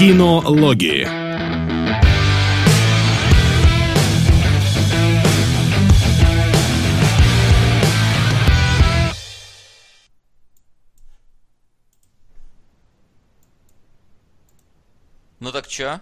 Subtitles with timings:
[0.00, 1.06] Кинологии.
[15.38, 16.00] Ну так чё?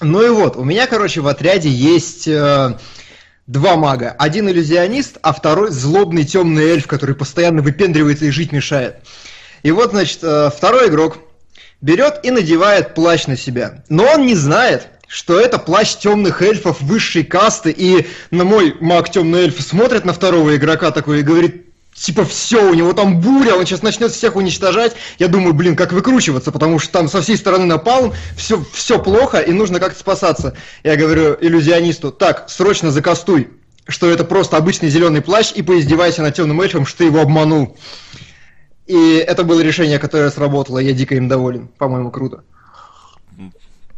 [0.00, 2.76] Ну и вот, у меня, короче, в отряде есть э,
[3.46, 4.16] два мага.
[4.18, 8.96] Один иллюзионист, а второй злобный темный эльф, который постоянно выпендривается и жить мешает.
[9.62, 11.29] И вот, значит, э, второй игрок
[11.80, 13.82] берет и надевает плащ на себя.
[13.88, 19.10] Но он не знает, что это плащ темных эльфов высшей касты, и на мой маг
[19.10, 23.56] темный эльф смотрит на второго игрока такой и говорит, типа все, у него там буря,
[23.56, 24.94] он сейчас начнет всех уничтожать.
[25.18, 29.40] Я думаю, блин, как выкручиваться, потому что там со всей стороны напал, все, все плохо,
[29.40, 30.56] и нужно как-то спасаться.
[30.84, 33.48] Я говорю иллюзионисту, так, срочно закастуй,
[33.88, 37.76] что это просто обычный зеленый плащ, и поиздевайся над темным эльфом, что ты его обманул.
[38.90, 41.68] И это было решение, которое сработало, я дико им доволен.
[41.78, 42.42] По-моему, круто.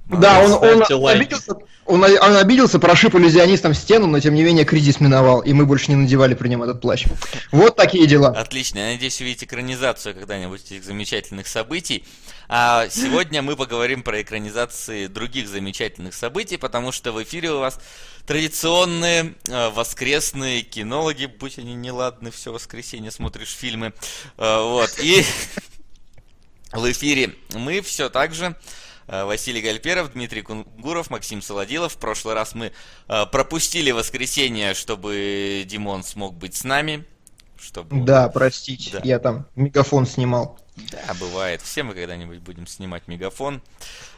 [0.05, 1.55] Да, он, он, обиделся,
[1.87, 5.91] он, он обиделся, прошиб иллюзионистом стену, но тем не менее кризис миновал, и мы больше
[5.91, 7.07] не надевали при нем этот плащ.
[7.53, 8.29] Вот такие дела.
[8.29, 12.05] Отлично, я надеюсь увидеть экранизацию когда-нибудь этих замечательных событий.
[12.48, 17.81] А сегодня мы поговорим про экранизации других замечательных событий, потому что в эфире у вас
[18.27, 23.93] традиционные э, воскресные кинологи, будь они неладны, все воскресенье смотришь фильмы.
[24.39, 25.25] Э, вот, и
[26.73, 28.57] в эфире мы все так же
[29.09, 31.93] Э, Василий Гальперов, Дмитрий Кунгуров, Максим Солодилов.
[31.93, 32.73] В прошлый раз мы
[33.07, 37.05] пропустили воскресенье, чтобы Димон смог быть с нами.
[37.59, 38.05] Чтобы...
[38.05, 39.01] Да, простите, да.
[39.05, 40.59] я там мегафон снимал.
[40.77, 41.62] Да, бывает.
[41.62, 43.62] Все мы когда-нибудь будем снимать мегафон.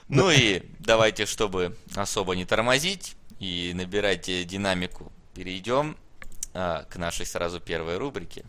[0.08, 5.96] Ну и давайте, чтобы особо не тормозить и набирать динамику, перейдем
[6.52, 8.44] а, к нашей сразу первой рубрике.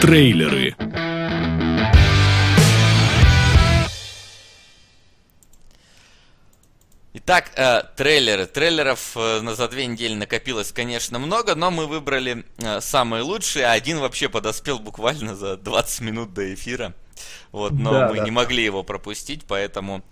[0.00, 0.76] Трейлеры.
[7.18, 8.44] Итак, э, трейлеры.
[8.44, 13.72] Трейлеров э, за две недели накопилось, конечно, много, но мы выбрали э, самые лучшие, а
[13.72, 16.92] один вообще подоспел буквально за 20 минут до эфира.
[17.52, 18.22] Вот, но да, мы да.
[18.22, 20.04] не могли его пропустить, поэтому,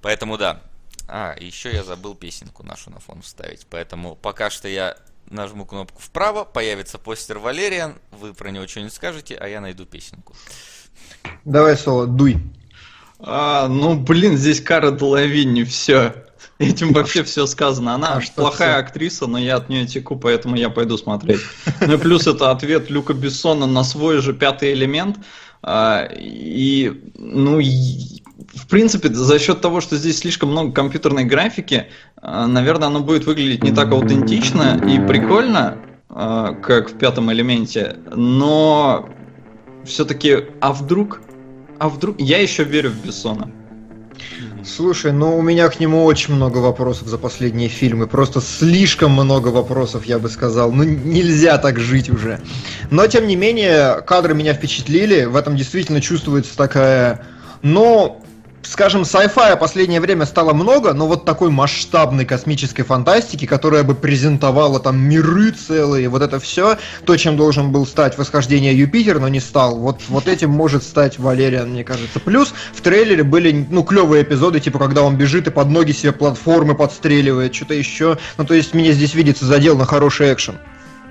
[0.00, 0.62] поэтому да.
[1.06, 6.00] А, еще я забыл песенку нашу на фон вставить, поэтому пока что я нажму кнопку
[6.00, 10.34] вправо, появится постер Валериан, вы про него что-нибудь скажете, а я найду песенку.
[11.44, 12.38] Давай, Соло, дуй.
[13.24, 16.14] А, ну, блин, здесь Кара Делавинни, все.
[16.58, 17.94] Этим вообще все сказано.
[17.94, 18.80] Она а плохая все?
[18.80, 21.40] актриса, но я от нее теку, поэтому я пойду смотреть.
[21.80, 25.18] Ну и плюс это ответ Люка Бессона на свой же пятый элемент.
[25.62, 31.86] А, и, ну, в принципе, за счет того, что здесь слишком много компьютерной графики,
[32.20, 35.78] а, наверное, оно будет выглядеть не так аутентично и прикольно,
[36.08, 39.08] а, как в пятом элементе, но
[39.84, 41.20] все-таки, а вдруг
[41.82, 42.20] а вдруг...
[42.20, 43.50] Я еще верю в Бессона.
[44.64, 48.06] Слушай, ну у меня к нему очень много вопросов за последние фильмы.
[48.06, 50.70] Просто слишком много вопросов, я бы сказал.
[50.70, 52.40] Ну нельзя так жить уже.
[52.92, 55.24] Но тем не менее, кадры меня впечатлили.
[55.24, 57.26] В этом действительно чувствуется такая...
[57.62, 58.21] Но
[58.62, 64.80] скажем, sci-fi последнее время стало много, но вот такой масштабной космической фантастики, которая бы презентовала
[64.80, 69.40] там миры целые, вот это все, то, чем должен был стать восхождение Юпитер, но не
[69.40, 69.76] стал.
[69.76, 72.20] Вот, вот этим может стать Валериан, мне кажется.
[72.20, 76.12] Плюс в трейлере были, ну, клевые эпизоды, типа, когда он бежит и под ноги себе
[76.12, 78.18] платформы подстреливает, что-то еще.
[78.38, 80.58] Ну, то есть, мне здесь видится задел на хороший экшен.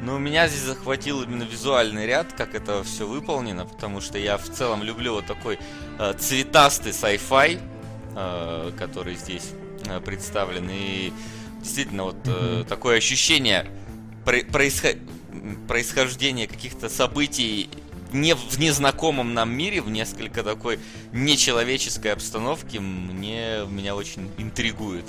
[0.02, 4.50] Ну, меня здесь захватил именно визуальный ряд, как это все выполнено, потому что я в
[4.50, 5.60] целом люблю вот такой
[6.00, 7.62] э, цветастый sci-fi,
[8.16, 9.52] э, который здесь
[9.86, 10.68] э, представлен.
[10.72, 11.14] И
[11.60, 13.68] действительно, вот э, такое ощущение
[14.26, 14.98] происход...
[15.68, 17.70] происхождения каких-то событий
[18.12, 20.80] не в незнакомом нам мире, в несколько такой
[21.14, 25.06] нечеловеческой обстановке, мне, меня очень интригует.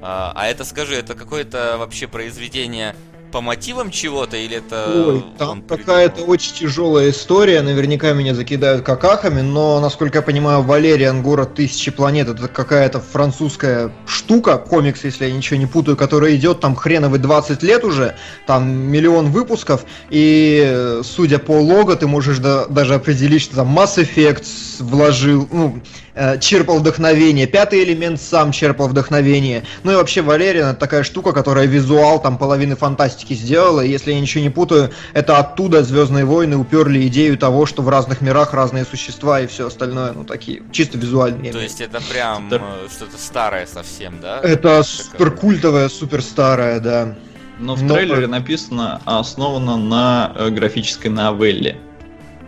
[0.00, 2.94] А, а это, скажи, это какое-то вообще произведение
[3.32, 5.04] по мотивам чего-то или это...
[5.08, 11.22] Ой, там какая-то очень тяжелая история, наверняка меня закидают какахами, но, насколько я понимаю, Валериан,
[11.22, 16.60] город тысячи планет, это какая-то французская штука, комикс, если я ничего не путаю, которая идет
[16.60, 22.66] там хреновый 20 лет уже, там миллион выпусков, и судя по лого, ты можешь да,
[22.66, 24.44] даже определить, что там Mass Effect
[24.80, 25.80] вложил, ну,
[26.14, 29.64] Э, черпал вдохновение, пятый элемент сам черпал вдохновение.
[29.82, 33.80] Ну и вообще Валериан это такая штука, которая визуал там половины фантастики сделала.
[33.80, 38.20] Если я ничего не путаю, это оттуда Звездные войны уперли идею того, что в разных
[38.20, 41.50] мирах разные существа и все остальное, ну такие чисто визуальные.
[41.50, 42.60] То есть это прям это...
[42.94, 44.38] что-то старое совсем, да?
[44.40, 47.14] Это супер культовое, супер старое, да.
[47.58, 47.94] Но в Но...
[47.94, 51.78] трейлере написано, основано на э, графической новелле.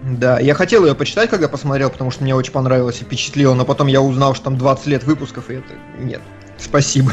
[0.05, 3.65] Да, я хотел ее почитать, когда посмотрел, потому что мне очень понравилось и впечатлило, но
[3.65, 5.73] потом я узнал, что там 20 лет выпусков, и это...
[5.99, 6.21] Нет,
[6.59, 7.11] спасибо.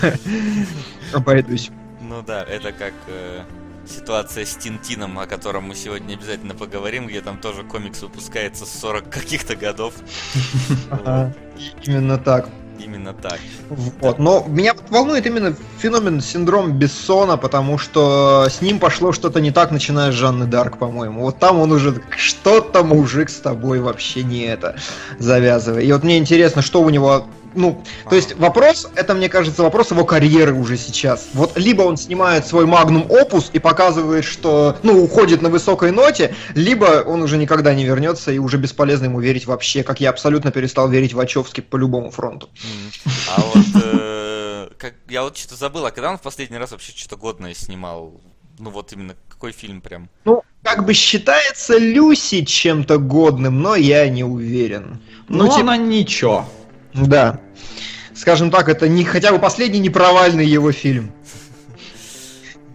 [1.14, 1.72] Обойдусь.
[2.02, 3.44] Ну да, это как э,
[3.88, 8.80] ситуация с Тинтином, о котором мы сегодня обязательно поговорим, где там тоже комикс выпускается с
[8.80, 9.94] 40 каких-то годов.
[11.84, 12.50] Именно так.
[12.84, 13.40] Именно так.
[13.70, 14.18] Вот.
[14.18, 19.72] Но меня волнует именно феномен синдром Бессона, потому что с ним пошло что-то не так,
[19.72, 21.22] начиная с Жанны Дарк, по-моему.
[21.22, 24.76] Вот там он уже что-то мужик с тобой вообще не это
[25.20, 25.86] завязывай.
[25.86, 29.92] И вот мне интересно, что у него ну, то есть вопрос, это, мне кажется, вопрос
[29.92, 31.30] его карьеры уже сейчас.
[31.34, 36.36] Вот либо он снимает свой магнум опус и показывает, что, ну, уходит на высокой ноте,
[36.56, 40.52] либо он уже никогда не вернется и уже бесполезно ему верить вообще, как я абсолютно
[40.52, 42.50] перестал верить в Вачовски по любому фронту.
[43.30, 46.94] А вот, э, как, я вот что-то забыл, а когда он в последний раз вообще
[46.96, 48.22] что-то годное снимал?
[48.60, 50.10] Ну вот именно какой фильм прям?
[50.26, 55.02] Ну, как бы считается Люси чем-то годным, но я не уверен.
[55.28, 55.62] Ну, ну типа...
[55.62, 56.46] она ничего.
[56.94, 57.40] Да.
[58.14, 61.12] Скажем так, это не хотя бы последний непровальный его фильм.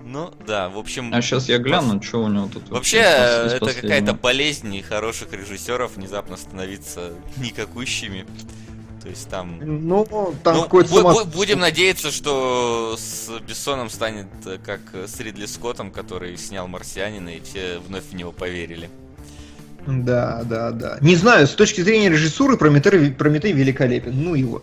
[0.04, 1.12] Ну, да, в общем...
[1.12, 2.68] А сейчас я гляну, что у него тут...
[2.70, 8.24] Вообще, это какая-то болезнь хороших режиссеров внезапно становиться никакущими.
[9.02, 9.58] То есть там...
[9.60, 15.46] Ну, там ну, какой-то бу- Будем надеяться, что с Бессоном станет э, как с Ридли
[15.46, 18.90] Скоттом, который снял «Марсианина», и все вновь в него поверили.
[19.86, 20.98] Да, да, да.
[21.00, 24.12] Не знаю, с точки зрения режиссуры Прометей, Прометей великолепен.
[24.14, 24.62] Ну его.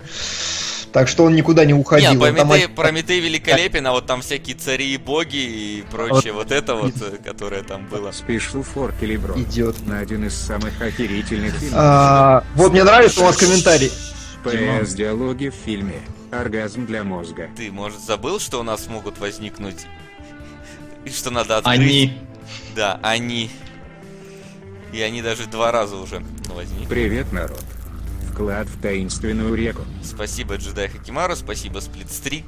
[0.92, 2.12] Так что он никуда не уходил.
[2.12, 2.76] Нет, Прометей, там...
[2.76, 6.94] Прометей великолепен, а вот там всякие цари и боги и прочее, вот, вот это вот,
[7.26, 8.12] которое там было.
[8.12, 9.34] Спешу фор Келебро.
[9.40, 9.88] Идет.
[9.88, 11.80] На один из самых охерительных фильмов.
[11.80, 13.92] А, вот мне нравится у вас комментарий.
[14.44, 16.00] ПС диалоги в фильме.
[16.32, 17.50] Оргазм для мозга.
[17.56, 19.86] Ты, может, забыл, что у нас могут возникнуть...
[21.06, 21.80] И что надо открыть?
[21.80, 22.18] Они.
[22.76, 23.50] Да, они.
[24.94, 26.24] И они даже два раза уже
[26.54, 26.86] возникли.
[26.86, 27.64] Привет, народ.
[28.32, 29.82] Вклад в таинственную реку.
[30.04, 32.46] Спасибо, Джедай Хакимару, спасибо, Сплитстрик.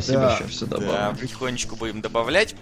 [0.00, 0.34] Спасибо, да.
[0.34, 0.92] еще все добавим.
[0.92, 2.54] Да, потихонечку будем добавлять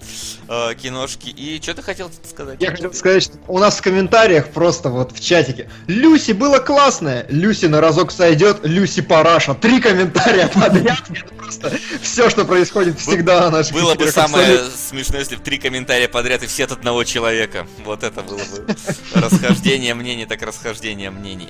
[0.49, 1.29] э, киношки.
[1.29, 2.61] И что ты хотел сказать?
[2.61, 5.71] Я хотел сказать, что у нас в комментариях просто вот в чатике.
[5.87, 9.55] Люси было классное, Люси на разок сойдет, Люси параша.
[9.55, 11.03] Три комментария подряд.
[11.11, 11.73] Это просто
[12.03, 16.43] все, что происходит всегда на наших Было бы самое смешное, если бы три комментария подряд
[16.43, 17.67] и все от одного человека.
[17.85, 18.77] Вот это было бы
[19.15, 21.49] расхождение мнений, так расхождение мнений.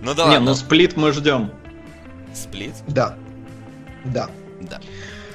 [0.00, 1.52] Ну да Не, ну сплит мы ждем.
[2.34, 2.74] Сплит?
[2.88, 3.16] Да.
[4.04, 4.30] Да.
[4.60, 4.80] Да.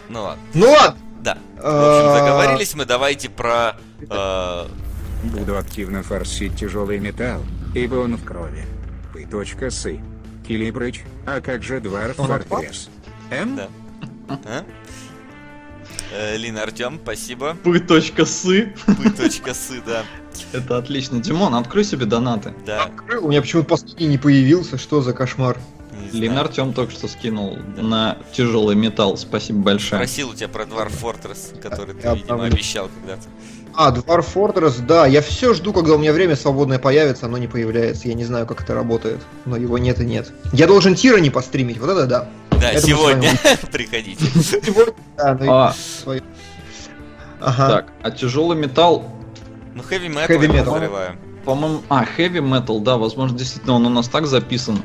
[0.09, 0.44] Ну ладно.
[0.54, 1.00] Ну ладно.
[1.21, 1.38] Да.
[1.56, 3.75] В общем, заговорились мы, давайте про...
[4.09, 4.68] Э...
[5.24, 7.44] Буду активно форсить тяжелый металл,
[7.74, 8.65] ибо он в крови.
[9.13, 10.00] Пыточка сы.
[10.48, 12.89] Килибрыч, а как же Дварф Фортресс?
[13.31, 13.57] М?
[13.57, 13.68] Да.
[14.30, 14.63] А?
[16.13, 17.57] Э, Лин Артем, спасибо.
[17.63, 18.74] Пыточка сы.
[18.86, 20.03] Пыточка сы, да.
[20.53, 21.19] Это отлично.
[21.19, 22.53] Димон, открой себе донаты.
[22.65, 22.86] Да.
[22.86, 24.77] Открыл, у меня почему-то последний не появился.
[24.77, 25.57] Что за кошмар?
[26.18, 27.81] Лин Артем только что скинул да.
[27.81, 29.18] на тяжелый металл.
[29.18, 30.00] Спасибо большое.
[30.00, 33.28] Просил у тебя про Dwarf Fortress, который ты, видимо, обещал когда-то.
[33.75, 35.06] А, Dwarf Fortress, да.
[35.06, 38.08] Я все жду, когда у меня время свободное появится, оно не появляется.
[38.08, 40.31] Я не знаю, как это работает, но его нет и нет.
[40.52, 42.30] Я должен Тира не постримить, вот это да.
[42.60, 43.30] Да, это сегодня
[43.72, 44.25] приходите.
[44.25, 45.75] Сегодня, да, ну а.
[47.39, 47.68] Ага.
[47.70, 49.06] Так, а тяжелый металл...
[49.75, 51.15] Ну, heavy metal, heavy metal.
[51.46, 54.82] По-моему, а, heavy metal, да, возможно, действительно он у нас так записан.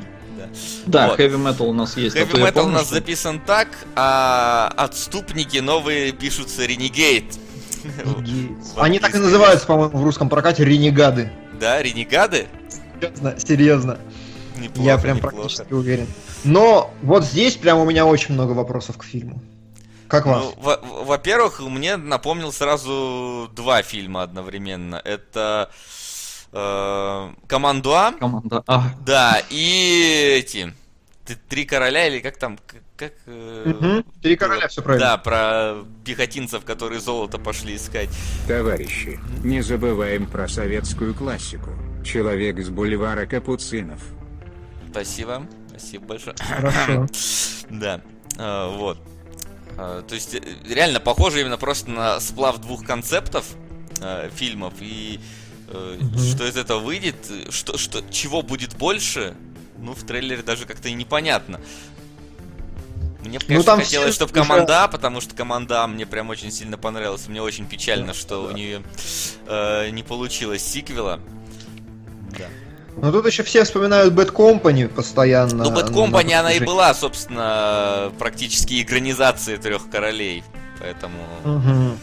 [0.87, 1.21] Да, вот.
[1.21, 2.17] heavy metal у нас есть.
[2.17, 2.95] Heavy metal у нас что...
[2.95, 7.39] записан так, а отступники новые пишутся Renegade.
[8.77, 11.33] Они так и называются, по-моему, в русском прокате Ренегады.
[11.61, 12.47] Да, Ренегады?
[13.01, 13.99] Серьезно, серьезно.
[14.57, 15.37] Неплохо, Я прям неплохо.
[15.37, 16.07] практически уверен.
[16.45, 19.43] Но вот здесь прям у меня очень много вопросов к фильму.
[20.09, 20.45] Как вас?
[20.63, 25.01] Ну, во-первых, мне напомнил сразу два фильма одновременно.
[25.03, 25.71] Это
[26.53, 28.13] э, Команду А.
[28.13, 28.95] Команда А.
[29.05, 30.73] Да, и эти
[31.49, 32.59] Три короля или как там,
[32.97, 33.13] как...
[33.27, 34.05] Угу.
[34.23, 35.07] Три короля, все правильно.
[35.07, 38.11] Да, про пехотинцев, которые золото пошли искать.
[38.49, 41.71] Товарищи, не забываем про советскую классику.
[42.05, 44.01] Человек с бульвара Капуцинов.
[44.91, 46.35] Спасибо, спасибо большое.
[46.37, 47.07] Хорошо.
[47.71, 48.01] да,
[48.37, 48.99] а, вот.
[49.79, 53.47] А, то есть, э, реально похоже именно просто на сплав двух концептов
[54.35, 55.21] фильмов и
[55.73, 56.19] угу.
[56.19, 57.17] Что из этого выйдет,
[57.51, 59.35] что, что, чего будет больше,
[59.79, 61.61] ну, в трейлере даже как-то и непонятно.
[63.21, 64.15] Мне, ну, конечно, ну, там хотелось, все...
[64.15, 67.29] чтобы команда, потому что команда мне прям очень сильно понравилась.
[67.29, 68.53] Мне очень печально, да, что да.
[68.53, 68.83] у нее
[69.47, 71.21] э, не получилось сиквела.
[72.37, 72.47] Да.
[72.97, 75.65] Ну тут еще все вспоминают Bad Company постоянно.
[75.65, 80.43] Ну, Bad Company, она и была, собственно, практически экранизацией трех королей.
[80.81, 81.23] Поэтому.
[81.45, 81.99] Угу.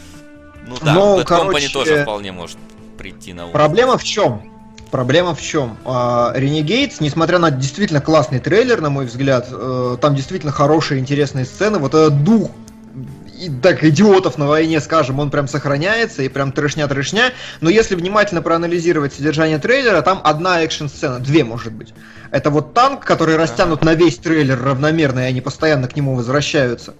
[0.66, 1.66] Ну да, Но, Bad короче...
[1.66, 2.58] Company тоже вполне может
[3.00, 3.52] прийти на ум.
[3.52, 4.42] Проблема в чем?
[4.90, 5.78] Проблема в чем?
[5.84, 11.78] Renegades, несмотря на действительно классный трейлер, на мой взгляд, э, там действительно хорошие, интересные сцены,
[11.78, 12.50] вот этот дух
[13.40, 18.42] и так идиотов на войне, скажем, он прям сохраняется и прям трешня-трешня, но если внимательно
[18.42, 21.94] проанализировать содержание трейлера, там одна экшн-сцена, две может быть.
[22.30, 26.94] Это вот танк, который растянут на весь трейлер равномерно, и они постоянно к нему возвращаются.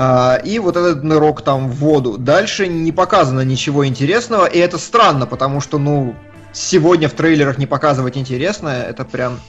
[0.00, 2.18] А, и вот этот нырок там в воду.
[2.18, 6.14] Дальше не показано ничего интересного, и это странно, потому что, ну,
[6.52, 9.40] сегодня в трейлерах не показывать интересное, это прям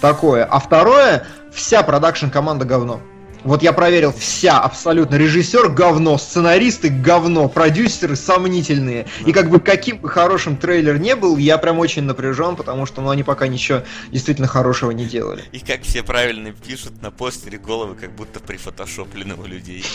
[0.00, 0.44] такое.
[0.44, 3.00] А второе, вся продакшн-команда говно.
[3.46, 5.14] Вот я проверил, вся абсолютно.
[5.14, 9.06] Режиссер говно, сценаристы говно, продюсеры сомнительные.
[9.24, 13.02] И как бы каким бы хорошим трейлер не был, я прям очень напряжен, потому что
[13.02, 15.44] ну, они пока ничего действительно хорошего не делали.
[15.52, 19.84] И как все правильно пишут на постере головы, как будто прифотошоплены у людей.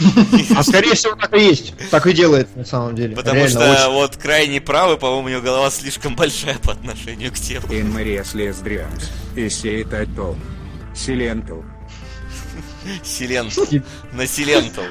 [0.56, 1.74] А скорее всего так и есть.
[1.90, 3.16] Так и делает на самом деле.
[3.16, 7.66] Потому что вот крайне правый, по-моему, у него голова слишком большая по отношению к телу.
[7.68, 9.04] Maria's Last Drums.
[9.36, 10.40] И сеет Атом.
[13.04, 13.66] Силентал.
[14.14, 14.86] На Силентал.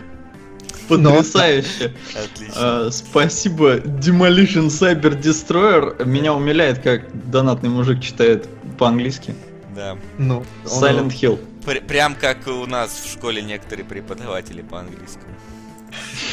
[0.88, 1.94] Потрясающе.
[2.14, 2.54] Отлично.
[2.56, 6.04] А, спасибо, Demolition Cyber Destroyer.
[6.04, 9.34] Меня умиляет, как донатный мужик читает по-английски.
[9.74, 9.96] Да.
[10.18, 11.38] Ну, Silent Hill.
[11.64, 15.32] Пр- прям как у нас в школе некоторые преподаватели по английскому.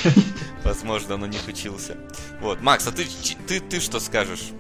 [0.64, 1.96] Возможно, он у них учился.
[2.42, 3.06] Вот, Макс, а ты,
[3.48, 4.52] ты, ты что скажешь?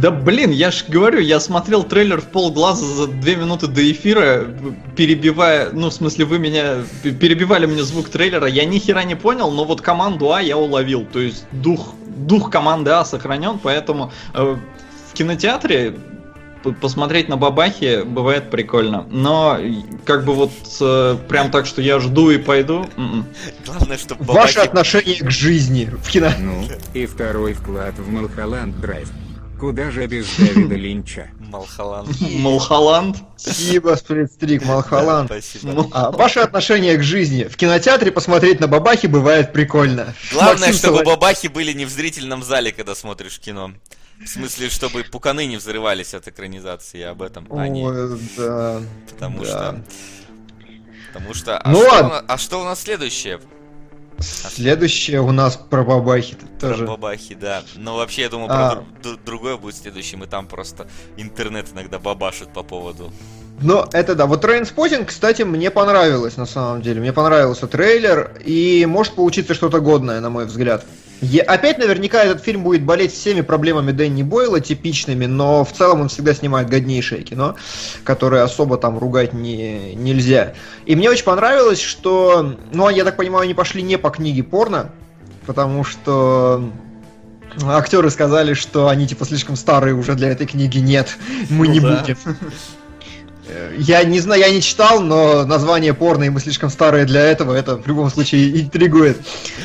[0.00, 4.46] Да блин, я ж говорю, я смотрел трейлер в полглаза за две минуты до эфира,
[4.94, 9.50] перебивая, ну в смысле вы меня, перебивали мне звук трейлера, я ни хера не понял,
[9.50, 14.56] но вот команду А я уловил, то есть дух, дух команды А сохранен, поэтому э,
[15.10, 15.94] в кинотеатре
[16.82, 19.58] посмотреть на бабахи бывает прикольно, но
[20.04, 23.24] как бы вот э, прям так, что я жду и пойду, м-м.
[23.64, 26.30] Главное, чтобы Ваше отношение к жизни в кино.
[26.38, 29.08] Ну, и второй вклад в Малхолланд Драйв.
[29.58, 31.30] Куда же без Дэвида Линча?
[31.40, 32.08] Малхолланд.
[32.20, 33.16] Малхолланд.
[33.36, 35.30] Спасибо, Сплитстрик, Малхолланд.
[35.30, 35.88] Спасибо.
[35.92, 37.44] А, ваше отношение к жизни.
[37.44, 40.14] В кинотеатре посмотреть на бабахи бывает прикольно.
[40.32, 43.72] Главное, чтобы бабахи были не в зрительном зале, когда смотришь кино.
[44.22, 47.46] В смысле, чтобы пуканы не взрывались от экранизации, я об этом.
[47.50, 48.80] А Ой, да.
[49.10, 49.82] потому что...
[51.12, 51.58] Потому что...
[51.58, 52.24] А, Ну что ладно.
[52.28, 53.40] а что у нас следующее?
[54.20, 56.86] Следующее у нас про бабахи Про тоже.
[56.86, 57.62] бабахи, да.
[57.76, 58.76] Но вообще, я думаю, А.
[58.76, 63.12] про дру- дру- другое будет следующим, и там просто интернет иногда бабашит по поводу.
[63.60, 64.26] Но это да.
[64.26, 67.00] Вот Trainspotting, кстати, мне понравилось на самом деле.
[67.00, 70.84] Мне понравился трейлер, и может получиться что-то годное, на мой взгляд.
[71.22, 76.02] Я- опять наверняка этот фильм будет болеть всеми проблемами Дэнни Бойла, типичными, но в целом
[76.02, 77.54] он всегда снимает годнейшее кино,
[78.04, 80.52] которое особо там ругать не, нельзя.
[80.84, 84.90] И мне очень понравилось, что, ну, я так понимаю, они пошли не по книге порно,
[85.46, 86.68] потому что
[87.64, 90.78] актеры сказали, что они типа слишком старые уже для этой книги.
[90.78, 91.16] Нет,
[91.48, 92.00] мы Ну не да.
[92.02, 92.16] будем.
[93.48, 97.22] Э, Я не знаю, я не читал, но название порно, и мы слишком старые для
[97.22, 99.18] этого, это в любом случае интригует.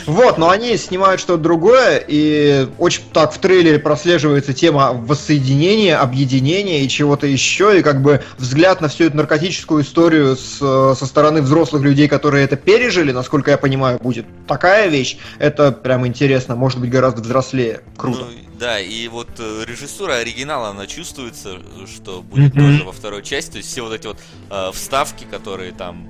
[0.06, 6.84] Вот, но они снимают что-то другое, и очень так в трейлере прослеживается тема воссоединения, объединения
[6.84, 11.06] и чего-то еще, и как бы взгляд на всю эту наркотическую историю с, э, со
[11.06, 16.56] стороны взрослых людей, которые это пережили, насколько я понимаю, будет такая вещь, это прям интересно,
[16.56, 17.82] может быть гораздо взрослее.
[17.98, 18.22] Круто.
[18.22, 22.64] Ну, да, и вот э, режиссура оригинала, она чувствуется, что будет Мгм.
[22.64, 23.54] тоже во второй части.
[23.54, 24.20] То есть все вот эти вот
[24.52, 26.08] э, вставки, которые там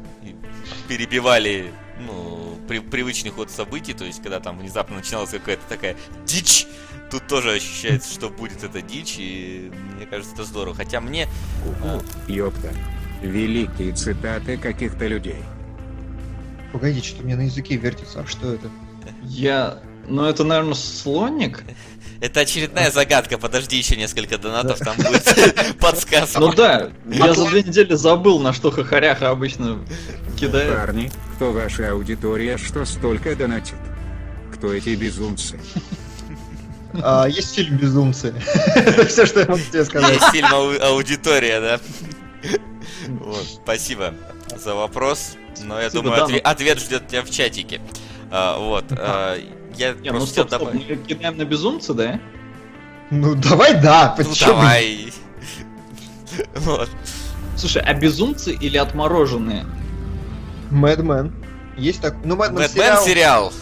[0.90, 1.72] перебивали
[2.06, 6.68] ну, при, привычный ход событий, то есть когда там внезапно начиналась какая-то такая дичь,
[7.10, 10.76] тут тоже ощущается, что будет эта дичь, и мне кажется, это здорово.
[10.76, 11.30] Хотя мне...
[11.64, 12.74] Ку-ку, ёпта.
[13.22, 15.42] Великие цитаты каких-то людей.
[16.74, 18.70] Погоди, что у меня на языке вертится, а что это?
[19.24, 19.80] Я...
[20.10, 21.64] Ну это, наверное, слоник?
[22.22, 26.40] Это очередная загадка, подожди еще несколько донатов, там будет подсказка.
[26.40, 29.80] Ну да, я за две недели забыл, на что хохоряха обычно
[30.40, 30.72] кидает.
[30.76, 33.74] Парни, кто ваша аудитория, что столько донатит?
[34.54, 35.60] Кто эти безумцы?
[37.02, 38.36] А, есть фильм «Безумцы».
[38.76, 40.12] Это все, что я могу тебе сказать.
[40.14, 41.80] Есть фильм «Ау- «Аудитория», да?
[43.08, 44.14] Вот, спасибо
[44.56, 47.82] за вопрос, но я думаю, ответ ждет тебя в чатике.
[48.30, 49.38] А, Вот, а,
[49.78, 52.20] я Не, ну просто стоп, хотел стоп, добавить- мы кидаем на безумца, да?
[53.10, 54.52] Ну, давай да, Ну почему?
[54.54, 55.14] давай.
[56.56, 56.90] Вот.
[57.58, 59.66] Слушай, а безумцы или отмороженные?
[60.70, 61.34] Мэдмен.
[61.78, 62.16] Есть так.
[62.24, 63.04] Ну, Мэдмен сериал.
[63.06, 63.54] сериал.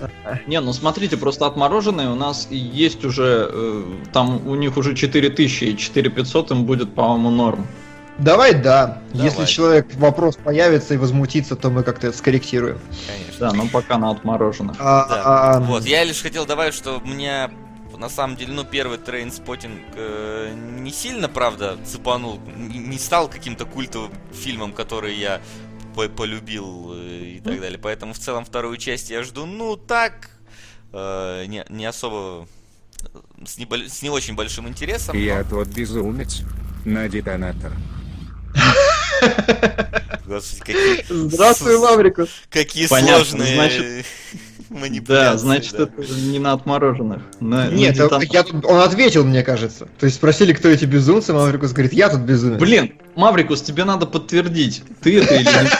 [0.46, 4.94] Не, ну смотрите, просто отмороженные у нас и есть уже, э, там у них уже
[4.94, 7.66] 4000 и 4500 им будет, по-моему, норм.
[8.18, 9.02] Давай да.
[9.12, 9.26] Давай.
[9.28, 12.78] Если человек вопрос появится и возмутится, то мы как-то это скорректируем.
[13.06, 13.50] Конечно.
[13.50, 14.76] Да, ну пока на отмороженных.
[14.78, 15.22] А, Да.
[15.24, 17.50] а, Вот, я лишь хотел добавить, что меня
[17.96, 24.12] на самом деле, ну, первый Trainspotting э, не сильно, правда, цепанул, не, стал каким-то культовым
[24.32, 25.40] фильмом, который я
[25.94, 27.78] по полюбил э, и так далее.
[27.78, 30.30] Поэтому в целом вторую часть я жду, ну, так,
[30.92, 32.48] э, не, не особо,
[33.46, 35.16] с не, с не очень большим интересом.
[35.16, 35.50] Я но...
[35.50, 36.42] тот безумец
[36.84, 37.72] на детонатор.
[40.26, 41.04] Господи, какие...
[41.08, 42.28] Здравствуй, Маврикус.
[42.50, 44.06] Какие Понятно, сложные значит...
[44.70, 45.32] манипуляции.
[45.32, 45.82] Да, значит, да.
[45.84, 47.22] это не на отмороженных.
[47.40, 49.88] На, Нет, на я, он ответил, мне кажется.
[49.98, 52.58] То есть спросили, кто эти безумцы, Маврикус говорит, я тут безумец.
[52.58, 55.72] Блин, Маврикус, тебе надо подтвердить, ты это или нет.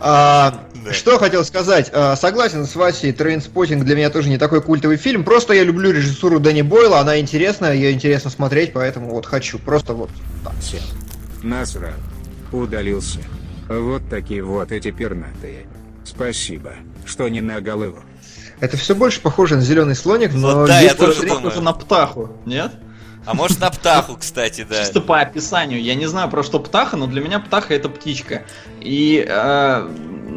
[0.88, 1.90] А, что хотел сказать?
[1.92, 5.24] А, согласен с Васей, Trainspotting для меня тоже не такой культовый фильм.
[5.24, 9.58] Просто я люблю режиссуру Дэнни Бойла, она интересная, ее интересно смотреть, поэтому вот хочу.
[9.58, 10.10] Просто вот
[10.44, 10.54] так.
[11.42, 11.92] Насрал.
[12.52, 13.20] Удалился.
[13.68, 15.66] Вот такие вот эти пернатые.
[16.04, 16.72] Спасибо,
[17.04, 18.00] что не на голову.
[18.58, 21.60] Это все больше похоже на зеленый слоник, но ну, да, я тоже думаю.
[21.62, 22.72] на птаху, нет?
[23.26, 24.80] А может на птаху, кстати, да.
[24.80, 25.80] Чисто по описанию.
[25.82, 28.42] Я не знаю про что птаха, но для меня птаха это птичка.
[28.80, 29.88] И, э,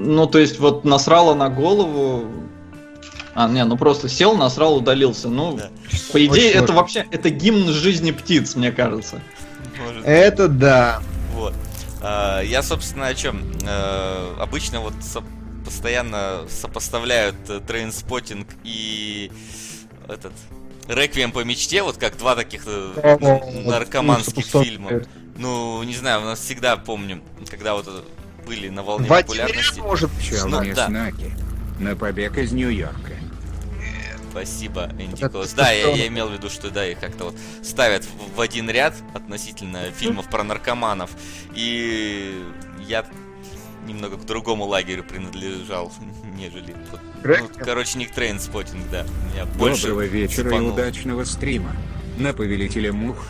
[0.04, 2.26] ну, то есть, вот насрала на голову.
[3.36, 5.28] А, не, ну просто сел, насрал, удалился.
[5.28, 5.70] Ну, да.
[6.12, 6.76] по идее, Очень это сложно.
[6.76, 9.22] вообще это гимн жизни птиц, мне кажется.
[9.84, 10.06] Может.
[10.06, 11.02] Это да.
[11.34, 11.54] Вот.
[12.02, 13.42] А, я, собственно, о чем?
[13.66, 14.94] А, обычно вот
[15.66, 19.32] постоянно сопоставляют Trainspotting э, и
[20.08, 20.34] этот
[20.88, 23.18] Реквием по мечте, вот как два таких э,
[23.66, 25.02] наркоманских фильма.
[25.38, 27.88] Ну, не знаю, у нас всегда помню, когда вот
[28.46, 29.80] были на волне популярности.
[29.80, 30.12] Может,
[30.46, 30.90] ну, да.
[31.80, 33.14] на побег из Нью-Йорка.
[34.34, 35.54] Спасибо, Энди Клаус.
[35.54, 38.68] Да, я, я имел в виду, что да, их как-то вот ставят в, в один
[38.68, 41.12] ряд относительно фильмов про наркоманов.
[41.54, 42.44] И
[42.88, 43.06] я
[43.86, 45.92] немного к другому лагерю принадлежал,
[46.36, 46.76] нежели...
[46.92, 49.06] Вот, ну, короче, не к Trainspotting, да.
[49.36, 50.70] Я Доброго вечера цепанул.
[50.70, 51.76] и удачного стрима.
[52.18, 53.28] На Повелителя Мух.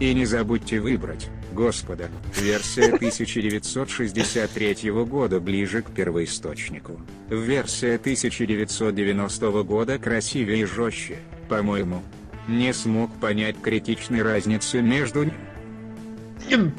[0.00, 7.00] И не забудьте выбрать, Господа, версия 1963 года ближе к первоисточнику.
[7.28, 12.02] Версия 1990 года красивее и жестче, по-моему.
[12.48, 16.72] Не смог понять критичной разницы между ними.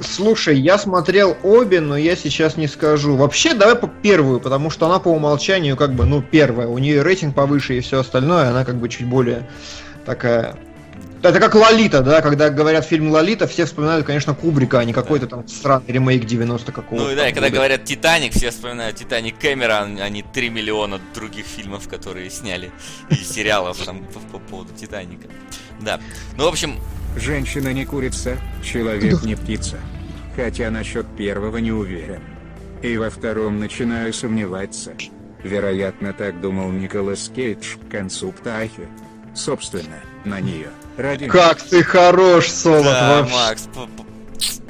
[0.00, 3.16] Слушай, я смотрел обе, но я сейчас не скажу.
[3.16, 6.68] Вообще, давай по первую, потому что она по умолчанию как бы, ну, первая.
[6.68, 9.48] У нее рейтинг повыше и все остальное, она как бы чуть более
[10.04, 10.56] такая...
[11.22, 15.26] Это как Лолита, да, когда говорят фильм Лолита, все вспоминают, конечно, Кубрика, а не какой-то
[15.26, 17.06] там странный ремейк 90 какого-то.
[17.06, 20.98] Ну и да, и когда говорят Титаник, все вспоминают Титаник Кэмерон, а не 3 миллиона
[21.14, 22.70] других фильмов, которые сняли,
[23.10, 25.28] и сериалов там по, по поводу Титаника.
[25.80, 26.00] Да.
[26.38, 26.76] Ну, в общем,
[27.16, 29.78] Женщина не курица, человек не птица.
[30.36, 32.22] Хотя насчет первого не уверен.
[32.82, 34.94] И во втором начинаю сомневаться.
[35.42, 38.86] Вероятно, так думал Николас Кейдж к концу птахи.
[39.34, 40.68] Собственно, на нее.
[41.00, 41.28] Ради...
[41.28, 43.34] Как ты хорош, Солод, да, вообще.
[43.34, 43.68] Макс,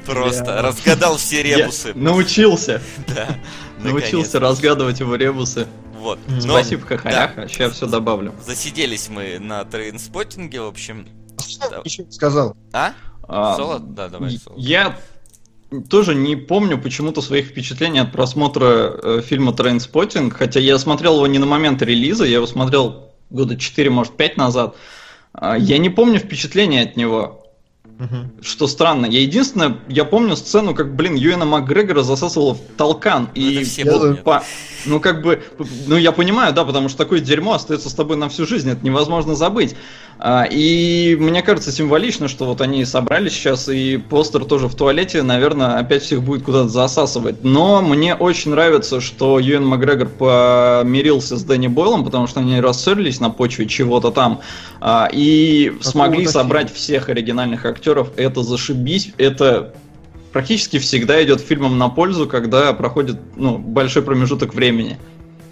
[0.05, 0.61] просто Я...
[0.61, 1.89] разгадал все ребусы.
[1.89, 2.81] Я научился.
[3.07, 3.27] Да.
[3.83, 5.67] Научился разгадывать его ребусы.
[5.97, 6.19] Вот.
[6.27, 7.41] Но, Спасибо, Хахаляха.
[7.41, 7.47] Да.
[7.49, 8.33] Сейчас все добавлю.
[8.45, 11.07] Засиделись мы на Trainspotting е, в общем.
[11.45, 12.55] Что еще сказал?
[12.71, 12.93] А?
[13.27, 13.79] а соло?
[13.79, 14.55] Да, давай соло.
[14.57, 14.97] Я
[15.89, 21.27] тоже не помню почему-то своих впечатлений от просмотра э, фильма Trainspotting, хотя я смотрел его
[21.27, 24.75] не на момент релиза, я его смотрел года 4, может, 5 назад.
[25.39, 27.37] Э, я не помню впечатления от него.
[27.99, 28.41] Угу.
[28.41, 29.05] Что странно.
[29.05, 33.29] Я единственное, я помню сцену, как, блин, Юэна Макгрегора засасывала в толкан.
[33.35, 34.43] Ну, и все по,
[34.85, 35.43] ну, как бы,
[35.85, 38.83] ну, я понимаю, да, потому что такое дерьмо остается с тобой на всю жизнь, это
[38.83, 39.75] невозможно забыть.
[40.23, 45.23] А, и мне кажется символично, что вот они собрались сейчас, и постер тоже в туалете,
[45.23, 47.43] наверное, опять всех будет куда-то засасывать.
[47.43, 53.19] Но мне очень нравится, что Юэн Макгрегор помирился с Дэнни Бойлом, потому что они рассорились
[53.19, 54.41] на почве чего-то там,
[54.79, 56.77] а, и Какого смогли собрать фильма?
[56.77, 58.11] всех оригинальных актеров.
[58.15, 59.73] Это зашибись, это
[60.31, 64.99] практически всегда идет фильмам на пользу, когда проходит ну, большой промежуток времени.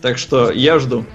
[0.03, 1.05] Так что я жду.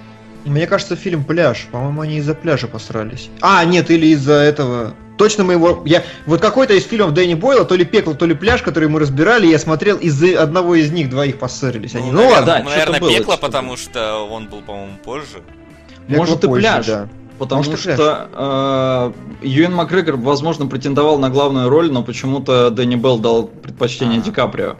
[0.45, 1.67] Мне кажется, фильм «Пляж».
[1.71, 3.29] По-моему, они из-за пляжа посрались.
[3.41, 4.93] А, нет, или из-за этого...
[5.17, 5.81] Точно мы его...
[5.85, 6.03] Я...
[6.25, 9.47] Вот какой-то из фильмов Дэнни Бойла, то ли «Пекло», то ли «Пляж», который мы разбирали,
[9.47, 11.95] я смотрел, из-за одного из них двоих поссорились.
[11.95, 12.11] Они...
[12.11, 12.45] Ну, ну ладно.
[12.45, 15.41] Да, ну, наверное, было, «Пекло», потому что он был, по-моему, позже.
[16.07, 16.85] Пекло Может, и «Пляж».
[16.85, 17.09] Да.
[17.37, 23.19] Потому Может, что э, Юэн Макгрегор, возможно, претендовал на главную роль, но почему-то Дэнни Белл
[23.19, 24.25] дал предпочтение А-а-а.
[24.25, 24.75] Ди Каприо.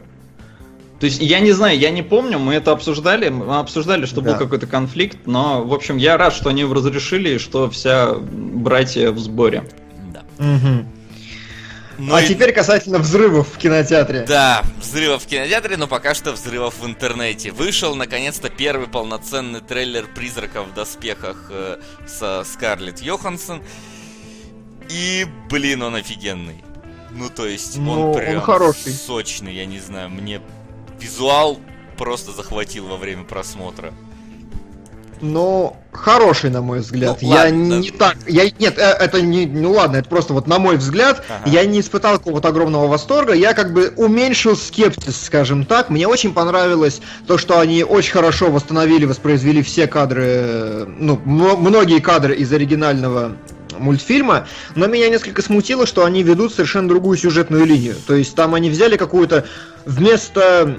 [1.00, 4.32] То есть я не знаю, я не помню, мы это обсуждали, мы обсуждали, что да.
[4.32, 8.14] был какой-то конфликт, но, в общем, я рад, что они его разрешили и что вся
[8.14, 9.64] братья в сборе.
[10.12, 10.22] Да.
[10.38, 10.86] Угу.
[11.98, 12.28] Ну а и...
[12.28, 14.24] теперь касательно взрывов в кинотеатре.
[14.26, 17.52] Да, взрывов в кинотеатре, но пока что взрывов в интернете.
[17.52, 23.62] Вышел, наконец-то, первый полноценный трейлер «Призраков в доспехах» э, со Скарлетт Йоханссон.
[24.90, 26.62] И, блин, он офигенный.
[27.12, 28.92] Ну, то есть, ну, он прям он хороший.
[28.92, 30.10] сочный, я не знаю.
[30.10, 30.40] Мне
[31.00, 31.58] визуал
[31.96, 33.92] просто захватил во время просмотра.
[35.22, 37.18] Ну, хороший, на мой взгляд.
[37.22, 38.16] Ну, я ладно, не так.
[38.26, 39.46] Я, нет, э, это не.
[39.46, 41.50] Ну ладно, это просто вот на мой взгляд, ага.
[41.50, 43.32] я не испытал какого-то огромного восторга.
[43.32, 45.88] Я как бы уменьшил скепсис, скажем так.
[45.88, 52.34] Мне очень понравилось то, что они очень хорошо восстановили, воспроизвели все кадры, ну, многие кадры
[52.34, 53.36] из оригинального
[53.78, 57.96] мультфильма, но меня несколько смутило, что они ведут совершенно другую сюжетную линию.
[58.06, 59.46] То есть там они взяли какую-то
[59.84, 60.76] вместо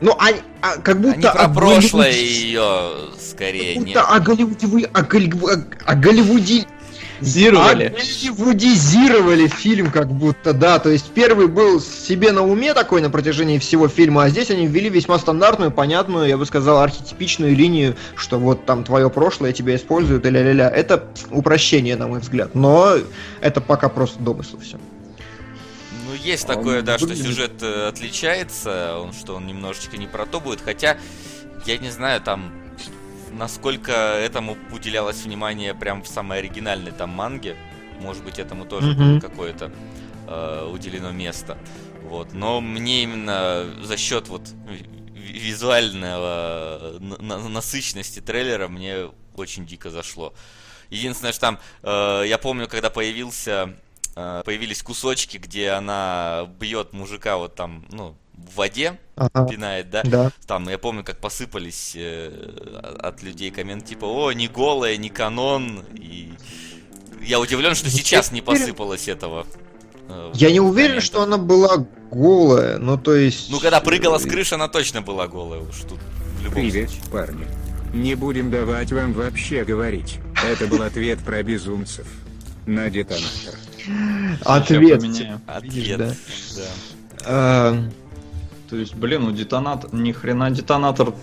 [0.00, 1.30] ну, они, а, как будто...
[1.30, 4.06] Они про прошлое ее скорее, как будто нет.
[4.08, 6.66] О Голливуде, вы, о, Голливуде, о Голливуде...
[7.20, 7.94] Зировали.
[7.96, 10.78] Голливудизировали фильм как будто, да.
[10.78, 14.66] То есть первый был себе на уме такой на протяжении всего фильма, а здесь они
[14.66, 19.76] ввели весьма стандартную, понятную, я бы сказал, архетипичную линию, что вот там твое прошлое тебя
[19.76, 20.68] используют, и ля-ля-ля.
[20.68, 22.54] Это упрощение, на мой взгляд.
[22.54, 22.96] Но
[23.40, 24.78] это пока просто домыслы все
[26.24, 30.60] есть такое, да, что сюжет э, отличается, он, что он немножечко не про то будет,
[30.60, 30.96] хотя,
[31.66, 32.52] я не знаю, там,
[33.34, 37.56] насколько этому уделялось внимание прям в самой оригинальной там манге,
[38.00, 38.96] может быть, этому тоже mm-hmm.
[38.96, 39.72] было какое-то
[40.26, 41.58] э, уделено место,
[42.02, 44.42] вот, но мне именно за счет вот
[45.14, 50.34] визуального на- насыщенности трейлера мне очень дико зашло.
[50.90, 53.74] Единственное, что там, э, я помню, когда появился
[54.16, 59.46] Э, появились кусочки, где она бьет мужика вот там, ну, в воде, ага.
[59.48, 60.02] пинает, да?
[60.04, 60.32] да?
[60.46, 65.84] Там, я помню, как посыпались э, от людей комменты, типа, о, не голая, не канон,
[65.94, 66.32] и
[67.22, 69.46] я удивлен, что сейчас не посыпалось этого.
[70.08, 73.50] Э, я не уверен, что она была голая, ну то есть...
[73.50, 76.00] Ну, когда прыгала с крыши, она точно была голая уж тут.
[76.38, 77.10] В любом Привет, случае.
[77.10, 77.46] парни.
[77.92, 80.18] Не будем давать вам вообще говорить.
[80.44, 82.06] Это был ответ про безумцев
[82.66, 83.54] на детонатор.
[84.44, 85.02] Ответ.
[85.46, 86.16] Ответ,
[87.24, 87.74] да.
[88.70, 91.14] То есть, блин, у детонатор, ни хрена детонатор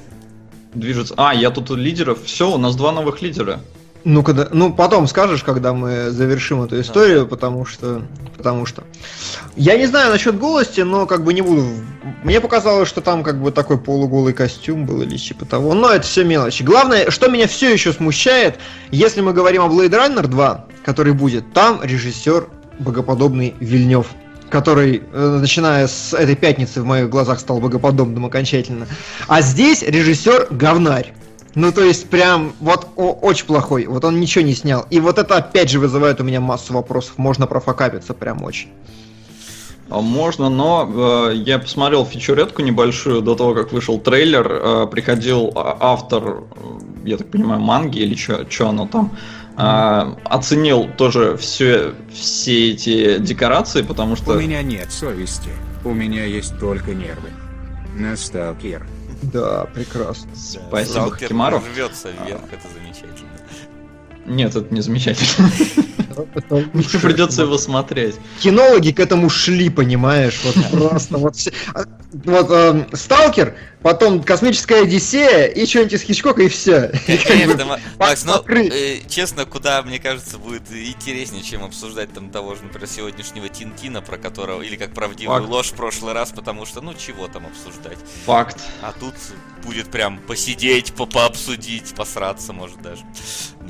[0.73, 1.13] движется.
[1.17, 2.23] А, я тут лидеров.
[2.23, 3.59] Все, у нас два новых лидера.
[4.03, 8.01] Ну, когда, ну, потом скажешь, когда мы завершим эту историю, потому что,
[8.35, 8.83] потому что,
[9.55, 11.67] я не знаю насчет голости, но как бы не буду.
[12.23, 15.75] Мне показалось, что там как бы такой полуголый костюм был или типа того.
[15.75, 16.63] Но это все мелочи.
[16.63, 18.57] Главное, что меня все еще смущает,
[18.89, 22.47] если мы говорим о Blade Runner 2, который будет, там режиссер
[22.79, 24.07] богоподобный Вильнев
[24.51, 28.87] который, э, начиная с этой пятницы, в моих глазах стал богоподобным окончательно.
[29.27, 31.13] А здесь режиссер говнарь.
[31.55, 33.85] Ну, то есть, прям, вот о, очень плохой.
[33.85, 34.85] Вот он ничего не снял.
[34.89, 37.17] И вот это опять же вызывает у меня массу вопросов.
[37.17, 38.69] Можно профокапиться прям очень.
[39.89, 44.47] А, можно, но э, я посмотрел фичуретку небольшую до того, как вышел трейлер.
[44.49, 46.39] Э, приходил а, автор, э,
[47.03, 49.11] я так понимаю, манги или что оно там.
[49.57, 54.31] Э, оценил тоже все, все эти декорации, потому что...
[54.31, 55.49] У меня нет совести.
[55.83, 57.29] У меня есть только нервы.
[57.95, 58.85] Носталгер.
[59.21, 60.29] Да, прекрасно.
[60.35, 61.63] Спасибо, Хакимаров.
[61.73, 63.30] рвется вверх, это замечательно.
[64.25, 65.51] Нет, это не замечательно.
[66.73, 68.15] Мне придется его смотреть.
[68.39, 70.39] Кинологи к этому шли, понимаешь?
[70.43, 71.35] Вот просто вот.
[72.13, 76.91] Вот э, Сталкер, потом Космическая Одиссея и что-нибудь из Хичкока и все.
[77.97, 82.89] Макс, но э, честно, куда, мне кажется, будет интереснее, чем обсуждать там того же, например,
[82.89, 87.29] сегодняшнего Тинтина, про которого, или как правдивую ложь в прошлый раз, потому что, ну, чего
[87.29, 87.97] там обсуждать.
[88.25, 88.57] Факт.
[88.81, 89.13] А тут
[89.63, 93.03] будет прям посидеть, по пообсудить, посраться, может даже.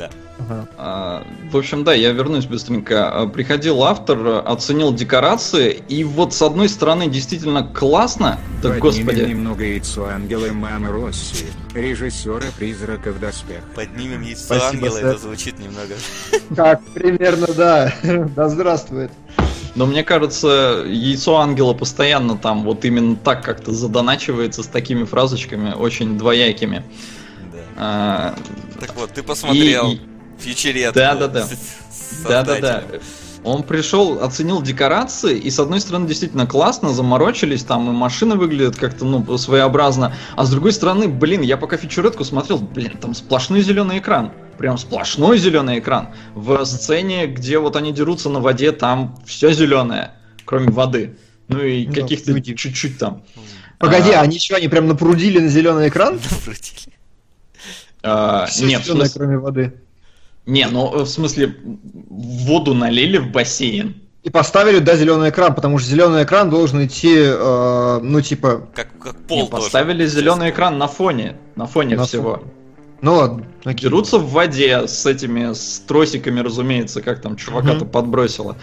[0.02, 0.10] Да.
[0.40, 0.68] Ага.
[0.78, 3.10] А, в общем, да, я вернусь быстренько.
[3.10, 9.30] А, приходил автор, оценил декорации, и вот с одной стороны действительно классно, да Поднимем господи.
[9.30, 13.62] немного яйцо ангела Мамы Росси, режиссера «Призрака в доспех».
[13.76, 15.06] Поднимем яйцо Спасибо, ангела, сэр.
[15.06, 15.94] это звучит немного...
[16.56, 17.94] Как, примерно, да.
[18.36, 19.12] Да здравствует.
[19.76, 25.74] Но мне кажется, яйцо ангела постоянно там вот именно так как-то задоначивается с такими фразочками,
[25.74, 26.84] очень двоякими.
[27.78, 28.36] А,
[28.80, 30.00] так вот, ты посмотрел и,
[30.40, 31.00] фьючеретку.
[31.00, 31.48] Да, да, да.
[32.28, 32.84] Да, да, да.
[33.44, 38.76] Он пришел, оценил декорации, и с одной стороны действительно классно, заморочились, там и машины выглядят
[38.76, 43.62] как-то, ну, своеобразно, а с другой стороны, блин, я пока фичуретку смотрел, блин, там сплошной
[43.62, 46.10] зеленый экран, прям сплошной зеленый экран.
[46.36, 50.12] В сцене, где вот они дерутся на воде, там все зеленое,
[50.46, 51.18] кроме воды.
[51.48, 53.24] Ну и ну, каких-то чуть-чуть там.
[53.80, 56.20] Погоди, а, они что, они прям напрудили на зеленый экран?
[56.32, 57.01] Напрудили.
[58.04, 59.74] А, нет, зеленое, кроме воды.
[60.46, 61.56] Не, ну в смысле
[62.10, 67.14] воду налили в бассейн И поставили, да, зеленый экран, потому что зеленый экран должен идти,
[67.16, 68.68] э, ну, типа...
[68.74, 72.38] Как, как пол Не, поставили зеленый экран на фоне, на фоне на всего.
[72.38, 72.52] Фоне.
[73.02, 73.46] Ну ладно.
[73.64, 73.90] Окей.
[73.90, 77.90] Дерутся в воде с этими с тросиками, разумеется, как там чувака-то mm-hmm.
[77.90, 78.58] подбросило.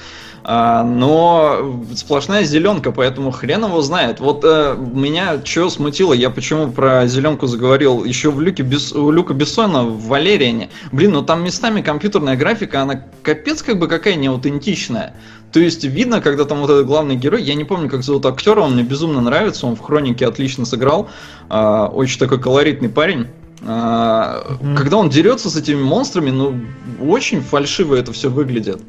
[0.45, 4.21] А, но сплошная зеленка, поэтому хрен его знает.
[4.21, 8.93] Вот а, меня что смутило, я почему про зеленку заговорил, еще в Люке Бес...
[8.93, 10.71] у Люка Бессона в Валериане.
[10.93, 15.15] Блин, ну там местами компьютерная графика, она капец как бы какая неаутентичная.
[15.53, 18.61] То есть видно, когда там вот этот главный герой, я не помню, как зовут актера,
[18.61, 21.09] он мне безумно нравится, он в Хронике отлично сыграл,
[21.49, 23.27] а, очень такой колоритный парень.
[23.61, 24.77] Mm-hmm.
[24.77, 26.61] Когда он дерется с этими монстрами, ну,
[27.01, 28.81] очень фальшиво это все выглядит.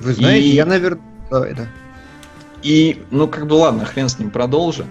[0.00, 0.54] Вы знаете, и...
[0.54, 1.02] я, наверное...
[1.30, 1.66] Давай, да.
[2.62, 4.86] И, ну, как бы ладно, хрен с ним, продолжи.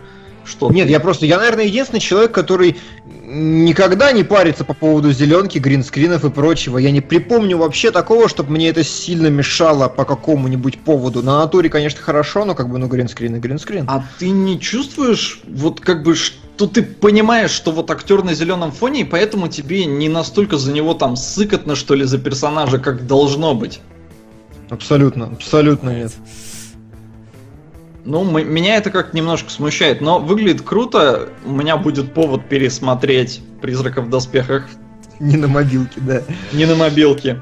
[0.46, 2.78] Что Нет, я просто, я, наверное, единственный человек, который
[3.26, 6.78] никогда не парится по поводу зеленки, гринскринов и прочего.
[6.78, 11.24] Я не припомню вообще такого, чтобы мне это сильно мешало по какому-нибудь поводу.
[11.24, 13.86] На натуре, конечно, хорошо, но как бы, ну, гринскрин и гринскрин.
[13.88, 18.72] А ты не чувствуешь, вот как бы, что ты понимаешь, что вот актер на зеленом
[18.72, 23.08] фоне, и поэтому тебе не настолько за него там сыкотно, что ли, за персонажа, как
[23.08, 23.82] должно быть?
[24.70, 26.14] Абсолютно, абсолютно нет.
[28.06, 31.30] Ну, мы, меня это как немножко смущает, но выглядит круто.
[31.46, 34.68] У меня будет повод пересмотреть «Призрака в доспехах».
[35.20, 36.22] Не на мобилке, да.
[36.52, 37.42] Не на мобилке.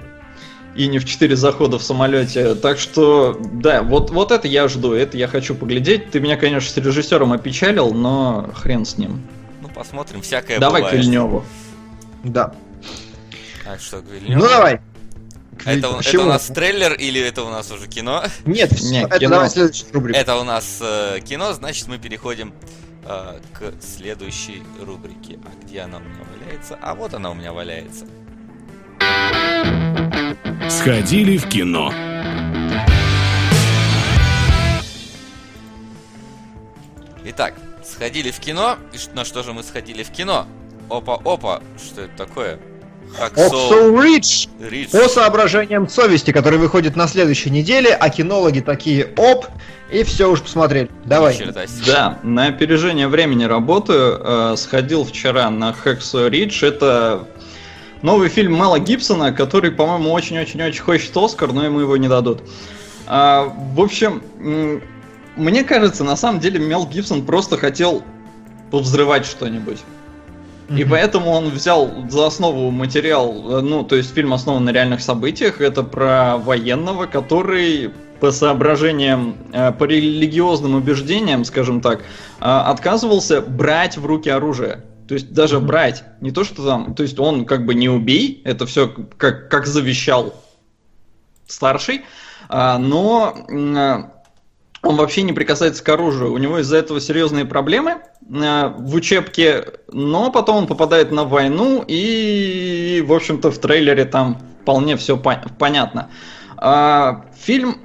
[0.76, 2.56] И не в 4 захода в самолете.
[2.56, 6.12] Так что, да, вот, вот это я жду, это я хочу поглядеть.
[6.12, 9.22] Ты меня, конечно, с режиссером опечалил, но хрен с ним.
[9.62, 10.98] Ну, посмотрим, всякое Давай бывает.
[10.98, 11.44] к Вильневу.
[12.24, 12.54] Да.
[13.66, 14.42] А что, к Вильневу?
[14.42, 14.80] Ну, давай.
[15.66, 18.24] А это, это у нас трейлер или это у нас уже кино?
[18.46, 19.30] Нет, Нет это кино.
[19.32, 20.18] давай следующая рубрика.
[20.18, 22.54] Это у нас э, кино, значит мы переходим
[23.06, 25.40] э, к следующей рубрике.
[25.46, 26.80] А где она у меня валяется?
[26.82, 28.06] А вот она у меня валяется.
[30.70, 31.94] Сходили в кино.
[37.26, 38.78] Итак, сходили в кино.
[38.94, 40.48] И на что же мы сходили в кино?
[40.90, 42.60] Опа-опа, что это такое?
[43.20, 44.48] Оксо Рич
[44.92, 49.48] по соображениям совести, который выходит на следующей неделе, а кинологи такие оп,
[49.92, 50.90] и все уж посмотрели.
[51.06, 51.38] Давай.
[51.86, 54.22] Да, на опережение времени работаю.
[54.24, 56.64] Э, сходил вчера на Хексо Ридж.
[56.64, 57.28] Это
[58.02, 62.42] новый фильм Мела Гибсона, который, по-моему, очень-очень-очень хочет Оскар, но ему его не дадут.
[63.08, 64.22] А, в общем,
[65.36, 68.04] мне кажется, на самом деле Мел Гибсон просто хотел
[68.70, 69.80] повзрывать что-нибудь.
[70.70, 75.60] И поэтому он взял за основу материал, ну, то есть фильм основан на реальных событиях.
[75.60, 82.04] Это про военного, который по соображениям, э, по религиозным убеждениям, скажем так, э,
[82.40, 84.86] отказывался брать в руки оружие.
[85.12, 85.66] То есть даже mm-hmm.
[85.66, 89.50] брать, не то что там, то есть он как бы не убей, это все как,
[89.50, 90.34] как завещал
[91.46, 92.06] старший,
[92.48, 96.32] а, но он вообще не прикасается к оружию.
[96.32, 101.84] У него из-за этого серьезные проблемы э, в учебке, но потом он попадает на войну,
[101.86, 106.10] и, в общем-то, в трейлере там вполне все по- понятно.
[106.56, 107.82] А, фильм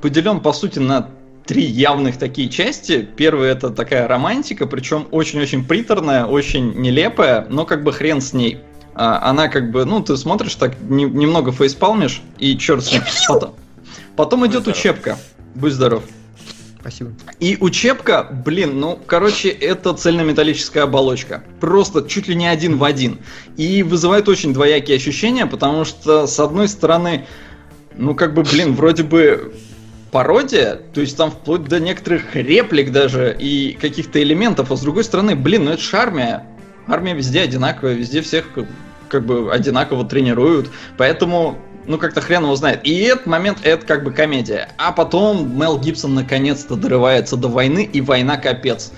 [0.00, 1.10] поделен, по сути, на
[1.46, 3.06] три явных такие части.
[3.16, 8.60] Первая это такая романтика, причем очень-очень приторная, очень нелепая, но как бы хрен с ней.
[8.94, 13.02] А, она как бы, ну, ты смотришь так, не, немного фейспалмишь, и черт с ним.
[13.28, 13.54] Потом,
[14.16, 15.18] потом идет учебка.
[15.54, 16.04] Будь здоров.
[16.80, 17.12] Спасибо.
[17.38, 21.44] И учебка, блин, ну, короче, это цельнометаллическая оболочка.
[21.60, 23.20] Просто чуть ли не один в один.
[23.56, 27.26] И вызывает очень двоякие ощущения, потому что, с одной стороны,
[27.96, 29.54] ну, как бы, блин, вроде бы
[30.12, 35.02] пародия, то есть там вплоть до некоторых реплик даже и каких-то элементов, а с другой
[35.02, 36.46] стороны, блин, ну это же армия.
[36.86, 38.44] Армия везде одинаковая, везде всех
[39.08, 40.70] как бы одинаково тренируют.
[40.98, 42.80] Поэтому ну как-то хрен его знает.
[42.84, 44.68] И этот момент, это как бы комедия.
[44.78, 48.92] А потом Мел Гибсон наконец-то дорывается до войны, и война капец.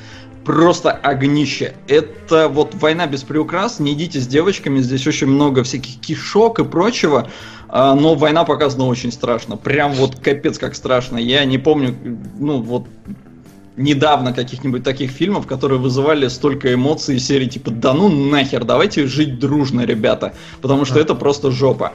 [0.44, 1.74] Просто огнище.
[1.88, 3.81] Это вот война без приукрас.
[3.81, 7.31] Не идите с девочками, здесь очень много всяких кишок и прочего.
[7.77, 9.57] А, но война показана очень страшно.
[9.57, 11.19] Прям вот капец как страшно.
[11.19, 11.93] Я не помню,
[12.39, 12.87] ну вот
[13.77, 19.41] недавно каких-нибудь таких фильмов, которые вызывали столько эмоций серии типа «Да ну нахер, давайте жить
[19.41, 21.95] дружно, ребята», потому что это просто жопа.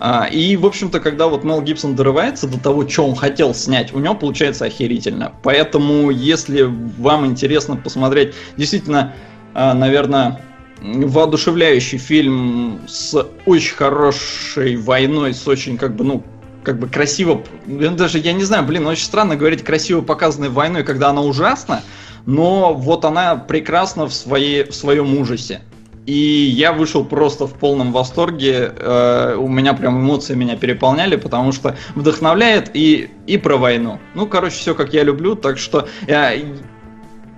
[0.00, 3.92] А, и, в общем-то, когда вот Мел Гибсон дорывается до того, что он хотел снять,
[3.92, 5.32] у него получается охерительно.
[5.42, 9.12] Поэтому, если вам интересно посмотреть, действительно,
[9.52, 10.40] а, наверное,
[10.80, 16.24] воодушевляющий фильм с очень хорошей войной, с очень, как бы, ну,
[16.62, 21.10] как бы красиво, даже, я не знаю, блин, очень странно говорить красиво показанной войной, когда
[21.10, 21.82] она ужасна,
[22.26, 25.62] но вот она прекрасна в, своей, в своем ужасе.
[26.08, 28.72] и я вышел просто в полном восторге.
[28.76, 33.98] Э, у меня прям эмоции меня переполняли, потому что вдохновляет и, и про войну.
[34.14, 35.86] Ну, короче, все как я люблю, так что...
[36.06, 36.32] Я,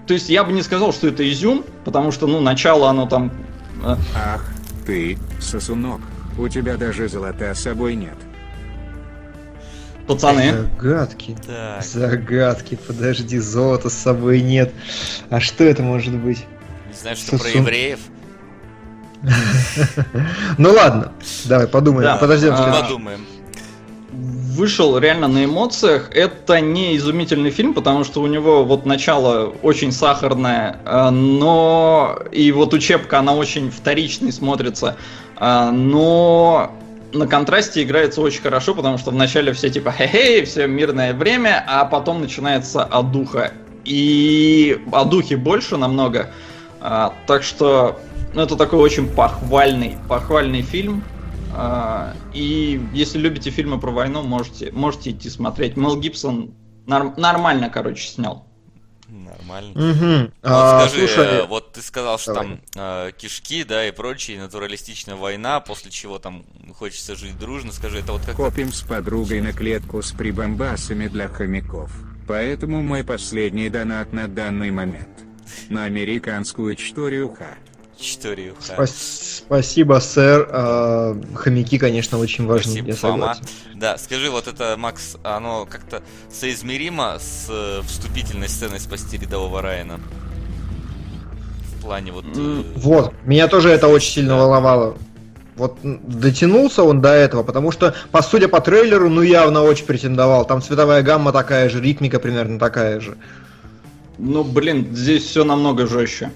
[0.07, 3.33] то есть я бы не сказал, что это изюм, потому что, ну, начало оно там...
[3.85, 3.97] Э...
[4.15, 4.45] Ах,
[4.87, 6.01] ты, сосунок,
[6.39, 8.17] у тебя даже золота с собой нет.
[10.07, 10.53] Пацаны.
[10.53, 11.37] Загадки.
[11.47, 11.85] Так.
[11.85, 12.79] Загадки.
[12.87, 14.73] Подожди, золота с собой нет.
[15.29, 16.45] А что это может быть?
[16.89, 17.53] Не знаю, что Сосун...
[17.53, 18.01] про евреев.
[20.59, 21.13] Ну ладно,
[21.45, 22.19] давай подумаем.
[22.19, 22.55] Подождем.
[22.57, 23.21] А, подумаем.
[24.57, 26.11] Вышел реально на эмоциях.
[26.13, 32.51] Это не изумительный фильм, потому что у него вот начало очень сахарное, а, но и
[32.51, 34.97] вот учебка, она очень вторичной смотрится.
[35.37, 36.73] А, но
[37.13, 41.85] на контрасте играется очень хорошо, потому что вначале все типа хе-хей, все мирное время, а
[41.85, 43.53] потом начинается одуха.
[43.85, 46.31] И одухи больше намного.
[46.81, 48.01] А, так что
[48.35, 51.05] ну, это такой очень похвальный, похвальный фильм.
[51.53, 55.77] А, и если любите фильмы про войну, можете, можете идти смотреть.
[55.77, 56.55] Мел Гибсон
[56.87, 58.47] норм, нормально, короче, снял.
[59.09, 59.71] Нормально.
[59.71, 60.33] Угу.
[60.43, 62.49] Вот а, скажи, слушай, э, вот ты сказал, что давай.
[62.49, 66.45] там э, кишки, да, и прочие, натуралистичная война, после чего там
[66.79, 67.73] хочется жить дружно.
[67.73, 68.37] Скажи, это вот как...
[68.37, 71.91] Копим с подругой на клетку с прибамбасами для хомяков.
[72.29, 75.09] Поэтому мой последний донат на данный момент.
[75.69, 77.57] На американскую историю Х.
[78.01, 78.87] Историю Х.
[78.87, 80.49] Спасибо, сэр.
[80.51, 82.73] А, хомяки, конечно, очень важны.
[82.73, 83.43] Спасибо, я согласен.
[83.75, 90.01] Да, скажи, вот это, Макс, оно как-то соизмеримо с э, вступительной сценой «Спасти рядового Райана»?
[91.77, 92.25] В плане вот...
[92.37, 92.63] Э...
[92.77, 94.43] Вот, меня тоже это очень сильно да.
[94.43, 94.97] волновало.
[95.57, 100.47] Вот дотянулся он до этого, потому что, по судя по трейлеру, ну явно очень претендовал.
[100.47, 103.19] Там цветовая гамма такая же, ритмика примерно такая же.
[104.17, 106.31] Ну, блин, здесь все намного жестче.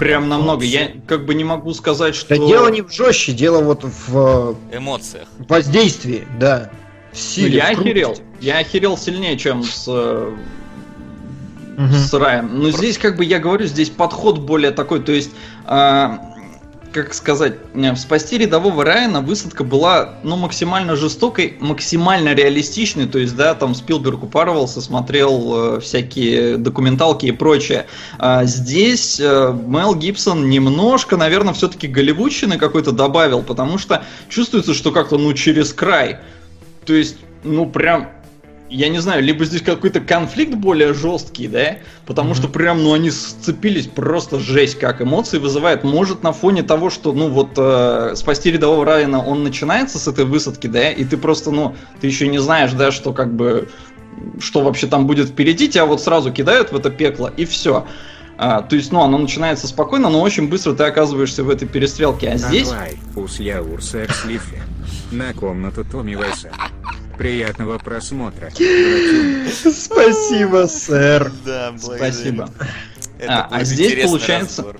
[0.00, 0.64] Прям намного.
[0.64, 2.30] Я как бы не могу сказать, что...
[2.30, 4.56] Да дело не в жестче, дело вот в...
[4.72, 5.28] Эмоциях.
[5.46, 6.70] Воздействии, да.
[7.12, 8.16] В силе, ну, я охерел.
[8.40, 9.86] Я охерел сильнее, чем с...
[9.86, 11.92] Угу.
[11.92, 12.62] С Раем.
[12.62, 15.32] Но здесь, как бы я говорю, здесь подход более такой, то есть
[15.66, 16.08] э,
[16.92, 23.36] как сказать, э, спасти рядового Райана высадка была, ну, максимально жестокой, максимально реалистичной, то есть,
[23.36, 27.86] да, там Спилберг упарывался, смотрел э, всякие документалки и прочее.
[28.18, 34.90] А здесь э, Мел Гибсон немножко, наверное, все-таки голливудщины какой-то добавил, потому что чувствуется, что
[34.90, 36.18] как-то, ну, через край.
[36.84, 38.10] То есть, ну, прям
[38.70, 42.36] я не знаю, либо здесь какой-то конфликт более жесткий, да, потому mm-hmm.
[42.36, 45.82] что прям, ну, они сцепились просто жесть, как эмоции вызывает.
[45.82, 50.24] Может, на фоне того, что, ну, вот, э, спасти рядового Райана, он начинается с этой
[50.24, 53.68] высадки, да, и ты просто, ну, ты еще не знаешь, да, что как бы,
[54.38, 57.86] что вообще там будет впереди, тебя вот сразу кидают в это пекло, и все.
[58.38, 62.30] А, то есть, ну, оно начинается спокойно, но очень быстро ты оказываешься в этой перестрелке.
[62.30, 62.70] А здесь...
[62.70, 62.96] Давай,
[65.10, 66.50] на комнату Томми Вайса.
[67.20, 68.50] Приятного просмотра.
[68.50, 71.30] Спасибо, сэр.
[71.44, 72.48] Да, Спасибо.
[73.28, 74.74] А, а здесь получается...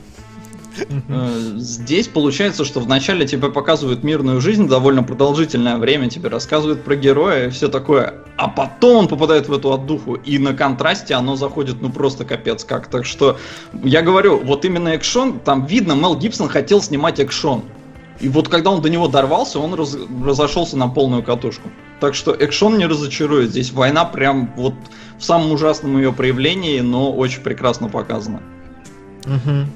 [1.11, 6.97] Э, здесь получается, что вначале тебе показывают мирную жизнь довольно продолжительное время, тебе рассказывают про
[6.97, 11.37] героя и все такое, а потом он попадает в эту отдуху, и на контрасте оно
[11.37, 12.87] заходит ну просто капец как.
[12.87, 13.39] Так что
[13.85, 17.65] я говорю, вот именно экшон, там видно, Мел Гибсон хотел снимать экшон.
[18.21, 21.71] И вот когда он до него дорвался, он раз, разошелся на полную катушку.
[22.01, 23.51] Так что экшон не разочарует.
[23.51, 24.75] Здесь война прям вот
[25.19, 28.43] в самом ужасном ее проявлении, но очень прекрасно показана.
[29.25, 29.67] Угу.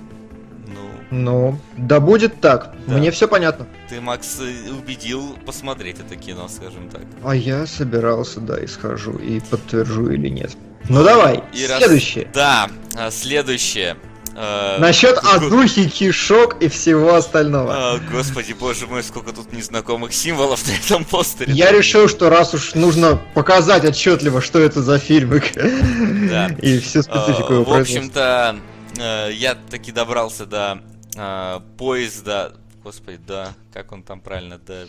[0.69, 2.75] Ну, ну, да будет так.
[2.87, 2.99] Да.
[2.99, 3.67] Мне все понятно.
[3.89, 7.03] Ты, Макс, убедил посмотреть это кино, скажем так.
[7.23, 10.53] А я собирался, да, и схожу, и подтвержу или нет.
[10.89, 12.25] Ну давай, и следующее.
[12.25, 12.35] Раз...
[12.35, 13.97] Да, а, следующее.
[14.37, 17.95] Э, Насчет одухи, кишок и всего остального.
[17.95, 21.53] О, господи, боже мой, сколько тут незнакомых символов на этом постере.
[21.53, 25.55] Я решил, что раз уж нужно показать отчетливо, что это за фильмик.
[25.55, 26.49] Да.
[26.61, 28.57] И всю специфику его В общем-то,
[28.99, 30.81] э, я таки добрался до
[31.17, 32.53] э, поезда.
[32.83, 34.85] Господи, да, как он там правильно, да.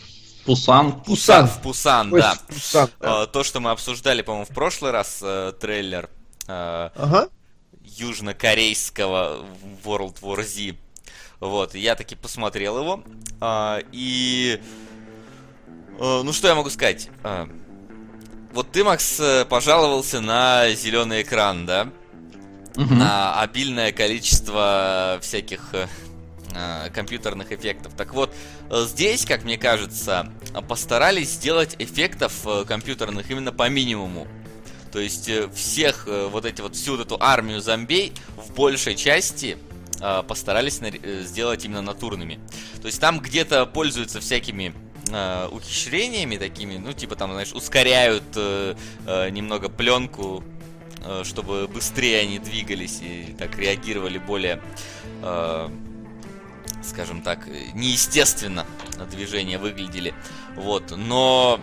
[0.45, 1.01] Пусан.
[1.01, 1.47] Пусан.
[1.47, 2.36] В Пусан, да.
[2.47, 3.25] Пусан, да.
[3.27, 5.23] То, что мы обсуждали, по-моему, в прошлый раз
[5.60, 6.10] трейлер.
[6.48, 7.29] Ага
[8.00, 9.46] южнокорейского
[9.83, 10.75] World War Z.
[11.39, 13.04] Вот, я таки посмотрел его.
[13.41, 14.62] А, и...
[16.00, 17.10] А, ну, что я могу сказать?
[17.23, 17.50] А,
[18.54, 21.89] вот ты, Макс, э, пожаловался на зеленый экран, да?
[22.77, 22.93] Угу.
[22.93, 27.93] На обильное количество всяких э, компьютерных эффектов.
[27.96, 28.33] Так вот,
[28.71, 30.31] здесь, как мне кажется,
[30.69, 32.33] постарались сделать эффектов
[32.65, 34.27] компьютерных именно по минимуму.
[34.96, 38.96] То есть э, всех э, вот эти вот всю вот эту армию зомбей в большей
[38.96, 39.58] части
[40.00, 42.39] э, постарались э, сделать именно натурными.
[42.79, 44.73] То есть там где-то пользуются всякими
[45.12, 48.23] э, ухищрениями такими, ну типа там, знаешь, ускоряют
[49.06, 50.46] немного пленку,
[51.23, 54.62] чтобы быстрее они двигались и так реагировали более,
[55.23, 55.69] э,
[56.85, 58.65] скажем так, неестественно
[59.12, 60.13] движения выглядели.
[60.56, 61.60] Вот, но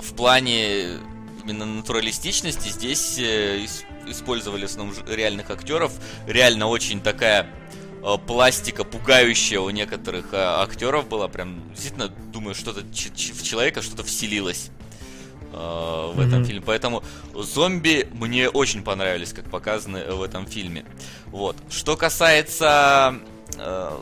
[0.00, 1.00] в плане
[1.44, 3.66] именно натуралистичности здесь э,
[4.06, 5.92] использовали в основном реальных актеров.
[6.26, 7.46] Реально очень такая
[8.02, 11.28] э, пластика пугающая у некоторых э, актеров была.
[11.28, 14.70] Прям действительно думаю, что-то в человека что-то вселилось
[15.50, 16.28] в mm-hmm.
[16.28, 16.62] этом фильме.
[16.64, 17.02] Поэтому
[17.34, 20.84] зомби мне очень понравились, как показаны в этом фильме.
[21.26, 21.56] Вот.
[21.70, 23.20] Что касается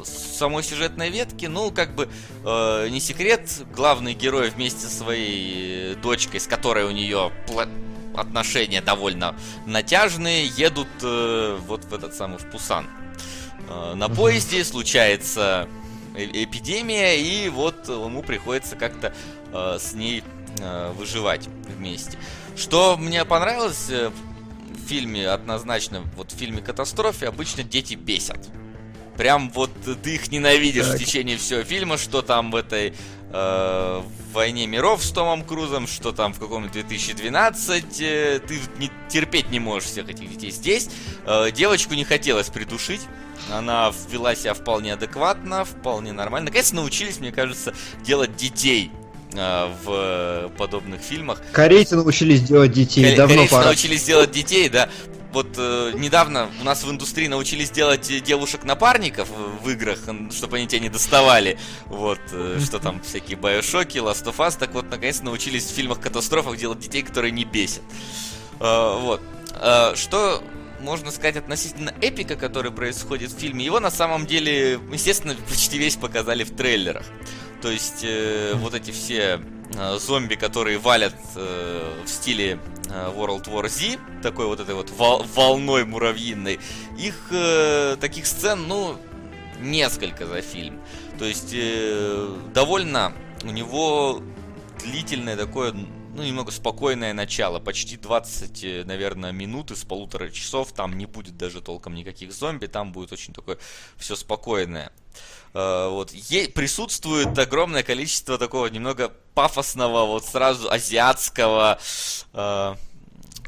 [0.04, 2.08] самой сюжетной ветки, ну, как бы,
[2.44, 7.32] э, не секрет, главный герой вместе со своей дочкой, с которой у нее
[8.16, 9.34] отношения довольно
[9.66, 12.86] натяжные, едут э, вот в этот самый, в Пусан.
[13.68, 15.68] Э, на поезде случается
[16.14, 19.12] э эпидемия, и вот ему приходится как-то
[19.52, 20.24] э, с ней
[20.58, 22.18] э, выживать вместе.
[22.56, 28.48] Что мне понравилось э, в фильме однозначно, вот в фильме «Катастрофе» обычно дети бесят.
[29.18, 29.70] Прям вот
[30.04, 30.94] ты их ненавидишь так.
[30.94, 32.94] в течение всего фильма, что там в этой
[33.32, 34.02] э,
[34.32, 39.58] войне миров с Томом Крузом, что там в каком-то 2012, э, ты не, терпеть не
[39.58, 40.52] можешь всех этих детей.
[40.52, 40.88] Здесь
[41.26, 43.00] э, девочку не хотелось придушить.
[43.52, 46.46] Она вела себя вполне адекватно, вполне нормально.
[46.46, 48.92] Наконец научились, мне кажется, делать детей
[49.34, 51.42] э, в подобных фильмах.
[51.50, 53.64] Корейцы научились делать детей, Кор- давно Корейцы пора.
[53.64, 54.88] научились делать детей, да
[55.32, 59.28] вот э, недавно у нас в индустрии научились делать девушек-напарников
[59.62, 59.98] в играх,
[60.30, 61.58] чтобы они тебя не доставали.
[61.86, 64.58] Вот, э, что там, всякие Байошоки, Last of Us.
[64.58, 67.82] Так вот, наконец научились в фильмах-катастрофах делать детей, которые не бесят.
[68.60, 69.20] Э, вот.
[69.54, 70.42] Э, что
[70.80, 73.64] можно сказать относительно эпика, который происходит в фильме?
[73.64, 77.04] Его на самом деле, естественно, почти весь показали в трейлерах.
[77.60, 79.40] То есть э, вот эти все э,
[79.98, 85.24] зомби, которые валят э, в стиле э, World War Z, такой вот этой вот вол-
[85.34, 86.58] волной муравьиной,
[86.98, 88.96] их э, таких сцен, ну,
[89.60, 90.80] несколько за фильм.
[91.18, 93.12] То есть э, довольно
[93.44, 94.22] у него
[94.84, 97.60] длительное такое, ну, немного спокойное начало.
[97.60, 100.72] Почти 20, э, наверное, минут из полутора часов.
[100.72, 102.66] Там не будет даже толком никаких зомби.
[102.66, 103.58] Там будет очень такое
[103.96, 104.86] все спокойное.
[104.86, 106.12] Uh, вот.
[106.12, 111.78] Е- присутствует огромное количество такого немного пафосного, вот сразу азиатского,
[112.32, 112.76] uh,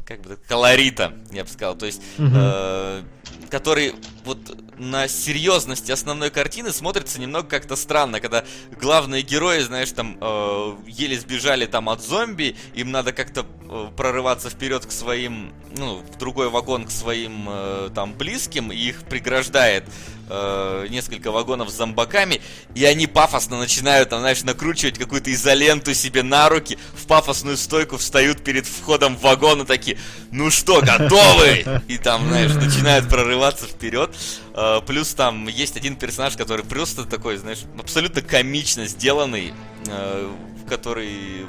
[0.05, 1.75] как бы колорита, я бы сказал.
[1.75, 3.03] То есть, uh,
[3.49, 3.93] который
[4.23, 4.37] вот
[4.81, 8.43] на серьезности основной картины смотрится немного как-то странно, когда
[8.79, 14.49] главные герои, знаешь, там э, еле сбежали там от зомби, им надо как-то э, прорываться
[14.49, 19.83] вперед к своим, ну, в другой вагон к своим э, там близким, и их преграждает
[20.31, 22.41] э, несколько вагонов с зомбаками,
[22.73, 27.97] и они пафосно начинают, там, знаешь, накручивать какую-то изоленту себе на руки, в пафосную стойку
[27.97, 29.99] встают перед входом в вагон и такие,
[30.31, 31.81] ну что, готовы?
[31.87, 34.15] И там, знаешь, начинают прорываться вперед.
[34.53, 39.53] Э, плюс там есть один персонаж, который просто такой, знаешь, абсолютно комично сделанный,
[39.87, 40.31] э,
[40.67, 41.45] который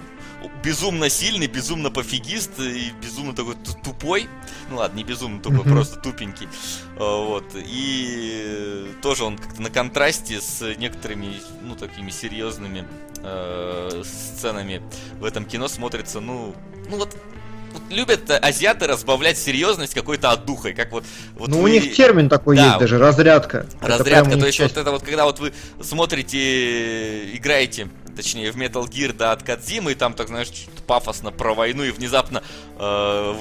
[0.62, 4.28] безумно сильный, безумно пофигист и безумно такой тупой.
[4.70, 6.48] Ну ладно, не безумно тупой, просто тупенький.
[6.96, 7.44] А, вот.
[7.54, 12.86] И тоже он как-то на контрасте с некоторыми, ну, такими серьезными
[13.18, 14.82] э, сценами
[15.20, 16.54] в этом кино смотрится, ну,
[16.88, 17.16] ну вот
[17.90, 21.04] любят азиаты разбавлять серьезность какой-то отдухой, как вот...
[21.34, 21.64] вот ну, вы...
[21.64, 23.66] у них термин такой да, есть даже, разрядка.
[23.80, 24.74] Разрядка, то есть часть...
[24.74, 29.92] вот это вот, когда вот вы смотрите, играете точнее в Metal Gear, да, от Кадзимы,
[29.92, 30.50] и там, так знаешь,
[30.86, 32.42] пафосно про войну, и внезапно
[32.78, 33.34] э,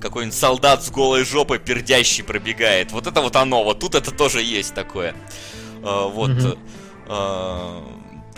[0.00, 2.92] какой-нибудь солдат с голой жопой пердящий пробегает.
[2.92, 5.14] Вот это вот оно, вот тут это тоже есть такое.
[5.82, 6.30] Э, вот.
[6.30, 6.58] Mm-hmm.
[7.08, 7.80] Э,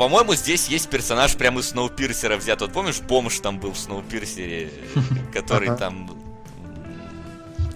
[0.02, 2.60] по-моему, здесь есть персонаж прямо из Сноупирсера взят.
[2.60, 4.72] Вот помнишь, бомж там был в Сноупирсере,
[5.32, 6.10] который там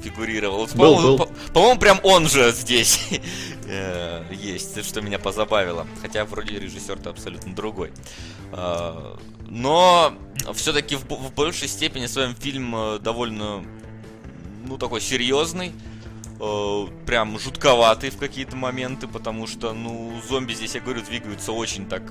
[0.03, 0.67] фигурировал.
[0.67, 2.99] По-моему, по- по-моему, прям он же здесь
[3.69, 5.87] э, есть, что меня позабавило.
[6.03, 7.93] Хотя вроде режиссер-то абсолютно другой.
[8.51, 9.15] Э,
[9.47, 10.13] но
[10.55, 13.65] все-таки в, в большей степени своем фильм э, довольно,
[14.65, 15.73] ну, такой серьезный.
[17.07, 22.03] Прям жутковатый в какие-то моменты, потому что, ну, зомби здесь, я говорю, двигаются очень так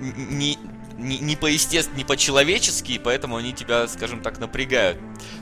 [0.00, 0.58] не,
[0.98, 4.98] не, не по-естественно, не по-человечески, поэтому они тебя, скажем так, напрягают.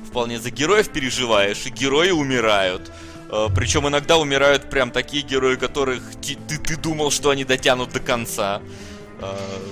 [0.06, 2.90] Вполне за героев переживаешь, и герои умирают.
[3.30, 7.92] Э, Причем иногда умирают прям такие герои, которых ты, ты, ты думал, что они дотянут
[7.92, 8.62] до конца.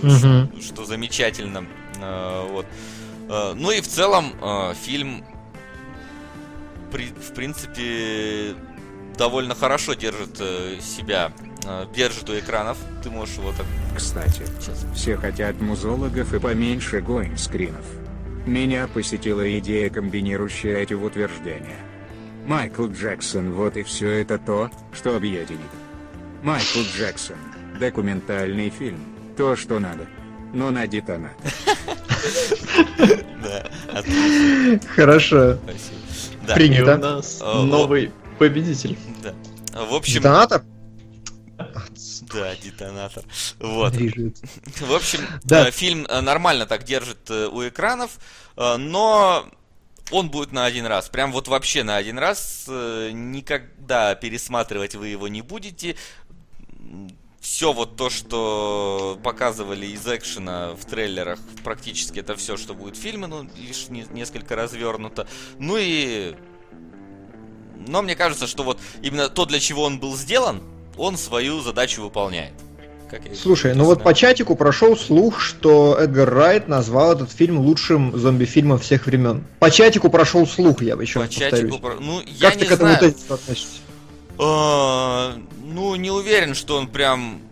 [0.02, 0.10] Угу.
[0.10, 1.66] Что, что замечательно.
[1.96, 2.66] Э, вот.
[3.56, 4.32] Ну и в целом
[4.86, 5.22] фильм,
[6.92, 8.54] в принципе,
[9.16, 11.32] довольно хорошо держит э, себя,
[11.66, 12.78] э, держит у экранов.
[13.02, 13.66] Ты можешь его так...
[13.96, 14.86] Кстати, Сейчас.
[14.94, 17.84] все хотят музологов и поменьше гоинскринов.
[18.46, 21.78] Меня посетила идея, комбинирующая эти утверждения.
[22.46, 25.60] Майкл Джексон, вот и все это то, что объединит.
[26.42, 27.36] Майкл Джексон.
[27.78, 29.00] Документальный фильм.
[29.36, 30.06] То, что надо.
[30.54, 31.32] Но на детонат.
[34.94, 35.58] Хорошо.
[35.64, 35.97] Спасибо.
[36.54, 36.96] Принято.
[36.96, 38.98] у нас новый победитель.
[39.22, 39.34] Да.
[39.84, 40.14] В общем...
[40.14, 40.62] Детонатор?
[42.32, 43.24] Да, детонатор.
[43.58, 43.94] Вот.
[43.94, 45.68] В общем, да.
[45.68, 48.18] Э, фильм э, нормально так держит э, у экранов,
[48.56, 49.46] но
[50.10, 51.08] он будет на один раз.
[51.08, 52.66] Прям вот вообще на один раз.
[52.68, 55.96] Никогда пересматривать вы его не будете.
[57.40, 63.00] Все вот то, что показывали из экшена в трейлерах, практически это все, что будет в
[63.00, 65.28] фильме, ну, лишь несколько развернуто.
[65.58, 66.34] Ну и...
[67.86, 70.62] Но мне кажется, что вот именно то, для чего он был сделан,
[70.96, 72.54] он свою задачу выполняет.
[73.08, 77.58] Как я Слушай, ну вот по чатику прошел слух, что Эдгар Райт назвал этот фильм
[77.58, 79.44] лучшим зомби-фильмом всех времен.
[79.60, 81.72] По чатику прошел слух, я бы еще по повторюсь.
[81.72, 83.14] Чатику, ну, я как не ты к этому знаю.
[83.30, 83.78] относишься?
[85.70, 87.42] Ну, не уверен, что он прям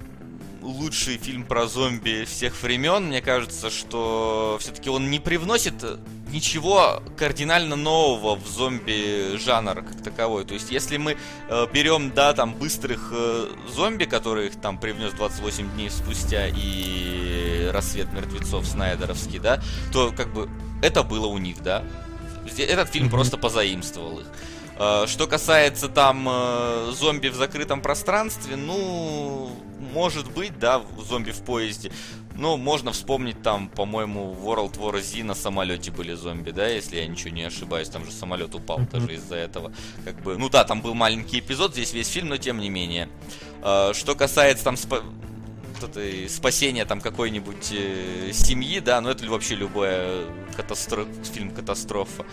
[0.63, 3.09] лучший фильм про зомби всех времен.
[3.09, 5.75] Мне кажется, что все-таки он не привносит
[6.33, 10.47] ничего кардинально нового в зомби жанр как таковой.
[10.47, 15.75] То есть, если мы э, берем, да, там, быстрых э, зомби, которых там привнес 28
[15.75, 19.61] дней спустя и рассвет мертвецов Снайдеровский, да,
[19.93, 20.49] то как бы
[20.83, 21.85] это было у них, да.
[22.57, 23.11] Этот фильм mm-hmm.
[23.11, 24.27] просто позаимствовал их.
[24.79, 29.51] Э, что касается там э, зомби в закрытом пространстве, ну,
[29.93, 31.91] может быть, да, зомби в поезде.
[32.35, 37.07] Ну, можно вспомнить там, по-моему, World War Z на самолете были зомби, да, если я
[37.07, 38.91] ничего не ошибаюсь, там же самолет упал mm-hmm.
[38.91, 39.73] даже из-за этого.
[40.05, 43.09] Как бы, ну да, там был маленький эпизод, здесь весь фильм, но тем не менее.
[43.63, 45.03] Э, что касается там спа
[46.29, 50.25] спасения там какой-нибудь э, семьи, да, ну это вообще любая
[50.57, 51.07] катастро...
[51.35, 52.25] фильм катастрофа.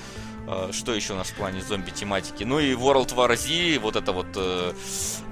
[0.47, 2.43] Э, что еще у нас в плане зомби-тематики?
[2.43, 4.73] Ну и World War Z, вот это вот э,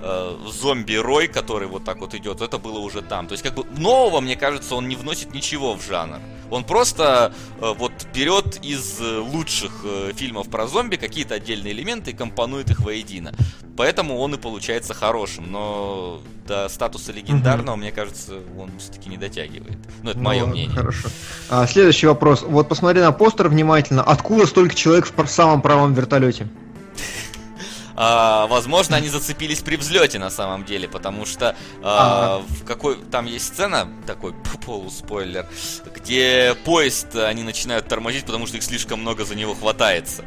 [0.01, 3.27] э, зомби-рой, который вот так вот идет, это было уже там.
[3.27, 6.19] То есть как бы нового, мне кажется, он не вносит ничего в жанр.
[6.51, 12.11] Он просто э, вот берет из э, лучших э, фильмов про зомби какие-то отдельные элементы
[12.11, 13.31] и компонует их воедино.
[13.77, 17.81] Поэтому он и получается хорошим, но до статуса легендарного, угу.
[17.81, 19.77] мне кажется, он все-таки не дотягивает.
[20.03, 20.75] Ну, это ну, мое мнение.
[20.75, 21.07] Хорошо.
[21.49, 22.41] А, следующий вопрос.
[22.41, 24.03] Вот посмотри на постер внимательно.
[24.03, 26.47] Откуда столько человек в самом правом вертолете?
[28.03, 33.27] А, возможно, они зацепились при взлете на самом деле, потому что а, в какой там
[33.27, 34.33] есть сцена, такой
[34.65, 35.45] полуспойлер,
[35.93, 40.25] где поезд они начинают тормозить, потому что их слишком много за него хватается.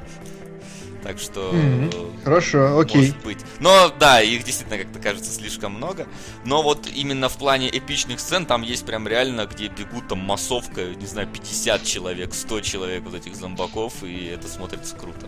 [1.03, 1.51] Так что...
[1.53, 2.23] Mm-hmm.
[2.23, 3.01] Хорошо, окей.
[3.01, 3.39] Может быть.
[3.59, 6.07] Но да, их действительно как-то кажется слишком много.
[6.45, 10.95] Но вот именно в плане эпичных сцен там есть прям реально, где бегут там массовка,
[10.95, 15.27] не знаю, 50 человек, 100 человек вот этих зомбаков, и это смотрится круто.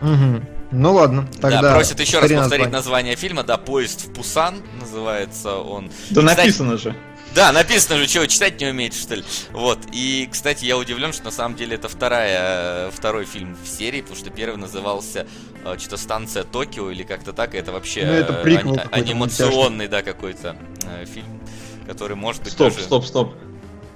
[0.00, 0.57] Угу.
[0.70, 1.62] Ну ладно, тогда...
[1.62, 2.68] Да, просят еще раз повторить название.
[2.68, 5.90] название фильма, да, «Поезд в Пусан» называется он.
[6.10, 6.94] Да Кстати, написано же.
[7.34, 9.24] Да, написано же, чего читать не умеете, что ли.
[9.52, 9.78] Вот.
[9.92, 14.18] И, кстати, я удивлен, что на самом деле это вторая, второй фильм в серии, потому
[14.18, 15.26] что первый назывался
[15.64, 17.54] э, что-то станция Токио или как-то так.
[17.54, 21.40] И это вообще ну, это ани- анимационный, да, какой-то э, фильм,
[21.86, 22.84] который может быть Стоп, даже...
[22.84, 23.34] стоп, стоп.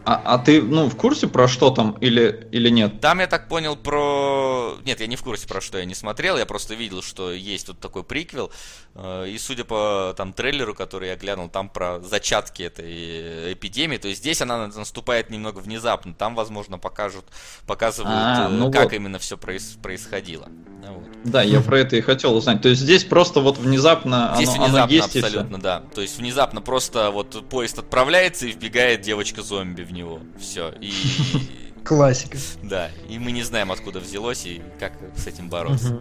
[0.04, 3.00] А, а ты, ну, в курсе про что там или, или нет?
[3.00, 4.76] Там я так понял про...
[4.84, 7.68] Нет, я не в курсе про что я не смотрел, я просто видел, что есть
[7.68, 8.50] вот такой приквел.
[8.94, 13.98] Э, и судя по там трейлеру, который я глянул, там про зачатки этой эпидемии.
[13.98, 16.14] То есть здесь она наступает немного внезапно.
[16.14, 17.24] Там, возможно, покажут,
[17.66, 18.92] показывают, а, э, ну как вот.
[18.94, 19.76] именно все проис...
[19.82, 20.48] происходило.
[20.88, 21.04] Вот.
[21.24, 22.62] Да, я про это и хотел узнать.
[22.62, 25.82] То есть здесь просто вот внезапно здесь оно, внезапно, оно есть абсолютно, да.
[25.94, 30.20] То есть внезапно просто вот поезд отправляется и вбегает девочка-зомби в него.
[30.40, 30.72] Все.
[30.80, 30.92] И...
[31.84, 32.38] Классика.
[32.62, 36.00] Да, и мы не знаем, откуда взялось и как с этим бороться.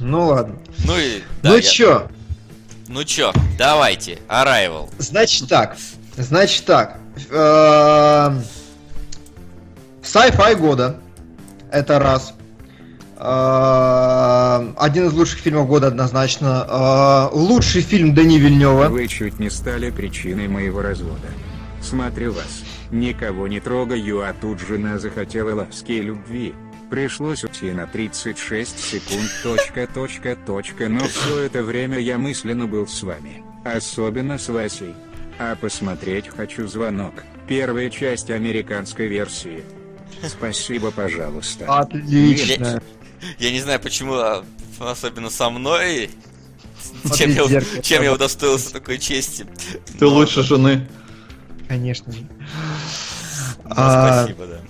[0.00, 0.58] Ну ладно.
[0.84, 1.22] Ну и...
[1.42, 1.62] Да, ну я...
[1.62, 2.08] чё?
[2.88, 4.88] Ну чё, давайте, Arrival.
[4.98, 5.76] Значит так,
[6.16, 6.98] значит так.
[7.30, 8.42] Эм,
[10.02, 10.98] sci-fi года.
[11.70, 12.34] Это раз.
[13.20, 17.28] Эм, один из лучших фильмов года однозначно.
[17.32, 18.88] Э, лучший фильм Дани Вильнева.
[18.88, 21.28] Вы чуть не стали причиной моего развода.
[21.82, 22.62] Смотрю вас.
[22.92, 26.54] Никого не трогаю, а тут жена захотела ласки и любви.
[26.90, 32.86] Пришлось уйти на 36 секунд, точка, точка, точка, но все это время я мысленно был
[32.86, 33.42] с вами.
[33.64, 34.94] Особенно с Васей.
[35.40, 37.14] А посмотреть хочу звонок.
[37.48, 39.64] Первая часть американской версии.
[40.26, 41.66] Спасибо, пожалуйста.
[41.66, 42.64] Отлично.
[42.64, 42.82] Я,
[43.38, 44.44] я не знаю, почему, а,
[44.80, 46.10] особенно со мной
[47.14, 49.46] чем, я, чем я удостоился такой чести.
[49.98, 50.08] Ты Но...
[50.08, 50.86] лучше жены.
[51.68, 52.20] Конечно же.
[53.64, 54.60] Ну, а, спасибо, да.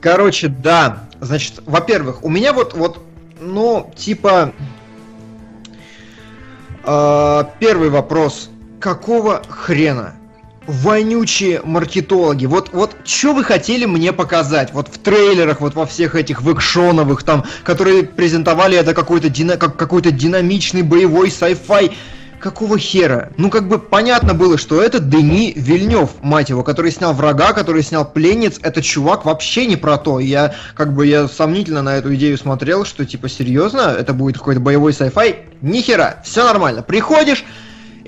[0.00, 1.08] Короче, да.
[1.20, 3.04] Значит, во-первых, у меня вот, вот,
[3.40, 4.52] ну, типа,
[6.84, 8.50] э, первый вопрос.
[8.80, 10.14] Какого хрена?
[10.68, 12.46] Вонючие маркетологи.
[12.46, 14.72] Вот, вот что вы хотели мне показать?
[14.72, 19.56] Вот в трейлерах, вот во всех этих в экшоновых, там, которые презентовали это какой-то дина,
[19.56, 21.92] как какой-то динамичный боевой sci-fi.
[22.38, 23.30] Какого хера?
[23.36, 27.82] Ну, как бы понятно было, что это Дени Вильнев, мать его, который снял врага, который
[27.82, 28.60] снял пленниц.
[28.62, 30.20] Этот чувак вообще не про то.
[30.20, 34.60] Я, как бы, я сомнительно на эту идею смотрел, что, типа, серьезно, это будет какой-то
[34.60, 35.34] боевой sci-fi.
[35.62, 36.82] Нихера, все нормально.
[36.82, 37.44] Приходишь,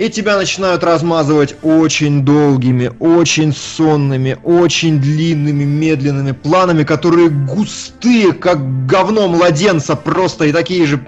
[0.00, 8.86] и тебя начинают размазывать очень долгими, очень сонными, очень длинными, медленными планами, которые густые, как
[8.86, 11.06] говно младенца, просто и такие же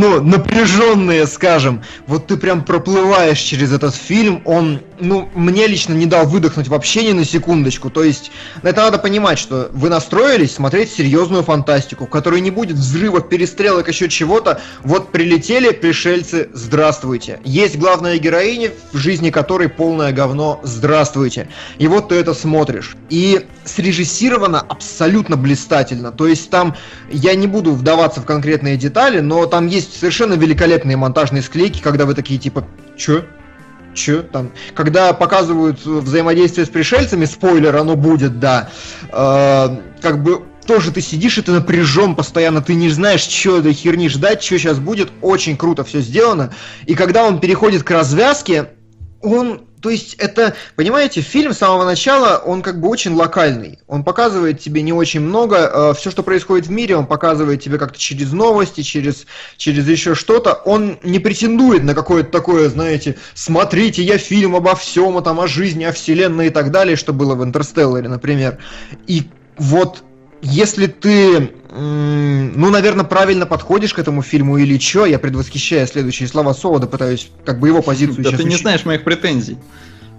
[0.00, 1.82] ну, напряженные, скажем.
[2.06, 7.04] Вот ты прям проплываешь через этот фильм, он, ну, мне лично не дал выдохнуть вообще
[7.04, 7.90] ни на секундочку.
[7.90, 8.30] То есть,
[8.62, 13.88] это надо понимать, что вы настроились смотреть серьезную фантастику, в которой не будет взрывов, перестрелок,
[13.88, 14.60] еще чего-то.
[14.82, 17.40] Вот прилетели пришельцы, здравствуйте.
[17.44, 21.48] Есть главная героиня, в жизни которой полное говно, здравствуйте.
[21.78, 22.96] И вот ты это смотришь.
[23.10, 26.12] И срежиссировано абсолютно блистательно.
[26.12, 26.76] То есть там,
[27.10, 32.06] я не буду вдаваться в конкретные детали, но там есть совершенно великолепные монтажные склейки, когда
[32.06, 32.66] вы такие типа,
[32.96, 33.24] чё?
[33.94, 34.50] Чё там?
[34.74, 38.70] Когда показывают взаимодействие с пришельцами, спойлер, оно будет, да.
[39.12, 39.68] Э,
[40.02, 44.08] как бы тоже ты сидишь и ты напряжен постоянно, ты не знаешь, что этой херни
[44.08, 45.10] ждать, что сейчас будет.
[45.20, 46.52] Очень круто все сделано.
[46.86, 48.70] И когда он переходит к развязке,
[49.22, 53.80] он то есть это, понимаете, фильм с самого начала, он как бы очень локальный.
[53.86, 55.56] Он показывает тебе не очень много.
[55.58, 59.26] Э, все, что происходит в мире, он показывает тебе как-то через новости, через,
[59.58, 60.54] через еще что-то.
[60.54, 65.46] Он не претендует на какое-то такое, знаете, смотрите, я фильм обо всем, а там о
[65.46, 68.56] жизни, о вселенной и так далее, что было в «Интерстелларе», например.
[69.06, 69.24] И
[69.58, 70.02] вот
[70.44, 76.54] если ты, ну, наверное, правильно подходишь к этому фильму или что, я предвосхищая следующие слова
[76.54, 79.58] Солода, пытаюсь как бы его позицию Да ты не знаешь моих претензий.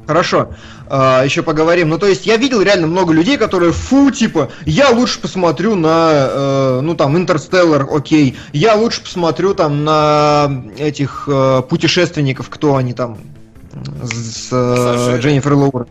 [0.07, 0.49] Хорошо,
[0.87, 1.89] а, еще поговорим.
[1.89, 6.09] Ну, то есть, я видел реально много людей, которые, фу, типа, я лучше посмотрю на,
[6.29, 12.93] э, ну, там, Интерстеллар, окей, я лучше посмотрю там на этих э, путешественников, кто они
[12.93, 13.17] там,
[14.03, 15.87] с э, Дженнифер Лоуэр.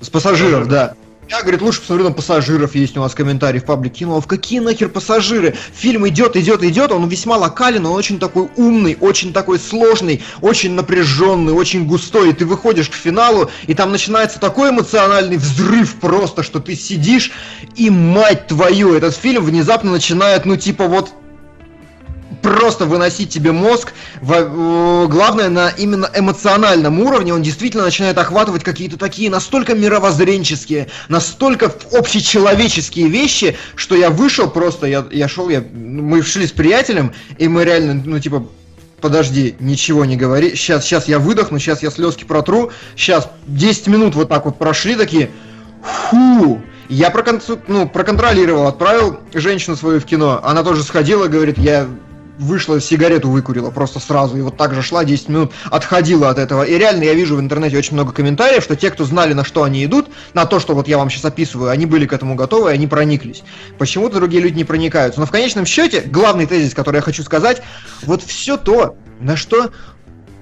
[0.00, 0.94] С пассажиров, да.
[1.30, 4.06] Я, говорит, лучше посмотрю на пассажиров, есть у нас комментарий в паблике.
[4.06, 5.54] А в какие нахер пассажиры?
[5.74, 10.72] Фильм идет, идет, идет, он весьма локален, он очень такой умный, очень такой сложный, очень
[10.72, 12.30] напряженный, очень густой.
[12.30, 17.30] И ты выходишь к финалу, и там начинается такой эмоциональный взрыв просто, что ты сидишь,
[17.76, 21.12] и мать твою, этот фильм внезапно начинает, ну, типа вот
[22.42, 23.92] просто выносить тебе мозг.
[24.20, 33.08] Главное, на именно эмоциональном уровне он действительно начинает охватывать какие-то такие настолько мировоззренческие, настолько общечеловеческие
[33.08, 37.64] вещи, что я вышел просто, я, я шел, я, мы шли с приятелем, и мы
[37.64, 38.46] реально, ну, типа,
[39.00, 44.14] подожди, ничего не говори, сейчас, сейчас я выдохну, сейчас я слезки протру, сейчас 10 минут
[44.14, 45.30] вот так вот прошли такие,
[45.82, 47.40] фу, я прокон...
[47.66, 51.86] ну, проконтролировал, отправил женщину свою в кино, она тоже сходила, говорит, я
[52.38, 56.62] вышла, сигарету выкурила просто сразу, и вот так же шла 10 минут, отходила от этого.
[56.62, 59.62] И реально я вижу в интернете очень много комментариев, что те, кто знали, на что
[59.64, 62.70] они идут, на то, что вот я вам сейчас описываю, они были к этому готовы,
[62.70, 63.42] и они прониклись.
[63.78, 65.20] Почему-то другие люди не проникаются.
[65.20, 67.62] Но в конечном счете, главный тезис, который я хочу сказать,
[68.02, 69.70] вот все то, на что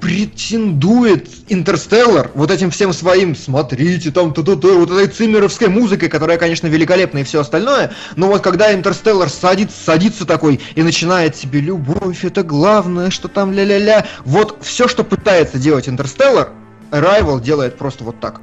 [0.07, 6.09] претендует Интерстеллар вот этим всем своим, смотрите, там, то то то вот этой циммеровской музыкой,
[6.09, 11.34] которая, конечно, великолепна и все остальное, но вот когда Интерстеллар садится, садится такой и начинает
[11.34, 16.50] себе любовь, это главное, что там ля-ля-ля, вот все, что пытается делать Интерстеллар,
[16.92, 18.40] Arrival делает просто вот так.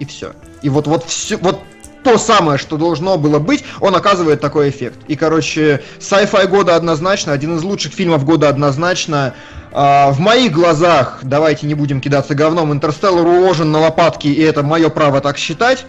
[0.00, 0.34] И все.
[0.60, 1.62] И вот, вот все, вот
[2.04, 4.98] то самое, что должно было быть, он оказывает такой эффект.
[5.08, 9.34] И, короче, sci-fi года однозначно, один из лучших фильмов года однозначно.
[9.76, 14.62] А, в моих глазах, давайте не будем кидаться говном, Интерстеллар уложен на лопатки, и это
[14.62, 15.84] мое право так считать.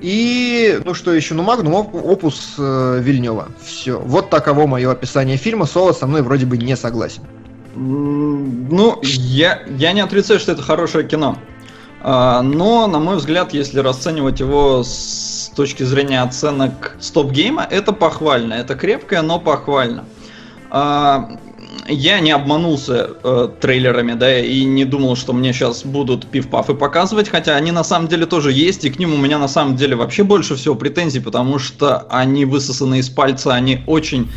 [0.00, 3.48] И, ну что еще, ну Магнум опус э, Вильнева.
[3.64, 3.98] Все.
[4.00, 5.64] Вот таково мое описание фильма.
[5.64, 7.22] Соло со мной вроде бы не согласен.
[7.74, 11.38] Ну, я, я не отрицаю, что это хорошее кино.
[12.02, 18.54] А, но, на мой взгляд, если расценивать его с точки зрения оценок стоп-гейма, это похвально.
[18.54, 20.04] Это крепкое, но похвально.
[21.88, 27.28] Я не обманулся э, трейлерами, да, и не думал, что мне сейчас будут пив-пафы показывать,
[27.28, 29.94] хотя они на самом деле тоже есть, и к ним у меня на самом деле
[29.94, 34.30] вообще больше всего претензий, потому что они высосаны из пальца, они очень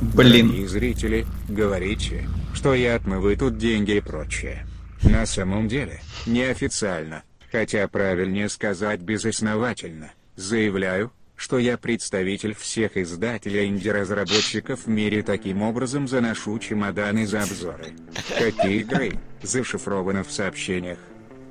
[0.00, 0.48] Блин.
[0.48, 4.66] Дорогие зрители, говорите, что я отмываю тут деньги и прочее.
[5.02, 14.80] На самом деле, неофициально, хотя правильнее сказать безосновательно, заявляю, что я представитель всех издателей инди-разработчиков
[14.84, 17.92] в мире таким образом заношу чемоданы за обзоры.
[18.38, 19.12] Какие игры
[19.42, 20.98] зашифрованы в сообщениях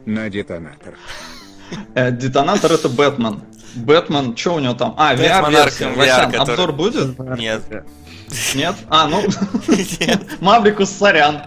[0.06, 0.96] на детонатор.
[1.96, 3.42] Э, детонатор это Бэтмен.
[3.76, 4.94] Бэтмен, что у него там?
[4.98, 5.90] А, VR-версия.
[5.90, 7.20] VR, который- обзор будет?
[7.38, 7.62] Нет.
[8.56, 8.76] Нет?
[8.90, 9.24] А, ну...
[10.40, 11.44] Маврикус, сорян.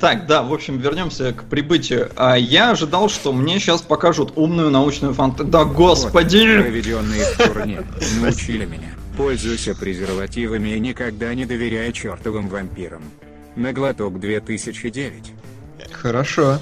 [0.00, 2.10] А, так, да, в общем, вернемся к прибытию.
[2.16, 5.50] А, я ожидал, что мне сейчас покажут умную научную фантастику.
[5.50, 6.60] Да Вот, господи!
[6.60, 7.82] проведенные в турне
[8.20, 8.94] научили меня.
[9.16, 13.02] Пользуйся презервативами и никогда не доверяй чертовым вампирам.
[13.56, 15.32] На глоток 2009.
[15.92, 16.58] Хорошо.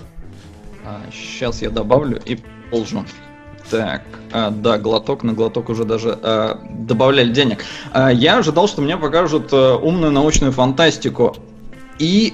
[1.12, 2.38] сейчас я добавлю и
[2.72, 3.06] должен.
[3.70, 7.64] Так, а, да, глоток на глоток уже даже а, добавляли денег.
[7.92, 11.36] А, я ожидал, что мне покажут а, умную научную фантастику.
[11.98, 12.32] И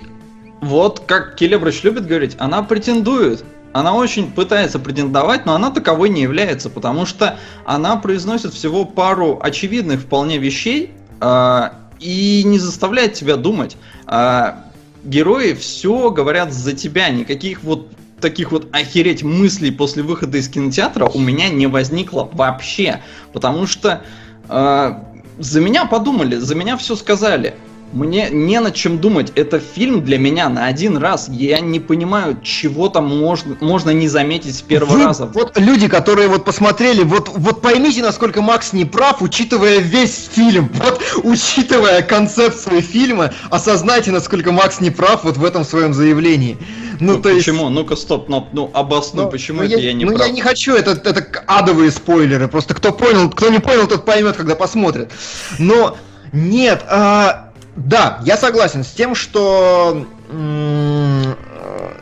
[0.65, 3.45] вот, как Келебрыч любит говорить, она претендует.
[3.73, 9.41] Она очень пытается претендовать, но она таковой не является, потому что она произносит всего пару
[9.43, 13.77] очевидных вполне вещей а, и не заставляет тебя думать.
[14.07, 14.65] А,
[15.03, 17.89] герои все говорят за тебя, никаких вот
[18.21, 23.03] таких вот охереть мыслей после выхода из кинотеатра у меня не возникло вообще,
[23.35, 24.03] потому что
[24.49, 24.95] э,
[25.39, 27.55] за меня подумали, за меня все сказали.
[27.95, 29.31] Мне не над чем думать.
[29.37, 31.29] Это фильм для меня на один раз.
[31.29, 35.27] Я не понимаю, чего там можно, можно не заметить с первого Вы- раза.
[35.27, 40.69] Вот люди, которые вот посмотрели, вот, вот поймите, насколько Макс не прав, учитывая весь фильм.
[40.75, 46.59] Вот учитывая концепцию фильма, осознайте, насколько Макс не прав вот в этом своем заявлении.
[46.99, 47.47] Ну, Ну, то есть...
[47.47, 47.69] почему?
[47.69, 50.27] Ну-ка, стоп, ну, ну обоснуй, Ну, почему ну, это я, не ну, прав.
[50.27, 52.49] я не хочу, это, это адовые спойлеры.
[52.49, 55.13] Просто кто понял, кто не понял, тот поймет, когда посмотрит.
[55.59, 55.97] Но
[56.33, 61.35] нет, а, да, я согласен с тем, что э,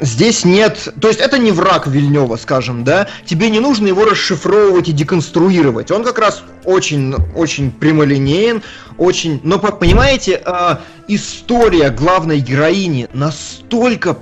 [0.00, 0.88] здесь нет.
[1.00, 3.08] То есть это не враг Вильнева, скажем, да.
[3.24, 5.90] Тебе не нужно его расшифровывать и деконструировать.
[5.90, 8.62] Он как раз очень, очень прямолинеен,
[8.98, 9.40] очень.
[9.42, 14.18] Но по- понимаете, а, история главной героини настолько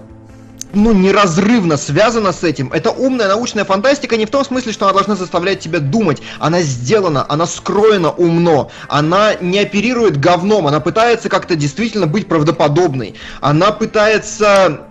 [0.72, 2.72] ну, неразрывно связана с этим.
[2.72, 6.22] Это умная научная фантастика не в том смысле, что она должна заставлять тебя думать.
[6.38, 8.70] Она сделана, она скроена умно.
[8.88, 13.14] Она не оперирует говном, она пытается как-то действительно быть правдоподобной.
[13.40, 14.86] Она пытается,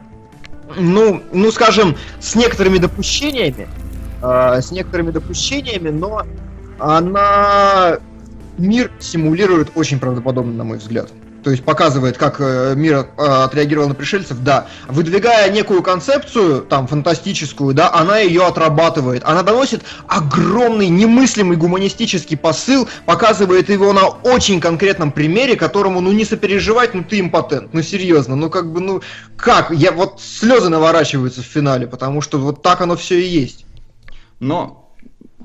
[0.75, 3.67] ну, ну, скажем, с некоторыми допущениями,
[4.21, 6.23] э, с некоторыми допущениями, но
[6.79, 7.99] она
[8.57, 11.09] мир симулирует очень правдоподобно, на мой взгляд.
[11.43, 14.67] То есть показывает, как э, мир э, отреагировал на пришельцев, да.
[14.87, 19.23] Выдвигая некую концепцию, там, фантастическую, да, она ее отрабатывает.
[19.23, 26.25] Она доносит огромный, немыслимый гуманистический посыл, показывает его на очень конкретном примере, которому, ну, не
[26.25, 29.01] сопереживать, ну, ты импотент, ну, серьезно, ну, как бы, ну,
[29.37, 29.71] как?
[29.71, 33.65] Я вот слезы наворачиваются в финале, потому что вот так оно все и есть.
[34.39, 34.78] Но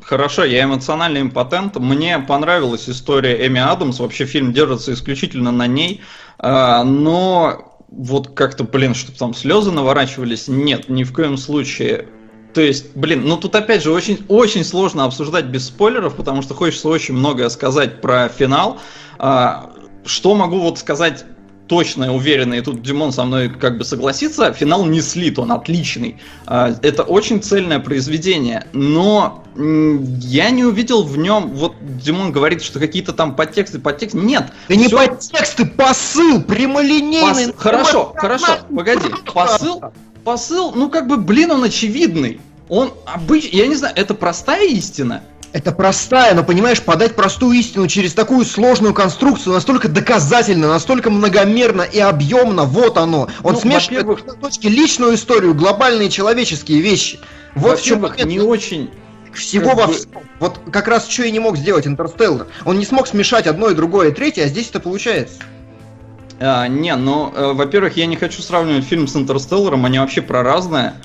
[0.03, 1.76] хорошо, я эмоциональный импотент.
[1.76, 4.01] Мне понравилась история Эми Адамс.
[4.01, 6.03] Вообще фильм держится исключительно на ней.
[6.38, 12.09] А, Но вот как-то, блин, чтобы там слезы наворачивались, нет, ни в коем случае.
[12.53, 16.55] То есть, блин, ну тут опять же очень, очень сложно обсуждать без спойлеров, потому что
[16.55, 18.78] хочется очень многое сказать про финал.
[19.18, 19.72] А,
[20.05, 21.24] Что могу вот сказать
[21.67, 26.19] точно уверенно, и тут Димон со мной как бы согласится, финал не слит, он отличный.
[26.47, 32.79] А, Это очень цельное произведение, но я не увидел в нем, вот Димон говорит, что
[32.79, 34.45] какие-то там подтексты, подтексты, нет.
[34.69, 37.47] Да не всё- подтексты, посыл, прямолинейный.
[37.47, 38.77] Пос- Хорошо, Ну, хорошо, нормально.
[38.77, 39.09] погоди.
[39.33, 39.83] Посыл,
[40.25, 42.41] посыл, ну как бы, блин, он очевидный.
[42.69, 45.23] Он обычный, я не знаю, это простая истина.
[45.55, 51.83] Это простая, но понимаешь, подать простую истину через такую сложную конструкцию настолько доказательно, настолько многомерно
[51.83, 53.29] и объемно, вот оно.
[53.45, 57.21] Он Ну, смешивает на точке личную историю, глобальные человеческие вещи.
[57.55, 58.91] Вот в чем не очень
[59.33, 60.11] всего во всем.
[60.41, 62.49] Вот как раз что и не мог сделать Интерстеллар.
[62.65, 65.37] Он не смог смешать одно и другое и третье, а здесь это получается.
[66.41, 70.43] А, не, ну, э, во-первых, я не хочу сравнивать фильм с Интерстелларом, они вообще про
[70.43, 70.97] разное.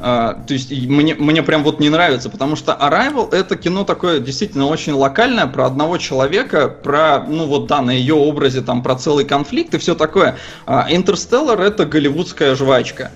[0.00, 4.20] А, то есть мне, мне прям вот не нравится, потому что Arrival это кино такое
[4.20, 8.94] действительно очень локальное, про одного человека, про, ну вот да, на ее образе, там, про
[8.94, 10.36] целый конфликт и все такое.
[10.66, 13.10] А Интерстеллар это голливудская жвачка.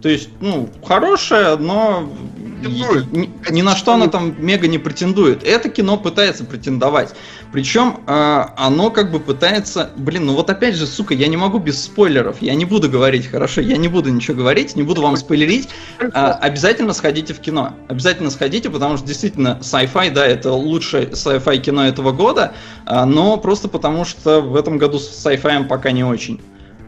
[0.00, 2.08] То есть, ну, хорошая, но
[2.62, 5.44] ни, ни на что оно там мега не претендует.
[5.44, 7.14] Это кино пытается претендовать.
[7.52, 9.90] Причем э, оно как бы пытается...
[9.96, 12.40] Блин, ну вот опять же, сука, я не могу без спойлеров.
[12.40, 15.68] Я не буду говорить, хорошо, я не буду ничего говорить, не буду вам спойлерить.
[15.98, 16.06] Э,
[16.40, 17.74] обязательно сходите в кино.
[17.88, 22.52] Обязательно сходите, потому что действительно sci-fi, да, это лучшее sci-fi кино этого года,
[22.86, 26.40] э, но просто потому что в этом году с sci-fi пока не очень.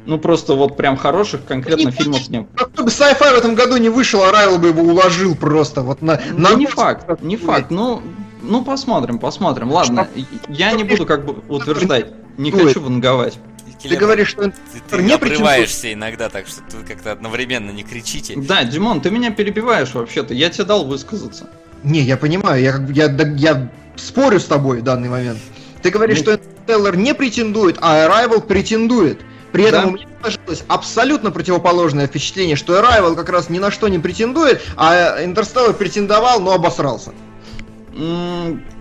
[0.05, 2.47] Ну просто вот прям хороших конкретно не фильмов нет.
[2.57, 6.03] Как бы sci-fi в этом году не вышел, а Райл бы его уложил просто вот
[6.03, 6.21] на...
[6.33, 6.55] Ну, на...
[6.55, 7.71] не факт, не факт.
[7.71, 8.03] Ну,
[8.43, 9.71] ну посмотрим, посмотрим.
[9.71, 10.53] Ладно, что?
[10.53, 12.13] я не буду как бы утверждать.
[12.37, 13.39] Не хочу ванговать.
[13.83, 14.53] Ты говоришь, что ты,
[14.89, 18.35] ты не обрываешься иногда, так что ты как-то одновременно не кричите.
[18.37, 20.35] Да, Димон, ты меня перебиваешь вообще-то.
[20.35, 21.49] Я тебе дал высказаться.
[21.83, 25.39] Не, я понимаю, я, я, я спорю с тобой в данный момент.
[25.83, 26.23] Ты говоришь, ну...
[26.23, 29.21] что Интерстеллар не претендует, а Arrival претендует.
[29.51, 29.89] При этом да.
[29.89, 34.63] у меня сложилось абсолютно противоположное впечатление, что Arrival как раз ни на что не претендует,
[34.77, 37.13] а Интерстеллар претендовал, но обосрался.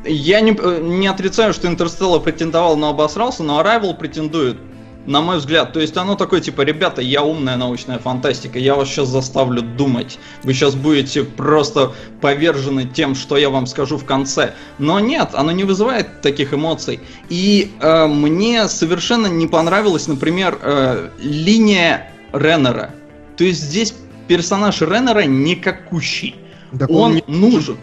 [0.05, 4.57] Я не, э, не отрицаю, что Интерстеллар претендовал, но обосрался, но Arrival претендует
[5.05, 5.73] на мой взгляд.
[5.73, 10.19] То есть оно такое, типа, ребята, я умная научная фантастика, я вас сейчас заставлю думать.
[10.43, 14.53] Вы сейчас будете просто повержены тем, что я вам скажу в конце.
[14.77, 16.99] Но нет, оно не вызывает таких эмоций.
[17.29, 22.91] И э, мне совершенно не понравилась, например, э, линия Реннера.
[23.37, 23.93] То есть здесь
[24.27, 26.35] персонаж Реннера никакущий.
[26.77, 27.77] Так он, он нужен.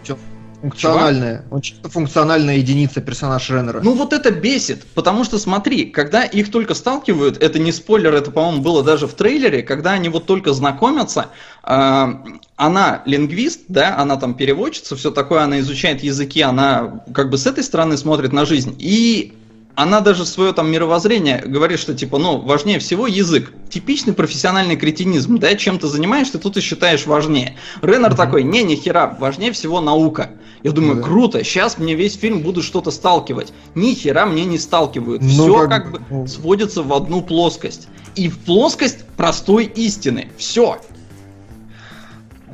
[0.61, 1.37] Функциональная.
[1.39, 1.55] Чего?
[1.55, 3.79] Он чисто функциональная единица персонаж Реннера.
[3.81, 8.31] Ну вот это бесит, потому что смотри, когда их только сталкивают, это не спойлер, это,
[8.31, 11.27] по-моему, было даже в трейлере, когда они вот только знакомятся,
[11.63, 12.07] э,
[12.57, 17.45] она лингвист, да, она там переводчица, все такое, она изучает языки, она как бы с
[17.45, 19.33] этой стороны смотрит на жизнь, и
[19.79, 23.53] она даже свое там мировоззрение говорит, что типа, ну, важнее всего язык.
[23.69, 27.55] Типичный профессиональный кретинизм, да, чем ты занимаешься, тут и считаешь важнее.
[27.81, 28.17] Реннер mm-hmm.
[28.17, 30.31] такой, не, ни хера, важнее всего наука.
[30.63, 31.03] Я думаю, mm-hmm.
[31.03, 33.53] круто, сейчас мне весь фильм будут что-то сталкивать.
[33.75, 35.21] Ни хера мне не сталкивают.
[35.21, 35.69] Ну, Все как...
[35.69, 36.27] как бы ну.
[36.27, 37.87] сводится в одну плоскость.
[38.15, 40.29] И в плоскость простой истины.
[40.37, 40.77] Все.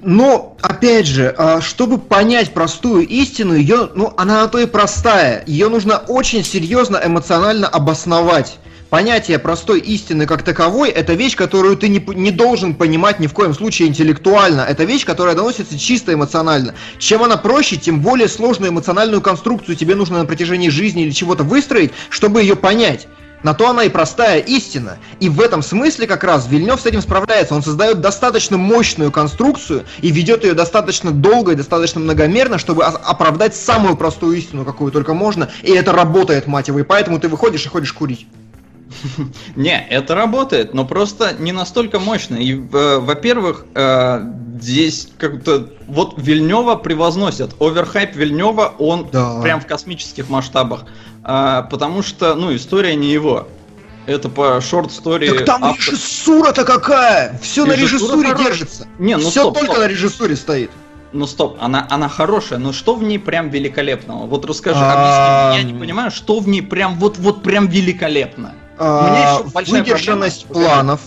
[0.04, 5.44] Но, опять же, а, чтобы понять простую истину, ее, ну, она на то и простая.
[5.48, 8.60] Ее нужно очень серьезно эмоционально обосновать.
[8.90, 13.34] Понятие простой истины как таковой– это вещь, которую ты не, не должен понимать ни в
[13.34, 14.62] коем случае интеллектуально.
[14.62, 16.76] Это вещь, которая доносится чисто эмоционально.
[17.00, 21.44] Чем она проще, тем более сложную эмоциональную конструкцию тебе нужно на протяжении жизни или чего-то
[21.44, 23.08] выстроить, чтобы ее понять.
[23.42, 24.98] На то она и простая истина.
[25.20, 27.56] И в этом смысле как раз Вильнев с этим справляется.
[27.56, 33.56] Он создает достаточно мощную конструкцию и ведет ее достаточно долго и достаточно многомерно, чтобы оправдать
[33.56, 35.50] самую простую истину, какую только можно.
[35.64, 36.80] И это работает, мать его.
[36.80, 38.28] И поэтому ты выходишь и ходишь курить.
[39.56, 42.36] Не, это работает, но просто не настолько мощно.
[42.36, 44.22] И, э, во-первых, э,
[44.60, 47.56] здесь как-то вот Вильнева превозносят.
[47.60, 49.42] Оверхайп Вильнева, он да.
[49.42, 50.86] прям в космических масштабах.
[51.24, 53.48] Э, потому что, ну, история не его.
[54.06, 55.30] Это по шорт-стори.
[55.30, 55.94] Так там автор...
[55.94, 57.40] режиссура-то какая!
[57.42, 58.46] Все на режиссуре хорош...
[58.46, 58.88] держится.
[59.00, 59.84] Не, ну Все стоп, только стоп.
[59.84, 60.72] на режиссуре стоит.
[61.12, 64.26] Ну стоп, она, она хорошая, но что в ней прям великолепного?
[64.28, 68.54] Вот расскажи, объясни, я не понимаю, что в ней прям вот вот прям великолепно.
[68.78, 70.70] А, у меня еще большая выдержанность проблема.
[70.70, 71.02] планов.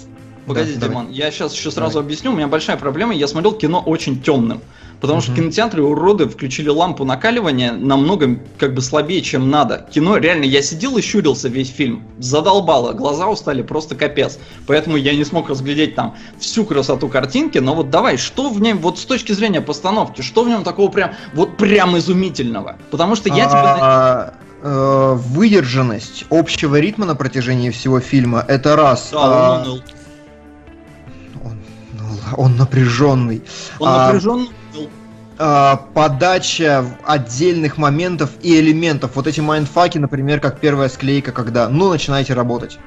[0.46, 2.06] Погоди, да, Димон, я сейчас еще сразу давай.
[2.06, 2.32] объясню.
[2.32, 3.14] У меня большая проблема.
[3.14, 4.62] Я смотрел кино очень темным.
[5.00, 9.86] Потому что в кинотеатре уроды включили лампу накаливания намного как бы слабее, чем надо.
[9.92, 12.02] Кино, реально, я сидел и щурился весь фильм.
[12.18, 14.38] Задолбало, глаза устали, просто капец.
[14.66, 17.58] Поэтому я не смог разглядеть там всю красоту картинки.
[17.58, 20.90] Но вот давай, что в нем, вот с точки зрения постановки, что в нем такого
[20.90, 22.76] прям, вот прям изумительного?
[22.90, 24.47] Потому что я тебе...
[24.60, 29.10] Э, выдержанность общего ритма на протяжении всего фильма, это раз.
[29.12, 29.82] Да, а, он,
[31.44, 31.58] он,
[32.36, 33.44] он напряженный.
[33.78, 34.50] Он а, напряженный.
[35.38, 39.12] А, подача отдельных моментов и элементов.
[39.14, 42.80] Вот эти майндфаки, например, как первая склейка, когда ну начинаете работать.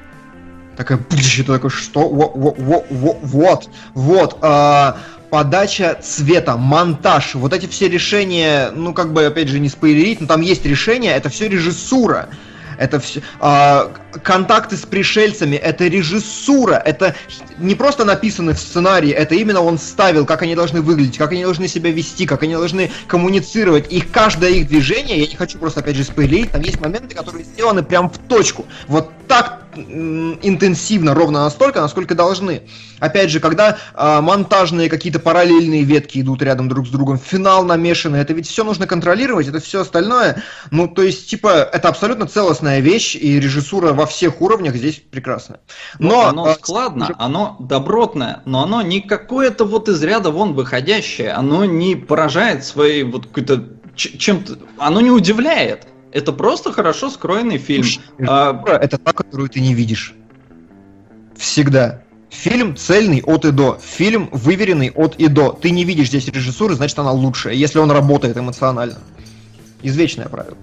[0.76, 0.98] Такая,
[1.46, 2.06] такой, что?
[2.06, 3.70] Вот, вот.
[3.94, 4.98] вот а,
[5.32, 10.26] подача цвета, монтаж, вот эти все решения, ну как бы опять же не спойлерить, но
[10.26, 12.28] там есть решения, это все режиссура.
[12.76, 13.90] Это все а,
[14.22, 17.14] контакты с пришельцами, это режиссура, это
[17.58, 21.42] не просто написано в сценарии, это именно он ставил, как они должны выглядеть, как они
[21.42, 23.92] должны себя вести, как они должны коммуницировать.
[23.92, 27.44] Их каждое их движение, я не хочу просто опять же спойлерить, там есть моменты, которые
[27.44, 28.66] сделаны прям в точку.
[28.86, 32.62] Вот так интенсивно, ровно настолько, насколько должны.
[32.98, 38.20] Опять же, когда э, монтажные какие-то параллельные ветки идут рядом друг с другом, финал намешанный,
[38.20, 40.42] это ведь все нужно контролировать, это все остальное.
[40.70, 45.60] Ну, то есть, типа, это абсолютно целостная вещь, и режиссура во всех уровнях здесь прекрасное.
[46.00, 47.14] Но, но оно а, складно, уже...
[47.18, 53.04] оно добротное, но оно не какое-то вот из ряда вон выходящее, оно не поражает своей
[53.04, 55.86] вот какой-то чем-то, оно не удивляет.
[56.10, 57.86] Это просто хорошо скроенный фильм.
[58.26, 58.60] а...
[58.66, 60.14] Это та, которую ты не видишь.
[61.36, 62.02] Всегда.
[62.28, 63.78] Фильм цельный от и до.
[63.80, 65.52] Фильм выверенный от и до.
[65.52, 68.98] Ты не видишь здесь режиссуры, значит она лучшая, если он работает эмоционально.
[69.82, 70.56] Извечное правило.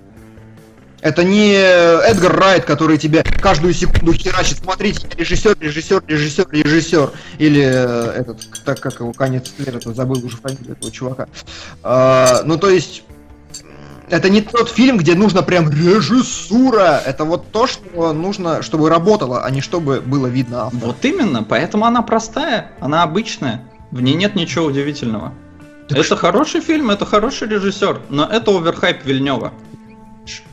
[1.02, 4.58] Это не Эдгар Райт, который тебе каждую секунду херачит.
[4.58, 7.12] Смотрите, режиссер, режиссер, режиссер, режиссер.
[7.38, 11.28] Или э, этот, так как его конец это забыл уже фамилию этого чувака.
[11.84, 13.04] А, ну, то есть,
[14.10, 17.02] это не тот фильм, где нужно прям режиссура.
[17.06, 20.88] Это вот то, что нужно, чтобы работало, а не чтобы было видно автора.
[20.88, 23.64] Вот именно, поэтому она простая, она обычная.
[23.92, 25.34] В ней нет ничего удивительного.
[25.88, 26.18] Так это что?
[26.18, 29.54] хороший фильм, это хороший режиссер, но это оверхайп Вильнева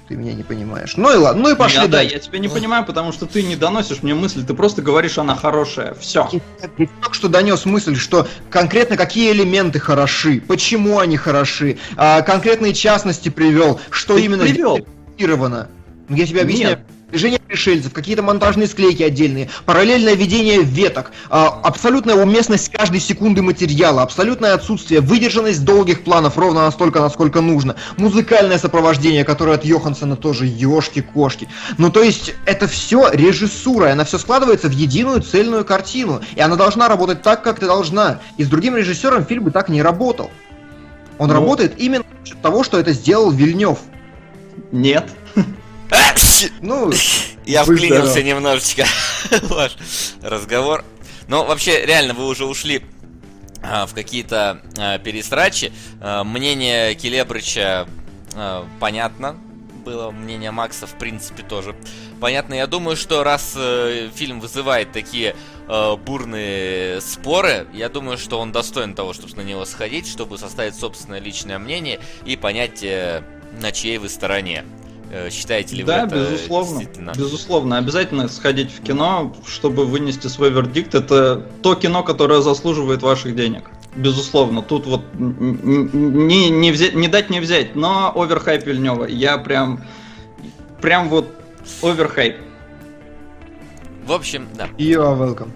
[0.08, 0.96] ты меня не понимаешь.
[0.96, 2.10] Ну и ладно, ну и пошли я, дальше.
[2.10, 5.18] Да, я тебя не понимаю, потому что ты не доносишь мне мысль, ты просто говоришь,
[5.18, 5.94] она хорошая.
[5.94, 6.28] Все.
[6.32, 12.74] Я только что донес мысль, что конкретно какие элементы хороши, почему они хороши, а, конкретные
[12.74, 14.78] частности привел, что ты именно привел.
[16.08, 16.78] Ну, я тебе объясняю.
[16.78, 23.42] Нет движение пришельцев, какие-то монтажные склейки отдельные, параллельное ведение веток, а, абсолютная уместность каждой секунды
[23.42, 30.16] материала, абсолютное отсутствие, выдержанность долгих планов ровно настолько, насколько нужно, музыкальное сопровождение, которое от Йохансона
[30.16, 31.48] тоже ёшки-кошки.
[31.78, 36.40] Ну, то есть, это все режиссура, и она все складывается в единую цельную картину, и
[36.40, 38.20] она должна работать так, как ты должна.
[38.36, 40.30] И с другим режиссером фильм бы так не работал.
[41.18, 41.34] Он ну...
[41.34, 43.78] работает именно счет того, что это сделал Вильнев.
[44.72, 45.08] Нет.
[46.60, 46.92] Ну,
[47.46, 48.84] я вклинился немножечко
[49.30, 49.76] в ваш
[50.22, 50.84] разговор.
[51.28, 52.82] Но вообще, реально, вы уже ушли
[53.62, 55.72] а, в какие-то а, пересрачи.
[56.00, 57.88] А, мнение Келебрыча
[58.80, 59.36] понятно
[59.86, 61.74] было, мнение Макса, в принципе, тоже
[62.20, 62.54] понятно.
[62.54, 65.36] Я думаю, что раз э, фильм вызывает такие
[65.68, 70.74] э, бурные споры, я думаю, что он достоин того, чтобы на него сходить, чтобы составить
[70.74, 73.22] собственное личное мнение и понять, э,
[73.60, 74.64] на чьей вы стороне.
[75.10, 76.82] Э, считаете ли да, вы это безусловно,
[77.16, 77.78] безусловно.
[77.78, 80.94] Обязательно сходить в кино, чтобы вынести свой вердикт.
[80.94, 83.70] Это то кино, которое заслуживает ваших денег.
[83.94, 89.04] Безусловно, тут вот не, не, взять, не дать не взять, но оверхайп Вильнева.
[89.04, 89.84] Я прям,
[90.82, 91.28] прям вот
[91.82, 92.36] оверхайп.
[94.04, 94.66] В общем, да.
[94.76, 95.50] You are welcome.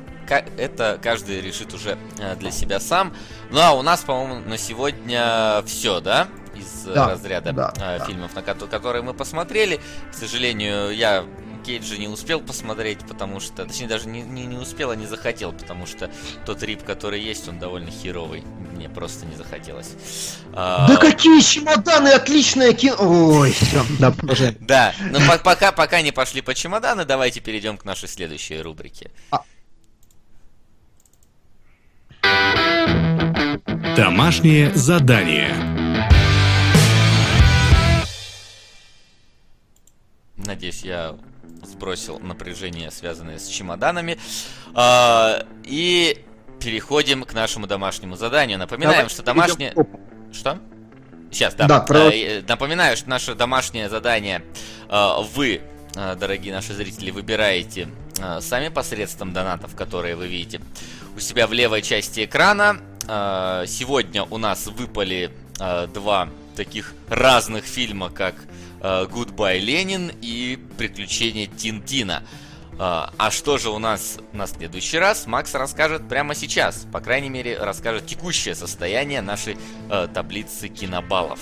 [0.57, 3.12] Это каждый решит уже э, для себя сам.
[3.51, 6.28] Ну а у нас, по-моему, на сегодня все, да?
[6.70, 8.04] Из да, разряда да, э, да.
[8.04, 9.80] фильмов, на ко- которые мы посмотрели.
[10.10, 11.24] К сожалению, я
[11.64, 15.52] Кейджа не успел посмотреть, потому что, точнее, даже не, не, не успел, а не захотел,
[15.52, 16.10] потому что
[16.46, 18.42] тот рип, который есть, он довольно херовый.
[18.72, 19.94] Мне просто не захотелось.
[20.54, 20.96] А, да а...
[20.96, 22.96] какие чемоданы, отличное кино!
[22.98, 24.56] Ой, все, да, продолжаем.
[24.60, 29.10] Да, но пока, пока не пошли по чемоданы, давайте перейдем к нашей следующей рубрике.
[29.30, 29.42] А.
[33.96, 35.79] Домашнее задание.
[40.51, 41.14] Надеюсь, я
[41.62, 44.18] сбросил напряжение, связанное с чемоданами.
[44.74, 46.24] А, и
[46.59, 48.59] переходим к нашему домашнему заданию.
[48.59, 49.72] Напоминаем, Давай, что домашнее...
[50.32, 50.59] Что?
[51.30, 51.68] Сейчас, да.
[51.68, 52.11] да про...
[52.11, 54.42] Э, напоминаю, что наше домашнее задание
[54.88, 55.61] а, вы,
[55.94, 57.86] а, дорогие наши зрители, выбираете
[58.40, 60.61] сами посредством донатов, которые вы видите
[61.14, 62.80] у себя в левой части экрана.
[63.68, 65.30] Сегодня у нас выпали
[65.94, 72.22] два таких разных фильма, как Э, Goodbye Ленин и Приключения Тинтина.
[72.80, 76.86] Э, а что же у нас на следующий раз, Макс расскажет прямо сейчас.
[76.90, 79.58] По крайней мере, расскажет текущее состояние нашей
[79.90, 81.38] э, таблицы кинобаллов.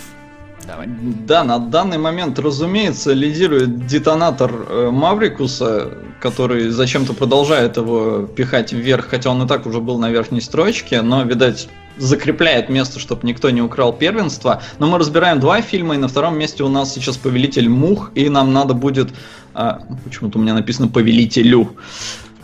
[0.67, 0.89] Давай.
[0.89, 9.07] Да, на данный момент, разумеется, лидирует детонатор э, Маврикуса, который зачем-то продолжает его пихать вверх,
[9.07, 11.69] хотя он и так уже был на верхней строчке, но, видать,
[11.99, 14.63] закрепляет место, чтобы никто не украл первенство.
[14.79, 18.29] Но мы разбираем два фильма, и на втором месте у нас сейчас Повелитель Мух, и
[18.29, 19.11] нам надо будет...
[19.55, 21.77] А, почему-то у меня написано Повелителю.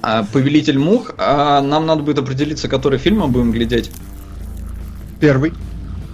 [0.02, 3.90] А, Повелитель Мух, а нам надо будет определиться, который фильм мы будем глядеть.
[5.20, 5.52] Первый.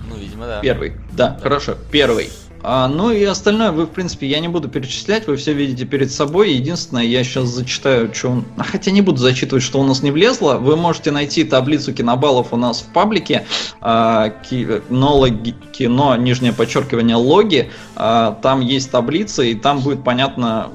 [0.08, 0.60] Ну, видимо, да.
[0.60, 1.40] Первый, да, да.
[1.42, 2.30] хорошо, первый.
[2.62, 6.12] А, ну и остальное вы, в принципе, я не буду перечислять, вы все видите перед
[6.12, 6.52] собой.
[6.52, 8.44] Единственное, я сейчас зачитаю, что он...
[8.58, 10.54] А, хотя не буду зачитывать, что у нас не влезло.
[10.54, 13.46] Вы можете найти таблицу кинобаллов у нас в паблике.
[13.80, 17.70] А, кинологи, кино, нижнее подчеркивание, логи.
[17.96, 20.68] А, там есть таблица, и там будет понятно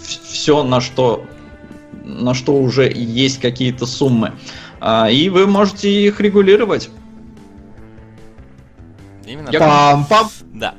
[0.00, 1.24] все, на что,
[2.04, 4.32] на что уже есть какие-то суммы.
[4.80, 6.88] А, и вы можете их регулировать.
[9.26, 9.50] Именно.
[9.50, 9.58] Я...
[9.58, 10.28] Пам-пам.
[10.54, 10.74] Да.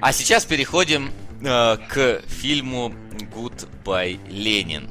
[0.00, 1.10] А сейчас переходим
[1.42, 2.92] э, к фильму
[3.34, 4.88] Goodbye Ленин.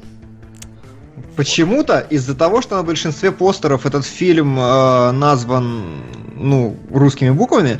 [1.35, 6.03] Почему-то из-за того, что на большинстве постеров этот фильм э, назван
[6.35, 7.79] ну, русскими буквами,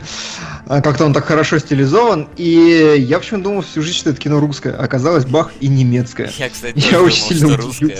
[0.67, 4.39] э, как-то он так хорошо стилизован, и я почему-то думал всю жизнь, что это кино
[4.39, 6.31] русское, оказалось бах и немецкое.
[6.37, 7.97] Я, кстати, я думал, очень сильно что русское.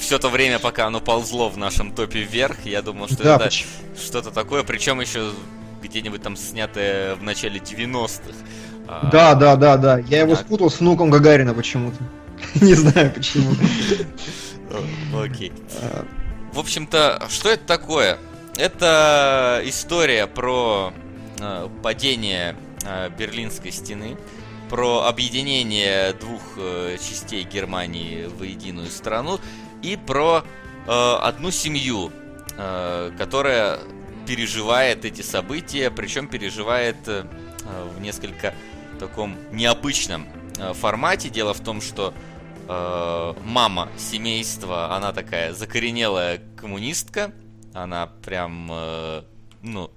[0.00, 3.50] Все то время, пока оно ползло в нашем топе вверх, я думал, что да, это
[3.50, 5.30] что-то такое, причем еще
[5.86, 8.34] где-нибудь там снятое в начале 90-х.
[8.88, 9.98] А, да, да, да, да.
[9.98, 11.98] Я его спутал с внуком Гагарина почему-то.
[12.60, 13.52] Не знаю почему.
[15.14, 15.52] Окей.
[16.52, 18.18] В общем-то, что это такое?
[18.56, 20.92] Это история про
[21.38, 24.16] э, падение э, Берлинской стены,
[24.70, 29.38] про объединение двух э, частей Германии в единую страну
[29.82, 30.44] и про
[30.88, 32.12] одну семью,
[33.18, 33.80] которая
[34.26, 38.54] переживает эти события, причем переживает в несколько
[38.98, 40.26] таком необычном
[40.74, 41.28] формате.
[41.28, 42.14] Дело в том, что
[42.68, 47.32] э, мама семейства, она такая закоренелая коммунистка,
[47.72, 49.22] она прям, э,
[49.62, 49.90] ну,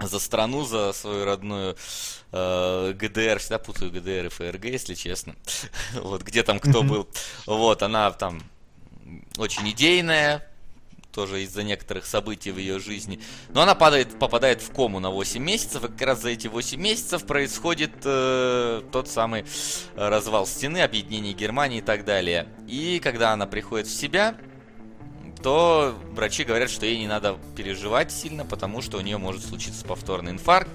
[0.00, 1.76] за страну, за свою родную
[2.32, 5.34] э, ГДР, всегда путаю ГДР и ФРГ, если честно.
[5.94, 7.08] вот где там кто был.
[7.46, 8.42] Вот, она там
[9.36, 10.48] очень идейная,
[11.12, 13.20] тоже из-за некоторых событий в ее жизни.
[13.50, 16.80] Но она падает, попадает в кому на 8 месяцев, и как раз за эти 8
[16.80, 19.44] месяцев происходит э, тот самый
[19.96, 22.48] развал стены, объединение Германии и так далее.
[22.68, 24.36] И когда она приходит в себя,
[25.42, 29.84] то врачи говорят, что ей не надо переживать сильно, потому что у нее может случиться
[29.84, 30.70] повторный инфаркт.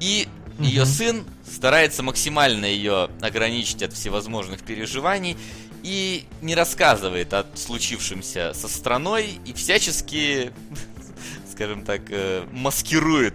[0.00, 0.26] И
[0.58, 5.36] ее сын старается максимально ее ограничить от всевозможных переживаний
[5.82, 10.52] и не рассказывает о случившемся со страной и всячески,
[11.52, 13.34] скажем так, э, маскирует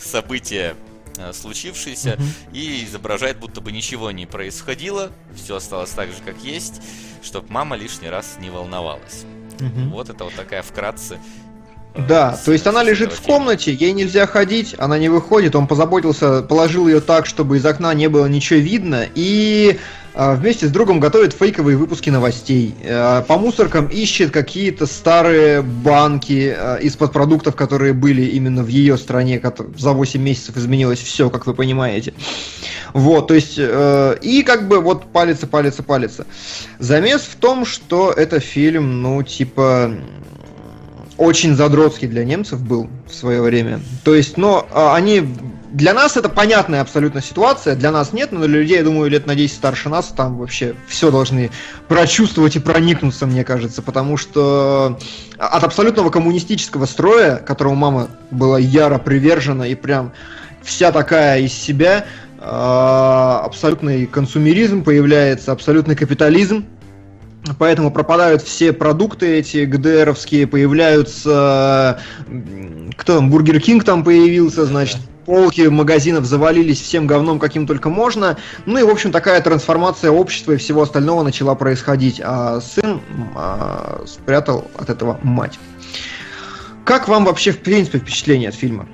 [0.00, 0.74] события
[1.18, 2.52] э, случившееся mm-hmm.
[2.52, 6.82] и изображает, будто бы ничего не происходило, все осталось так же, как есть,
[7.22, 9.24] чтобы мама лишний раз не волновалась.
[9.58, 9.88] Mm-hmm.
[9.90, 11.18] Вот это вот такая вкратце
[11.94, 15.66] э, да, то есть она лежит в комнате, ей нельзя ходить, она не выходит, он
[15.66, 19.78] позаботился, положил ее так, чтобы из окна не было ничего видно, и
[20.16, 22.74] вместе с другом готовит фейковые выпуски новостей.
[22.84, 28.96] А, по мусоркам ищет какие-то старые банки а, из-под продуктов, которые были именно в ее
[28.96, 29.42] стране.
[29.76, 32.14] За 8 месяцев изменилось все, как вы понимаете.
[32.94, 36.26] Вот, то есть, э, и как бы вот палится, палится, палится.
[36.78, 39.92] Замес в том, что это фильм, ну, типа,
[41.18, 43.80] очень задротский для немцев был в свое время.
[44.04, 45.28] То есть, но они
[45.72, 49.26] для нас это понятная абсолютно ситуация, для нас нет, но для людей, я думаю, лет
[49.26, 51.50] на 10 старше нас, там вообще все должны
[51.88, 54.98] прочувствовать и проникнуться, мне кажется, потому что
[55.38, 60.12] от абсолютного коммунистического строя, которому мама была яро привержена и прям
[60.62, 62.06] вся такая из себя,
[62.38, 66.64] а, абсолютный консумеризм появляется, абсолютный капитализм,
[67.58, 72.00] Поэтому пропадают все продукты эти ГДРовские, появляются...
[72.96, 73.30] Кто там?
[73.30, 78.38] Burger King там появился, значит, полки магазинов завалились всем говном, каким только можно.
[78.64, 82.20] Ну и, в общем, такая трансформация общества и всего остального начала происходить.
[82.24, 83.00] А сын
[83.34, 85.58] а, спрятал от этого мать.
[86.84, 88.88] Как вам вообще, в принципе, впечатление от фильма?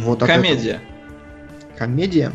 [0.00, 0.80] Вот комедия.
[1.78, 2.32] Комедия?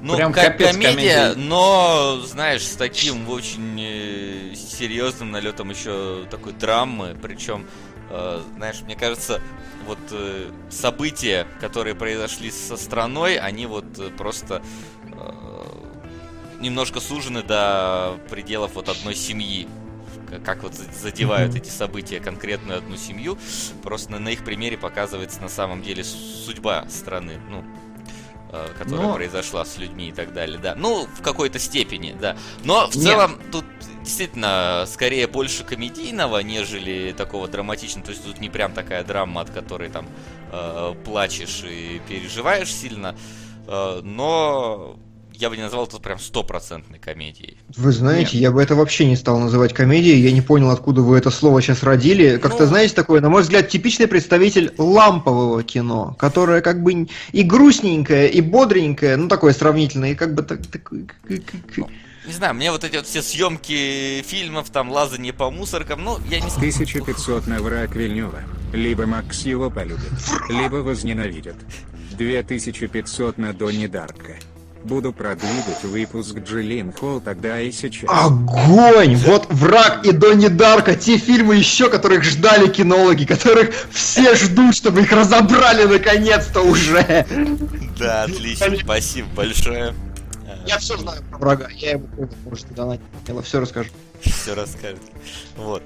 [0.00, 6.52] Ну, Прям как комедия, комедия, но, знаешь, с таким очень э, серьезным налетом еще такой
[6.52, 7.16] драмы.
[7.20, 7.66] Причем,
[8.10, 9.40] э, знаешь, мне кажется,
[9.86, 14.62] вот э, события, которые произошли со страной, они вот э, просто
[15.04, 15.48] э,
[16.60, 19.66] немножко сужены до пределов вот одной семьи.
[20.44, 23.38] Как вот задевают эти события конкретную одну семью.
[23.82, 27.40] Просто на, их примере показывается на самом деле судьба страны.
[27.48, 27.64] Ну,
[28.78, 29.14] которая Но...
[29.14, 30.74] произошла с людьми и так далее, да.
[30.74, 32.36] Ну, в какой-то степени, да.
[32.64, 33.04] Но в Нет.
[33.04, 33.64] целом тут
[34.02, 38.06] действительно скорее больше комедийного, нежели такого драматичного.
[38.06, 40.08] То есть тут не прям такая драма, от которой там
[40.50, 43.14] э, плачешь и переживаешь сильно.
[43.66, 44.98] Э, но
[45.38, 47.58] я бы не назвал это прям стопроцентной комедией.
[47.76, 48.42] Вы знаете, Нет.
[48.42, 50.20] я бы это вообще не стал называть комедией.
[50.20, 52.38] Я не понял, откуда вы это слово сейчас родили.
[52.38, 52.68] Как-то, ну...
[52.68, 58.40] знаете, такое, на мой взгляд, типичный представитель лампового кино, которое как бы и грустненькое, и
[58.40, 61.06] бодренькое, ну такое сравнительное, и как бы так, такое...
[62.26, 66.40] Не знаю, мне вот эти вот все съемки фильмов, там лазание по мусоркам, ну, я
[66.40, 68.42] не 1500 на враг Вильнева.
[68.72, 70.12] Либо Макс его полюбит,
[70.50, 71.56] либо возненавидит.
[72.18, 74.34] 2500 на Донни Дарка.
[74.84, 78.08] Буду продвигать выпуск Джиллин Холл тогда и сейчас.
[78.08, 79.16] Огонь!
[79.16, 85.02] Вот «Враг» и «Донни Дарка» те фильмы еще, которых ждали кинологи, которых все ждут, чтобы
[85.02, 87.26] их разобрали наконец-то уже.
[87.98, 89.94] Да, отлично, спасибо большое.
[90.66, 92.08] Я все знаю про «Врага», я ему
[92.44, 93.90] можете донатить, я все расскажу.
[94.20, 95.00] Все расскажет.
[95.56, 95.82] Вот.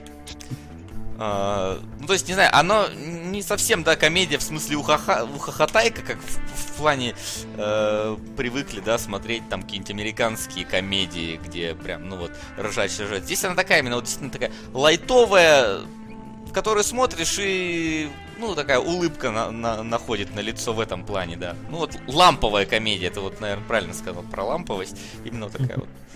[1.25, 6.03] А, ну, то есть, не знаю, оно не совсем, да, комедия в смысле ухаха, ухахатайка,
[6.03, 7.15] как в, в плане
[7.57, 13.23] э, привыкли, да, смотреть там какие-нибудь американские комедии, где прям, ну вот, ржать, ржать.
[13.23, 15.83] Здесь она такая именно, вот действительно такая лайтовая,
[16.53, 21.55] которую смотришь и ну, такая улыбка на, на, находит на лицо в этом плане, да.
[21.71, 24.97] Ну, вот ламповая комедия, это вот, наверное, правильно сказал про ламповость.
[25.25, 25.89] Именно вот такая вот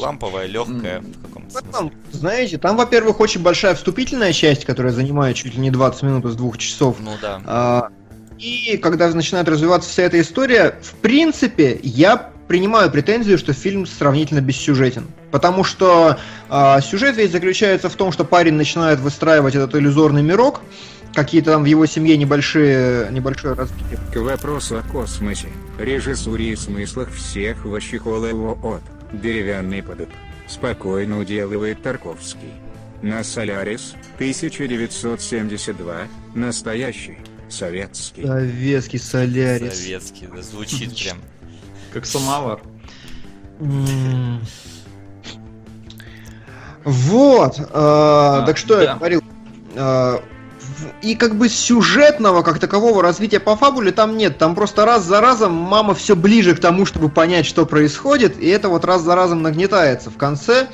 [0.00, 1.92] ламповая, легкая в каком-то смысле.
[2.12, 6.36] Знаете, там, во-первых, очень большая вступительная часть, которая занимает чуть ли не 20 минут из
[6.36, 6.96] двух часов.
[7.00, 7.40] Ну да.
[7.46, 7.88] А,
[8.38, 14.40] и когда начинает развиваться вся эта история, в принципе, я принимаю претензию, что фильм сравнительно
[14.40, 15.06] бессюжетен.
[15.30, 16.18] Потому что
[16.48, 20.60] э, сюжет весь заключается в том, что парень начинает выстраивать этот иллюзорный мирок,
[21.14, 23.98] какие-то там в его семье небольшие, небольшое развитие.
[24.12, 25.48] К вопросу о космосе,
[25.78, 30.08] режиссуре и смыслах всех его от деревянный подоб.
[30.46, 32.52] Спокойно уделывает Тарковский.
[33.02, 35.96] На Солярис, 1972,
[36.34, 37.18] настоящий,
[37.48, 38.26] советский.
[38.26, 39.74] Советский Солярис.
[39.74, 41.18] Советский, да, звучит прям.
[41.92, 42.60] Как самовар.
[46.84, 49.22] Вот, а, так что я говорил,
[49.76, 50.22] а,
[51.02, 54.38] и как бы сюжетного, как такового развития по фабуле там нет.
[54.38, 58.48] Там просто раз за разом мама все ближе к тому, чтобы понять, что происходит, и
[58.48, 60.10] это вот раз за разом нагнетается.
[60.10, 60.68] В конце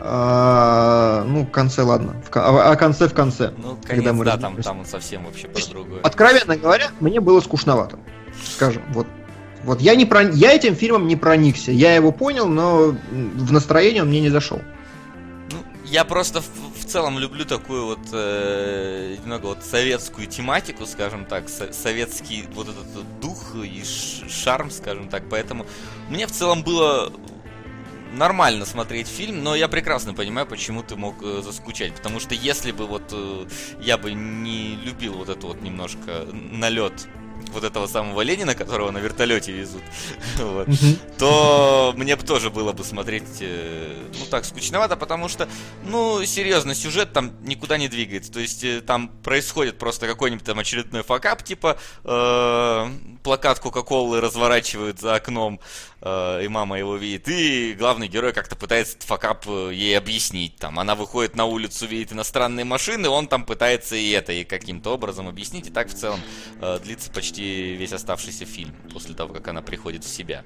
[0.00, 2.14] а, ну, в конце, ладно.
[2.22, 3.52] В, а, а конце в конце.
[3.56, 6.00] Ну, конец, когда мы да, там, там он совсем вообще про другое.
[6.02, 7.98] Откровенно говоря, мне было скучновато.
[8.54, 9.06] Скажем, вот.
[9.64, 10.22] Вот я, не про...
[10.22, 11.72] я этим фильмом не проникся.
[11.72, 14.60] Я его понял, но в настроении он мне не зашел.
[15.50, 16.42] Ну, я просто
[16.88, 23.20] целом люблю такую вот э, немного вот советскую тематику, скажем так, со- советский вот этот
[23.20, 23.82] дух и
[24.28, 25.28] шарм, скажем так.
[25.30, 25.66] Поэтому
[26.08, 27.12] мне в целом было
[28.12, 31.94] нормально смотреть фильм, но я прекрасно понимаю, почему ты мог э, заскучать.
[31.94, 33.46] Потому что если бы вот э,
[33.80, 37.06] я бы не любил вот это вот немножко налет
[37.52, 39.82] вот этого самого Ленина, которого на вертолете везут,
[40.38, 40.68] вот,
[41.18, 45.48] то мне бы тоже было бы смотреть, э, ну так, скучновато, потому что,
[45.84, 48.32] ну, серьезно, сюжет там никуда не двигается.
[48.32, 52.88] То есть э, там происходит просто какой-нибудь там очередной факап, типа э,
[53.22, 55.60] плакат Кока-Колы разворачивают за окном,
[56.00, 60.56] э, и мама его видит, и главный герой как-то пытается этот факап э, ей объяснить.
[60.56, 64.94] Там она выходит на улицу, видит иностранные машины, он там пытается и это и каким-то
[64.94, 66.20] образом объяснить, и так в целом
[66.60, 70.44] э, длится почти весь оставшийся фильм после того, как она приходит в себя.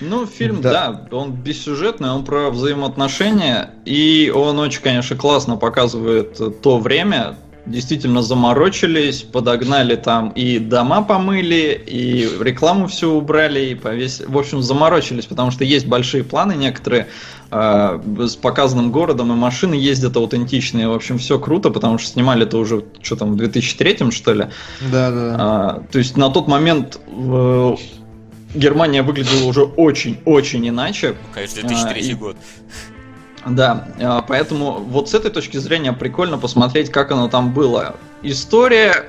[0.00, 0.92] Ну, фильм, да.
[0.92, 7.36] да, он бессюжетный, он про взаимоотношения, и он очень, конечно, классно показывает то время,
[7.66, 14.26] действительно заморочились, подогнали там и дома помыли, и рекламу все убрали, и повесили.
[14.28, 17.08] В общем, заморочились, потому что есть большие планы некоторые
[17.50, 20.88] э, с показанным городом, и машины ездят аутентичные.
[20.88, 24.46] В общем, все круто, потому что снимали это уже, что там, в 2003 что ли?
[24.92, 25.36] Да, да.
[25.38, 27.76] А, то есть на тот момент э,
[28.54, 31.16] Германия выглядела уже очень-очень иначе.
[31.34, 32.14] Конечно, 2003 а, и...
[32.14, 32.36] год.
[33.48, 37.94] Да, а, поэтому вот с этой точки зрения прикольно посмотреть, как оно там было.
[38.22, 39.04] История,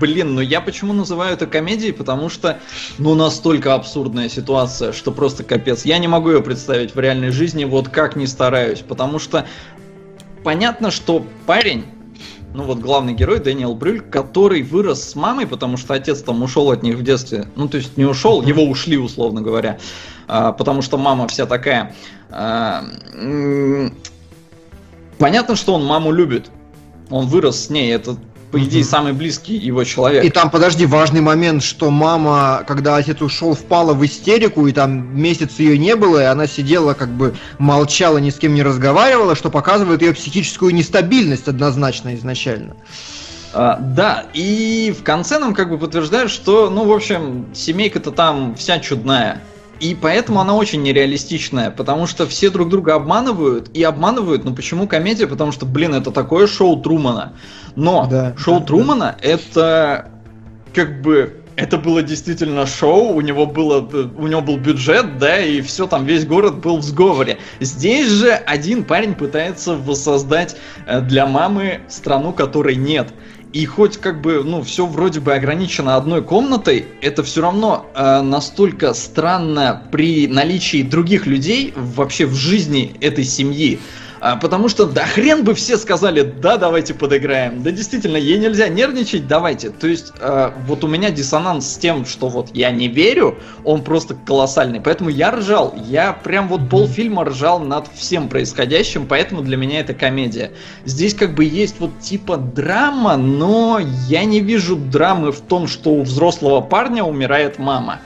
[0.00, 2.58] блин, ну я почему называю это комедией, потому что,
[2.98, 5.84] ну, настолько абсурдная ситуация, что просто капец.
[5.84, 9.46] Я не могу ее представить в реальной жизни, вот как не стараюсь, потому что
[10.42, 11.84] понятно, что парень,
[12.54, 16.70] ну вот главный герой Дэниел Брюль, который вырос с мамой, потому что отец там ушел
[16.70, 17.46] от них в детстве.
[17.56, 19.78] Ну, то есть не ушел, его ушли, условно говоря.
[19.78, 19.80] А,
[20.52, 21.94] потому что мама вся такая
[22.30, 22.84] а,
[25.18, 26.50] понятно, что он маму любит.
[27.10, 28.16] Он вырос с ней, это
[28.50, 30.24] по идее, самый близкий его человек.
[30.24, 35.18] И там, подожди, важный момент, что мама, когда отец ушел, впала в истерику, и там
[35.18, 39.34] месяц ее не было, и она сидела, как бы молчала, ни с кем не разговаривала,
[39.34, 42.76] что показывает ее психическую нестабильность однозначно изначально.
[43.54, 48.54] А, да, и в конце нам как бы подтверждают, что, ну, в общем, семейка-то там
[48.54, 49.40] вся чудная.
[49.82, 54.86] И поэтому она очень нереалистичная, потому что все друг друга обманывают, и обманывают, ну почему
[54.86, 55.26] комедия?
[55.26, 57.32] Потому что, блин, это такое шоу Трумана.
[57.74, 59.28] Но да, шоу да, Трумана да.
[59.28, 60.10] это
[60.72, 65.60] как бы это было действительно шоу, у него было, у него был бюджет, да, и
[65.62, 67.38] все там, весь город был в сговоре.
[67.58, 70.56] Здесь же один парень пытается воссоздать
[70.86, 73.12] э, для мамы страну, которой нет.
[73.52, 78.22] И хоть как бы, ну, все вроде бы ограничено одной комнатой, это все равно э,
[78.22, 83.78] настолько странно при наличии других людей вообще в жизни этой семьи.
[84.24, 87.64] А, потому что да хрен бы все сказали, да, давайте подыграем.
[87.64, 89.70] Да действительно, ей нельзя нервничать, давайте.
[89.70, 93.82] То есть а, вот у меня диссонанс с тем, что вот я не верю, он
[93.82, 94.80] просто колоссальный.
[94.80, 95.74] Поэтому я ржал.
[95.88, 100.52] Я прям вот полфильма ржал над всем происходящим, поэтому для меня это комедия.
[100.84, 105.90] Здесь как бы есть вот типа драма, но я не вижу драмы в том, что
[105.90, 107.98] у взрослого парня умирает мама.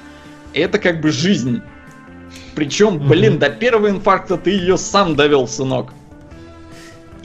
[0.55, 1.61] Это как бы жизнь.
[2.55, 5.93] Причем, блин, до первого инфаркта ты ее сам довел, сынок.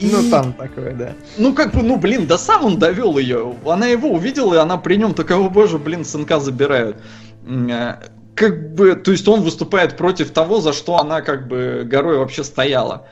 [0.02, 0.10] И...
[0.10, 1.14] Ну там такое, да.
[1.38, 3.54] Ну как бы, ну блин, да сам он довел ее.
[3.64, 6.96] Она его увидела, и она при нем такая, о боже, блин, сынка забирают.
[7.46, 7.94] Э,
[8.34, 12.42] как бы, то есть он выступает против того, за что она как бы горой вообще
[12.42, 13.06] стояла.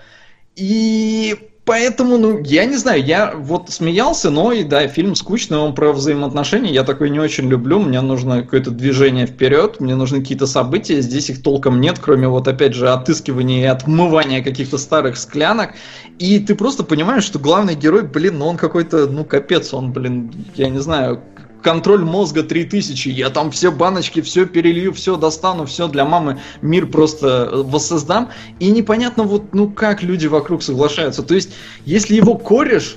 [0.56, 5.72] И поэтому, ну, я не знаю, я вот смеялся, но и да, фильм скучный, он
[5.72, 10.48] про взаимоотношения, я такой не очень люблю, мне нужно какое-то движение вперед, мне нужны какие-то
[10.48, 15.74] события, здесь их толком нет, кроме вот опять же отыскивания и отмывания каких-то старых склянок,
[16.18, 20.32] и ты просто понимаешь, что главный герой, блин, ну он какой-то, ну капец, он, блин,
[20.56, 21.22] я не знаю,
[21.62, 26.86] контроль мозга 3000, я там все баночки, все перелью, все достану, все для мамы, мир
[26.86, 28.30] просто э, воссоздам.
[28.58, 31.22] И непонятно вот, ну как люди вокруг соглашаются.
[31.22, 31.52] То есть,
[31.84, 32.96] если его кореш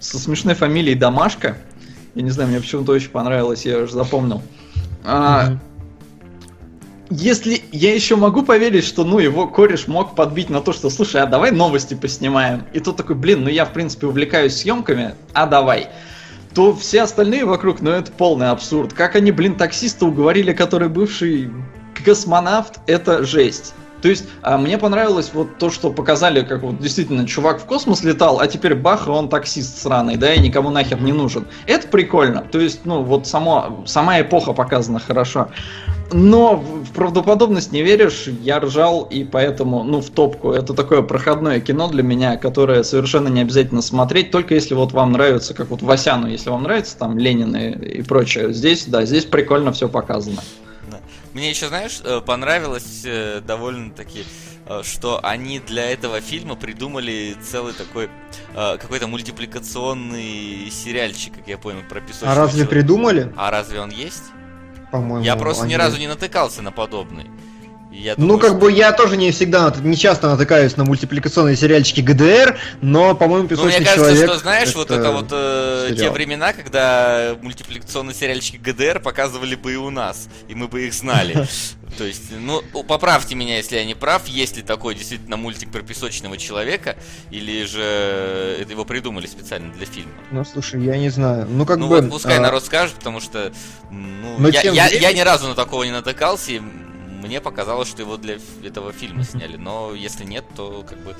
[0.00, 1.56] со смешной фамилией Домашка,
[2.14, 4.42] я не знаю, мне почему-то очень понравилось, я уже запомнил.
[5.04, 5.58] А,
[7.10, 11.20] если я еще могу поверить, что ну его кореш мог подбить на то, что слушай,
[11.20, 12.64] а давай новости поснимаем.
[12.72, 15.90] И тот такой, блин, ну я в принципе увлекаюсь съемками, а давай
[16.54, 18.92] то все остальные вокруг, ну это полный абсурд.
[18.92, 21.50] Как они, блин, таксиста уговорили, который бывший
[22.04, 23.74] космонавт, это жесть.
[24.04, 28.04] То есть, а мне понравилось вот то, что показали, как вот действительно чувак в космос
[28.04, 31.46] летал, а теперь бах, он таксист сраный, да, и никому нахер не нужен.
[31.66, 32.42] Это прикольно.
[32.42, 35.48] То есть, ну, вот само, сама эпоха показана хорошо.
[36.12, 40.50] Но в правдоподобность не веришь, я ржал, и поэтому, ну, в топку.
[40.50, 45.12] Это такое проходное кино для меня, которое совершенно не обязательно смотреть, только если вот вам
[45.12, 48.52] нравится, как вот Васяну, если вам нравится там Ленин и, и прочее.
[48.52, 50.42] Здесь, да, здесь прикольно все показано.
[51.34, 54.24] Мне еще, знаешь, э, понравилось э, довольно-таки,
[54.66, 58.08] э, что они для этого фильма придумали целый такой
[58.54, 62.70] какой-то мультипликационный сериальчик, как я понял, про песочный А разве человек.
[62.70, 63.32] придумали?
[63.36, 64.22] А разве он есть?
[64.92, 65.24] По-моему.
[65.24, 67.26] Я просто ни разу не натыкался на подобный.
[67.94, 68.58] Я ну, как что...
[68.58, 73.70] бы я тоже не всегда, не часто натыкаюсь на мультипликационные сериальчики ГДР, но, по-моему, песочный
[73.72, 74.30] ну, мне кажется, человек...
[74.30, 79.74] что, знаешь, это вот это вот э, те времена, когда мультипликационные сериальчики ГДР показывали бы
[79.74, 81.46] и у нас, и мы бы их знали.
[81.96, 85.80] То есть, ну, поправьте меня, если я не прав, есть ли такой действительно мультик про
[85.82, 86.96] песочного человека,
[87.30, 90.10] или же это его придумали специально для фильма?
[90.32, 91.46] Ну, слушай, я не знаю.
[91.48, 92.00] Ну, как ну, бы...
[92.00, 92.40] вот пускай а...
[92.40, 93.52] народ скажет, потому что,
[93.92, 96.60] ну, я, я, я ни разу на такого не натыкался, и
[97.24, 101.16] мне показалось, что его для этого фильма сняли, но если нет, то как бы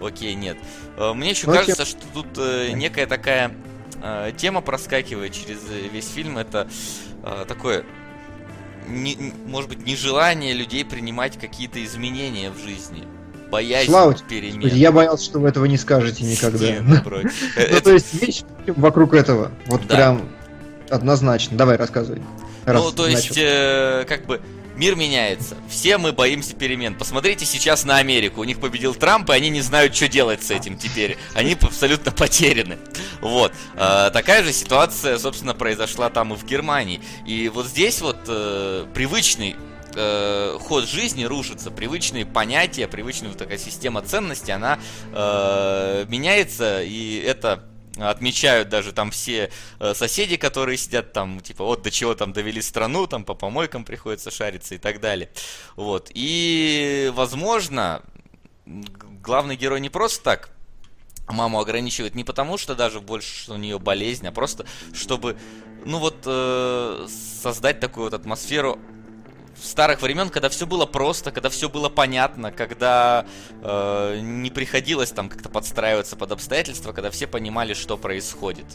[0.00, 0.56] окей, нет.
[0.96, 1.60] Э, мне еще окей.
[1.60, 3.52] кажется, что тут э, некая такая
[4.02, 5.58] э, тема проскакивает через
[5.92, 6.38] весь фильм.
[6.38, 6.68] Это
[7.46, 7.84] такое,
[8.88, 13.04] не, может быть, нежелание людей принимать какие-то изменения в жизни
[13.50, 14.68] боязнь Слава перемен.
[14.68, 16.66] Я боялся, что вы этого не скажете никогда.
[16.82, 19.52] Ну, то есть вещь вокруг этого.
[19.66, 20.28] Вот прям
[20.90, 21.56] однозначно.
[21.56, 22.22] Давай, рассказывай.
[22.66, 23.38] Ну, то есть,
[24.08, 24.40] как бы,
[24.76, 25.56] Мир меняется.
[25.68, 26.96] Все мы боимся перемен.
[26.96, 28.40] Посмотрите сейчас на Америку.
[28.40, 31.16] У них победил Трамп, и они не знают, что делать с этим теперь.
[31.34, 32.78] Они абсолютно потеряны.
[33.20, 33.52] Вот.
[33.76, 37.00] Э, такая же ситуация, собственно, произошла там и в Германии.
[37.26, 39.56] И вот здесь вот э, привычный
[39.94, 44.78] э, ход жизни рушится, привычные понятия, привычная вот такая система ценностей, она
[45.12, 47.64] э, меняется, и это
[47.98, 52.60] отмечают даже там все э, соседи, которые сидят там, типа, вот до чего там довели
[52.62, 55.30] страну, там по помойкам приходится шариться и так далее.
[55.76, 56.10] Вот.
[56.14, 58.02] И, возможно,
[58.66, 60.50] главный герой не просто так
[61.28, 65.36] маму ограничивает не потому, что даже больше у нее болезнь, а просто чтобы,
[65.84, 67.06] ну вот, э,
[67.42, 68.78] создать такую вот атмосферу
[69.64, 73.26] старых времен, когда все было просто, когда все было понятно, когда
[73.62, 78.66] э, не приходилось там как-то подстраиваться под обстоятельства, когда все понимали, что происходит.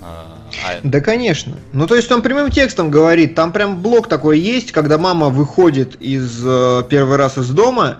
[0.00, 0.38] А...
[0.66, 1.56] а да, конечно.
[1.72, 6.00] Ну, то есть он прямым текстом говорит, там прям блок такой есть, когда мама выходит
[6.00, 7.98] из э, первый раз из дома,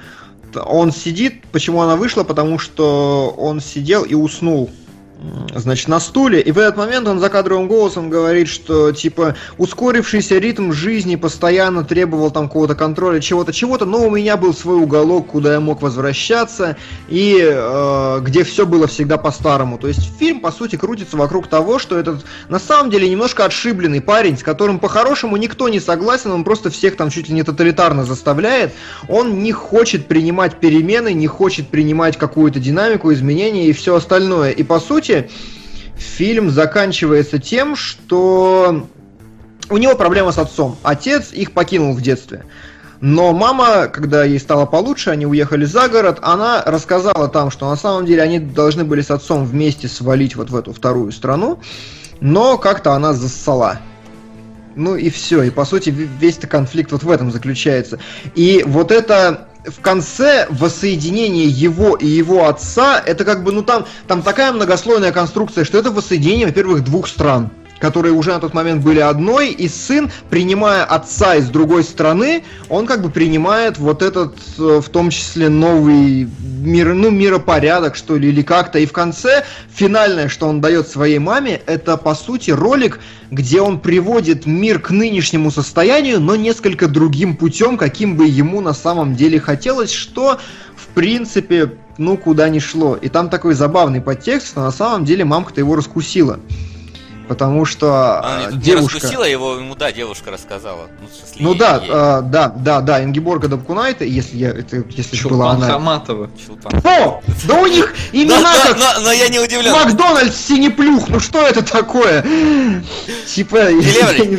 [0.54, 4.70] он сидит, почему она вышла, потому что он сидел и уснул
[5.54, 10.38] значит, на стуле, и в этот момент он за кадровым голосом говорит, что, типа, ускорившийся
[10.38, 15.28] ритм жизни постоянно требовал там какого-то контроля, чего-то, чего-то, но у меня был свой уголок,
[15.28, 16.76] куда я мог возвращаться,
[17.08, 19.78] и э, где все было всегда по-старому.
[19.78, 24.00] То есть фильм, по сути, крутится вокруг того, что этот, на самом деле, немножко отшибленный
[24.00, 28.04] парень, с которым по-хорошему никто не согласен, он просто всех там чуть ли не тоталитарно
[28.04, 28.72] заставляет,
[29.08, 34.50] он не хочет принимать перемены, не хочет принимать какую-то динамику, изменения и все остальное.
[34.50, 35.30] И, по сути, сути,
[35.96, 38.86] фильм заканчивается тем, что
[39.70, 40.76] у него проблема с отцом.
[40.82, 42.44] Отец их покинул в детстве.
[43.00, 47.76] Но мама, когда ей стало получше, они уехали за город, она рассказала там, что на
[47.76, 51.60] самом деле они должны были с отцом вместе свалить вот в эту вторую страну,
[52.20, 53.80] но как-то она зассала.
[54.74, 57.98] Ну и все, и по сути весь этот конфликт вот в этом заключается.
[58.34, 63.86] И вот это в конце воссоединение его и его отца, это как бы, ну там,
[64.06, 68.82] там такая многослойная конструкция, что это воссоединение, во-первых, двух стран которые уже на тот момент
[68.82, 74.36] были одной, и сын, принимая отца из другой страны, он как бы принимает вот этот,
[74.58, 76.28] э, в том числе, новый
[76.64, 78.78] мир, ну, миропорядок, что ли, или как-то.
[78.78, 83.80] И в конце финальное, что он дает своей маме, это, по сути, ролик, где он
[83.80, 89.40] приводит мир к нынешнему состоянию, но несколько другим путем, каким бы ему на самом деле
[89.40, 90.38] хотелось, что,
[90.76, 92.96] в принципе, ну, куда ни шло.
[92.96, 96.40] И там такой забавный подтекст, что на самом деле мамка-то его раскусила.
[97.28, 98.96] Потому что Она не, девушка...
[98.96, 100.88] не раскусила его, ему, да, девушка рассказала.
[101.00, 105.38] Ну, смысле, ну да, а, да, да, да, Ингеборга Дабкунайта, если я, это, если Чулпан
[105.38, 105.66] была она...
[105.66, 106.30] Хаматова.
[106.46, 106.80] Чулпан.
[106.84, 108.78] О, да у них имена как...
[108.78, 109.72] Но, но, я не удивлен.
[109.72, 112.24] Макдональдс Синеплюх, ну что это такое?
[113.26, 113.80] Типа, э,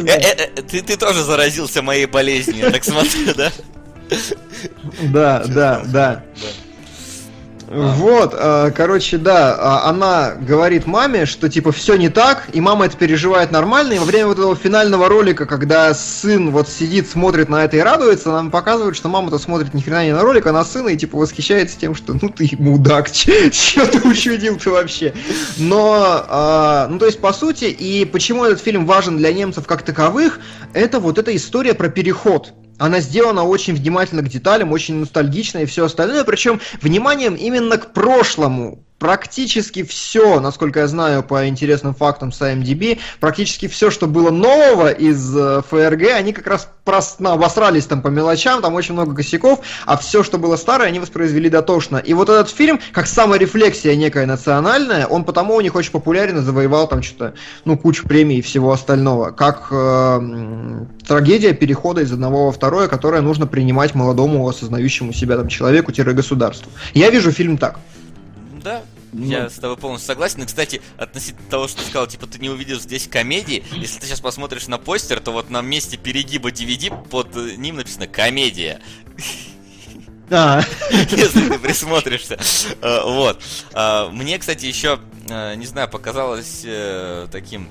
[0.08, 3.52] э, ты, ты тоже заразился моей болезнью, так смотрю, да?
[5.02, 6.24] Да, да, да.
[7.68, 12.86] Вот, э, короче, да, а, она говорит маме, что типа все не так, и мама
[12.86, 17.50] это переживает нормально, и во время вот этого финального ролика, когда сын вот сидит, смотрит
[17.50, 20.52] на это и радуется, нам показывают, что мама-то смотрит ни хрена не на ролик, а
[20.52, 25.14] на сына и типа восхищается тем, что ну ты мудак, что ты учудил ты вообще.
[25.58, 29.82] Но, э, ну то есть по сути, и почему этот фильм важен для немцев как
[29.82, 30.40] таковых,
[30.74, 35.66] это вот эта история про переход она сделана очень внимательно к деталям, очень ностальгично и
[35.66, 38.85] все остальное, причем вниманием именно к прошлому.
[39.00, 44.90] Практически все, насколько я знаю по интересным фактам с IMDb, практически все, что было нового
[44.90, 49.60] из э, ФРГ, они как раз просто обосрались там по мелочам, там очень много косяков,
[49.86, 51.98] а все, что было старое, они воспроизвели дотошно.
[51.98, 56.42] И вот этот фильм, как саморефлексия некая национальная, он потому у них очень популярен и
[56.42, 57.34] завоевал там что-то,
[57.66, 59.32] ну, кучу премий и всего остального.
[59.32, 65.50] Как э, трагедия перехода из одного во второе, которое нужно принимать молодому, осознающему себя там
[65.50, 66.72] человеку-государству.
[66.94, 67.78] Я вижу фильм так
[68.66, 68.84] да,
[69.14, 69.26] ну.
[69.28, 70.42] Я с тобой полностью согласен.
[70.42, 74.08] И, кстати, относительно того, что ты сказал, типа, ты не увидел здесь комедии, если ты
[74.08, 78.82] сейчас посмотришь на постер, то вот на месте перегиба DVD под э, ним написано «Комедия».
[80.28, 80.66] Да.
[81.12, 82.40] Если ты присмотришься.
[82.82, 83.42] Э, вот.
[83.74, 86.66] А, мне, кстати, еще, э, не знаю, показалось
[87.32, 87.70] таким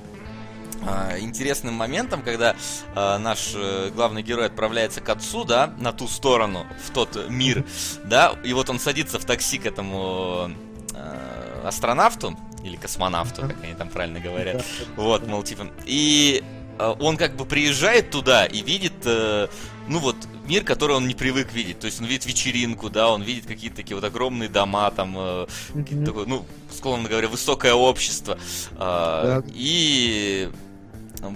[1.19, 2.55] интересным моментом, когда
[2.95, 7.65] э, наш э, главный герой отправляется к отцу, да, на ту сторону, в тот мир,
[8.03, 10.51] да, и вот он садится в такси к этому
[10.95, 14.65] э, астронавту, или космонавту, как они там правильно говорят.
[14.95, 15.67] Вот, мол, типа.
[15.85, 16.43] И
[16.79, 19.47] э, он как бы приезжает туда и видит, э,
[19.87, 20.15] ну вот,
[20.47, 21.79] мир, который он не привык видеть.
[21.79, 25.47] То есть он видит вечеринку, да, он видит какие-то такие вот огромные дома, там, э,
[25.73, 26.05] mm-hmm.
[26.05, 28.37] такое, ну, скромно говоря, высокое общество.
[28.77, 29.41] Э.
[29.47, 30.49] И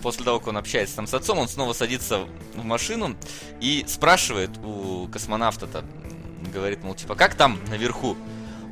[0.01, 2.25] после того, как он общается там с отцом, он снова садится
[2.55, 3.15] в машину
[3.59, 5.83] и спрашивает у космонавта-то,
[6.53, 8.15] говорит, мол, типа, как там наверху?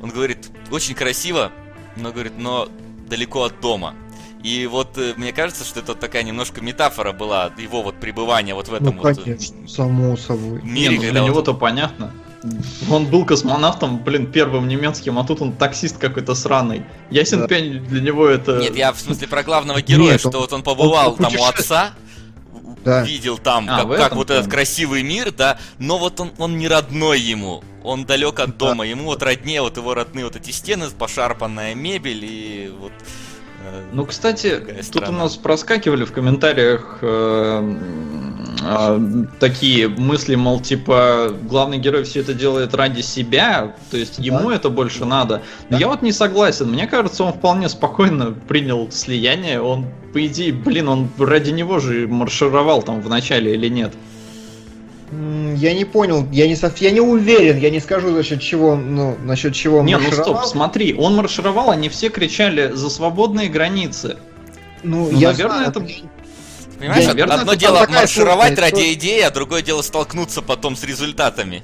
[0.02, 1.52] Он говорит, очень красиво,
[1.96, 2.68] но говорит, но
[3.08, 3.94] далеко от дома.
[4.42, 8.68] И вот э, мне кажется, что это такая немножко метафора была его вот пребывания вот
[8.68, 10.62] в этом ну, конечно, вот само собой.
[10.62, 10.98] мире.
[10.98, 12.12] Не, ну, для него-то понятно.
[12.88, 16.84] Он был космонавтом, блин, первым немецким, а тут он таксист какой-то сраный.
[17.10, 17.48] Ясен да.
[17.48, 18.58] пень, для него это...
[18.58, 21.30] Нет, я в смысле про главного героя, Нет, что он, вот он побывал он, он
[21.30, 21.94] там у отца,
[22.88, 23.02] да.
[23.02, 26.68] видел там, а, как, как вот этот красивый мир, да, но вот он, он не
[26.68, 28.90] родной ему, он далек от дома, да.
[28.90, 32.92] ему вот роднее вот его родные вот эти стены, пошарпанная мебель и вот...
[33.64, 38.17] Э, ну, кстати, тут у нас проскакивали в комментариях э,
[38.62, 44.50] э, такие мысли, мол, типа, главный герой все это делает ради себя, то есть ему
[44.50, 44.56] да.
[44.56, 45.42] это больше надо.
[45.70, 45.78] Но да.
[45.78, 46.70] я вот не согласен.
[46.70, 49.60] Мне кажется, он вполне спокойно принял слияние.
[49.60, 53.92] Он, по идее, блин, он ради него же маршировал там в начале или нет?
[55.10, 56.76] Я не понял, я не, сов...
[56.78, 60.44] я не уверен, я не скажу насчет чего, ну, насчет чего он Не, ну стоп,
[60.44, 64.18] смотри, он маршировал, они все кричали за свободные границы.
[64.82, 65.86] Ну, ну я наверное, знаю, это...
[66.78, 71.62] Понимаешь, наверное, одно дело маршировать ради идеи, а другое дело столкнуться потом с результатами.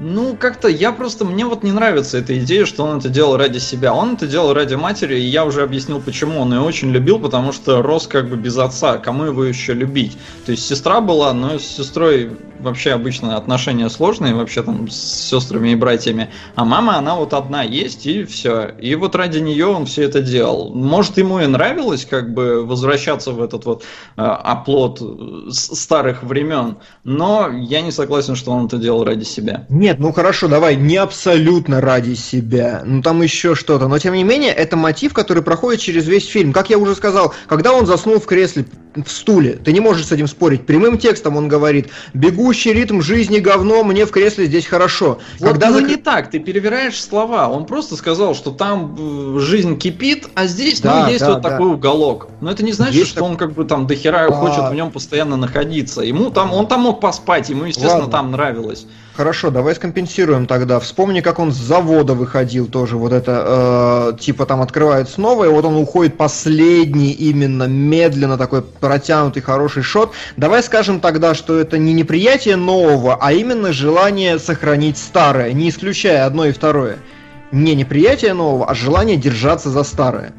[0.00, 3.58] Ну, как-то я просто, мне вот не нравится эта идея, что он это делал ради
[3.58, 3.94] себя.
[3.94, 7.52] Он это делал ради матери, и я уже объяснил, почему он ее очень любил, потому
[7.52, 10.16] что рос как бы без отца, кому его еще любить.
[10.46, 12.30] То есть сестра была, но с сестрой
[12.62, 16.30] вообще обычно отношения сложные, вообще там с сестрами и братьями.
[16.54, 18.68] А мама, она вот одна есть, и все.
[18.80, 20.72] И вот ради нее он все это делал.
[20.74, 23.82] Может, ему и нравилось как бы возвращаться в этот вот
[24.16, 25.02] э, оплот
[25.50, 29.66] старых времен, но я не согласен, что он это делал ради себя.
[29.68, 32.82] Нет, ну хорошо, давай, не абсолютно ради себя.
[32.84, 33.88] Ну там еще что-то.
[33.88, 36.52] Но тем не менее, это мотив, который проходит через весь фильм.
[36.52, 40.12] Как я уже сказал, когда он заснул в кресле, в стуле, ты не можешь с
[40.12, 40.66] этим спорить.
[40.66, 45.18] Прямым текстом он говорит, бегу бегущий ритм жизни говно, мне в кресле здесь хорошо.
[45.38, 45.88] Вот, Когда ну зак...
[45.88, 47.48] не так, ты перевираешь слова.
[47.48, 51.40] Он просто сказал, что там э, жизнь кипит, а здесь да, ну, есть да, вот
[51.40, 51.50] да.
[51.50, 52.28] такой уголок.
[52.40, 53.28] Но это не значит, есть что так...
[53.30, 54.32] он как бы там дохера а...
[54.32, 56.02] хочет в нем постоянно находиться.
[56.02, 58.12] Ему там, он там мог поспать, ему, естественно, Ладно.
[58.12, 58.86] там нравилось.
[59.14, 60.80] Хорошо, давай скомпенсируем тогда.
[60.80, 62.96] Вспомни, как он с завода выходил тоже.
[62.96, 68.62] Вот это, э, типа там открывает снова, и вот он уходит последний именно медленно такой
[68.62, 70.12] протянутый хороший шот.
[70.38, 76.24] Давай скажем тогда, что это не неприятие нового, а именно желание сохранить старое, не исключая
[76.24, 76.96] одно и второе.
[77.50, 80.32] Не неприятие нового, а желание держаться за старое.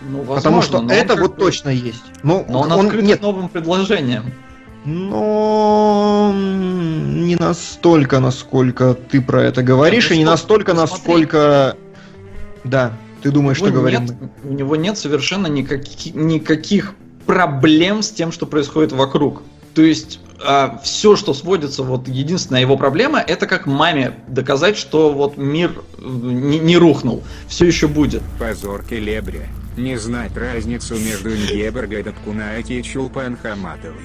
[0.00, 2.04] Ну, возможно, Потому что это вот точно есть.
[2.22, 3.20] Ну, но он, он открыт нет.
[3.20, 4.32] новым предложением.
[4.84, 10.96] Но не настолько, насколько ты про это говоришь, да, и не настолько, посмотри.
[10.96, 11.76] насколько...
[12.64, 12.92] Да,
[13.22, 16.94] ты думаешь, что говорим нет, У него нет совершенно никаких, никаких
[17.26, 19.42] проблем с тем, что происходит вокруг.
[19.74, 25.12] То есть а, все, что сводится, вот единственная его проблема, это как маме доказать, что
[25.12, 28.22] вот мир э, не, не рухнул, все еще будет.
[28.38, 29.46] Позор Келебря.
[29.76, 34.02] Не знать разницу между Нгеберга Дапкунайти и Чулпан Хаматовой.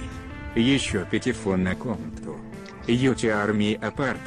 [0.56, 2.38] Еще пятифон на комнату.
[2.88, 4.20] Юти армии апарт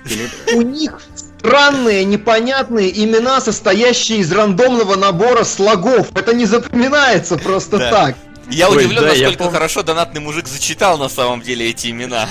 [0.53, 6.09] У них странные, непонятные имена, состоящие из рандомного набора слогов.
[6.15, 8.17] Это не запоминается просто так.
[8.51, 9.53] Я Ой, удивлен, да, насколько пом...
[9.53, 12.29] хорошо донатный мужик зачитал на самом деле эти имена.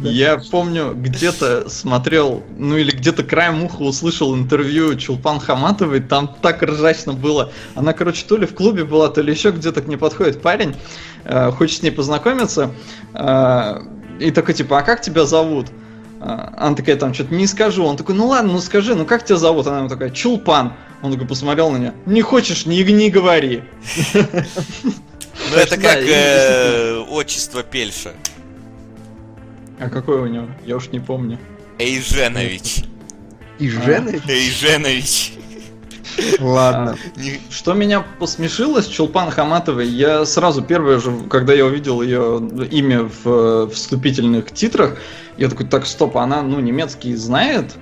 [0.00, 6.62] Я помню, где-то смотрел, ну или где-то краем уха услышал интервью Чулпан Хаматовой, там так
[6.62, 7.52] ржачно было.
[7.74, 10.76] Она, короче, то ли в клубе была, то ли еще где-то к ней подходит парень,
[11.26, 12.72] э, хочет с ней познакомиться,
[13.14, 13.82] э,
[14.20, 15.66] и такой типа, а как тебя зовут?
[16.20, 17.84] Э, она такая там что-то не скажу.
[17.84, 19.66] Он такой, ну ладно, ну скажи, ну как тебя зовут?
[19.66, 20.74] Она такая, Чулпан.
[21.02, 21.92] Он такой посмотрел на нее.
[22.06, 23.62] Не хочешь, не, не говори.
[24.14, 25.98] Ну это как
[27.10, 28.14] отчество Пельша.
[29.78, 30.46] А какое у него?
[30.64, 31.38] Я уж не помню.
[31.78, 32.84] Эйженович.
[33.58, 34.22] Иженович?
[34.26, 35.32] Эйженович.
[36.40, 36.96] Ладно.
[37.16, 42.40] А, что меня посмешило с Чулпан Хаматовой, я сразу первое же, когда я увидел ее
[42.70, 44.96] имя в э, вступительных титрах,
[45.36, 47.74] я такой, так, стоп, она, ну, немецкий знает?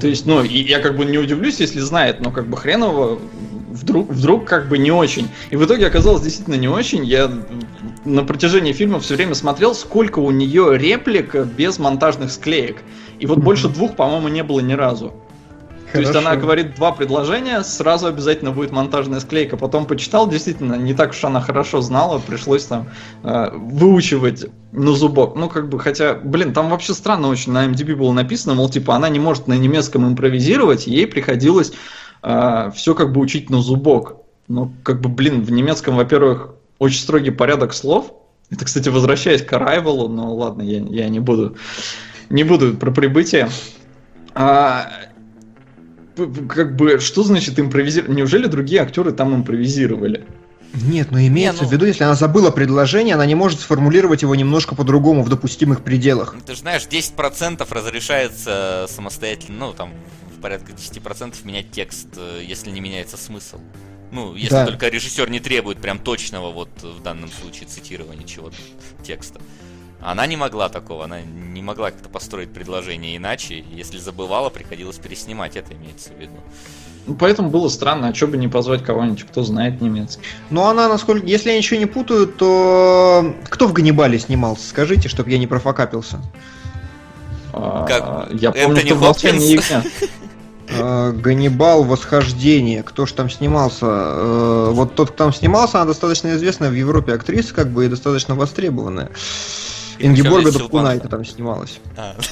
[0.00, 3.18] То есть, ну, и я как бы не удивлюсь, если знает, но как бы хреново
[3.70, 5.28] вдруг, вдруг как бы не очень.
[5.50, 7.04] И в итоге оказалось действительно не очень.
[7.04, 7.30] Я
[8.04, 12.78] на протяжении фильма все время смотрел, сколько у нее реплик без монтажных склеек.
[13.18, 15.14] И вот больше двух, по-моему, не было ни разу.
[15.92, 19.56] То есть она говорит два предложения, сразу обязательно будет монтажная склейка.
[19.56, 22.88] Потом почитал, действительно, не так уж она хорошо знала, пришлось там
[23.22, 25.36] э, выучивать на зубок.
[25.36, 28.94] Ну, как бы, хотя, блин, там вообще странно очень на MDB было написано, мол, типа,
[28.94, 31.72] она не может на немецком импровизировать, ей приходилось
[32.22, 34.22] э, все как бы учить на зубок.
[34.48, 38.12] Ну, как бы, блин, в немецком, во-первых, очень строгий порядок слов.
[38.50, 41.56] Это, кстати, возвращаясь к Arrival, но ладно, я, я не буду
[42.30, 43.48] не буду про прибытие.
[44.34, 44.88] А,
[46.48, 48.16] как бы, что значит импровизировать?
[48.16, 50.24] Неужели другие актеры там импровизировали?
[50.74, 51.68] Нет, но имеется не, ну...
[51.68, 55.82] в виду, если она забыла предложение, она не может сформулировать его немножко по-другому в допустимых
[55.82, 56.34] пределах.
[56.44, 59.92] Ты же знаешь, 10% разрешается самостоятельно, ну, там,
[60.36, 63.58] в порядка 10% менять текст, э, если не меняется смысл.
[64.12, 64.66] Ну, если да.
[64.66, 68.56] только режиссер не требует прям точного, вот в данном случае, цитирования чего-то
[69.02, 69.40] текста.
[70.00, 73.64] Она не могла такого, она не могла как-то построить предложение иначе.
[73.72, 76.36] Если забывала, приходилось переснимать, это имеется в виду.
[77.06, 80.22] Ну, поэтому было странно, а что бы не позвать кого-нибудь, кто знает немецкий.
[80.50, 81.24] Ну, она, насколько...
[81.24, 83.34] Если я ничего не путаю, то...
[83.48, 84.68] Кто в Ганнибале снимался?
[84.68, 86.20] Скажите, чтобы я не профокапился.
[87.52, 88.32] А, как?
[88.40, 89.72] Я помню, Энтони что Хопкинс?
[90.68, 92.82] А, Ганнибал, Восхождение.
[92.82, 93.86] Кто ж там снимался?
[93.88, 97.88] А, вот тот, кто там снимался, она достаточно известная в Европе актриса, как бы, и
[97.88, 99.10] достаточно востребованная.
[99.98, 101.78] Ингеборга Дапкунайта там снималась.
[101.96, 102.16] А.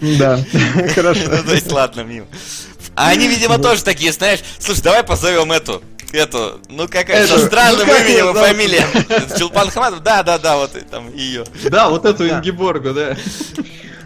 [0.00, 0.40] Да,
[0.94, 1.20] хорошо.
[1.30, 2.26] Ну, то есть, ладно, мимо.
[2.96, 5.82] А они, видимо, тоже такие, знаешь, слушай, давай позовем эту,
[6.12, 9.38] эту, ну какая со странным ну, именем и фамилией.
[9.38, 11.44] Чулпан Хаматов, да, да, да, вот там ее.
[11.70, 13.16] Да, вот эту Ингеборгу, да.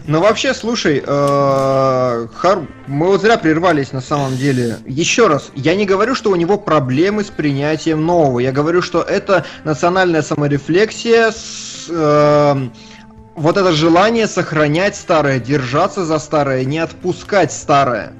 [0.07, 2.67] Ну вообще, слушай, э, Хар...
[2.85, 4.77] мы вот зря прервались на самом деле.
[4.85, 8.39] Еще раз, я не говорю, что у него проблемы с принятием нового.
[8.39, 11.87] Я говорю, что это национальная саморефлексия с...
[11.89, 12.55] Э,
[13.35, 18.13] вот это желание сохранять старое, держаться за старое, не отпускать старое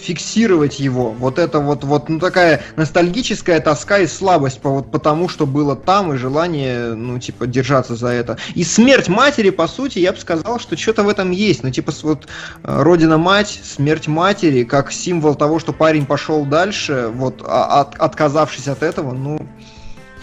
[0.00, 1.10] фиксировать его.
[1.10, 5.76] Вот это вот, вот ну, такая ностальгическая тоска и слабость по, вот, потому, что было
[5.76, 8.38] там, и желание, ну, типа, держаться за это.
[8.54, 11.62] И смерть матери, по сути, я бы сказал, что что-то в этом есть.
[11.62, 12.26] Ну, типа, вот
[12.62, 18.68] э, Родина-мать, смерть матери, как символ того, что парень пошел дальше, вот, а, от, отказавшись
[18.68, 19.46] от этого, ну,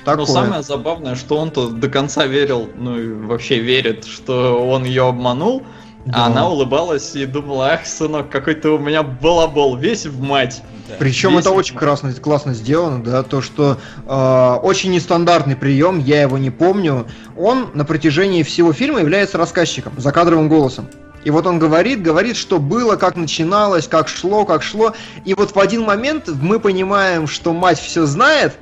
[0.08, 0.26] Такое.
[0.26, 5.06] Но самое забавное, что он-то до конца верил, ну и вообще верит, что он ее
[5.06, 5.64] обманул,
[6.08, 6.24] да.
[6.24, 10.64] А она улыбалась и думала, ах, сынок, какой ты у меня балабол, весь в мать.
[10.88, 10.96] Да.
[11.00, 16.22] Причем весь это очень классно, классно сделано, да, то, что э, очень нестандартный прием, я
[16.22, 17.08] его не помню.
[17.36, 20.88] Он на протяжении всего фильма является рассказчиком, закадровым голосом.
[21.26, 24.94] И вот он говорит, говорит, что было, как начиналось, как шло, как шло.
[25.26, 28.56] И вот в один момент мы понимаем, что мать все знает,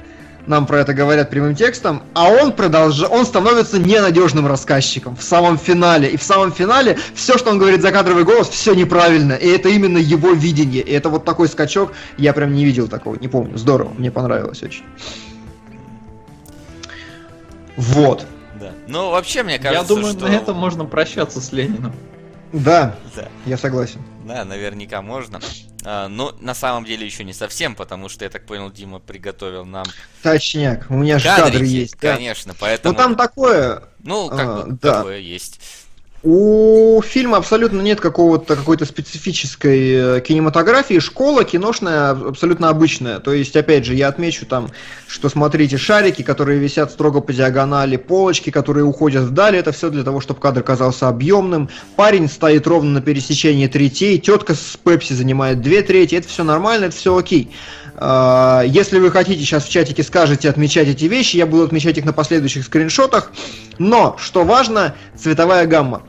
[0.48, 5.58] нам про это говорят прямым текстом, а он продолжает, он становится ненадежным рассказчиком в самом
[5.58, 6.10] финале.
[6.10, 9.34] И в самом финале все, что он говорит за кадровый голос, все неправильно.
[9.34, 10.82] И это именно его видение.
[10.82, 13.58] И это вот такой скачок, я прям не видел такого, не помню.
[13.58, 14.84] Здорово, мне понравилось очень.
[17.78, 18.26] Вот.
[18.60, 18.72] Да.
[18.88, 20.28] Ну, вообще, мне кажется, Я думаю, что...
[20.28, 21.94] на этом можно прощаться с Лениным.
[22.56, 24.02] Да, да, я согласен.
[24.24, 25.42] Да, наверняка можно.
[25.84, 29.66] А, но на самом деле еще не совсем, потому что, я так понял, Дима приготовил
[29.66, 29.86] нам...
[30.24, 31.96] Точняк, у меня же кадры есть.
[31.96, 32.58] Конечно, да.
[32.62, 32.94] поэтому...
[32.94, 33.84] Ну там такое...
[34.00, 34.98] Ну, как а, бы да.
[35.00, 35.60] такое есть.
[36.28, 40.98] У фильма абсолютно нет какого-то какой-то специфической э, кинематографии.
[40.98, 43.20] Школа киношная абсолютно обычная.
[43.20, 44.72] То есть, опять же, я отмечу там,
[45.08, 50.02] что смотрите, шарики, которые висят строго по диагонали, полочки, которые уходят вдали, это все для
[50.02, 51.70] того, чтобы кадр казался объемным.
[51.96, 56.86] Парень стоит ровно на пересечении третей, тетка с пепси занимает две трети, это все нормально,
[56.86, 57.52] это все окей.
[57.98, 62.06] А, если вы хотите сейчас в чатике скажете отмечать эти вещи, я буду отмечать их
[62.06, 63.32] на последующих скриншотах.
[63.78, 66.02] Но, что важно, цветовая гамма.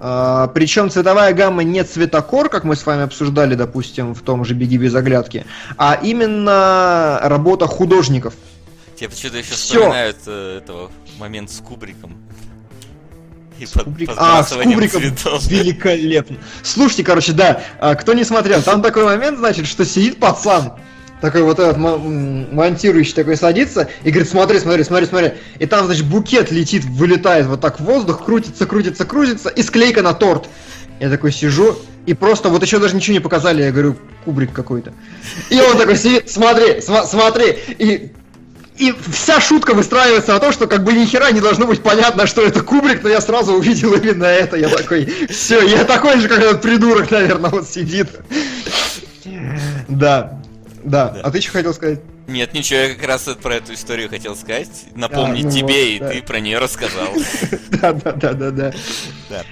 [0.00, 4.54] А, причем цветовая гамма не цветокор, как мы с вами обсуждали, допустим, в том же
[4.54, 5.44] «Беги без оглядки»,
[5.76, 8.34] а именно работа художников.
[8.96, 9.78] Тебе почему-то еще Всё.
[9.80, 12.16] вспоминают э, этого момент с Кубриком.
[13.58, 14.10] И с под, Кубрик...
[14.16, 15.46] А, с Кубриком цветов.
[15.48, 16.36] великолепно.
[16.62, 20.74] Слушайте, короче, да, а, кто не смотрел, там такой момент, значит, что сидит пацан,
[21.20, 25.32] такой вот этот монтирующий такой садится и говорит, смотри, смотри, смотри, смотри.
[25.58, 30.02] И там, значит, букет летит, вылетает вот так в воздух, крутится, крутится, крутится, и склейка
[30.02, 30.48] на торт.
[31.00, 34.92] Я такой сижу, и просто вот еще даже ничего не показали, я говорю, кубрик какой-то.
[35.50, 38.12] И он такой сидит, смотри, см смотри, и
[38.78, 42.28] и вся шутка выстраивается на том, что как бы ни хера не должно быть понятно,
[42.28, 44.56] что это кубрик, но я сразу увидел именно это.
[44.56, 48.08] Я такой, все, я такой же, как этот придурок, наверное, вот сидит.
[49.88, 50.38] Да.
[50.84, 51.10] Да.
[51.10, 51.20] да.
[51.22, 52.00] А ты что хотел сказать?
[52.26, 54.84] Нет, ничего, я как раз про эту историю хотел сказать.
[54.94, 56.08] Напомнить а, ну тебе, вот, и да.
[56.10, 57.08] ты про нее рассказал.
[57.70, 58.72] Да, да, да, да,
[59.30, 59.42] да.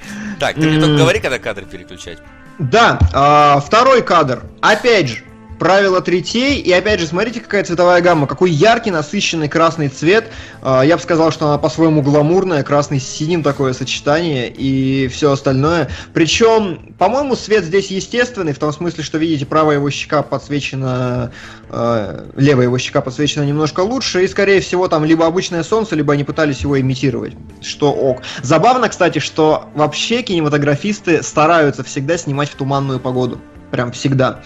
[0.41, 2.19] Так, ты мне только говори, когда кадры переключать.
[2.59, 4.45] Да, а, второй кадр.
[4.61, 5.25] Опять же,
[5.59, 6.61] правило третей.
[6.61, 8.27] И опять же, смотрите, какая цветовая гамма.
[8.27, 10.31] Какой яркий, насыщенный красный цвет.
[10.63, 12.63] А, я бы сказал, что она по-своему гламурная.
[12.63, 15.91] Красный с синим такое сочетание и все остальное.
[16.13, 21.33] Причем, по-моему, свет здесь естественный, в том смысле, что, видите, правая его щека подсвечена,
[21.71, 24.25] э, левая его щека подсвечена немножко лучше.
[24.25, 27.35] И, скорее всего, там либо обычное солнце, либо они пытались его имитировать.
[27.63, 28.23] Что ок.
[28.43, 33.41] Забавно, кстати, что вообще кинематографисты стараются всегда снимать в туманную погоду.
[33.71, 34.43] Прям всегда.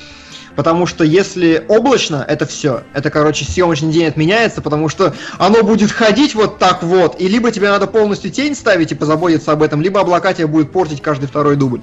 [0.60, 2.82] Потому что если облачно, это все.
[2.92, 7.50] Это, короче, съемочный день отменяется, потому что оно будет ходить вот так вот, и либо
[7.50, 11.28] тебе надо полностью тень ставить и позаботиться об этом, либо облака тебе будет портить каждый
[11.28, 11.80] второй дубль.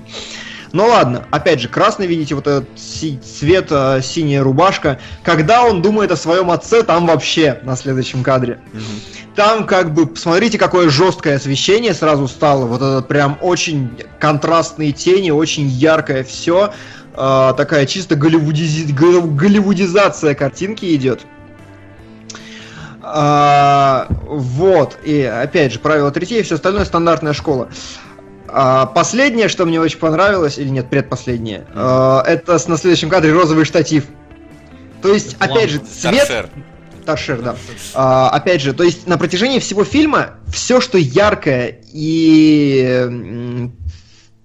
[0.74, 5.00] Ну ладно, опять же, красный, видите, вот этот си- цвет, э, синяя рубашка.
[5.24, 8.60] Когда он думает о своем отце, там вообще на следующем кадре.
[8.74, 9.34] Mm-hmm.
[9.36, 12.66] Там как бы, посмотрите, какое жесткое освещение сразу стало.
[12.66, 13.90] Вот это прям очень
[14.20, 16.74] контрастные тени, очень яркое все
[17.18, 18.92] э, такая чисто голливудизи...
[18.94, 21.26] голливудизация картинки идет.
[23.10, 27.70] А, вот, и опять же, правило третье и все остальное стандартная школа.
[28.50, 33.64] А, последнее, что мне очень понравилось, или нет, предпоследнее, а, это на следующем кадре розовый
[33.64, 34.06] штатив.
[35.02, 36.50] То есть, это опять же, цвет...
[37.06, 37.56] Торшер, да.
[37.94, 43.72] А, опять же, то есть на протяжении всего фильма все, что яркое и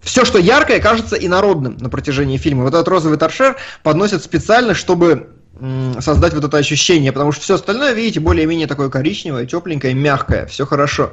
[0.03, 2.65] все, что яркое, кажется инородным на протяжении фильма.
[2.65, 5.29] Вот этот розовый торшер подносят специально, чтобы
[6.01, 10.67] создать вот это ощущение, потому что все остальное, видите, более-менее такое коричневое, тепленькое, мягкое, все
[10.67, 11.13] хорошо.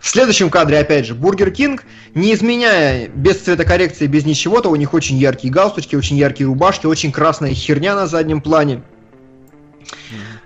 [0.00, 1.84] В следующем кадре, опять же, Burger King,
[2.14, 7.12] не изменяя без цветокоррекции, без ничего-то, у них очень яркие галстучки, очень яркие рубашки, очень
[7.12, 8.82] красная херня на заднем плане.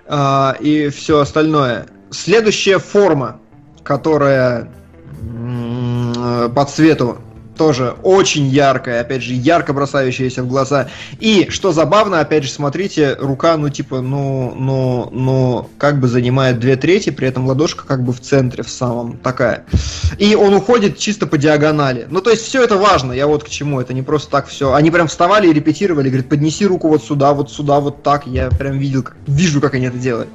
[0.07, 1.87] А, и все остальное.
[2.09, 3.39] Следующая форма,
[3.83, 4.69] которая
[6.53, 7.21] по цвету
[7.55, 10.89] тоже очень яркая, опять же, ярко бросающаяся в глаза.
[11.19, 16.59] И, что забавно, опять же, смотрите, рука, ну, типа, ну, ну, ну, как бы занимает
[16.59, 19.65] две трети, при этом ладошка как бы в центре, в самом, такая.
[20.17, 22.07] И он уходит чисто по диагонали.
[22.09, 24.73] Ну, то есть, все это важно, я вот к чему, это не просто так все.
[24.73, 28.27] Они прям вставали и репетировали, говорят, поднеси руку вот сюда, вот сюда, вот так.
[28.27, 30.29] Я прям видел, вижу, как они это делают.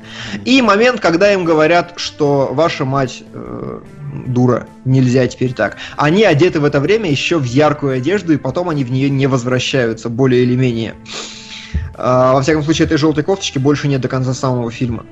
[0.44, 3.80] И момент, когда им говорят, что ваша мать э,
[4.26, 5.76] дура, нельзя теперь так.
[5.96, 9.26] Они одеты в это время еще в яркую одежду, и потом они в нее не
[9.26, 10.94] возвращаются, более или менее.
[11.94, 15.04] А, во всяком случае, этой желтой кофточки больше нет до конца самого фильма.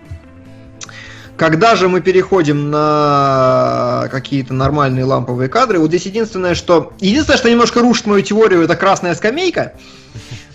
[1.39, 6.93] Когда же мы переходим на какие-то нормальные ламповые кадры, вот здесь единственное, что...
[6.98, 9.74] Единственное, что немножко рушит мою теорию, это красная скамейка.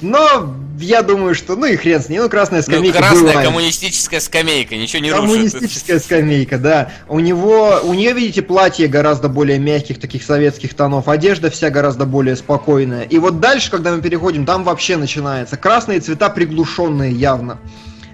[0.02, 2.98] Но я думаю, что ну и хрен с ней, ну красная ну, скамейка.
[2.98, 3.48] Ну, красная бывает.
[3.48, 6.06] коммунистическая скамейка, ничего не Коммунистическая рушит.
[6.06, 6.92] скамейка, да.
[7.08, 12.06] У него, у нее, видите, платье гораздо более мягких, таких советских тонов, одежда вся гораздо
[12.06, 13.04] более спокойная.
[13.04, 15.56] И вот дальше, когда мы переходим, там вообще начинается.
[15.56, 17.58] Красные цвета приглушенные явно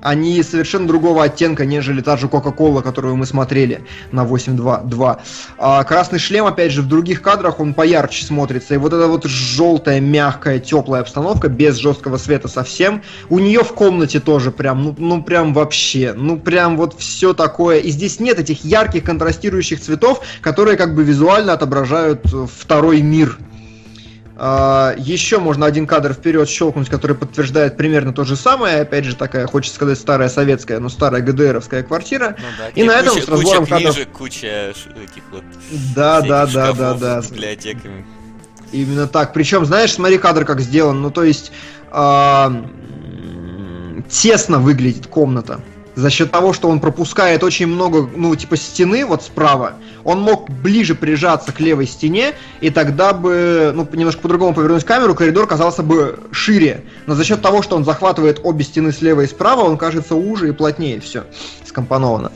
[0.01, 5.19] они совершенно другого оттенка, нежели та же Кока-Кола, которую мы смотрели на 8.2.
[5.57, 8.73] А красный шлем, опять же, в других кадрах он поярче смотрится.
[8.73, 13.01] И вот эта вот желтая, мягкая, теплая обстановка, без жесткого света совсем.
[13.29, 17.79] У нее в комнате тоже прям, ну, ну прям вообще, ну прям вот все такое.
[17.79, 23.37] И здесь нет этих ярких контрастирующих цветов, которые как бы визуально отображают второй мир
[24.39, 28.81] еще можно один кадр вперед щелкнуть, который подтверждает примерно то же самое.
[28.81, 32.35] Опять же, такая, хочется сказать, старая советская, но старая ГДРовская квартира.
[32.37, 33.95] Ну, да, и на этом куча, с разбором куча кадров...
[33.95, 35.43] книжек, куча этих вот
[35.95, 37.21] да, да, да, да, да.
[37.21, 38.05] с библиотеками.
[38.71, 39.33] Именно так.
[39.33, 41.01] Причем, знаешь, смотри кадр как сделан.
[41.01, 41.51] Ну, то есть
[41.91, 42.63] э,
[44.09, 45.59] тесно выглядит комната
[45.99, 49.73] за счет того, что он пропускает очень много, ну, типа стены вот справа,
[50.03, 55.13] он мог ближе прижаться к левой стене, и тогда бы, ну, немножко по-другому повернуть камеру,
[55.13, 56.85] коридор казался бы шире.
[57.05, 60.49] Но за счет того, что он захватывает обе стены слева и справа, он кажется уже
[60.49, 61.25] и плотнее все
[61.65, 62.31] скомпоновано.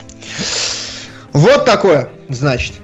[1.32, 2.74] Вот такое, значит.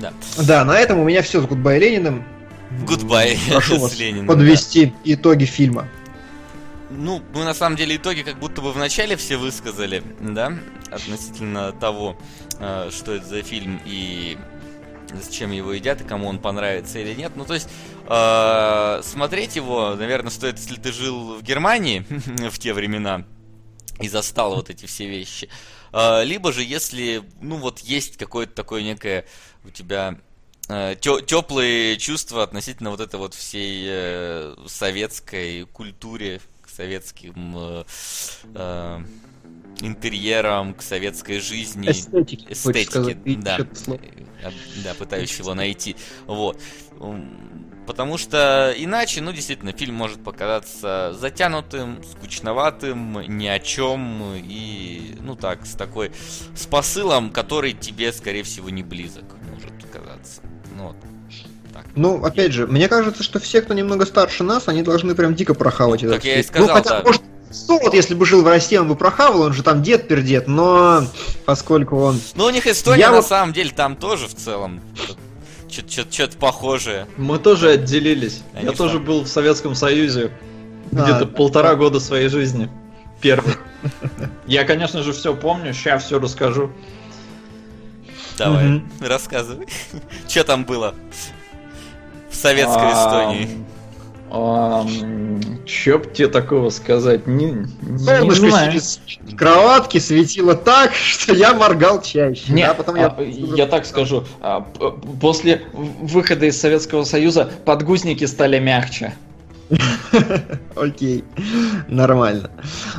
[0.00, 0.12] Да.
[0.38, 2.24] Да, на этом у меня все с Goodbye Лениным.
[2.86, 4.92] Goodbye Прошу вас Лениным, подвести да.
[5.04, 5.88] итоги фильма.
[6.94, 10.52] Ну, мы на самом деле итоги как будто бы в начале все высказали, да,
[10.90, 12.18] относительно того,
[12.58, 14.36] э, что это за фильм и
[15.14, 17.32] с чем его едят и кому он понравится или нет.
[17.34, 17.68] Ну, то есть,
[18.06, 22.04] э, смотреть его, наверное, стоит, если ты жил в Германии
[22.50, 23.24] в те времена
[24.00, 25.48] и застал вот эти все вещи.
[25.92, 29.26] Э, либо же, если, ну, вот есть какое-то такое некое
[29.64, 30.18] у тебя
[30.68, 36.40] э, теплые чувства относительно вот этой вот всей э, советской культуре,
[36.74, 37.84] советским э,
[38.54, 39.00] э,
[39.80, 41.90] интерьерам, к советской жизни.
[41.90, 42.46] Эстетике.
[42.50, 43.58] Эстетике, сказать, да.
[44.84, 45.96] Да, пытаюсь его найти.
[46.26, 46.60] Вот.
[47.86, 55.34] Потому что иначе, ну, действительно, фильм может показаться затянутым, скучноватым, ни о чем, и, ну
[55.34, 56.12] так, с такой,
[56.54, 60.42] с посылом, который тебе, скорее всего, не близок, может казаться.
[60.76, 60.96] Ну, вот.
[61.94, 65.54] Ну, опять же, мне кажется, что все, кто немного старше нас, они должны прям дико
[65.54, 67.02] прохавать ну, этот я и сказал, ну, хотя, да.
[67.04, 67.22] может,
[67.68, 71.04] вот если бы жил в России, он бы прохавал, он же там дед пердет, но
[71.44, 72.20] поскольку он...
[72.34, 73.26] Ну, у них Эстония я на вот...
[73.26, 74.80] самом деле там тоже в целом
[75.68, 77.06] что-то похожее.
[77.16, 78.42] Мы тоже отделились.
[78.54, 80.30] Они я тоже был в Советском Союзе
[80.90, 82.70] где-то полтора года своей жизни.
[83.20, 83.54] Первый.
[84.46, 86.70] Я, конечно же, все помню, сейчас все расскажу.
[88.36, 89.66] Давай, рассказывай.
[90.28, 90.94] Что там было?
[92.42, 93.48] Советской Эстонии?
[94.34, 94.86] А,
[95.66, 97.26] чё б тебе такого сказать?
[97.26, 98.72] Не, не знаю.
[99.36, 102.52] кроватки светило так, что я моргал чаще.
[102.52, 103.54] Нет, да, потом а, я...
[103.56, 104.24] я так скажу.
[104.40, 104.66] А,
[105.20, 109.14] после выхода из Советского Союза подгузники стали мягче.
[110.76, 111.24] Окей,
[111.88, 112.50] нормально.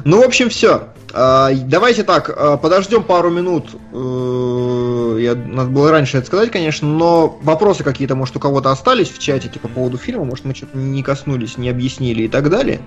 [0.06, 0.90] Ну, в общем, все.
[1.16, 3.70] А, давайте так, а, подождем пару минут.
[3.92, 9.12] Э, я, надо было раньше это сказать, конечно, но вопросы какие-то, может, у кого-то остались
[9.12, 12.82] в чатике по поводу фильма, может, мы что-то не коснулись, не объяснили и так далее.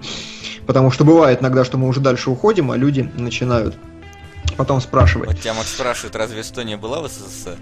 [0.66, 3.76] Потому что бывает иногда, что мы уже дальше уходим, а люди начинают
[4.56, 5.28] потом спрашивай.
[5.28, 7.56] Вот тебя Макс спрашивает, разве Эстония была в СССР?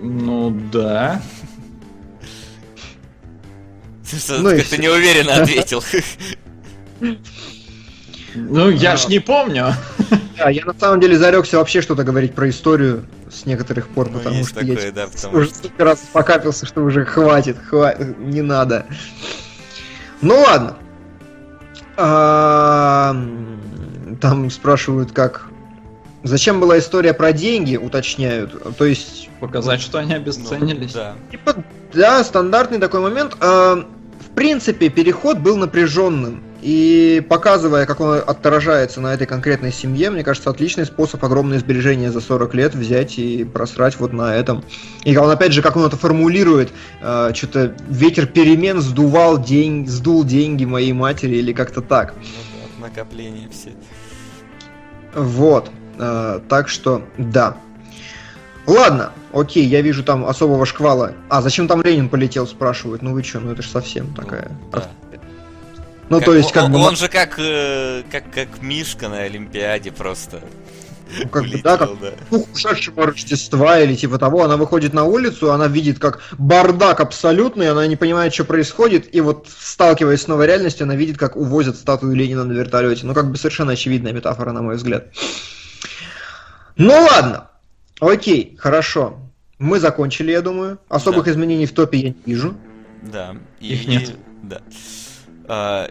[0.00, 1.22] Ну да.
[4.10, 5.84] Ты ну, как-то неуверенно ответил.
[8.50, 9.74] Ну, я ж не помню.
[10.38, 14.18] Да, я на самом деле зарекся вообще что-то говорить про историю с некоторых пор, ну,
[14.18, 18.40] потому что такое, я да, потому уже столько раз покапился, что уже хватит, хватит, не
[18.40, 18.86] надо.
[20.22, 20.76] Ну ладно.
[21.96, 23.16] А,
[24.20, 25.48] там спрашивают, как
[26.24, 28.76] Зачем была история про деньги, уточняют.
[28.76, 29.30] То есть...
[29.40, 30.94] Показать, что они обесценились.
[30.94, 31.14] Ну, да.
[31.30, 31.54] Типа,
[31.92, 33.36] да, стандартный такой момент.
[33.40, 36.42] А, в принципе, переход был напряженным.
[36.60, 42.10] И показывая, как он отражается на этой конкретной семье, мне кажется, отличный способ огромное сбережение
[42.10, 44.64] за 40 лет взять и просрать вот на этом.
[45.04, 50.24] И он опять же, как он это формулирует, э, что-то ветер перемен сдувал день, сдул
[50.24, 52.14] деньги моей матери или как-то так.
[52.16, 52.22] Ну,
[52.80, 53.70] да, накопление все.
[55.14, 55.70] Вот.
[55.98, 57.56] Э, так что, да.
[58.66, 61.12] Ладно, окей, я вижу там особого шквала.
[61.28, 63.00] А, зачем там Ленин полетел, спрашивают.
[63.00, 64.50] Ну вы что, ну это же совсем такая...
[64.50, 64.90] Ну, да.
[66.08, 66.78] Ну как, то есть как он, бы...
[66.78, 70.40] Он же как, э, как, как Мишка на Олимпиаде просто.
[71.18, 72.12] Ну, как бы, да, как да.
[72.30, 77.70] дух ушедшего Рождества или типа того, она выходит на улицу, она видит как бардак абсолютный,
[77.70, 81.76] она не понимает, что происходит, и вот сталкиваясь с новой реальностью, она видит, как увозят
[81.76, 83.06] статую Ленина на вертолете.
[83.06, 85.06] Ну, как бы совершенно очевидная метафора, на мой взгляд.
[86.76, 87.50] Ну ладно.
[88.00, 89.18] Окей, хорошо.
[89.58, 90.78] Мы закончили, я думаю.
[90.88, 91.32] Особых да.
[91.32, 92.54] изменений в топе я не вижу.
[93.02, 93.34] Да.
[93.60, 94.14] И, Их нет.
[94.42, 94.60] Да.
[95.48, 95.90] А,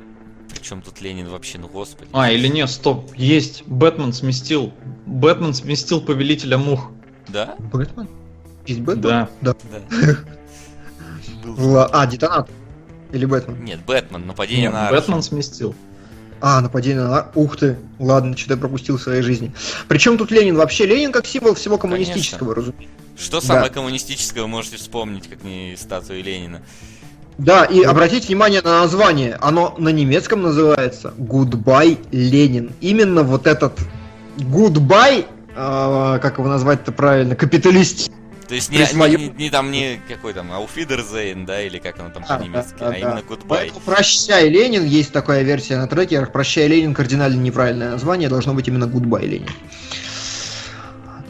[0.54, 2.10] причем тут Ленин вообще, ну господи.
[2.14, 3.12] А, или нет, стоп.
[3.16, 3.64] Есть.
[3.66, 4.72] Бэтмен сместил.
[5.06, 6.92] Бэтмен сместил повелителя мух.
[7.28, 7.56] Да?
[7.60, 8.08] Бэтмен?
[8.66, 9.02] Есть Бэтмен?
[9.02, 9.30] Да.
[9.42, 9.56] Да.
[9.72, 10.18] да.
[11.94, 12.54] А, детонатор.
[13.14, 13.64] Или Бэтмен?
[13.64, 15.74] Нет, Бэтмен, нападение Нет, на Бэтмен сместил.
[16.42, 17.32] А, нападение на...
[17.36, 19.54] Ух ты, ладно, что-то я пропустил в своей жизни.
[19.88, 20.56] Причем тут Ленин?
[20.56, 22.74] Вообще Ленин как символ всего коммунистического, Конечно.
[22.74, 23.08] разумеется.
[23.18, 23.74] Что самое да.
[23.74, 26.62] коммунистическое вы можете вспомнить, как не статуи Ленина?
[27.38, 29.38] Да, и обратите внимание на название.
[29.42, 32.72] Оно на немецком называется Goodbye Ленин.
[32.82, 33.80] Именно вот этот
[34.38, 38.12] Goodbye, э, как его назвать-то правильно, капиталист
[38.48, 42.12] то есть не, не, не, не там не какой там Ауфидерзейн, да, или как оно
[42.12, 43.74] там а, по-немецки, да, да, а именно Goodbye.
[43.86, 46.32] Прощай, Ленин, есть такая версия на трекерах.
[46.32, 49.50] Прощай, Ленин, кардинально неправильное название, должно быть именно Goodbye, Ленин.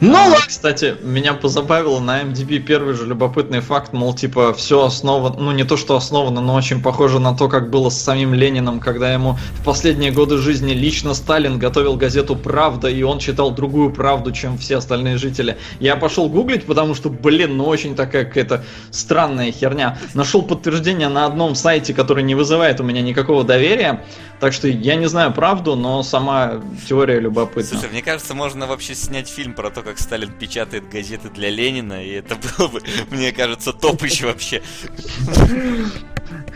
[0.00, 5.40] Ну, а, кстати, меня позабавило на MDB первый же любопытный факт, мол, типа, все основано,
[5.40, 8.78] ну не то, что основано, но очень похоже на то, как было с самим Лениным,
[8.78, 13.92] когда ему в последние годы жизни лично Сталин готовил газету «Правда», и он читал другую
[13.92, 15.58] правду, чем все остальные жители.
[15.80, 19.98] Я пошел гуглить, потому что, блин, ну очень такая какая-то странная херня.
[20.14, 24.04] Нашел подтверждение на одном сайте, который не вызывает у меня никакого доверия,
[24.38, 27.80] так что я не знаю правду, но сама теория любопытна.
[27.80, 32.04] Слушай, мне кажется, можно вообще снять фильм про то, как Сталин печатает газеты для Ленина,
[32.04, 34.62] и это было бы, мне кажется, топ еще вообще.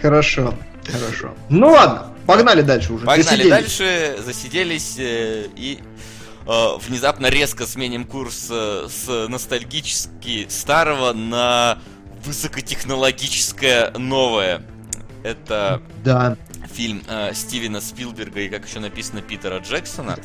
[0.00, 0.54] Хорошо,
[0.86, 1.34] хорошо.
[1.48, 3.06] Ну ладно, погнали дальше уже.
[3.06, 3.50] Погнали засиделись.
[3.50, 5.78] дальше, засиделись э, и
[6.46, 11.78] э, внезапно резко сменим курс э, с ностальгически старого на
[12.24, 14.62] высокотехнологическое новое.
[15.24, 16.36] Это да
[16.72, 20.16] фильм э, Стивена Спилберга и, как еще написано, Питера Джексона.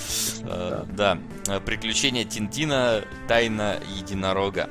[0.42, 1.18] Э, да.
[1.46, 1.60] да.
[1.60, 4.70] Приключения Тинтина, Тайна единорога.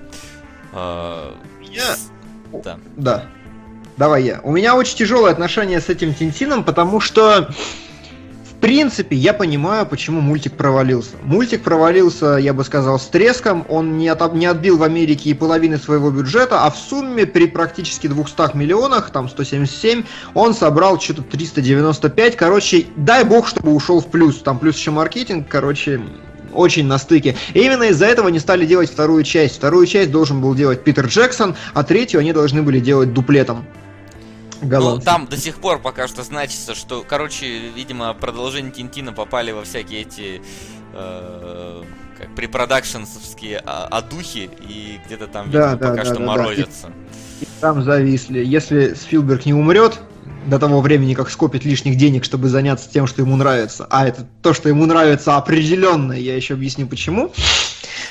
[0.72, 1.32] Э,
[1.62, 1.96] я...
[2.52, 2.78] Да.
[2.96, 3.26] Да.
[3.96, 4.40] Давай я.
[4.42, 7.50] У меня очень тяжелое отношение с этим Тинтином, потому что
[8.66, 11.12] принципе, я понимаю, почему мультик провалился.
[11.22, 13.64] Мультик провалился, я бы сказал, с треском.
[13.68, 17.46] Он не, от, не отбил в Америке и половины своего бюджета, а в сумме при
[17.46, 20.02] практически 200 миллионах, там 177,
[20.34, 22.34] он собрал что-то 395.
[22.34, 24.38] Короче, дай бог, чтобы ушел в плюс.
[24.38, 26.00] Там плюс еще маркетинг, короче,
[26.52, 27.36] очень на стыке.
[27.54, 29.54] И именно из-за этого не стали делать вторую часть.
[29.54, 33.64] Вторую часть должен был делать Питер Джексон, а третью они должны были делать дуплетом.
[34.62, 39.64] Ну, там до сих пор пока что значится, что, короче, видимо, продолжение Тинтина попали во
[39.64, 40.42] всякие эти
[40.94, 41.82] э,
[42.18, 46.90] как препродакшенсовские одухи, и где-то там, видимо, да, пока да, что да, морозятся.
[47.40, 48.44] И, и там зависли.
[48.44, 50.00] Если Спилберг не умрет
[50.46, 54.26] до того времени, как скопит лишних денег, чтобы заняться тем, что ему нравится, а это
[54.42, 57.32] то, что ему нравится определенно, я еще объясню почему,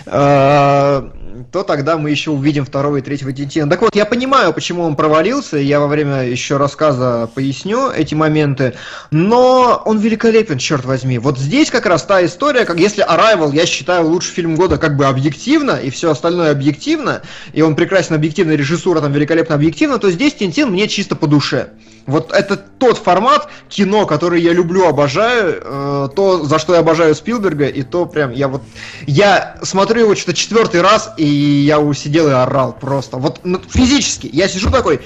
[0.06, 1.10] э,
[1.52, 3.70] то тогда мы еще увидим второго и третьего Тинтина.
[3.70, 8.76] Так вот, я понимаю, почему он провалился, я во время еще рассказа поясню эти моменты,
[9.12, 11.20] но он великолепен, черт возьми.
[11.20, 14.96] Вот здесь как раз та история, как если Arrival, я считаю, лучший фильм года как
[14.96, 17.22] бы объективно, и все остальное объективно,
[17.54, 21.70] и он прекрасно объективно, режиссура там великолепно объективно, то здесь Тинтин мне чисто по душе.
[22.06, 27.16] Вот это тот формат кино, который я люблю, обожаю, э, то, за что я обожаю
[27.16, 28.62] Спилберга, и то прям я вот...
[29.08, 33.18] Я смотрю его что-то четвертый раз, и я сидел и орал просто.
[33.18, 34.30] Вот ну, физически.
[34.32, 35.02] Я сижу такой...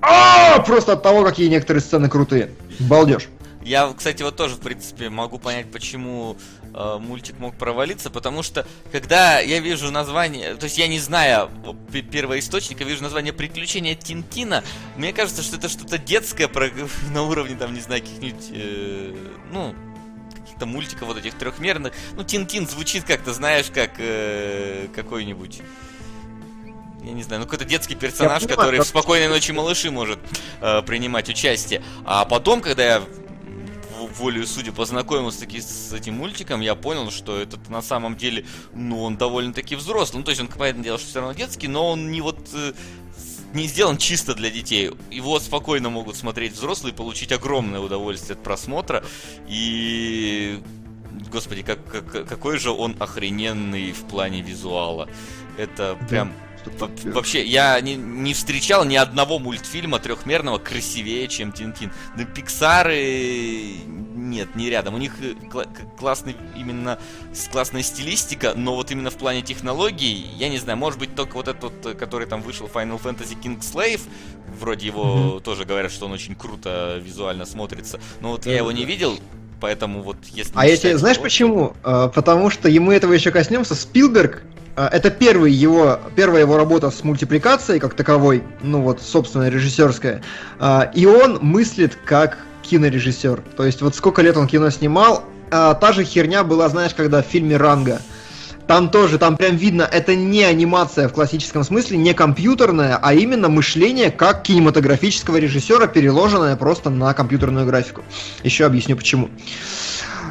[0.00, 2.50] А, просто от того, какие некоторые сцены крутые.
[2.80, 3.28] Балдеж.
[3.64, 6.36] Я, кстати, вот тоже, в принципе, могу понять, почему
[6.74, 11.48] э, мультик мог провалиться, потому что, когда я вижу название, то есть я не знаю
[12.10, 14.64] первоисточника, вижу название «Приключения Тинтина»,
[14.96, 16.70] мне кажется, что это что-то детское про,
[17.14, 19.14] на уровне, там, не знаю, каких-нибудь, э,
[19.52, 19.74] ну,
[20.52, 21.92] каких-то мультиков вот этих трехмерных.
[22.14, 25.62] Ну, Тинтин звучит как-то, знаешь, как э, какой-нибудь
[27.04, 30.20] я не знаю, ну какой-то детский персонаж, понимаю, который в спокойной ночи малыши может
[30.60, 31.82] э, принимать участие.
[32.04, 33.02] А потом, когда я
[34.18, 39.02] волею судя познакомился таки с этим мультиком, я понял, что этот на самом деле, ну,
[39.02, 40.20] он довольно-таки взрослый.
[40.20, 42.72] Ну, то есть он, понятное дело, что все равно детский, но он не вот э,
[43.54, 44.90] не сделан чисто для детей.
[45.10, 49.04] Его спокойно могут смотреть взрослые получить огромное удовольствие от просмотра.
[49.48, 50.60] И
[51.30, 55.08] господи, как, как, какой же он охрененный в плане визуала.
[55.56, 56.32] Это прям
[57.04, 61.92] Вообще, я не, не встречал ни одного мультфильма трехмерного красивее, чем Тинтин.
[62.16, 63.76] Да Пиксары
[64.32, 64.94] нет, не рядом.
[64.94, 65.68] У них э, кл-
[65.98, 66.98] классный именно
[67.50, 71.48] классная стилистика, но вот именно в плане технологий, я не знаю, может быть только вот
[71.48, 74.00] этот, э, который там вышел Final Fantasy King Slave,
[74.58, 75.40] вроде его mm-hmm.
[75.42, 79.18] тоже говорят, что он очень круто визуально смотрится, но вот я его не видел,
[79.60, 80.52] поэтому вот если...
[80.54, 81.74] А я тебе, знаешь почему?
[81.82, 83.74] А, потому что ему этого еще коснемся.
[83.74, 84.42] Спилберг
[84.76, 90.22] это первый его, первая его работа с мультипликацией как таковой, ну вот, собственно, режиссерская.
[90.58, 93.42] А, и он мыслит как кинорежиссер.
[93.56, 97.22] То есть вот сколько лет он кино снимал, а, та же херня была, знаешь, когда
[97.22, 98.00] в фильме «Ранга».
[98.66, 103.48] Там тоже, там прям видно, это не анимация в классическом смысле, не компьютерная, а именно
[103.48, 108.02] мышление как кинематографического режиссера, переложенное просто на компьютерную графику.
[108.44, 109.30] Еще объясню почему.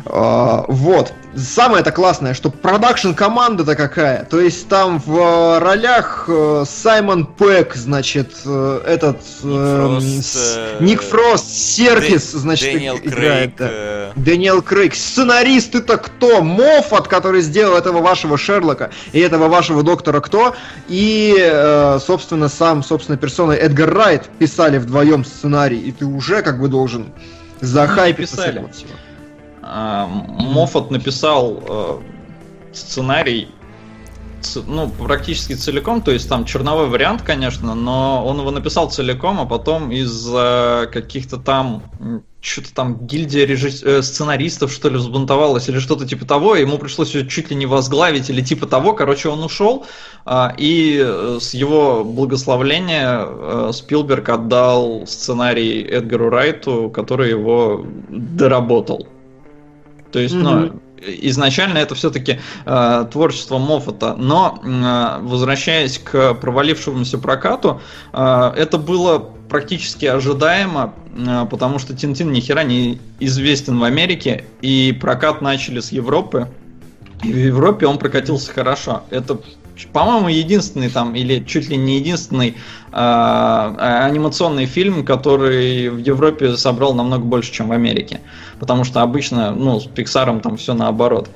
[0.05, 1.13] А, вот.
[1.33, 4.25] Самое это классное, что продакшн команда-то какая.
[4.25, 12.31] То есть там в э, ролях э, Саймон Пэк, значит, э, этот Ник Фрост, Серкис,
[12.31, 13.55] значит, Дэниел играет.
[13.55, 14.93] Крейг, Дэниел Крейг.
[14.93, 16.41] Сценарист-то кто?
[16.41, 20.53] Моффат, который сделал этого вашего Шерлока и этого вашего доктора кто?
[20.89, 26.67] И, собственно, сам, собственно, персона Эдгар Райт писали вдвоем сценарий, и ты уже как бы
[26.67, 27.13] должен
[27.61, 28.91] захайпиться с этого всего.
[29.61, 31.99] А, Моффат написал э,
[32.73, 33.49] сценарий
[34.65, 39.45] ну, практически целиком, то есть там черновой вариант, конечно, но он его написал целиком, а
[39.45, 41.83] потом из-за каких-то там
[42.39, 43.83] что-то там гильдия режисс...
[43.83, 47.67] Э, сценаристов, что ли, взбунтовалась или что-то типа того, ему пришлось ее чуть ли не
[47.67, 49.85] возглавить или типа того, короче, он ушел,
[50.25, 59.07] а, и э, с его благословления Спилберг отдал сценарий Эдгару Райту, который его доработал.
[60.11, 60.71] То есть, mm-hmm.
[60.71, 67.81] ну, изначально это все-таки э, творчество Моффата, но э, возвращаясь к провалившемуся прокату,
[68.13, 69.19] э, это было
[69.49, 75.79] практически ожидаемо, э, потому что Тинтин ни хера не известен в Америке, и прокат начали
[75.79, 76.47] с Европы,
[77.23, 79.03] и в Европе он прокатился хорошо.
[79.09, 79.39] Это
[79.87, 82.55] по-моему, единственный там, или чуть ли не единственный
[82.91, 88.21] э, анимационный фильм, который в Европе собрал намного больше, чем в Америке.
[88.59, 91.29] Потому что обычно, ну, с Пиксаром там все наоборот.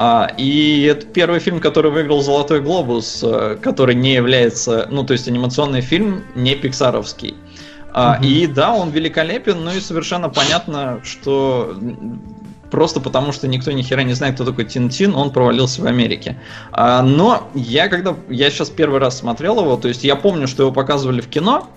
[0.00, 5.12] А, и это первый фильм, который выиграл Золотой глобус, э, который не является, ну, то
[5.12, 7.34] есть анимационный фильм не пиксаровский.
[7.92, 11.74] А, И да, он великолепен, ну и совершенно понятно, что
[12.70, 16.38] просто потому, что никто ни хера не знает, кто такой Тинтин, он провалился в Америке.
[16.72, 20.64] А, но я когда я сейчас первый раз смотрел его, то есть я помню, что
[20.64, 21.68] его показывали в кино,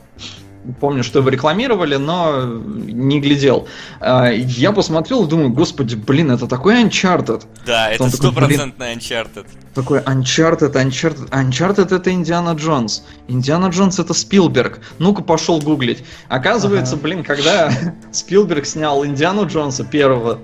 [0.79, 3.67] помню, что его рекламировали, но не глядел.
[3.99, 7.43] А, я посмотрел и думаю, господи, блин, это такой Uncharted.
[7.65, 9.47] Да, это стопроцентный Uncharted.
[9.73, 13.03] Такой Uncharted, Uncharted, Uncharted это Индиана Джонс.
[13.27, 14.81] Индиана Джонс это Спилберг.
[14.99, 16.03] Ну-ка пошел гуглить.
[16.27, 17.03] Оказывается, ага.
[17.03, 17.71] блин, когда
[18.11, 20.39] Спилберг снял Индиану Джонса первого,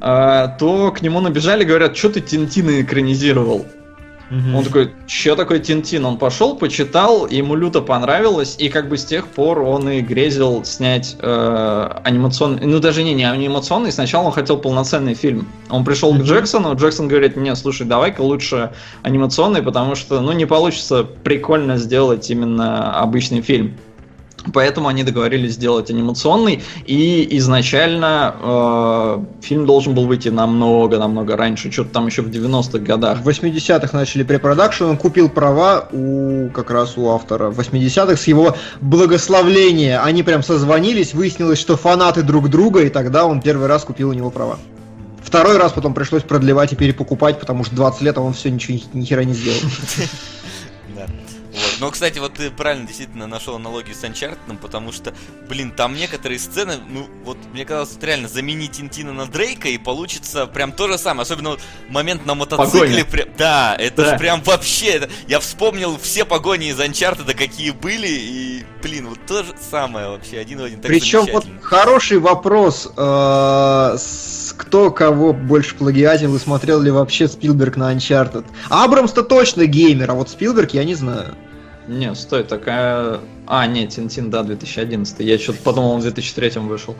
[0.00, 3.66] то к нему набежали, говорят, что ты Тинтина экранизировал.
[4.30, 4.58] Угу.
[4.58, 6.04] Он такой, что такое Тинтин?
[6.04, 10.64] Он пошел, почитал, ему люто понравилось, и как бы с тех пор он и грезил
[10.64, 15.48] снять э, анимационный, ну даже не, не анимационный, сначала он хотел полноценный фильм.
[15.68, 16.20] Он пришел угу.
[16.20, 18.70] к Джексону, Джексон говорит, не, слушай, давай-ка лучше
[19.02, 23.76] анимационный, потому что, ну, не получится прикольно сделать именно обычный фильм.
[24.52, 31.90] Поэтому они договорились сделать анимационный, и изначально э, фильм должен был выйти намного-намного раньше, что-то
[31.90, 33.20] там еще в 90-х годах.
[33.20, 37.50] В 80-х начали препродакшн, он купил права у как раз у автора.
[37.50, 43.26] В 80-х с его благословления они прям созвонились, выяснилось, что фанаты друг друга, и тогда
[43.26, 44.58] он первый раз купил у него права.
[45.22, 48.78] Второй раз потом пришлось продлевать и перепокупать, потому что 20 лет а он все ничего
[48.94, 49.60] ни хера не сделал.
[51.52, 51.76] Вот.
[51.80, 55.12] Но, кстати, вот ты правильно действительно нашел аналогию с Uncharted, потому что,
[55.48, 59.78] блин, там некоторые сцены, ну, вот мне казалось, вот реально заменить Тинтина на Дрейка и
[59.78, 61.22] получится прям то же самое.
[61.22, 63.04] Особенно вот момент на мотоцикле.
[63.04, 64.10] Прям, да, это да.
[64.12, 64.86] же прям вообще.
[64.90, 70.08] Это, я вспомнил все погони из Uncharted, какие были, и, блин, вот то же самое
[70.08, 70.80] вообще, один в один.
[70.80, 73.96] Причем вот хороший вопрос, э,
[74.56, 78.44] кто кого больше плагиатил и смотрел ли вообще Спилберг на Uncharted.
[78.68, 81.34] Абрамс-то точно геймер, а вот Спилберг я не знаю.
[81.90, 83.18] Не, стой, такая...
[83.48, 85.18] А, нет, Тинтин, да, 2011.
[85.20, 86.94] Я что-то подумал, он в 2003 вышел.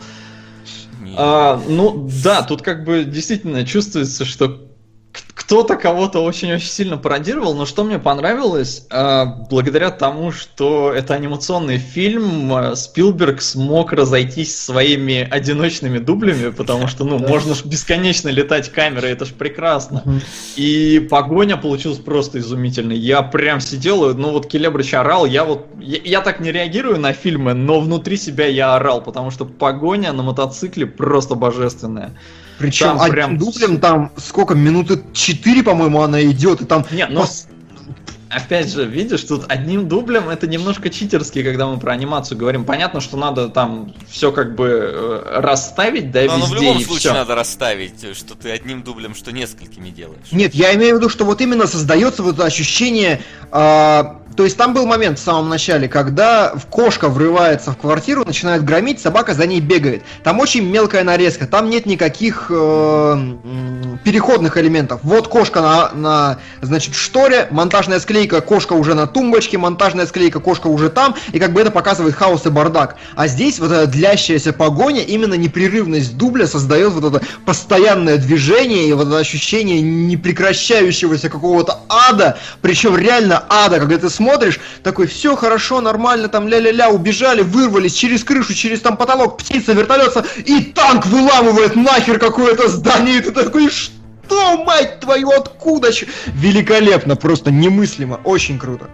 [1.17, 4.70] А, ну, да, тут как бы действительно чувствуется, что
[5.13, 11.79] кто-то кого-то очень-очень сильно пародировал, но что мне понравилось, э, благодаря тому, что это анимационный
[11.79, 18.71] фильм, э, Спилберг смог разойтись своими одиночными дублями, потому что, ну, можно ж бесконечно летать
[18.71, 20.05] камерой, это ж прекрасно.
[20.55, 22.97] И погоня получилась просто изумительной.
[22.97, 27.13] Я прям сидел, ну вот Келебрич орал, я вот, я, я так не реагирую на
[27.13, 32.15] фильмы, но внутри себя я орал, потому что погоня на мотоцикле просто божественная.
[32.61, 33.39] Причем там прям...
[33.39, 36.85] дублем там сколько, минуты 4, по-моему, она идет, и там...
[36.91, 37.23] Не, но...
[37.23, 37.47] Пос...
[38.31, 42.65] Опять же, видишь, тут одним дублем это немножко читерски, когда мы про анимацию говорим.
[42.65, 46.39] Понятно, что надо там все как бы э, расставить, да, Но везде.
[46.39, 47.13] Но в любом случае все.
[47.13, 50.31] надо расставить, что ты одним дублем, что несколькими делаешь.
[50.31, 53.21] Нет, я имею в виду, что вот именно создается вот ощущение
[53.51, 54.05] э,
[54.37, 59.01] то есть там был момент в самом начале, когда кошка врывается в квартиру, начинает громить,
[59.01, 60.03] собака за ней бегает.
[60.23, 63.35] Там очень мелкая нарезка, там нет никаких э,
[64.05, 65.01] переходных элементов.
[65.03, 70.67] Вот кошка на, на, значит, шторе, монтажная склейка, кошка уже на тумбочке, монтажная склейка, кошка
[70.69, 72.97] уже там, и как бы это показывает хаос и бардак.
[73.17, 78.93] А здесь вот эта длящаяся погоня, именно непрерывность дубля создает вот это постоянное движение и
[78.93, 85.81] вот это ощущение непрекращающегося какого-то ада, причем реально ада, когда ты смотришь, такой, все хорошо,
[85.81, 91.77] нормально, там ля-ля-ля, убежали, вырвались через крышу, через там потолок, птица, вертолет, и танк выламывает
[91.77, 94.00] нахер какое-то здание, и ты такой, что,
[94.65, 95.91] мать твою, откуда?
[96.27, 98.89] Великолепно, просто немыслимо, очень круто.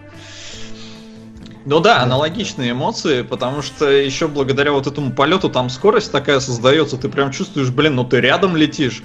[1.66, 6.96] Ну да, аналогичные эмоции, потому что еще благодаря вот этому полету там скорость такая создается,
[6.96, 9.02] ты прям чувствуешь, блин, ну ты рядом летишь.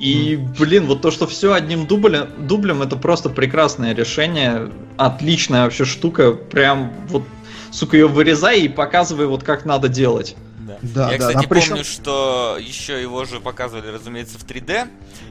[0.00, 4.70] И, блин, вот то, что все одним дублем, дублем, это просто прекрасное решение.
[4.96, 6.32] Отличная вообще штука.
[6.32, 7.22] Прям вот,
[7.70, 10.36] сука, ее вырезай и показывай вот как надо делать.
[10.70, 10.78] Да.
[10.82, 11.68] Да, Я, да, кстати, причем...
[11.70, 14.88] помню, что еще его же показывали, разумеется, в 3D.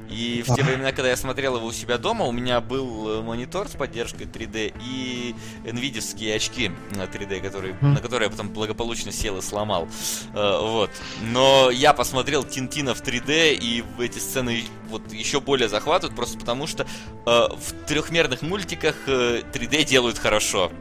[0.09, 3.21] И в те времена, когда я смотрел его у себя дома, у меня был э,
[3.21, 5.35] монитор с поддержкой 3D и
[5.65, 7.85] nvidia очки на 3D, которые, mm.
[7.85, 9.87] на которые я потом благополучно сел и сломал.
[10.33, 10.89] Uh, вот.
[11.21, 16.65] Но я посмотрел Тинтина в 3D, и эти сцены вот еще более захватывают, просто потому
[16.65, 16.87] что
[17.25, 20.71] uh, в трехмерных мультиках uh, 3D делают хорошо.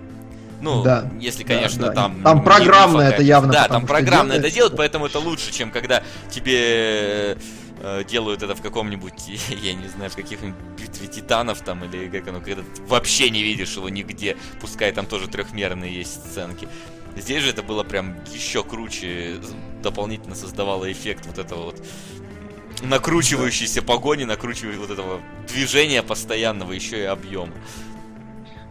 [0.60, 1.94] Ну, да, если, конечно, да, да.
[1.94, 2.22] там...
[2.22, 3.52] Там программно это явно.
[3.52, 7.38] Да, там программно это делают, поэтому это лучше, чем когда тебе
[7.80, 9.14] э, делают это в каком-нибудь,
[9.62, 13.42] я не знаю, в каких-нибудь битве титанов там, или как оно, когда ты вообще не
[13.42, 16.68] видишь его нигде, пускай там тоже трехмерные есть сценки.
[17.16, 19.38] Здесь же это было прям еще круче,
[19.82, 21.82] дополнительно создавало эффект вот этого вот
[22.82, 27.52] накручивающейся погони, накручивающего вот этого движения постоянного, еще и объема.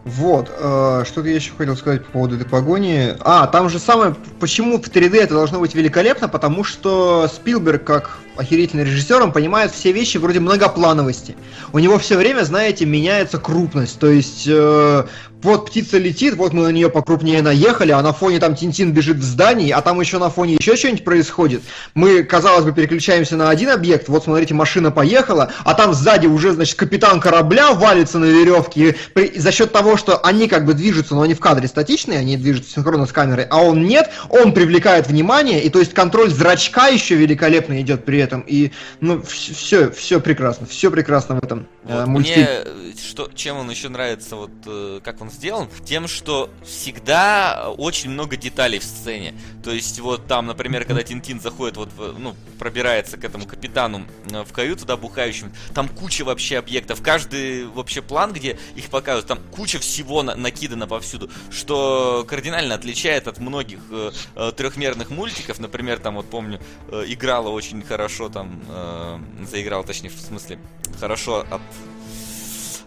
[0.04, 3.14] Вот, э, что-то я еще хотел сказать по поводу этой погони.
[3.20, 8.18] А, там же самое, почему в 3D это должно быть великолепно, потому что Спилберг, как
[8.36, 11.36] охерительный режиссер, он понимает все вещи вроде многоплановости.
[11.72, 13.98] У него все время, знаете, меняется крупность.
[13.98, 15.04] То есть э,
[15.42, 19.18] вот птица летит, вот мы на нее покрупнее наехали, а на фоне там Тинтин бежит
[19.18, 21.62] в здании, а там еще на фоне еще что-нибудь происходит.
[21.94, 26.52] Мы, казалось бы, переключаемся на один объект, вот смотрите, машина поехала, а там сзади уже,
[26.52, 31.14] значит, капитан корабля валится на веревке, и за счет того, что они как бы движутся,
[31.14, 35.06] но они в кадре статичные, они движутся синхронно с камерой, а он нет, он привлекает
[35.06, 38.40] внимание, и то есть контроль зрачка еще великолепно идет при этом.
[38.40, 42.44] И, ну, все, все прекрасно, все прекрасно в этом э, вот мультфильме.
[42.44, 47.70] Мне, э, что, чем он еще нравится, вот, э, как он сделан, тем, что всегда
[47.76, 49.34] очень много деталей в сцене.
[49.62, 54.42] То есть, вот там, например, когда Тинтин заходит, вот, ну, пробирается к этому капитану э,
[54.44, 57.02] в каюту, да, бухающим, там куча вообще объектов.
[57.02, 63.28] Каждый вообще план, где их показывают, там куча всего на накидано повсюду, что кардинально отличает
[63.28, 65.58] от многих э, э, трехмерных мультиков.
[65.58, 66.60] Например, там вот помню,
[66.90, 69.18] э, играла очень хорошо, там, э,
[69.50, 70.58] заиграл, точнее, в смысле,
[70.98, 71.62] хорошо от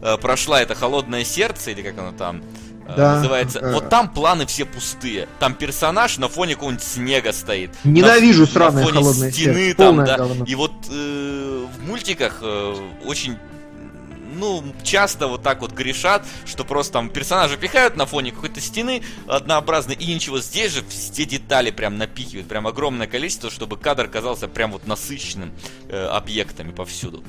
[0.01, 2.41] э, прошла это холодное сердце, или как оно там,
[2.87, 3.15] Э, да.
[3.15, 3.59] называется.
[3.59, 3.73] Э...
[3.73, 5.27] Вот там планы все пустые.
[5.39, 7.71] Там персонаж на фоне какого-нибудь снега стоит.
[7.83, 9.77] Ненавижу на, сраное на фоне холодное стены сердце.
[9.77, 10.17] там, да.
[10.17, 10.45] Говно.
[10.45, 12.75] И вот э, в мультиках э,
[13.05, 13.37] очень
[14.33, 19.03] ну, часто вот так вот грешат, что просто там персонажа пихают на фоне какой-то стены
[19.27, 24.47] однообразной, и ничего, здесь же все детали прям напихивают, прям огромное количество, чтобы кадр казался
[24.47, 25.51] прям вот насыщенным
[25.89, 27.23] э, объектами повсюду.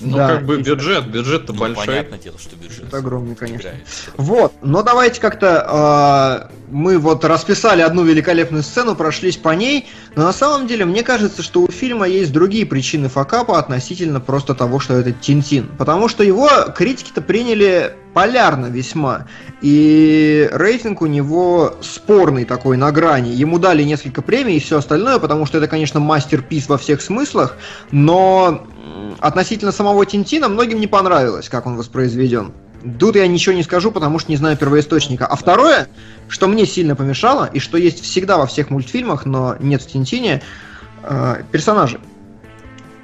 [0.00, 1.86] Ну, да, как бы бюджет, бюджет-то ну, большой.
[1.86, 2.88] Понятное дело, что бюджет.
[2.88, 3.70] Это огромный, конечно.
[4.16, 10.24] Вот, но давайте как-то э, мы вот расписали одну великолепную сцену, прошлись по ней, но
[10.24, 14.78] на самом деле мне кажется, что у фильма есть другие причины факапа относительно просто того,
[14.80, 15.68] что это Тинтин.
[15.78, 19.26] Потому что его критики-то приняли полярно весьма.
[19.60, 23.28] И рейтинг у него спорный такой на грани.
[23.28, 27.56] Ему дали несколько премий и все остальное, потому что это, конечно, мастер-пис во всех смыслах,
[27.92, 28.66] но
[29.20, 32.50] относительно самого Тинтина многим не понравилось, как он воспроизведен.
[32.98, 35.24] Тут я ничего не скажу, потому что не знаю первоисточника.
[35.24, 35.86] А второе,
[36.26, 40.42] что мне сильно помешало, и что есть всегда во всех мультфильмах, но нет в Тинтине,
[41.04, 42.00] э, персонажи.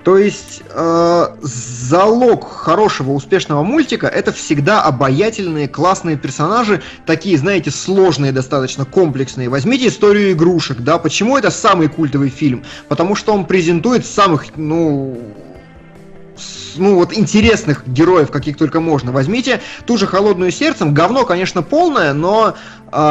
[0.05, 8.31] То есть э, залог хорошего, успешного мультика это всегда обаятельные, классные персонажи, такие, знаете, сложные,
[8.31, 9.49] достаточно комплексные.
[9.49, 12.65] Возьмите историю игрушек, да, почему это самый культовый фильм?
[12.89, 15.19] Потому что он презентует самых, ну,
[16.77, 19.11] ну вот интересных героев, каких только можно.
[19.11, 20.93] Возьмите ту же холодную сердцем.
[20.93, 22.55] Говно, конечно, полное, но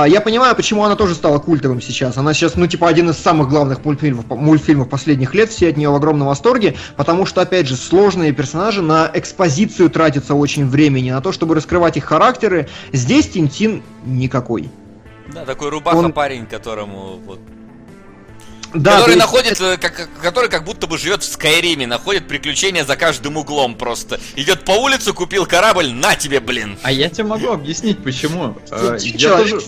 [0.07, 2.17] я понимаю, почему она тоже стала культовым сейчас.
[2.17, 5.49] Она сейчас, ну, типа, один из самых главных мультфильмов, мультфильмов последних лет.
[5.49, 10.35] Все от нее в огромном восторге, потому что, опять же, сложные персонажи на экспозицию тратятся
[10.35, 12.69] очень времени, на то, чтобы раскрывать их характеры.
[12.91, 14.69] Здесь Тинтин никакой.
[15.33, 16.13] Да, такой рубаха Он...
[16.13, 17.39] парень, которому вот
[18.73, 19.19] да, который есть...
[19.19, 23.75] находит, э, как, который как будто бы живет в Скайриме, находит приключения за каждым углом
[23.75, 24.19] просто.
[24.35, 26.77] Идет по улице, купил корабль, на тебе, блин.
[26.83, 28.55] А я тебе могу объяснить, почему.
[28.71, 29.61] Э, я тоже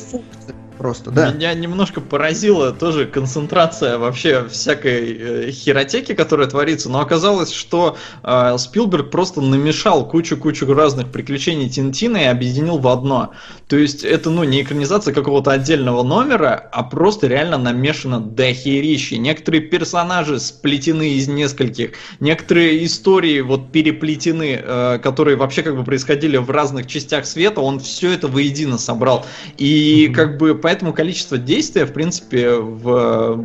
[0.77, 1.31] просто, да.
[1.31, 8.55] Меня немножко поразила тоже концентрация вообще всякой э, херотеки, которая творится, но оказалось, что э,
[8.57, 13.31] Спилберг просто намешал кучу-кучу разных приключений Тинтина и объединил в одно.
[13.67, 19.15] То есть это, ну, не экранизация какого-то отдельного номера, а просто реально намешано дохерищи.
[19.15, 26.37] Некоторые персонажи сплетены из нескольких, некоторые истории вот переплетены, э, которые вообще как бы происходили
[26.37, 29.25] в разных частях света, он все это воедино собрал.
[29.57, 30.13] И mm-hmm.
[30.13, 33.35] как бы поэтому количество действия, в принципе, в,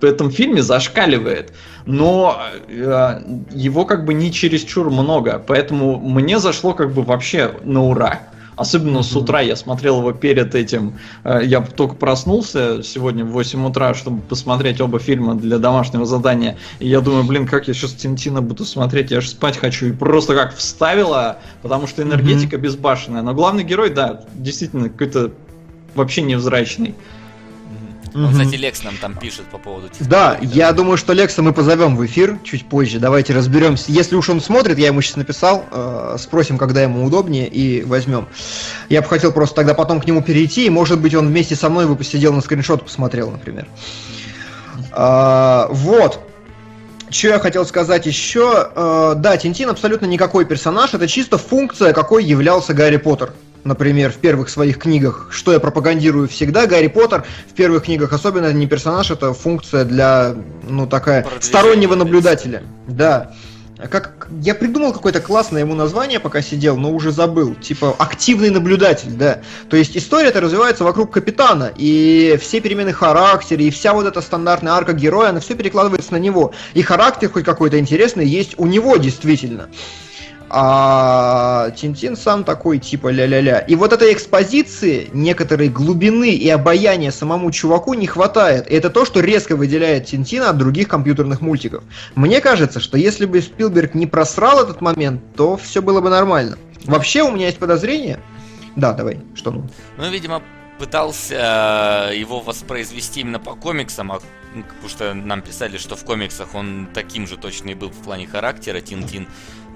[0.00, 1.52] в этом фильме зашкаливает.
[1.86, 3.20] Но э,
[3.50, 8.20] его как бы не чересчур много, поэтому мне зашло как бы вообще на ура.
[8.54, 11.00] Особенно с утра я смотрел его перед этим.
[11.24, 16.56] Э, я только проснулся сегодня в 8 утра, чтобы посмотреть оба фильма для домашнего задания.
[16.78, 19.86] И я думаю, блин, как я сейчас Тинтина буду смотреть, я же спать хочу.
[19.86, 22.60] И просто как вставила, потому что энергетика mm-hmm.
[22.60, 23.22] безбашенная.
[23.22, 25.32] Но главный герой, да, действительно какой-то
[25.96, 26.94] вообще невзрачный.
[28.16, 29.88] Он, кстати, Лекс нам там пишет по поводу...
[30.00, 32.98] Да, я думаю, что Лекса мы позовем в эфир чуть позже.
[32.98, 33.92] Давайте разберемся.
[33.92, 38.28] Если уж он смотрит, я ему сейчас написал, э, спросим, когда ему удобнее, и возьмем.
[38.88, 41.68] Я бы хотел просто тогда потом к нему перейти, и, может быть, он вместе со
[41.68, 43.66] мной бы посидел на скриншот, посмотрел, например.
[44.92, 46.20] А, вот.
[47.10, 48.70] Что я хотел сказать еще?
[48.74, 53.32] Э, да, Тинтин абсолютно никакой персонаж, это чисто функция, какой являлся Гарри Поттер
[53.66, 58.52] например, в первых своих книгах, что я пропагандирую всегда, Гарри Поттер в первых книгах особенно
[58.52, 60.34] не персонаж, это функция для,
[60.68, 62.62] ну, такая, стороннего наблюдателя.
[62.86, 63.32] Да.
[63.90, 67.54] Как, я придумал какое-то классное ему название, пока сидел, но уже забыл.
[67.56, 69.40] Типа активный наблюдатель, да.
[69.68, 74.72] То есть история-то развивается вокруг капитана, и все перемены характера, и вся вот эта стандартная
[74.72, 76.54] арка героя, она все перекладывается на него.
[76.72, 79.68] И характер хоть какой-то интересный есть у него действительно.
[80.48, 83.58] А Тинтин сам такой типа ля-ля-ля.
[83.60, 88.70] И вот этой экспозиции, некоторой глубины и обаяния самому чуваку не хватает.
[88.70, 91.82] И это то, что резко выделяет Тинтина от других компьютерных мультиков.
[92.14, 96.56] Мне кажется, что если бы Спилберг не просрал этот момент, то все было бы нормально.
[96.84, 98.20] Вообще у меня есть подозрение.
[98.76, 99.68] Да, давай, что ну?
[99.96, 100.42] Ну, видимо,
[100.78, 104.20] пытался э, его воспроизвести именно по комиксам, а
[104.54, 108.26] потому что нам писали, что в комиксах он таким же точно и был в плане
[108.26, 109.26] характера, Тин-Тин.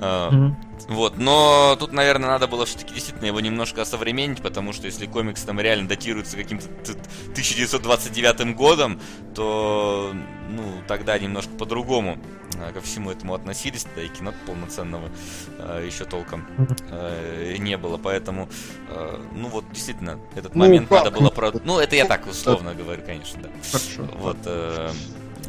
[0.01, 0.55] Mm-hmm.
[0.89, 5.43] Вот, но тут, наверное, надо было все-таки действительно его немножко осовременить, потому что если комикс
[5.43, 6.67] там реально датируется каким-то
[7.33, 8.99] 1929 годом,
[9.35, 10.15] то,
[10.49, 12.19] ну, тогда немножко по-другому
[12.55, 15.11] э, ко всему этому относились, да и кино полноценного
[15.59, 16.47] э, еще толком
[16.91, 18.49] э, не было, поэтому,
[18.89, 21.05] э, ну вот действительно этот ну, момент как?
[21.05, 23.51] надо было про, ну это я так условно говорю, конечно, да.
[23.71, 24.11] Хорошо.
[24.19, 24.91] Вот, э,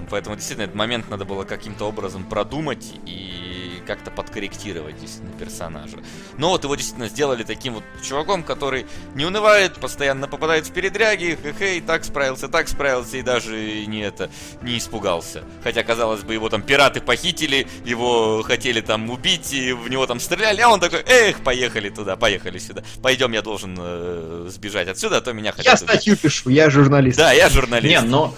[0.10, 5.98] поэтому действительно этот момент надо было каким-то образом продумать и как-то подкорректировать действительно персонажа.
[6.38, 8.86] Но вот его действительно сделали таким вот чуваком, который
[9.16, 14.30] не унывает, постоянно попадает в передряги, хе-хей, так справился, так справился, и даже не это,
[14.62, 15.44] не испугался.
[15.64, 20.20] Хотя, казалось бы, его там пираты похитили, его хотели там убить, и в него там
[20.20, 22.84] стреляли, а он такой, эх, поехали туда, поехали сюда.
[23.02, 27.18] Пойдем, я должен э, сбежать отсюда, а то меня хотят Я статью пишу, я журналист.
[27.18, 27.90] Да, я журналист.
[27.90, 28.36] Не, но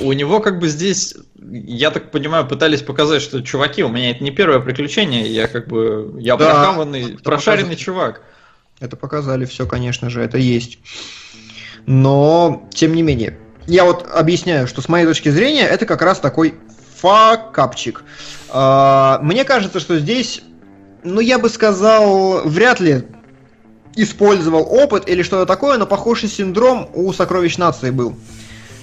[0.00, 4.24] у него как бы здесь, я так понимаю, пытались показать, что чуваки, у меня это
[4.24, 7.84] не первое приключение, я как бы, я да, прохаванный, прошаренный показали.
[7.84, 8.22] чувак.
[8.80, 10.80] Это показали все, конечно же, это есть.
[11.86, 16.18] Но, тем не менее, я вот объясняю, что с моей точки зрения это как раз
[16.18, 16.54] такой
[16.96, 18.02] факапчик.
[18.48, 20.42] А, мне кажется, что здесь,
[21.04, 23.04] ну я бы сказал, вряд ли
[23.94, 28.16] использовал опыт или что-то такое, но похожий синдром у Сокровищ Нации был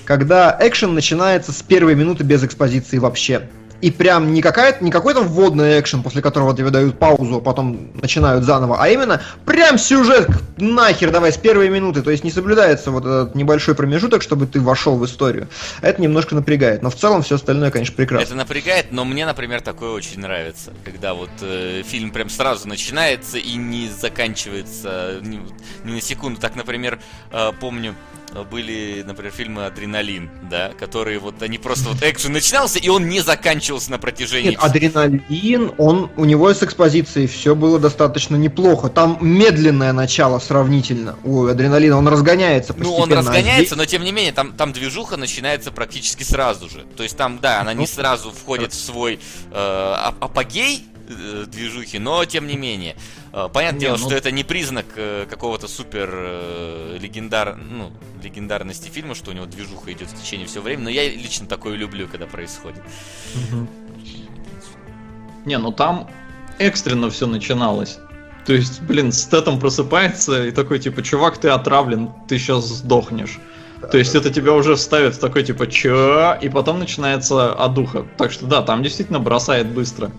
[0.07, 3.41] когда экшен начинается с первой минуты без экспозиции вообще.
[3.81, 7.91] И прям не, какая не какой-то вводный экшен, после которого тебе дают паузу, а потом
[7.93, 12.01] начинают заново, а именно прям сюжет нахер давай с первой минуты.
[12.01, 15.47] То есть не соблюдается вот этот небольшой промежуток, чтобы ты вошел в историю.
[15.81, 16.81] Это немножко напрягает.
[16.81, 18.23] Но в целом все остальное, конечно, прекрасно.
[18.23, 20.73] Это напрягает, но мне, например, такое очень нравится.
[20.83, 25.39] Когда вот э, фильм прям сразу начинается и не заканчивается ни,
[25.83, 26.39] ни на секунду.
[26.39, 26.97] Так, например,
[27.31, 27.93] э, помню,
[28.51, 33.19] были, например, фильмы «Адреналин», да, которые вот, они просто вот экшен начинался, и он не
[33.19, 34.51] заканчивался на протяжении...
[34.51, 38.89] Нет, «Адреналин», он, у него с экспозицией все было достаточно неплохо.
[38.89, 42.97] Там медленное начало сравнительно у «Адреналина», он разгоняется постепенно.
[42.97, 46.85] Ну, он разгоняется, но тем не менее, там, там движуха начинается практически сразу же.
[46.95, 49.19] То есть там, да, она не ну, сразу входит в свой
[49.51, 52.95] э, апогей, э, движухи, но тем не менее.
[53.33, 54.05] Э, понятное не, дело, ну...
[54.05, 57.91] что это не признак э, какого-то супер э, легендар, ну,
[58.23, 61.75] легендарности фильма, что у него движуха идет в течение всего времени, но я лично такое
[61.75, 62.81] люблю, когда происходит.
[65.45, 66.09] Не, ну там
[66.59, 67.99] экстренно все начиналось.
[68.45, 73.39] То есть, блин, Стэтом просыпается и такой, типа, чувак, ты отравлен, ты сейчас сдохнешь.
[73.91, 76.37] То есть это тебя уже ставит в такой, типа, чё?
[76.41, 78.05] И потом начинается одуха.
[78.17, 80.11] Так что да, там действительно бросает быстро.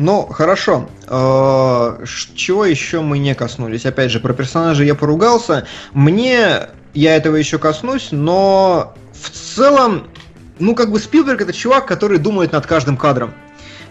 [0.00, 0.88] Ну, хорошо.
[1.08, 2.04] Э,
[2.34, 3.84] чего еще мы не коснулись?
[3.84, 5.66] Опять же, про персонажа я поругался.
[5.92, 10.06] Мне, я этого еще коснусь, но в целом,
[10.58, 13.34] ну, как бы Спилберг это чувак, который думает над каждым кадром.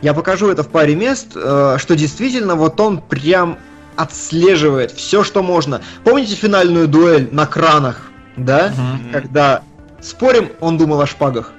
[0.02, 3.60] Я покажу это в паре мест, э, что действительно вот он прям
[3.96, 5.82] отслеживает все, что можно.
[6.04, 8.70] Помните финальную дуэль на кранах, да?
[8.70, 9.12] Mm-hmm.
[9.12, 9.62] Когда
[10.02, 11.52] спорим, он думал о шпагах.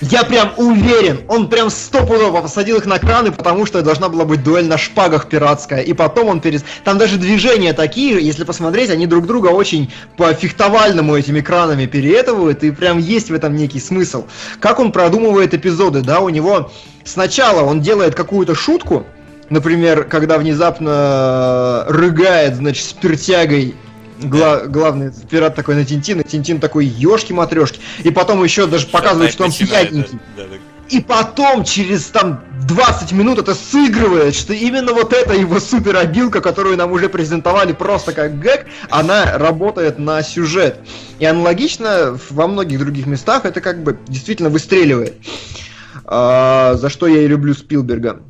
[0.00, 4.44] Я прям уверен, он прям стопудово посадил их на краны, потому что должна была быть
[4.44, 5.80] дуэль на шпагах пиратская.
[5.80, 6.64] И потом он перес...
[6.84, 12.62] Там даже движения такие, если посмотреть, они друг друга очень по фехтовальному этими кранами переэтывают,
[12.62, 14.26] и прям есть в этом некий смысл.
[14.60, 16.70] Как он продумывает эпизоды, да, у него
[17.04, 19.04] сначала он делает какую-то шутку,
[19.50, 23.74] Например, когда внезапно рыгает, значит, с пертягой
[24.22, 27.80] Гла- главный пират такой на Тинтин, и Тинтин такой ешки матрешки.
[28.02, 30.18] И потом еще даже показывает, что он пьяненький.
[30.88, 36.40] И потом, через там 20 минут это сыгрывает, что именно вот эта его супер обилка,
[36.40, 40.78] которую нам уже презентовали просто как гэг, она работает на сюжет.
[41.18, 45.16] И аналогично во многих других местах это как бы действительно выстреливает.
[46.04, 48.20] А, за что я и люблю Спилберга.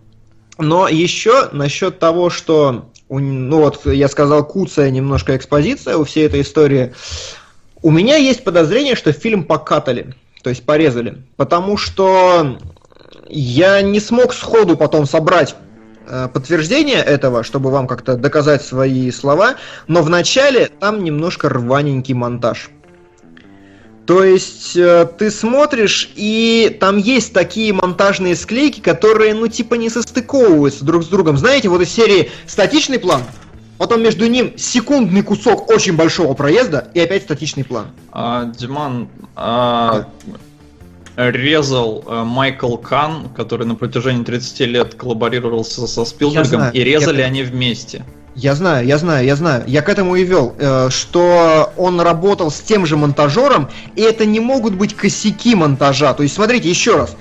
[0.59, 6.43] Но еще насчет того, что ну вот я сказал куцая немножко экспозиция у всей этой
[6.43, 6.95] истории.
[7.83, 12.59] У меня есть подозрение, что фильм покатали, то есть порезали, потому что
[13.29, 15.55] я не смог сходу потом собрать
[16.07, 19.55] э, подтверждение этого, чтобы вам как-то доказать свои слова,
[19.87, 22.71] но в начале там немножко рваненький монтаж.
[24.09, 29.91] То есть э, ты смотришь, и там есть такие монтажные склейки, которые, ну, типа не
[29.91, 31.37] состыковываются друг с другом.
[31.37, 33.21] Знаете, вот из серии статичный план,
[33.77, 37.89] потом между ним секундный кусок очень большого проезда, и опять статичный план.
[38.11, 40.07] А, Диман, а,
[41.17, 47.43] резал а, Майкл Кан, который на протяжении 30 лет коллаборировался со Спилбергом, и резали они
[47.43, 48.07] вместе.
[48.39, 49.65] Я знаю, я знаю, я знаю.
[49.67, 54.27] Я к этому и вел, э, что он работал с тем же монтажером, и это
[54.27, 56.15] не могут быть косяки монтажа.
[56.15, 57.17] То есть, смотрите, еще раз.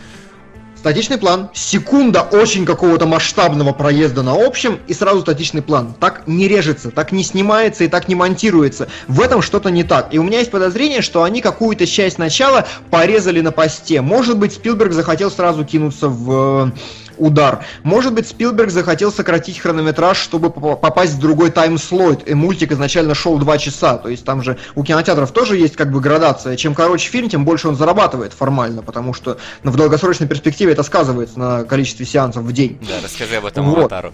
[0.75, 5.95] Статичный план, секунда очень какого-то масштабного проезда на общем, и сразу статичный план.
[5.99, 8.87] Так не режется, так не снимается и так не монтируется.
[9.07, 10.13] В этом что-то не так.
[10.13, 14.01] И у меня есть подозрение, что они какую-то часть начала порезали на посте.
[14.01, 16.71] Может быть, Спилберг захотел сразу кинуться в
[17.17, 17.65] удар.
[17.83, 23.37] Может быть, Спилберг захотел сократить хронометраж, чтобы попасть в другой таймслот, и мультик изначально шел
[23.37, 26.55] 2 часа, то есть там же у кинотеатров тоже есть как бы градация.
[26.55, 30.83] Чем короче фильм, тем больше он зарабатывает формально, потому что ну, в долгосрочной перспективе это
[30.83, 32.77] сказывается на количестве сеансов в день.
[32.81, 33.77] Да, расскажи об этом вот.
[33.77, 34.13] аватару.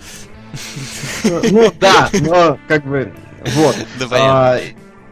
[1.24, 3.12] Ну да, но как бы
[3.56, 3.76] вот.
[4.00, 4.60] Да, а,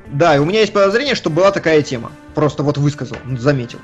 [0.08, 2.12] да, и у меня есть подозрение, что была такая тема.
[2.36, 3.80] Просто вот высказал, заметил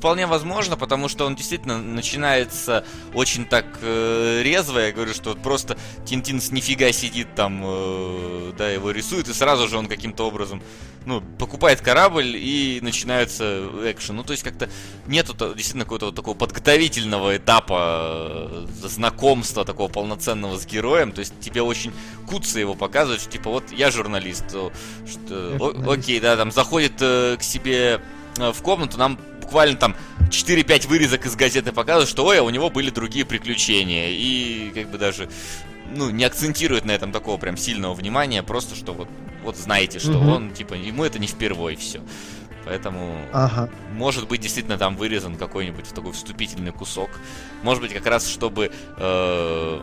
[0.00, 4.78] вполне возможно, потому что он действительно начинается очень так э, резво.
[4.78, 9.34] Я говорю, что вот просто Тинтин с нифига сидит там, э, да, его рисует, и
[9.34, 10.62] сразу же он каким-то образом,
[11.04, 14.16] ну, покупает корабль и начинается экшен.
[14.16, 14.70] Ну, то есть как-то
[15.06, 21.12] нету действительно какого-то вот такого подготовительного этапа э, знакомства такого полноценного с героем.
[21.12, 21.92] То есть тебе очень
[22.26, 24.72] куца его показывают, что типа вот я журналист, что,
[25.58, 28.00] о, окей, да, там заходит э, к себе
[28.38, 29.18] э, в комнату, нам
[29.50, 29.96] буквально там
[30.28, 34.10] 4-5 вырезок из газеты показывают, что ой, а у него были другие приключения.
[34.10, 35.28] И как бы даже
[35.92, 39.08] ну, не акцентирует на этом такого прям сильного внимания, просто что вот,
[39.42, 40.30] вот знаете, что угу.
[40.30, 42.00] он, типа, ему это не впервой все.
[42.64, 43.68] Поэтому, ага.
[43.92, 47.10] может быть, действительно там вырезан какой-нибудь такой вступительный кусок.
[47.64, 49.80] Может быть, как раз, чтобы э,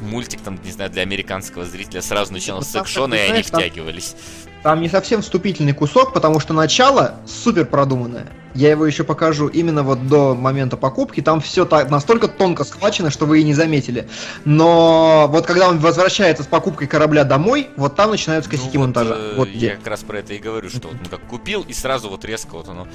[0.00, 4.16] мультик, там, не знаю, для американского зрителя сразу начинался с экшона, и они втягивались.
[4.64, 8.26] Там не совсем вступительный кусок, потому что начало супер продуманное.
[8.54, 11.20] Я его еще покажу именно вот до момента покупки.
[11.20, 14.08] Там все так, настолько тонко схвачено, что вы и не заметили.
[14.44, 19.14] Но вот когда он возвращается с покупкой корабля домой, вот там начинаются косяки ну, монтажа.
[19.16, 21.72] Э, вот я как раз про это и говорю, что вот, ну, как купил, и
[21.72, 22.86] сразу вот резко вот оно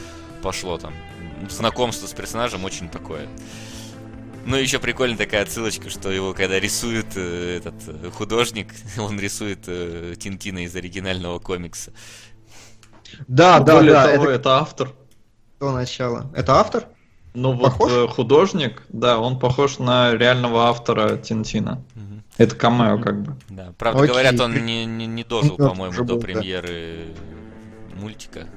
[0.41, 0.94] пошло там.
[1.49, 3.27] Знакомство с персонажем очень такое.
[4.45, 9.60] Ну, еще прикольная такая отсылочка, что его, когда рисует э, этот э, художник, он рисует
[9.68, 11.91] э, Тинтина из оригинального комикса.
[13.27, 14.07] Да, ну, да, более да.
[14.07, 14.31] Того, это...
[14.34, 14.94] это автор.
[15.60, 16.31] До начала.
[16.36, 16.86] Это автор?
[17.34, 17.91] Ну похож?
[17.91, 21.84] вот э, художник, да, он похож на реального автора Тинтина.
[21.95, 22.22] Угу.
[22.38, 23.36] Это камео как бы.
[23.49, 24.14] Да, правда Окей.
[24.14, 27.14] говорят, он не, не, не дожил, ну, по-моему, до премьеры
[27.91, 28.02] да.
[28.02, 28.48] мультика.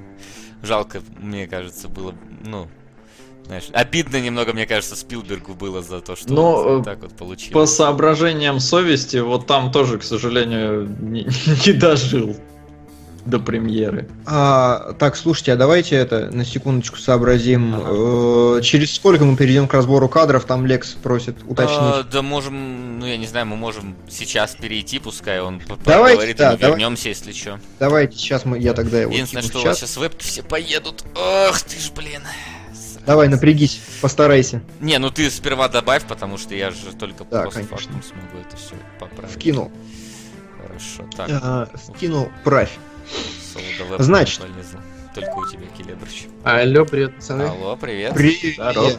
[0.62, 2.14] Жалко, мне кажется, было,
[2.44, 2.68] ну,
[3.46, 7.52] знаешь, обидно немного, мне кажется, Спилбергу было за то, что Но, вот так вот получилось.
[7.52, 11.24] По соображениям совести, вот там тоже, к сожалению, не,
[11.66, 12.36] не дожил
[13.24, 14.08] до премьеры.
[14.26, 17.74] А, так, слушайте, а давайте это на секундочку сообразим.
[17.74, 18.58] Ага.
[18.58, 20.44] Э, через сколько мы перейдем к разбору кадров?
[20.44, 21.78] Там Лекс просит уточнить.
[21.78, 26.36] А, да, можем, ну я не знаю, мы можем сейчас перейти, пускай он давайте, поговорит,
[26.36, 26.76] да, и мы давай...
[26.78, 27.60] вернемся, если что.
[27.78, 29.12] Давайте сейчас мы, я тогда его.
[29.12, 31.04] Единственное, что у вас сейчас вебки все поедут.
[31.14, 32.22] Ох ты ж, блин.
[33.06, 34.62] Давай, напрягись, постарайся.
[34.80, 38.74] Не, ну ты сперва добавь, потому что я же только да, постфактум смогу это все
[39.00, 39.34] поправить.
[39.34, 39.72] Вкинул.
[40.56, 41.28] Хорошо, так.
[41.30, 42.70] А, вкинул, правь.
[43.98, 44.40] Значит.
[45.14, 46.26] Только у тебя Келебрыч.
[46.42, 47.42] Алло, привет, пацаны.
[47.42, 48.14] Алло, привет.
[48.14, 48.54] Привет.
[48.54, 48.90] Здорово.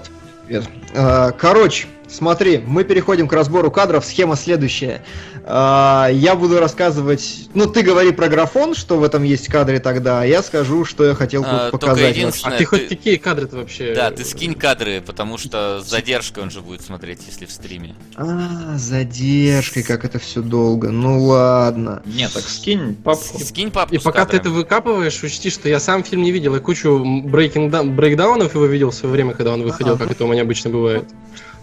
[0.45, 0.69] Привет.
[0.93, 4.05] А, короче, смотри, мы переходим к разбору кадров.
[4.05, 5.01] Схема следующая.
[5.45, 7.49] А, я буду рассказывать...
[7.53, 11.03] Ну, ты говори про графон, что в этом есть кадре тогда, а я скажу, что
[11.03, 12.17] я хотел а, показать.
[12.43, 13.93] А ты, ты хоть какие кадры-то вообще...
[13.93, 17.95] Да, ты скинь кадры, потому что с задержкой он же будет смотреть, если в стриме.
[18.15, 20.91] А, задержкой, как это все долго.
[20.91, 22.01] Ну ладно.
[22.05, 23.39] Нет, так скинь папку.
[23.39, 26.61] Скинь папку И пока ты это выкапываешь, учти, что я сам фильм не видел, я
[26.61, 30.69] кучу брейкдаунов его видел в свое время, когда он выходил, как это у меня обычно
[30.69, 31.05] бывает.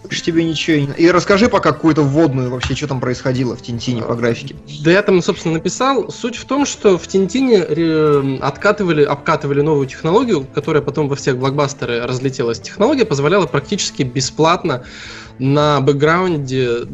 [0.03, 0.93] Уж тебе ничего не...
[0.97, 4.55] И расскажи пока какую-то вводную вообще, что там происходило в Тинтине по графике.
[4.83, 6.11] Да я там, собственно, написал.
[6.11, 7.61] Суть в том, что в Тинтине
[8.41, 12.59] откатывали, обкатывали новую технологию, которая потом во всех блокбастеры разлетелась.
[12.59, 14.83] Технология позволяла практически бесплатно
[15.39, 16.87] на бэкграунде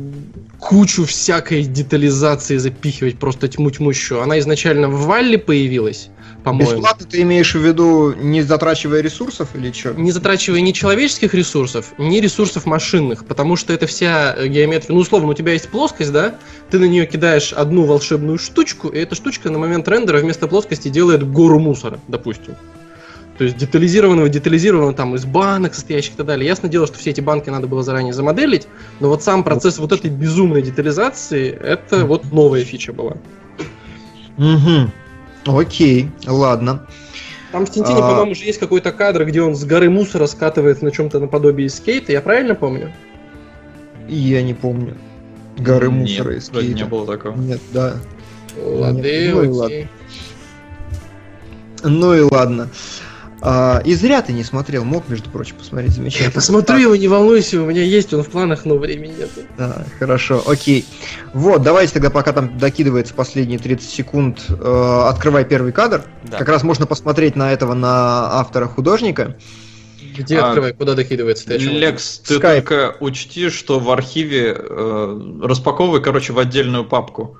[0.59, 4.21] кучу всякой детализации запихивать, просто тьму тьмущую.
[4.21, 6.09] Она изначально в Валле появилась,
[6.43, 6.71] по-моему.
[6.71, 9.93] Бесплатно ты имеешь в виду не затрачивая ресурсов или что?
[9.93, 14.95] Не затрачивая ни человеческих ресурсов, ни ресурсов машинных, потому что это вся геометрия.
[14.95, 16.35] Ну, условно, у тебя есть плоскость, да?
[16.69, 20.89] Ты на нее кидаешь одну волшебную штучку, и эта штучка на момент рендера вместо плоскости
[20.89, 22.55] делает гору мусора, допустим.
[23.37, 26.47] То есть детализированного, детализированного там из банок состоящих и так далее.
[26.47, 28.67] Ясно дело, что все эти банки надо было заранее замоделить,
[28.99, 33.17] но вот сам процесс вот этой безумной детализации, это вот новая фича была.
[34.37, 34.91] Угу.
[35.47, 36.85] Окей, ладно.
[37.51, 38.01] Там в Тинтине, а...
[38.01, 42.11] по-моему, же есть какой-то кадр, где он с горы мусора скатывает на чем-то наподобие скейта,
[42.11, 42.91] я правильно помню?
[44.07, 44.95] Я не помню.
[45.57, 47.37] горы мусора Нет, из вроде не было такого.
[47.37, 47.95] Нет, да.
[48.57, 49.87] Лады, Ну и окей.
[51.83, 52.69] Ну и ладно.
[53.49, 56.25] А, и зря ты не смотрел, мог, между прочим, посмотреть замечательно.
[56.25, 59.29] Я посмотрю его, не волнуйся, у меня есть он в планах, но времени нет.
[59.57, 60.85] Да, хорошо, окей.
[61.33, 66.03] Вот, давайте тогда, пока там докидывается последние 30 секунд, э, открывай первый кадр.
[66.25, 66.39] Да.
[66.39, 69.37] Как раз можно посмотреть на этого, на автора-художника.
[70.17, 71.45] Где А, открывай, куда докидывается?
[71.45, 71.57] Ты?
[71.57, 72.67] Лекс, ты Скайп.
[72.67, 77.37] только учти, что в архиве э, распаковывай, короче, в отдельную папку.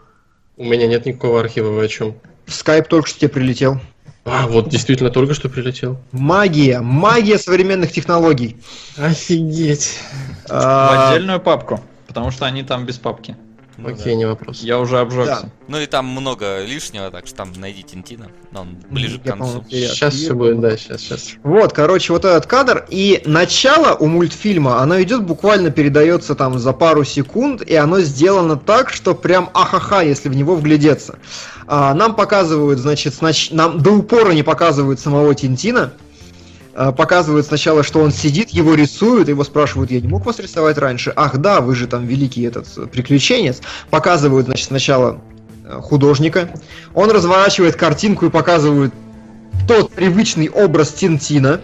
[0.56, 2.16] У меня нет никакого архива, вы о чем?
[2.46, 3.82] Скайп только что тебе прилетел.
[4.30, 5.98] А, вот действительно только что прилетел.
[6.12, 8.58] Магия, магия современных технологий.
[8.98, 10.00] Офигеть.
[10.46, 13.38] В А, отдельную папку, потому что они там без папки.
[13.78, 14.62] Ну, Окей, не вопрос.
[14.62, 15.42] Я уже обжегся.
[15.44, 15.50] Да.
[15.68, 19.32] Ну и там много лишнего, так что там найди Тинтина, но он ближе к Я,
[19.34, 19.44] концу.
[19.46, 21.34] по-моему, пере- Сейчас все будет, да, сейчас, сейчас.
[21.44, 22.86] Вот, короче, вот этот кадр.
[22.90, 28.56] И начало у мультфильма, оно идет буквально передается там за пару секунд, и оно сделано
[28.58, 31.20] так, что прям ахаха, если в него вглядеться.
[31.68, 33.52] А, нам показывают, значит, снач...
[33.52, 35.94] нам до упора не показывают самого Тинтина.
[36.80, 40.78] А, показывают сначала, что он сидит, его рисуют, его спрашивают, я не мог вас рисовать
[40.78, 41.12] раньше?
[41.16, 43.62] Ах да, вы же там великий этот э, приключенец.
[43.90, 45.20] Показывают, значит, сначала
[45.66, 46.52] э, художника.
[46.94, 48.94] Он разворачивает картинку и показывают
[49.68, 51.62] тот привычный образ Тинтина.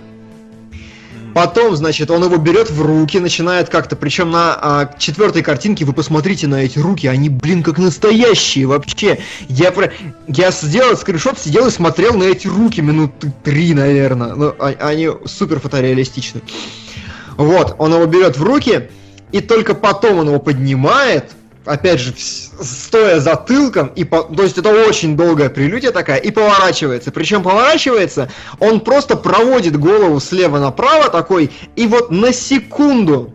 [1.34, 5.94] Потом, значит, он его берет в руки, начинает как-то, причем на а, четвертой картинке вы
[5.94, 9.20] посмотрите на эти руки, они, блин, как настоящие вообще.
[9.48, 9.92] Я про,
[10.28, 14.36] я сделал скриншот, сидел и смотрел на эти руки минуты три, наверное.
[14.36, 16.42] Ну, а- они супер фотореалистичны.
[17.38, 18.90] Вот, он его берет в руки,
[19.32, 21.32] и только потом он его поднимает,
[21.66, 27.12] опять же, стоя затылком, и по- то есть это очень долгая прелюдия такая, и поворачивается.
[27.12, 28.30] Причем поворачивается,
[28.60, 33.34] он просто проводит голову слева направо такой, и вот на секунду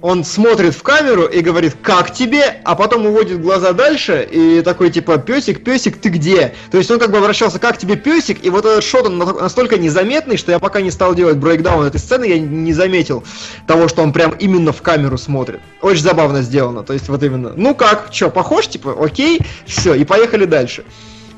[0.00, 4.90] он смотрит в камеру и говорит, как тебе, а потом уводит глаза дальше и такой
[4.90, 6.54] типа, песик, песик, ты где?
[6.70, 9.32] То есть он как бы обращался, как тебе песик, и вот этот шот он на-
[9.32, 13.24] настолько незаметный, что я пока не стал делать брейкдаун этой сцены, я не заметил
[13.66, 15.60] того, что он прям именно в камеру смотрит.
[15.82, 20.04] Очень забавно сделано, то есть вот именно, ну как, чё, похож, типа, окей, все, и
[20.04, 20.84] поехали дальше.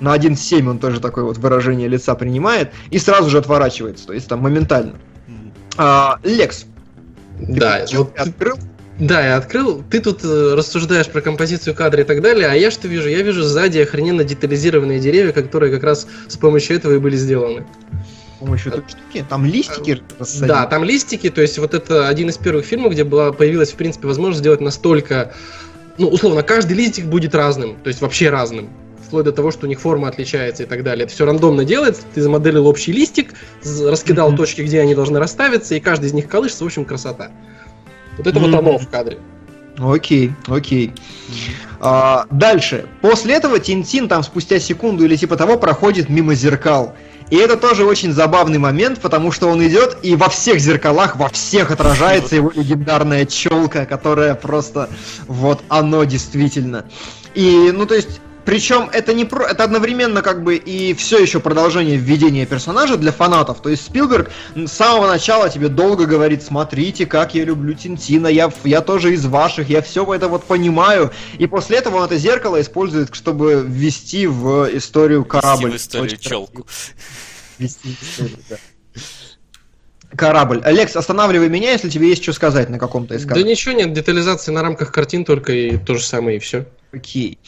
[0.01, 4.28] На 1.7 он тоже такое вот выражение лица принимает и сразу же отворачивается, то есть
[4.28, 4.95] там моментально.
[5.77, 6.70] А, Лекс, ты
[7.49, 8.57] Да, вот открыл?
[8.99, 9.83] Да, я открыл.
[9.91, 13.09] Ты тут э, рассуждаешь про композицию кадра и так далее, а я что вижу?
[13.09, 17.67] Я вижу сзади охрененно детализированные деревья, которые как раз с помощью этого и были сделаны.
[18.37, 19.25] С помощью этой штуки?
[19.29, 20.49] Там листики рассадили?
[20.49, 23.77] Да, там листики, то есть вот это один из первых фильмов, где была, появилась, в
[23.77, 25.33] принципе, возможность сделать настолько...
[25.97, 28.69] Ну, условно, каждый листик будет разным, то есть вообще разным.
[29.11, 31.05] Вплоть до того, что у них форма отличается и так далее.
[31.05, 33.35] Это все рандомно делается, ты замоделил общий листик,
[33.85, 34.37] раскидал Мгм.
[34.37, 37.32] точки, где они должны расставиться, и каждый из них колышется, в общем, красота.
[38.16, 38.59] Вот это вот Мгм.
[38.59, 39.19] оно в кадре.
[39.78, 40.93] Окей, окей.
[41.81, 42.87] А, дальше.
[43.01, 46.95] После этого Тинтин там спустя секунду или типа того проходит мимо зеркал.
[47.31, 51.28] И это тоже очень забавный момент, потому что он идет и во всех зеркалах, во
[51.31, 54.89] всех отражается его легендарная челка, которая просто
[55.27, 56.85] вот оно действительно.
[57.35, 58.20] И, ну то есть,
[58.51, 63.13] причем это не про, это одновременно как бы и все еще продолжение введения персонажа для
[63.13, 63.63] фанатов.
[63.63, 68.51] То есть Спилберг с самого начала тебе долго говорит, смотрите, как я люблю Тинтина, я,
[68.65, 71.13] я тоже из ваших, я все это вот понимаю.
[71.39, 75.71] И после этого он это зеркало использует, чтобы ввести в историю корабль.
[75.71, 76.67] Ввести в историю Очень челку.
[77.59, 78.57] Ввести в историю, да.
[80.17, 80.61] Корабль.
[80.65, 83.47] Алекс, останавливай меня, если тебе есть что сказать на каком-то из Да кадров.
[83.47, 86.67] ничего нет, детализации на рамках картин только и то же самое, и все.
[86.93, 87.39] Окей.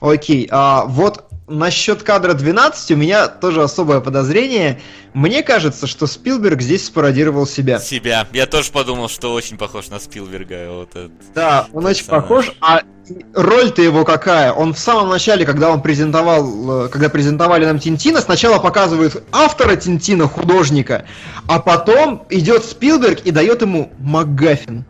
[0.00, 0.48] Окей.
[0.50, 4.80] А, вот насчет кадра 12 у меня тоже особое подозрение.
[5.14, 7.78] Мне кажется, что Спилберг здесь спародировал себя.
[7.78, 8.26] Себя.
[8.32, 10.70] Я тоже подумал, что очень похож на Спилберга.
[10.70, 11.10] Вот это.
[11.34, 12.22] Да, он очень Персонаж.
[12.22, 12.52] похож.
[12.60, 12.82] А
[13.34, 14.52] роль-то его какая?
[14.52, 19.76] Он в самом начале, когда он презентовал, э, когда презентовали нам Тинтина, сначала показывают автора
[19.76, 21.06] Тинтина, художника,
[21.46, 24.84] а потом идет Спилберг и дает ему МакГаффин.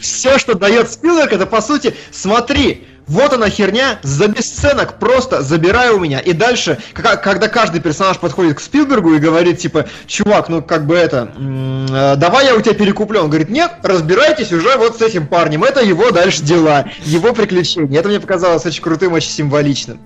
[0.00, 5.90] Все, что дает Спилберг, это по сути, смотри, вот она херня, за бесценок просто забирай
[5.90, 6.18] у меня.
[6.18, 10.96] И дальше, когда каждый персонаж подходит к Спилбергу и говорит, типа, чувак, ну как бы
[10.96, 13.20] это, э, давай я у тебя перекуплю.
[13.20, 18.00] Он говорит, нет, разбирайтесь уже вот с этим парнем, это его дальше дела, его приключения.
[18.00, 20.00] Это мне показалось очень крутым, очень символичным.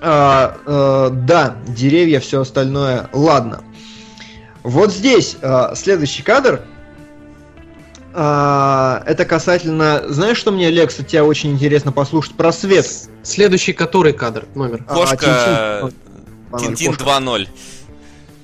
[0.00, 3.62] А, э, да, деревья, все остальное, ладно.
[4.62, 6.62] Вот здесь а, следующий кадр.
[8.14, 10.02] А, это касательно...
[10.08, 12.86] Знаешь, что мне, Лекс, от тебя очень интересно послушать про свет?
[13.22, 14.84] Следующий который кадр, номер?
[14.86, 15.90] А, Кошка
[16.52, 17.04] Тинтин- Тинтин кошка.
[17.04, 17.48] 2.0.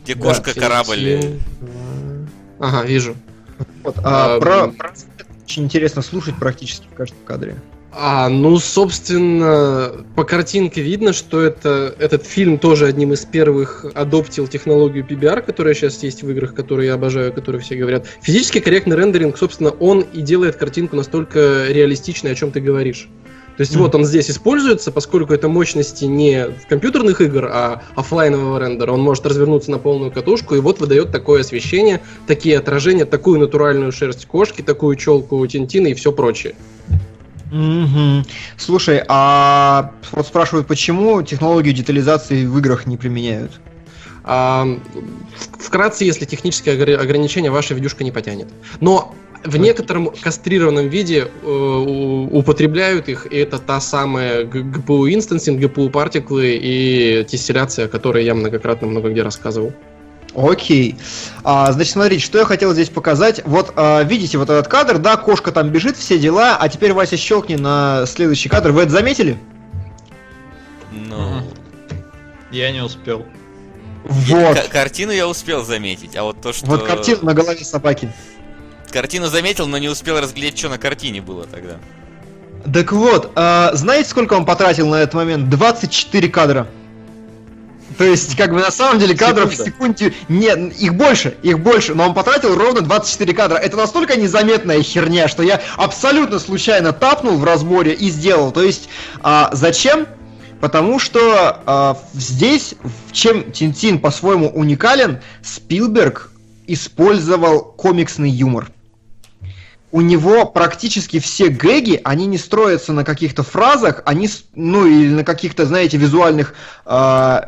[0.04, 1.36] Где кошка Тинтин, корабль.
[1.60, 2.66] два.
[2.68, 3.14] Ага, вижу.
[3.82, 5.26] Вот, а, А, про, про свет.
[5.44, 7.56] очень интересно слушать практически в каждом кадре.
[7.90, 14.46] А, ну, собственно, по картинке видно, что это, этот фильм тоже одним из первых адоптил
[14.46, 18.06] технологию PBR, которая сейчас есть в играх, которые я обожаю, которые все говорят.
[18.20, 23.08] Физически корректный рендеринг, собственно, он и делает картинку настолько реалистичной, о чем ты говоришь.
[23.56, 23.78] То есть mm.
[23.78, 28.92] вот он здесь используется, поскольку это мощности не в компьютерных игр, а офлайнового рендера.
[28.92, 33.90] Он может развернуться на полную катушку и вот выдает такое освещение, такие отражения, такую натуральную
[33.90, 36.54] шерсть кошки, такую челку у Тинтина и все прочее.
[37.50, 38.24] Угу.
[38.56, 43.60] Слушай, а вот спрашивают, почему технологию детализации в играх не применяют?
[44.24, 44.66] А,
[45.58, 48.48] вкратце, если техническое ограничение ваша видюшка не потянет.
[48.80, 49.14] Но
[49.44, 56.58] в некотором кастрированном виде э, употребляют их, и это та самая GPU инстансинг, GPU партиклы
[56.60, 59.72] и тесселяция, о которой я многократно много где рассказывал.
[60.38, 60.96] Окей.
[61.42, 63.42] А, значит, смотрите, что я хотел здесь показать.
[63.44, 67.16] Вот, а, видите, вот этот кадр, да, кошка там бежит, все дела, а теперь, Вася,
[67.16, 68.70] щелкни на следующий кадр.
[68.70, 69.36] Вы это заметили?
[70.92, 71.42] Ну...
[72.50, 73.26] Я не успел.
[74.04, 74.58] Вот.
[74.58, 76.66] К- картину я успел заметить, а вот то, что...
[76.66, 78.12] Вот картину на голове собаки.
[78.90, 81.76] Картину заметил, но не успел разглядеть, что на картине было тогда.
[82.72, 85.50] Так вот, а, знаете, сколько он потратил на этот момент?
[85.50, 86.68] 24 кадра.
[87.98, 89.62] То есть, как бы на самом деле кадров Секунда.
[89.62, 90.14] в секунде...
[90.28, 93.56] Нет, их больше, их больше, но он потратил ровно 24 кадра.
[93.56, 98.52] Это настолько незаметная херня, что я абсолютно случайно тапнул в разборе и сделал.
[98.52, 98.88] То есть,
[99.20, 100.06] а, зачем?
[100.60, 102.74] Потому что а, здесь,
[103.10, 106.30] чем Тинтин по-своему уникален, Спилберг
[106.68, 108.70] использовал комиксный юмор
[109.90, 115.24] у него практически все гэги, они не строятся на каких-то фразах, они, ну, или на
[115.24, 116.54] каких-то, знаете, визуальных,
[116.84, 117.40] э,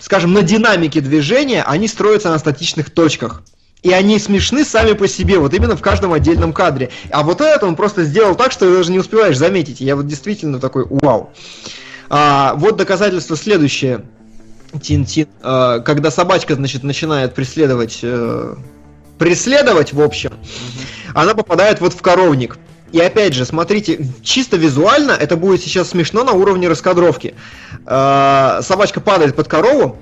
[0.00, 3.42] скажем, на динамике движения, они строятся на статичных точках.
[3.82, 6.90] И они смешны сами по себе, вот именно в каждом отдельном кадре.
[7.10, 9.80] А вот это он просто сделал так, что ты даже не успеваешь заметить.
[9.80, 11.30] Я вот действительно такой, вау.
[12.10, 14.04] А, вот доказательство следующее.
[14.82, 15.28] Тин-тин.
[15.42, 18.00] А, когда собачка, значит, начинает преследовать...
[18.02, 18.56] Э,
[19.18, 20.32] преследовать, в общем,
[21.14, 22.58] она попадает вот в коровник.
[22.92, 27.34] И опять же, смотрите, чисто визуально это будет сейчас смешно на уровне раскадровки.
[27.86, 29.98] Э, собачка падает под корову,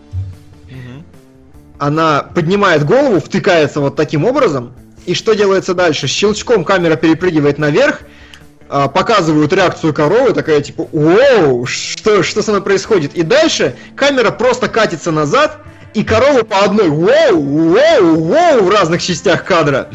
[1.79, 4.73] она поднимает голову, втыкается вот таким образом,
[5.05, 6.07] и что делается дальше?
[6.07, 8.01] Щелчком камера перепрыгивает наверх,
[8.69, 13.15] э, показывают реакцию коровы, такая типа, "Воу, что, что со мной происходит?
[13.15, 15.59] И дальше камера просто катится назад,
[15.97, 19.89] и корова по одной воу, воу, воу в разных частях кадра.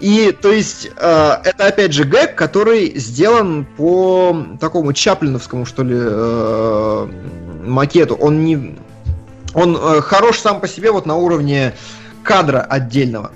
[0.00, 5.96] И, то есть, э, это, опять же, гэг, который сделан по такому чаплиновскому, что ли,
[5.98, 7.08] э,
[7.62, 8.14] макету.
[8.14, 8.78] Он не...
[9.52, 11.74] Он э, хорош сам по себе вот на уровне
[12.22, 13.30] кадра отдельного.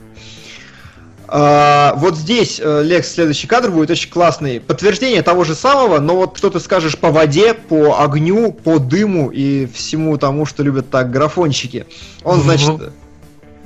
[1.30, 4.60] А, вот здесь, э, Лекс, следующий кадр будет очень классный.
[4.60, 9.28] Подтверждение того же самого, но вот что ты скажешь по воде, по огню, по дыму
[9.28, 11.86] и всему тому, что любят так графонщики.
[12.24, 12.92] Он, значит...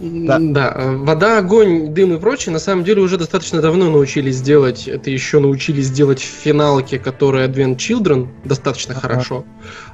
[0.02, 0.38] Да.
[0.40, 4.88] да, вода, огонь, дым и прочее на самом деле уже достаточно давно научились делать.
[4.88, 9.00] Это еще научились делать в финалке, которая Advent Children, достаточно ага.
[9.00, 9.44] хорошо.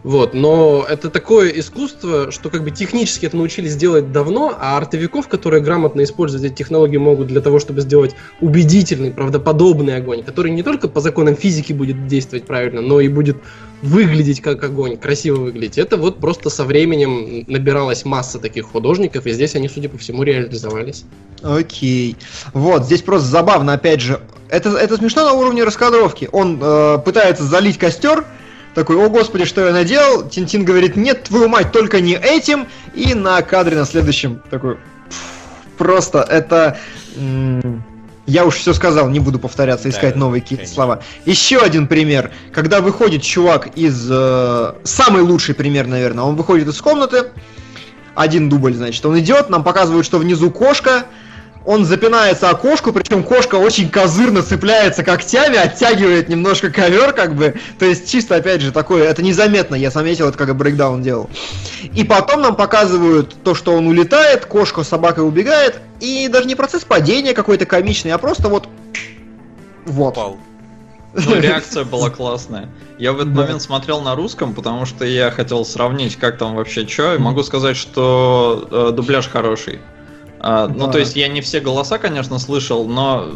[0.04, 5.28] Вот, но это такое искусство, что как бы технически это научились делать давно, а артовиков,
[5.28, 10.62] которые грамотно используют эти технологии, могут для того, чтобы сделать убедительный, правдоподобный огонь, который не
[10.62, 13.36] только по законам физики будет действовать правильно, но и будет
[13.82, 15.78] выглядеть как огонь, красиво выглядеть.
[15.78, 20.22] Это вот просто со временем набиралась масса таких художников, и здесь они, судя по всему,
[20.22, 21.04] реализовались.
[21.42, 22.16] Окей.
[22.52, 24.20] Вот, здесь просто забавно, опять же.
[24.48, 26.28] Это, это смешно на уровне раскадровки.
[26.32, 28.24] Он э, пытается залить костер,
[28.74, 30.28] такой, о господи, что я наделал?
[30.28, 32.68] Тинтин говорит, нет, твою мать, только не этим.
[32.94, 34.78] И на кадре на следующем такой,
[35.76, 36.78] просто это...
[38.28, 41.00] Я уж все сказал, не буду повторяться, искать да, новые какие-то слова.
[41.24, 42.30] Еще один пример.
[42.52, 44.06] Когда выходит чувак из...
[44.10, 46.24] Э, самый лучший пример, наверное.
[46.24, 47.28] Он выходит из комнаты,
[48.14, 49.04] один дубль, значит.
[49.06, 51.06] Он идет, нам показывают, что внизу кошка,
[51.64, 57.54] он запинается о кошку, причем кошка очень козырно цепляется когтями, оттягивает немножко ковер, как бы.
[57.78, 61.28] То есть чисто, опять же, такое, это незаметно, я заметил, это как брейкдаун делал.
[61.94, 66.54] И потом нам показывают то, что он улетает, кошка с собакой убегает, и даже не
[66.54, 68.68] процесс падения какой-то комичный, а просто вот...
[69.84, 70.12] Вот.
[70.12, 70.38] Упал.
[71.26, 72.68] Ну, реакция была классная.
[72.98, 73.42] Я в этот да.
[73.42, 77.42] момент смотрел на русском, потому что я хотел сравнить, как там вообще что, и могу
[77.42, 79.80] сказать, что э, дубляж хороший.
[80.40, 83.28] А, ну, то есть я не все голоса, конечно, слышал, но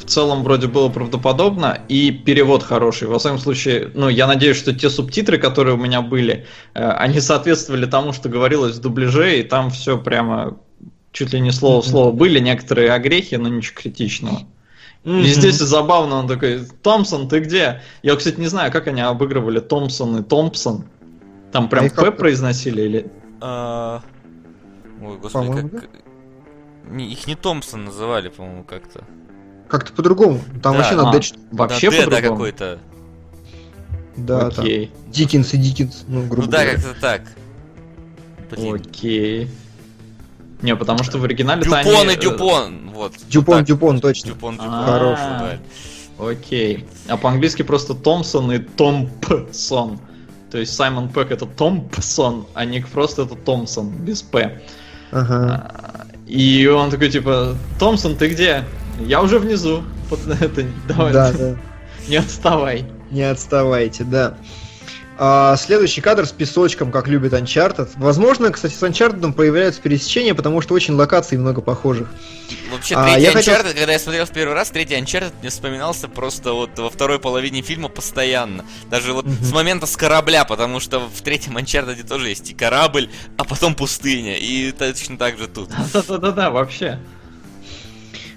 [0.00, 3.08] в целом вроде было правдоподобно, и перевод хороший.
[3.08, 7.20] Во всяком случае, ну, я надеюсь, что те субтитры, которые у меня были, э, они
[7.20, 10.58] соответствовали тому, что говорилось в дубляже, и там все прямо
[11.12, 14.40] чуть ли не слово в слово были, некоторые огрехи, но ничего критичного.
[15.04, 15.22] Mm-hmm.
[15.22, 17.82] И здесь забавно, он такой, Томпсон, ты где?
[18.02, 20.84] Я, кстати, не знаю, как они обыгрывали Томпсон и Томпсон.
[21.52, 23.10] Там прям а П произносили или...
[23.40, 24.02] А...
[25.02, 25.88] Ой, господи, как...
[26.90, 29.04] Не, их не Томпсон называли, по-моему, как-то.
[29.68, 30.40] Как-то по-другому.
[30.62, 30.78] Там да.
[30.78, 31.20] вообще а, надо...
[31.52, 32.10] Вообще по-другому?
[32.10, 32.78] Да, какой-то.
[34.16, 34.86] Да, Окей.
[34.86, 35.12] там.
[35.12, 37.22] Диккенс и Диккенс, ну, грубо Ну да, как-то так.
[38.50, 38.74] Блин.
[38.74, 39.50] Окей.
[40.62, 42.14] Не, потому что в оригинале Дюпон они...
[42.14, 43.12] и э, Дюпон, вот.
[43.28, 44.30] Дюпон, Дюпон, точно.
[44.30, 44.84] Дюпон, Дюпон.
[44.84, 45.60] Хороший.
[46.18, 46.86] Окей.
[47.06, 50.00] А по-английски просто Томпсон и Томпсон.
[50.50, 54.60] То есть Саймон Пегг это Томпсон, а Ник Фрост это Томпсон, без П.
[55.12, 56.06] Ага.
[56.28, 58.64] И он такой, типа, Томпсон, ты где?
[59.00, 59.82] Я уже внизу.
[60.10, 61.12] Вот это, давай.
[61.12, 61.56] Да, да.
[62.06, 62.84] Не отставай.
[63.10, 64.36] Не отставайте, да.
[65.20, 67.88] А, следующий кадр с песочком, как любит Uncharted.
[67.96, 72.08] Возможно, кстати, с Uncharted появляются пересечения, потому что очень локаций много похожих.
[72.70, 73.74] Вообще, а, третий а, Uncharted, хотел...
[73.74, 77.62] когда я смотрел в первый раз, третий Uncharted мне вспоминался просто вот во второй половине
[77.62, 78.64] фильма постоянно.
[78.88, 79.44] Даже вот mm-hmm.
[79.44, 83.74] с момента с корабля, потому что в третьем Uncharted тоже есть и корабль, а потом
[83.74, 84.36] пустыня.
[84.36, 85.70] И точно так же тут.
[85.92, 87.00] Да-да-да, вообще.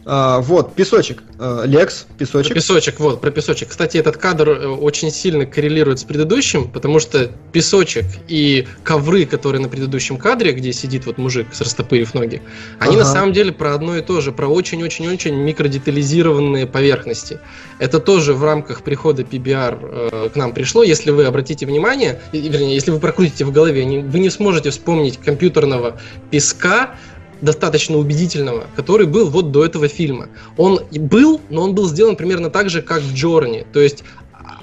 [0.06, 1.24] А, вот, песочек.
[1.38, 2.50] А, Лекс, песочек.
[2.50, 3.70] Про песочек, вот, про песочек.
[3.70, 9.62] Кстати, этот кадр э, очень сильно коррелирует с предыдущим, потому что песочек и ковры, которые
[9.62, 12.42] на предыдущем кадре, где сидит вот мужик с растопырив ноги,
[12.80, 13.04] они ага.
[13.04, 17.40] на самом деле про одно и то же, про очень-очень-очень микродетализированные поверхности.
[17.78, 20.84] Это тоже в рамках прихода PBR э, к нам пришло.
[20.84, 26.00] Если вы обратите внимание, вернее, если вы прокрутите в голове, вы не сможете вспомнить компьютерного
[26.32, 26.96] песка,
[27.42, 30.30] достаточно убедительного, который был вот до этого фильма.
[30.58, 33.66] Он был, но он был сделан примерно так же, как в Джорни.
[33.74, 34.04] То есть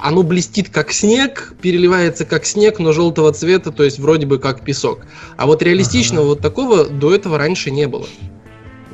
[0.01, 4.63] оно блестит как снег, переливается как снег, но желтого цвета, то есть вроде бы как
[4.63, 5.01] песок.
[5.37, 6.29] А вот реалистичного ага.
[6.31, 8.07] вот такого до этого раньше не было.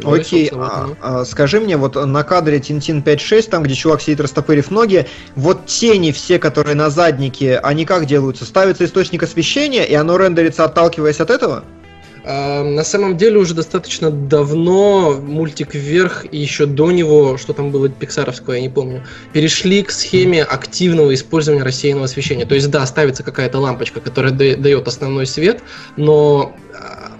[0.02, 4.20] Ну, Окей, а, а, скажи мне, вот на кадре Тинтин 5.6, там, где чувак сидит
[4.20, 5.06] растопырив ноги,
[5.36, 8.44] вот тени все, которые на заднике, они как делаются?
[8.44, 11.64] Ставится источник освещения, и оно рендерится, отталкиваясь от этого?
[12.24, 17.90] На самом деле уже достаточно давно мультик вверх и еще до него, что там было
[17.90, 19.04] пиксаровского, я не помню,
[19.34, 22.46] перешли к схеме активного использования рассеянного освещения.
[22.46, 25.62] То есть, да, ставится какая-то лампочка, которая дает основной свет,
[25.98, 27.12] но а,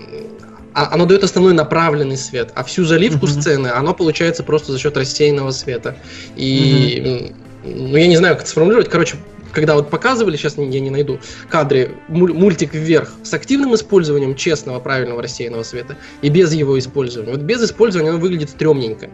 [0.73, 3.41] а, оно дает основной направленный свет, а всю заливку mm-hmm.
[3.41, 5.97] сцены оно получается просто за счет рассеянного света.
[6.35, 7.03] И
[7.63, 7.91] mm-hmm.
[7.91, 8.89] ну я не знаю, как это сформулировать.
[8.89, 9.19] Короче,
[9.55, 11.19] когда вот показывали, сейчас я не найду,
[11.49, 17.33] кадры, мультик вверх с активным использованием честного, правильного рассеянного света и без его использования.
[17.33, 19.09] Вот без использования оно выглядит стрёмненько.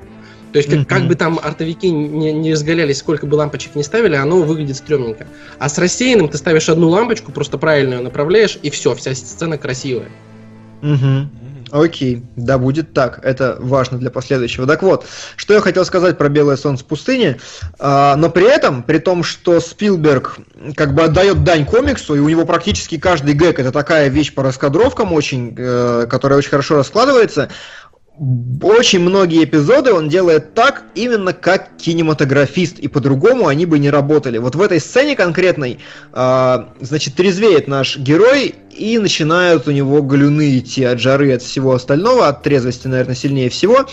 [0.52, 0.84] То есть, как, mm-hmm.
[0.86, 5.28] как бы там артовики не, не разгалялись, сколько бы лампочек не ставили, оно выглядит стрёмненько.
[5.58, 9.58] А с рассеянным ты ставишь одну лампочку, просто правильно ее направляешь, и все, вся сцена
[9.58, 10.08] красивая.
[10.82, 11.28] Угу.
[11.72, 14.66] Окей, да будет так, это важно для последующего.
[14.66, 17.40] Так вот, что я хотел сказать про «Белое солнце пустыни»,
[17.78, 20.38] а, но при этом, при том, что Спилберг
[20.76, 24.42] как бы отдает дань комиксу, и у него практически каждый гэг это такая вещь по
[24.42, 27.50] раскадровкам очень, э, которая очень хорошо раскладывается,
[28.62, 34.36] очень многие эпизоды он делает так, именно как кинематографист, и по-другому они бы не работали.
[34.36, 35.78] Вот в этой сцене конкретной,
[36.12, 41.72] э, значит, трезвеет наш герой, и начинают у него галюны идти от жары, от всего
[41.72, 43.86] остального, от трезвости, наверное, сильнее всего.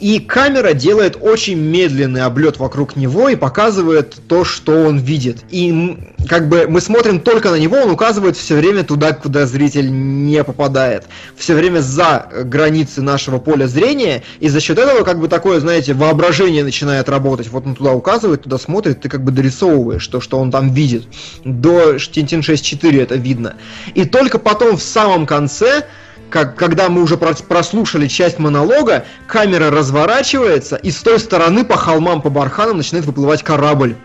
[0.00, 5.44] И камера делает очень медленный облет вокруг него и показывает то, что он видит.
[5.50, 9.90] И как бы мы смотрим только на него, он указывает все время туда, куда зритель
[9.90, 11.04] не попадает.
[11.36, 14.22] Все время за границы нашего поля зрения.
[14.40, 17.48] И за счет этого как бы такое, знаете, воображение начинает работать.
[17.48, 21.04] Вот он туда указывает, туда смотрит, ты как бы дорисовываешь то, что он там видит.
[21.44, 23.56] До Тинтин 6.4 это видно.
[23.94, 25.84] И только потом в самом конце
[26.30, 32.22] как, когда мы уже прослушали часть монолога, камера разворачивается, и с той стороны по холмам,
[32.22, 33.96] по барханам начинает выплывать корабль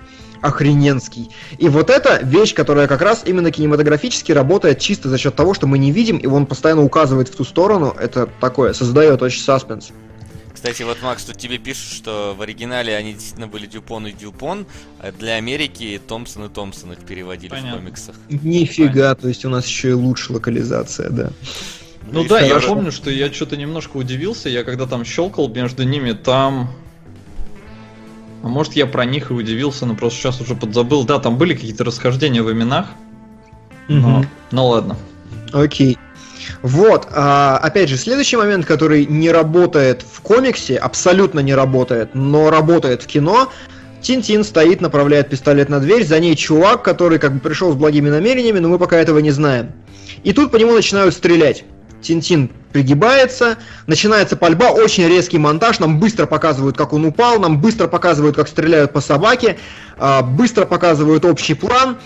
[0.41, 1.29] охрененский.
[1.57, 5.65] И вот эта вещь, которая как раз именно кинематографически работает чисто за счет того, что
[5.67, 9.91] мы не видим, и он постоянно указывает в ту сторону, это такое, создает очень саспенс.
[10.53, 14.65] Кстати, вот, Макс, тут тебе пишут, что в оригинале они действительно были Дюпон и Дюпон,
[14.99, 17.73] а для Америки Томпсон и Томпсон их переводили Понятно.
[17.73, 18.15] в комиксах.
[18.29, 19.15] Нифига, Понятно.
[19.15, 21.29] то есть у нас еще и лучше локализация, да.
[22.11, 26.11] Ну да, я помню, что я что-то немножко удивился, я когда там щелкал между ними,
[26.11, 26.69] там...
[28.43, 31.03] А может я про них и удивился, но просто сейчас уже подзабыл.
[31.03, 32.87] Да, там были какие-то расхождения в именах.
[33.87, 34.25] Но, угу.
[34.51, 34.97] ну ладно.
[35.51, 35.97] Окей.
[36.61, 42.51] Вот, а, опять же, следующий момент, который не работает в комиксе, абсолютно не работает, но
[42.51, 43.51] работает в кино.
[44.01, 48.09] Тинтин стоит, направляет пистолет на дверь, за ней чувак, который как бы пришел с благими
[48.09, 49.71] намерениями, но мы пока этого не знаем.
[50.23, 51.65] И тут по нему начинают стрелять.
[52.05, 57.87] Тинтин пригибается, начинается пальба, очень резкий монтаж, нам быстро показывают, как он упал, нам быстро
[57.87, 59.57] показывают, как стреляют по собаке,
[59.97, 61.97] а, быстро показывают общий план,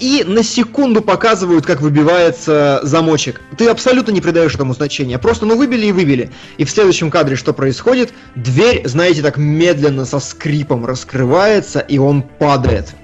[0.00, 3.40] и на секунду показывают, как выбивается замочек.
[3.56, 5.16] Ты абсолютно не придаешь этому значения.
[5.16, 6.30] Просто ну выбили и выбили.
[6.56, 8.12] И в следующем кадре что происходит?
[8.34, 12.94] Дверь, знаете, так медленно со скрипом раскрывается, и он падает.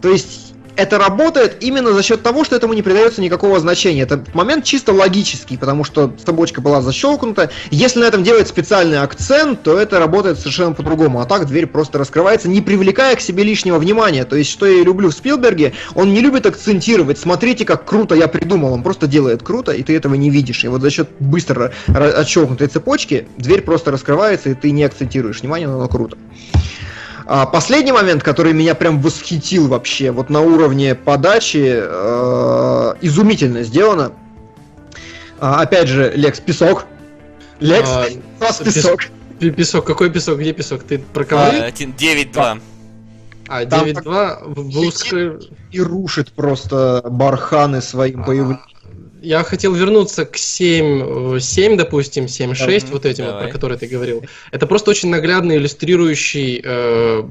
[0.00, 0.45] То есть
[0.76, 4.02] это работает именно за счет того, что этому не придается никакого значения.
[4.02, 7.50] Это момент чисто логический, потому что табочка была защелкнута.
[7.70, 11.20] Если на этом делать специальный акцент, то это работает совершенно по-другому.
[11.20, 14.24] А так дверь просто раскрывается, не привлекая к себе лишнего внимания.
[14.24, 17.18] То есть, что я люблю в Спилберге, он не любит акцентировать.
[17.18, 18.72] Смотрите, как круто я придумал.
[18.72, 20.64] Он просто делает круто, и ты этого не видишь.
[20.64, 25.68] И вот за счет быстро отщелкнутой цепочки дверь просто раскрывается, и ты не акцентируешь внимание,
[25.68, 26.16] но оно круто.
[27.28, 34.12] А последний момент, который меня прям восхитил вообще, вот на уровне подачи, э, изумительно сделано.
[35.40, 36.86] А, опять же, Лекс, песок.
[37.58, 38.06] Лекс, а,
[38.38, 39.02] нас песок.
[39.40, 40.38] Песок, какой песок?
[40.38, 40.84] Где песок?
[40.84, 41.42] Ты про кого?
[41.42, 42.60] А, 9-2.
[43.48, 45.50] А, 9-2 в узкой...
[45.72, 48.60] И рушит просто барханы своим а, появлением
[49.22, 53.86] я хотел вернуться к 7, 7 э, допустим, 7.6, вот этим, вот, про которые ты
[53.86, 54.24] говорил.
[54.52, 57.22] Это просто очень наглядно иллюстрирующий э,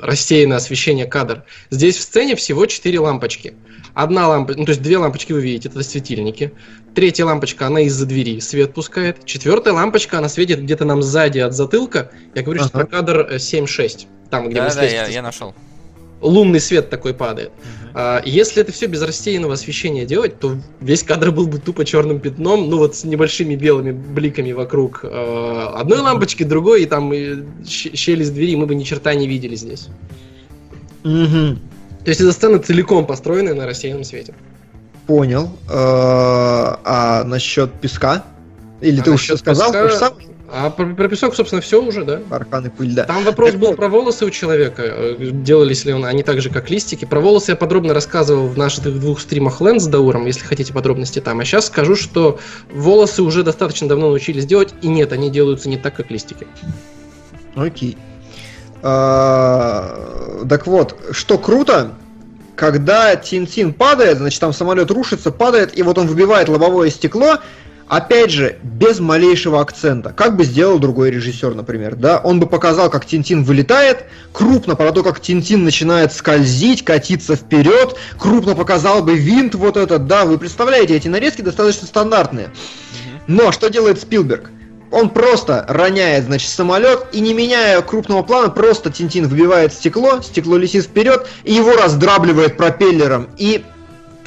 [0.00, 1.44] рассеянное освещение кадр.
[1.70, 3.54] Здесь в сцене всего 4 лампочки.
[3.94, 6.52] Одна лампочка, ну то есть две лампочки вы видите, это светильники.
[6.94, 9.24] Третья лампочка, она из-за двери свет пускает.
[9.24, 12.10] Четвертая лампочка, она светит где-то нам сзади от затылка.
[12.34, 12.70] Я говорю ага.
[12.70, 14.06] про кадр 7.6.
[14.30, 15.54] Там, где да, мы да, я, я нашел
[16.20, 17.50] лунный свет такой падает.
[17.94, 18.22] Uh-huh.
[18.24, 22.68] если это все без рассеянного освещения делать, то весь кадр был бы тупо черным пятном,
[22.68, 28.24] ну вот с небольшими белыми бликами вокруг э, одной лампочки, другой, и там и щели
[28.24, 29.88] с двери мы бы ни черта не видели здесь.
[31.02, 31.56] Uh-huh.
[32.04, 34.34] То есть эта сцена целиком построена на рассеянном свете.
[35.06, 35.50] Понял.
[35.68, 38.24] Э, а насчет песка?
[38.80, 39.72] Или а ты уже сказал?
[39.72, 39.88] Песка...
[39.88, 40.14] Ты сам?
[40.50, 42.20] А про, про песок, собственно, все уже, да?
[42.26, 43.04] Бархан и пыль, да.
[43.04, 43.76] Там вопрос так был вот.
[43.76, 44.82] про волосы у человека.
[44.82, 47.04] Э, делались ли он, они так же, как листики.
[47.04, 51.20] Про волосы я подробно рассказывал в наших двух стримах Лэн с Дауром, если хотите подробности
[51.20, 51.40] там.
[51.40, 52.38] А сейчас скажу, что
[52.72, 56.46] волосы уже достаточно давно научились делать, и нет, они делаются не так, как листики.
[57.54, 57.98] Окей.
[58.82, 61.92] А, так вот, что круто,
[62.56, 67.38] когда Тин-Тин падает, значит, там самолет рушится, падает, и вот он выбивает лобовое стекло,
[67.88, 70.12] Опять же, без малейшего акцента.
[70.12, 72.18] Как бы сделал другой режиссер, например, да?
[72.18, 77.96] Он бы показал, как Тинтин вылетает, крупно про то, как Тинтин начинает скользить, катиться вперед,
[78.18, 80.26] крупно показал бы винт вот этот, да?
[80.26, 82.50] Вы представляете, эти нарезки достаточно стандартные.
[83.26, 84.50] Но что делает Спилберг?
[84.90, 90.56] Он просто роняет, значит, самолет и не меняя крупного плана, просто Тинтин выбивает стекло, стекло
[90.56, 93.28] летит вперед и его раздрабливает пропеллером.
[93.38, 93.64] И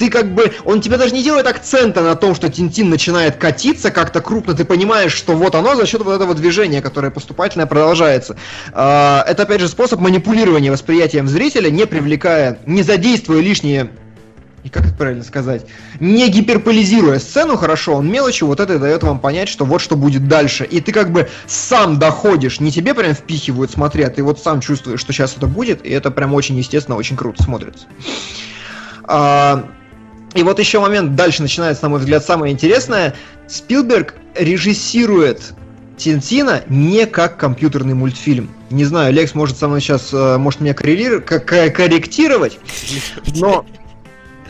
[0.02, 3.92] ты как бы, он тебе даже не делает акцента на том, что Тинтин начинает катиться
[3.92, 8.36] как-то крупно, ты понимаешь, что вот оно за счет вот этого движения, которое поступательное продолжается.
[8.74, 13.92] А, это опять же способ манипулирования восприятием зрителя, не привлекая, не задействуя лишние
[14.64, 15.68] и как это правильно сказать,
[16.00, 20.28] не гиперполизируя сцену хорошо, он мелочью вот это дает вам понять, что вот что будет
[20.28, 20.66] дальше.
[20.66, 25.00] И ты как бы сам доходишь, не тебе прям впихивают, смотря, ты вот сам чувствуешь,
[25.00, 27.86] что сейчас это будет, и это прям очень естественно, очень круто смотрится.
[29.04, 29.66] А,
[30.34, 33.16] и вот еще момент, дальше начинается, на мой взгляд, самое интересное.
[33.48, 35.54] Спилберг режиссирует
[35.98, 38.50] Тинтина не как компьютерный мультфильм.
[38.70, 42.60] Не знаю, Лекс может со мной сейчас, э, может меня корректировать,
[43.36, 43.66] но...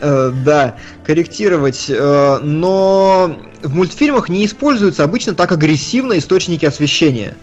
[0.00, 7.36] Э, да, корректировать, э, но в мультфильмах не используются обычно так агрессивно источники освещения.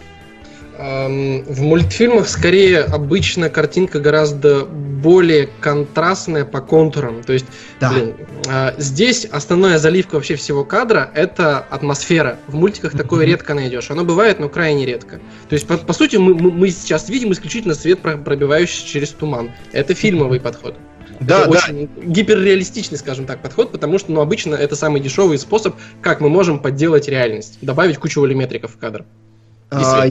[0.80, 7.22] В мультфильмах скорее обычно картинка гораздо более контрастная по контурам.
[7.22, 7.46] То есть,
[7.82, 7.92] да.
[7.92, 8.14] блин,
[8.48, 12.40] а, здесь основная заливка вообще всего кадра это атмосфера.
[12.48, 13.92] В мультиках такое редко найдешь.
[13.92, 15.20] Оно бывает, но крайне редко.
[15.50, 19.52] То есть, по, по сути, мы, мы сейчас видим исключительно свет, пробивающий через туман.
[19.74, 20.78] Это фильмовый подход.
[21.20, 21.58] Да, это да.
[21.58, 26.30] очень гиперреалистичный, скажем так, подход, потому что, ну, обычно это самый дешевый способ, как мы
[26.30, 27.58] можем подделать реальность.
[27.62, 29.04] Добавить кучу волюметриков в кадр.
[29.72, 30.08] А,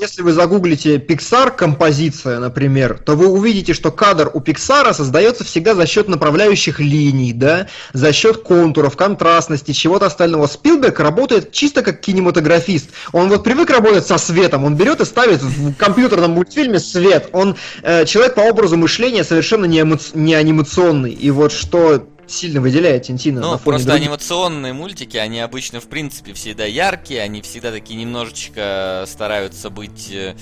[0.00, 5.74] если вы загуглите Pixar композиция, например, то вы увидите, что кадр у Pixar создается всегда
[5.74, 10.46] за счет направляющих линий, да, за счет контуров, контрастности, чего-то остального.
[10.46, 12.90] Спилберг работает чисто как кинематографист.
[13.12, 17.28] Он вот привык работать со светом, он берет и ставит в компьютерном мультфильме свет.
[17.32, 21.12] Он э, человек по образу мышления совершенно не, эмо- не анимационный.
[21.12, 23.40] И вот что сильно выделяет Тинтина.
[23.40, 24.06] Ну, просто других.
[24.06, 30.34] анимационные мультики, они обычно, в принципе, всегда яркие, они всегда такие немножечко стараются быть э,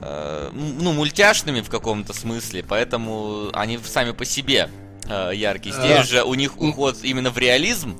[0.00, 4.68] э ну, мультяшными в каком-то смысле, поэтому они сами по себе
[5.08, 5.74] э, яркие.
[5.74, 7.96] Здесь а, же у них уход именно в реализм,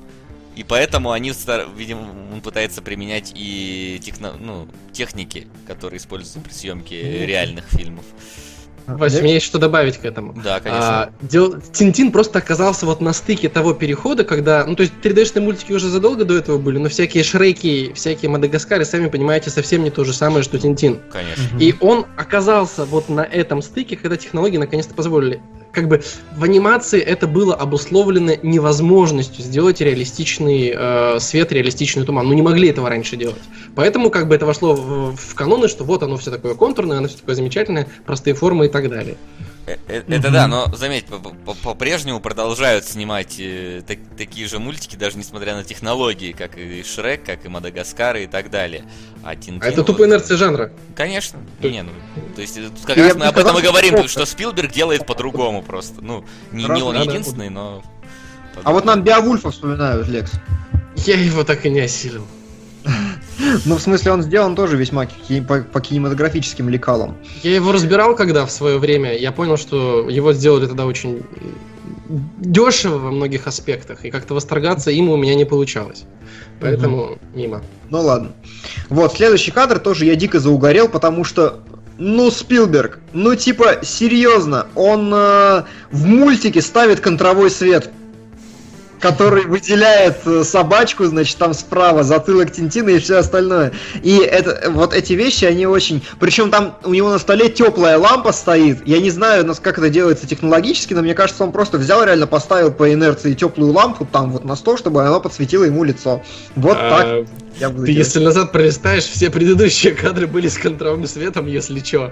[0.55, 1.33] И поэтому они,
[1.75, 8.05] видимо, он пытается применять и техно, ну, техники, которые используются при съемке реальных фильмов.
[8.87, 10.33] Вася, у меня есть что добавить к этому.
[10.33, 11.03] Да, конечно.
[11.03, 11.55] А, дел...
[11.73, 14.65] Тинтин просто оказался вот на стыке того перехода, когда...
[14.65, 18.85] Ну, то есть 3D-шные мультики уже задолго до этого были, но всякие Шреки, всякие Мадагаскары,
[18.85, 20.99] сами понимаете, совсем не то же самое, что Тинтин.
[21.11, 21.57] Конечно.
[21.59, 25.41] И он оказался вот на этом стыке, когда технологии наконец-то позволили
[25.75, 26.01] как бы
[26.35, 32.27] в анимации это было обусловлено невозможностью сделать реалистичный э, свет, реалистичный туман.
[32.27, 33.41] Ну, не могли этого раньше делать.
[33.75, 37.07] Поэтому как бы это вошло в, в каноны, что вот оно все такое контурное, оно
[37.07, 39.17] все такое замечательное, простые формы и так далее.
[39.65, 41.05] Э, э, это да, но заметь,
[41.63, 43.81] по-прежнему продолжают снимать э,
[44.17, 48.51] такие же мультики, даже несмотря на технологии, как и Шрек, как и Мадагаскар и так
[48.51, 48.85] далее.
[49.23, 50.71] А, а это тупая инерция жанра.
[50.95, 51.39] Конечно.
[51.61, 51.91] Не, ну,
[52.35, 56.01] то есть как раз мы об этом и говорим, что Спилберг делает по-другому просто.
[56.01, 57.83] Ну, не, не он единственный, но...
[58.63, 60.31] А вот нам Биовульфа вспоминают, Лекс.
[60.97, 62.25] Я его так и не осилил.
[63.65, 65.07] Ну, в смысле, он сделан тоже весьма
[65.47, 67.17] по, по кинематографическим лекалам.
[67.43, 69.17] Я его разбирал когда в свое время.
[69.17, 71.23] Я понял, что его сделали тогда очень
[72.37, 76.05] дешево во многих аспектах, и как-то восторгаться им у меня не получалось.
[76.61, 77.19] Поэтому угу.
[77.33, 77.61] мимо.
[77.89, 78.31] Ну ладно.
[78.89, 81.61] Вот, следующий кадр тоже я дико заугорел, потому что
[81.97, 87.89] ну, Спилберг, ну типа, серьезно, он э, в мультике ставит контровой свет
[88.99, 93.73] который выделяет э, собачку, значит, там справа, затылок Тинтина и все остальное.
[94.03, 96.03] И это, вот эти вещи, они очень...
[96.19, 98.85] Причем там у него на столе теплая лампа стоит.
[98.87, 102.71] Я не знаю, как это делается технологически, но мне кажется, он просто взял, реально поставил
[102.71, 106.21] по инерции теплую лампу там вот на стол, чтобы она подсветила ему лицо.
[106.55, 107.27] Вот а, так.
[107.59, 112.11] Я ты если назад пролистаешь, все предыдущие кадры были с контровым светом, если что.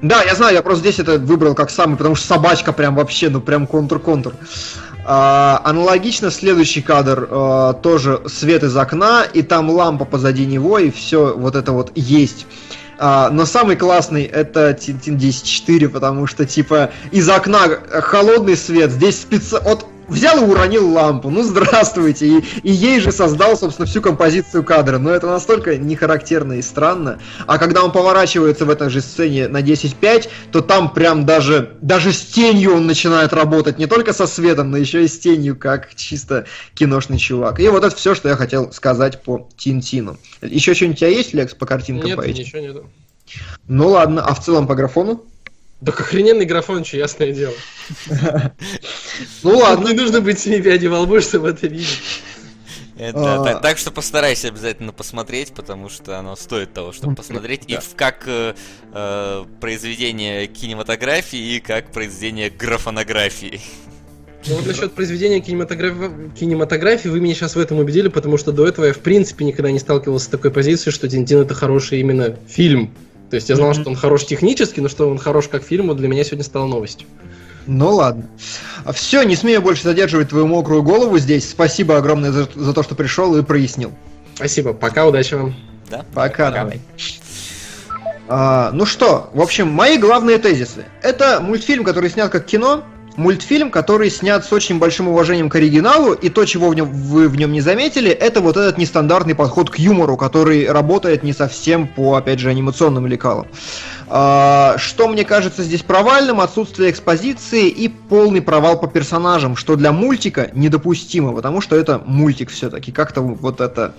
[0.00, 3.28] Да, я знаю, я просто здесь это выбрал как самый, потому что собачка прям вообще,
[3.28, 4.32] ну прям контур-контур.
[4.32, 10.90] А, аналогично следующий кадр, а, тоже свет из окна, и там лампа позади него, и
[10.90, 12.46] все вот это вот есть.
[12.98, 19.20] А, но самый классный это Тинтин 10.4, потому что типа из окна холодный свет, здесь
[19.20, 19.68] специально...
[19.68, 21.30] Вот взял и уронил лампу.
[21.30, 22.26] Ну, здравствуйте.
[22.26, 24.98] И, и ей же создал, собственно, всю композицию кадра.
[24.98, 27.18] Но это настолько нехарактерно и странно.
[27.46, 32.12] А когда он поворачивается в этой же сцене на 10.5, то там прям даже, даже
[32.12, 33.78] с тенью он начинает работать.
[33.78, 37.60] Не только со светом, но еще и с тенью, как чисто киношный чувак.
[37.60, 40.18] И вот это все, что я хотел сказать по Тинтину.
[40.42, 42.06] Еще что-нибудь у тебя есть, Лекс, по картинкам?
[42.06, 42.44] Нет, по этим?
[42.44, 42.90] ничего нету.
[43.66, 45.22] Ну ладно, а в целом по графону?
[45.84, 47.54] Так охрененный графон, что ясное дело.
[49.42, 49.88] Ну ладно.
[49.88, 52.22] Не нужно быть семи пяди во лбу, чтобы это видеть.
[52.98, 53.44] Это, а...
[53.44, 57.62] так, так что постарайся обязательно посмотреть, потому что оно стоит того, чтобы посмотреть.
[57.68, 58.54] И как э,
[58.92, 63.60] э, произведение кинематографии, и как произведение графонографии.
[64.48, 68.66] Ну вот насчет произведения кинематографии, кинематографии вы меня сейчас в этом убедили, потому что до
[68.66, 72.36] этого я в принципе никогда не сталкивался с такой позицией, что Тинтин это хороший именно
[72.48, 72.92] фильм.
[73.30, 73.80] То есть я знал, mm-hmm.
[73.80, 77.06] что он хорош технически, но что он хорош как фильм, для меня сегодня стало новостью.
[77.66, 78.24] Ну ладно.
[78.94, 81.48] Все, не смею больше задерживать твою мокрую голову здесь.
[81.48, 83.92] Спасибо огромное за, за то, что пришел и прояснил.
[84.34, 84.72] Спасибо.
[84.72, 85.54] Пока, удачи вам.
[85.90, 86.04] Да?
[86.14, 86.80] Пока, давай.
[88.26, 90.84] А, ну что, в общем, мои главные тезисы.
[91.02, 92.84] Это мультфильм, который снят как кино,
[93.18, 97.28] мультфильм, который снят с очень большим уважением к оригиналу, и то, чего в нем, вы
[97.28, 101.88] в нем не заметили, это вот этот нестандартный подход к юмору, который работает не совсем
[101.88, 103.48] по, опять же, анимационным лекалам.
[104.08, 109.92] А, что мне кажется здесь провальным, отсутствие экспозиции и полный провал по персонажам, что для
[109.92, 113.94] мультика недопустимо, потому что это мультик все-таки, как-то вот это...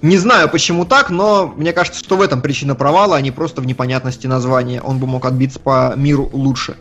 [0.00, 3.60] Не знаю, почему так, но мне кажется, что в этом причина провала, а не просто
[3.60, 4.80] в непонятности названия.
[4.80, 6.76] Он бы мог отбиться по миру лучше.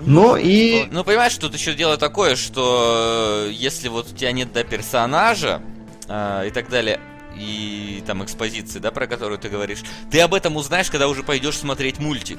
[0.00, 0.86] Но и...
[0.90, 5.62] Ну, понимаешь, тут еще дело такое, что э, если вот у тебя нет до персонажа
[6.08, 7.00] э, и так далее,
[7.36, 11.56] и там экспозиции, да, про которую ты говоришь, ты об этом узнаешь, когда уже пойдешь
[11.56, 12.38] смотреть мультик.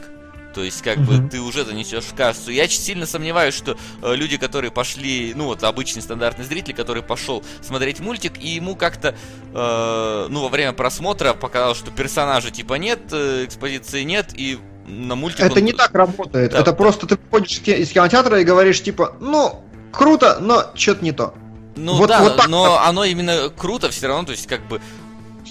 [0.53, 1.21] То есть, как mm-hmm.
[1.21, 2.49] бы ты уже занесешь в кассу.
[2.51, 7.43] Я сильно сомневаюсь, что э, люди, которые пошли, ну вот обычный стандартный зритель, который пошел
[7.61, 9.15] смотреть мультик, и ему как-то,
[9.53, 15.15] э, ну, во время просмотра показалось, что персонажа типа нет, э, экспозиции нет, и на
[15.15, 15.39] мультик...
[15.39, 15.65] Это он...
[15.65, 16.51] не так работает.
[16.51, 16.77] Да, это да.
[16.77, 21.33] просто ты выходишь из кинотеатра и говоришь, типа, ну, круто, но что-то не то.
[21.75, 22.87] Ну вот, да, вот так, но так.
[22.87, 24.81] оно именно круто все равно, то есть как бы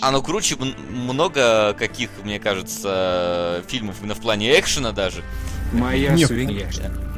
[0.00, 0.56] оно круче
[0.90, 5.22] много каких, мне кажется, фильмов именно в плане экшена даже.
[5.72, 6.28] Моя Нет.
[6.28, 6.68] свинья.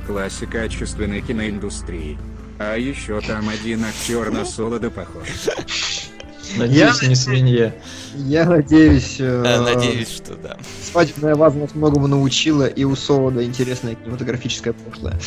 [0.06, 2.18] Классика отечественной киноиндустрии.
[2.58, 5.26] А еще там один актер на солода похож.
[6.56, 7.74] Надеюсь, не свинья.
[8.14, 9.16] Я надеюсь...
[9.18, 10.56] Э, надеюсь, что да.
[10.90, 15.18] Свадебная ваза нас многому научила, и у Солода интересное кинематографическое прошлое.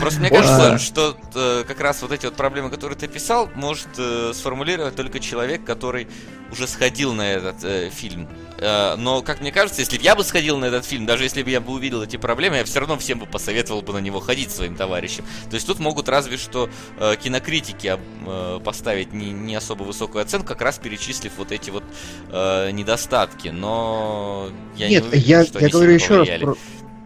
[0.00, 3.88] Просто мне кажется, что э, как раз вот эти вот проблемы, которые ты писал, может
[3.98, 6.08] э, сформулировать только человек, который
[6.52, 8.28] уже сходил на этот э, фильм.
[8.60, 11.42] Э, но, как мне кажется, если бы я бы сходил на этот фильм, даже если
[11.42, 14.20] бы я бы увидел эти проблемы, я все равно всем бы посоветовал бы на него
[14.20, 15.24] ходить своим товарищам.
[15.48, 20.48] То есть тут могут разве что э, кинокритики э, поставить не, не особо высокую оценку,
[20.48, 21.84] как раз перечислив вот эти вот
[22.30, 23.48] э, недостатки.
[23.48, 26.28] Но я Нет, не уверен, я, что я говорю еще раз.
[26.28, 26.44] повлияли.
[26.44, 26.56] про-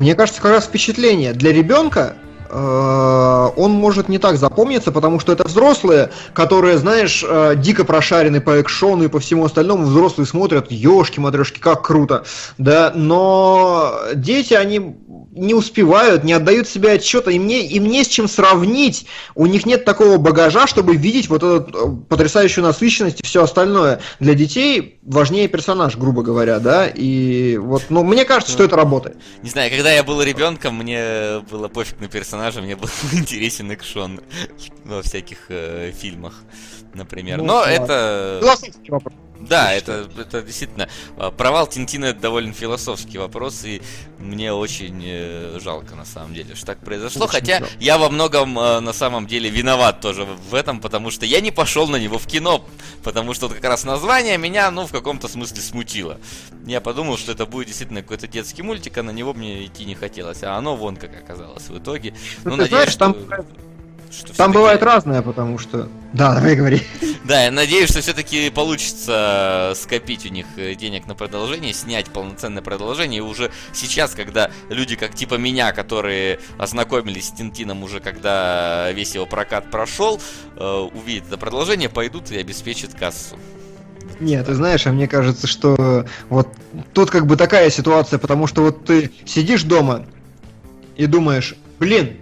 [0.00, 2.16] Мне кажется, как раз впечатление для ребенка
[2.50, 8.60] он может не так запомниться, потому что это взрослые, которые, знаешь, э, дико прошарены по
[8.60, 9.84] экшону и по всему остальному.
[9.84, 12.24] Взрослые смотрят, ешки матрешки, как круто,
[12.58, 12.92] да.
[12.94, 14.96] Но дети, они
[15.34, 19.06] не успевают, не отдают себе отчета, им не, им не с чем сравнить.
[19.34, 24.00] У них нет такого багажа, чтобы видеть вот эту э, потрясающую насыщенность и все остальное.
[24.20, 26.86] Для детей важнее персонаж, грубо говоря, да.
[26.86, 29.16] И вот, ну, мне кажется, что это работает.
[29.42, 34.20] Не знаю, когда я был ребенком, мне было пофиг на персонажа, мне был интересен экшон
[34.84, 36.44] во всяких э, фильмах,
[36.94, 37.38] например.
[37.38, 37.70] Ну, Но ладно.
[37.72, 38.38] это...
[38.40, 39.14] Философский вопрос.
[39.48, 40.88] Да, это, это действительно...
[41.16, 43.82] э, Провал Тинтина это довольно философский вопрос, и
[44.18, 47.24] мне очень э, жалко, на самом деле, что так произошло.
[47.24, 47.74] Очень Хотя жалко.
[47.80, 51.50] я во многом, э, на самом деле, виноват тоже в этом, потому что я не
[51.50, 52.64] пошел на него в кино,
[53.02, 56.18] потому что вот как раз название меня, ну, в каком-то смысле смутило.
[56.66, 59.94] Я подумал, что это будет действительно какой-то детский мультик, а на него мне идти не
[59.94, 60.42] хотелось.
[60.42, 62.14] А оно вон как оказалось в итоге.
[62.44, 63.16] Ну, Ну, ты надеюсь, знаешь, там,
[64.18, 65.88] что- там бывает разное, потому что...
[66.12, 66.82] Да, давай говори.
[67.24, 72.62] Да, я надеюсь, что все-таки получится скопить у них э, денег на продолжение, снять полноценное
[72.62, 73.18] продолжение.
[73.18, 79.14] И уже сейчас, когда люди, как типа меня, которые ознакомились с Тинтином уже когда весь
[79.14, 80.20] его прокат прошел,
[80.56, 83.38] э, увидят это продолжение, пойдут и обеспечат кассу.
[84.20, 86.48] Нет, ты знаешь, а мне кажется, что вот
[86.92, 90.06] тут как бы такая ситуация, потому что вот ты сидишь дома
[90.96, 92.18] и думаешь, блин,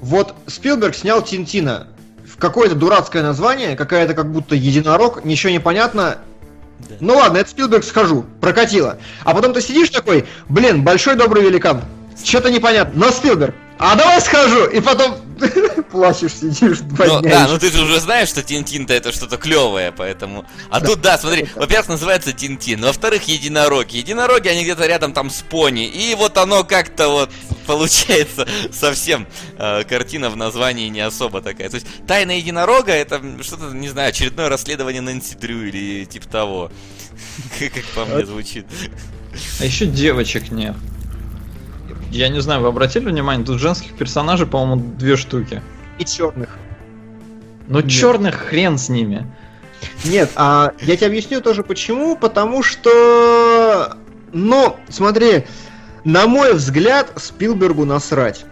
[0.00, 1.88] вот Спилберг снял Тинтина,
[2.26, 6.18] в какое-то дурацкое название, какая-то как будто единорог, ничего не понятно.
[6.80, 6.96] Да.
[7.00, 8.98] Ну ладно, это Спилберг схожу, прокатило.
[9.24, 11.82] А потом ты сидишь такой, блин, большой добрый великан,
[12.22, 15.16] что-то непонятно, но Спилберг, а давай схожу, и потом
[15.90, 17.30] плачешь, сидишь два Ну, дня.
[17.30, 17.52] да, еще.
[17.52, 20.44] ну ты же уже знаешь, что Тинтин-то это что-то клевое, поэтому.
[20.70, 23.96] А тут, да, смотри, во-первых, называется Тинтин, во-вторых, единороги.
[23.96, 25.86] Единороги, они где-то рядом там с пони.
[25.86, 27.30] И вот оно как-то вот
[27.66, 29.26] получается совсем
[29.58, 31.68] э, картина в названии не особо такая.
[31.68, 36.72] То есть тайна единорога это что-то, не знаю, очередное расследование Нэнси Дрю или типа того.
[37.58, 38.66] Как как по мне звучит.
[39.60, 40.74] А еще девочек нет.
[42.14, 45.60] Я не знаю, вы обратили внимание, тут женских персонажей, по-моему, две штуки.
[45.98, 46.50] И черных.
[47.66, 47.90] Ну, Нет.
[47.90, 49.26] черных хрен с ними.
[50.04, 52.14] Нет, а я тебе объясню тоже почему.
[52.16, 53.96] Потому что,
[54.32, 55.46] ну, смотри,
[56.04, 58.44] на мой взгляд, Спилбергу насрать.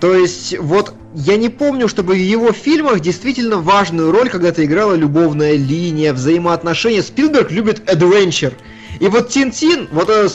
[0.00, 4.94] То есть, вот я не помню, чтобы в его фильмах действительно важную роль когда-то играла
[4.94, 7.02] любовная линия, взаимоотношения.
[7.02, 8.54] Спилберг любит adventure.
[9.00, 10.28] И вот Тинтин, вот пе-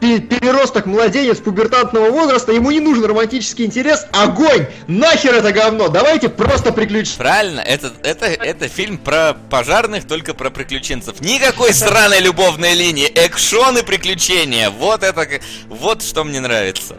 [0.00, 4.06] переросток младенец пубертантного возраста, ему не нужен романтический интерес.
[4.12, 4.66] Огонь!
[4.86, 5.88] Нахер это говно!
[5.88, 7.18] Давайте просто приключения.
[7.18, 11.20] Правильно, это, это, это фильм про пожарных, только про приключенцев.
[11.20, 14.70] Никакой сраной любовной линии, экшон и приключения.
[14.70, 15.26] Вот это,
[15.68, 16.96] вот что мне нравится.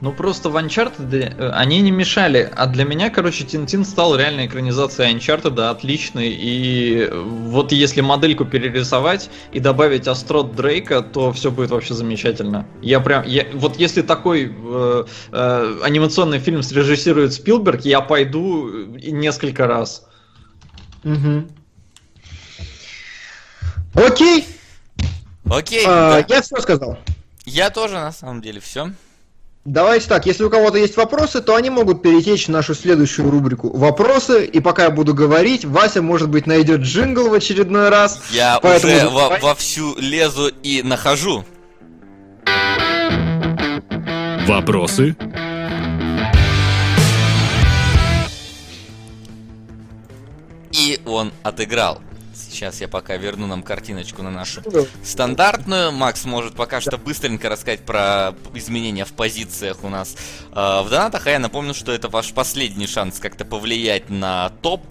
[0.00, 2.50] Ну, просто в Uncharted э, они не мешали.
[2.56, 6.28] А для меня, короче, Тинтин стал реальной экранизацией Uncharted, отличной.
[6.28, 12.66] И вот если модельку перерисовать и добавить острот Дрейка, то все будет вообще замечательно.
[12.80, 13.24] Я прям...
[13.24, 20.06] Я, вот если такой э, э, анимационный фильм срежиссирует Спилберг, я пойду э, несколько раз.
[21.02, 21.50] Мгм.
[23.94, 24.44] Окей,
[25.50, 26.36] Окей, а, да.
[26.36, 26.98] я все сказал.
[27.46, 28.92] Я тоже, на самом деле, все.
[29.68, 33.68] Давайте так, если у кого-то есть вопросы, то они могут перетечь в нашу следующую рубрику
[33.76, 38.18] «Вопросы», и пока я буду говорить, Вася, может быть, найдет джингл в очередной раз.
[38.30, 41.44] Я Поэтому уже во- вовсю лезу и нахожу.
[44.46, 45.14] Вопросы?
[50.72, 52.00] И он отыграл.
[52.58, 54.62] Сейчас я пока верну нам картиночку на нашу
[55.04, 55.92] стандартную.
[55.92, 60.16] Макс может пока что быстренько рассказать про изменения в позициях у нас
[60.50, 61.28] э, в донатах.
[61.28, 64.82] А я напомню, что это ваш последний шанс как-то повлиять на топ.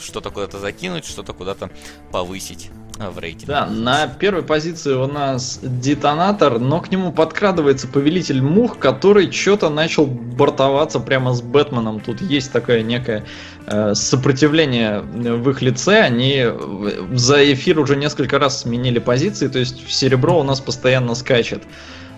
[0.00, 1.70] Что-то куда-то закинуть, что-то куда-то
[2.12, 2.70] повысить.
[2.98, 3.46] А, в рейтинге.
[3.46, 9.70] Да, на первой позиции у нас детонатор, но к нему подкрадывается повелитель мух, который что-то
[9.70, 12.00] начал бортоваться прямо с Бэтменом.
[12.00, 13.24] Тут есть такое некое
[13.66, 16.00] э, сопротивление в их лице.
[16.00, 21.14] Они э, за эфир уже несколько раз сменили позиции, то есть серебро у нас постоянно
[21.14, 21.62] скачет.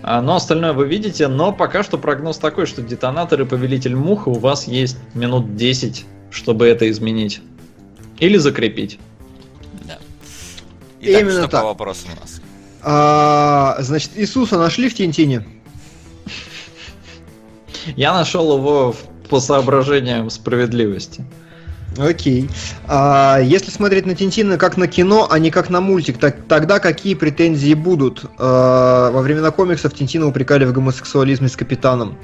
[0.03, 4.27] А, но остальное вы видите, но пока что прогноз такой, что детонатор и повелитель мух
[4.27, 7.41] у вас есть минут 10, чтобы это изменить.
[8.19, 8.99] Или закрепить.
[11.07, 11.60] Итак, Именно что так.
[11.62, 12.41] по вопросам у нас?
[12.83, 15.47] А, значит, Иисуса нашли в Тинтине?
[17.97, 21.24] Я нашел его в- по соображениям справедливости.
[21.99, 22.50] Окей.
[22.89, 26.78] А, если смотреть на Тинтина как на кино, а не как на мультик, так, тогда
[26.81, 28.24] какие претензии будут?
[28.39, 32.16] А, во времена комиксов Тинтина упрекали в гомосексуализме с капитаном.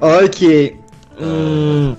[0.00, 0.76] Окей.
[1.18, 1.96] М,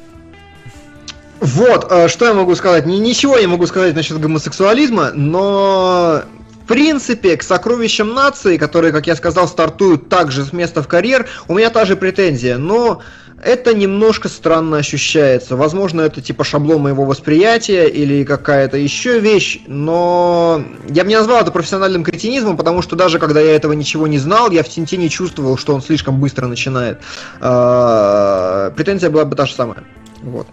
[1.43, 2.85] Вот, а, что я могу сказать?
[2.85, 6.21] Ни- Ничего я не могу сказать насчет гомосексуализма, но
[6.63, 11.27] в принципе к сокровищам нации, которые, как я сказал, стартуют также с места в карьер,
[11.49, 13.01] у меня та же претензия, но
[13.43, 15.57] это немножко странно ощущается.
[15.57, 21.41] Возможно, это типа шаблон моего восприятия или какая-то еще вещь, но я бы не назвал
[21.41, 25.09] это профессиональным кретинизмом, потому что даже когда я этого ничего не знал, я в Тинтине
[25.09, 26.99] чувствовал, что он слишком быстро начинает.
[27.41, 29.83] А, Претензия была бы та же самая.
[30.21, 30.47] Вот.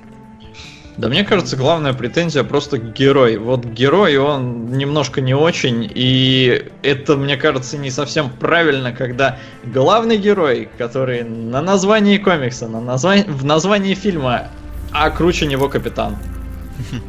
[1.01, 3.39] Да мне кажется, главная претензия просто герой.
[3.39, 10.19] Вот герой, он немножко не очень, и это, мне кажется, не совсем правильно, когда главный
[10.19, 14.49] герой, который на названии комикса, на названии, в названии фильма,
[14.93, 16.19] а круче него капитан.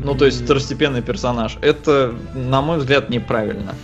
[0.00, 1.58] Ну, то есть второстепенный персонаж.
[1.60, 3.74] Это, на мой взгляд, неправильно.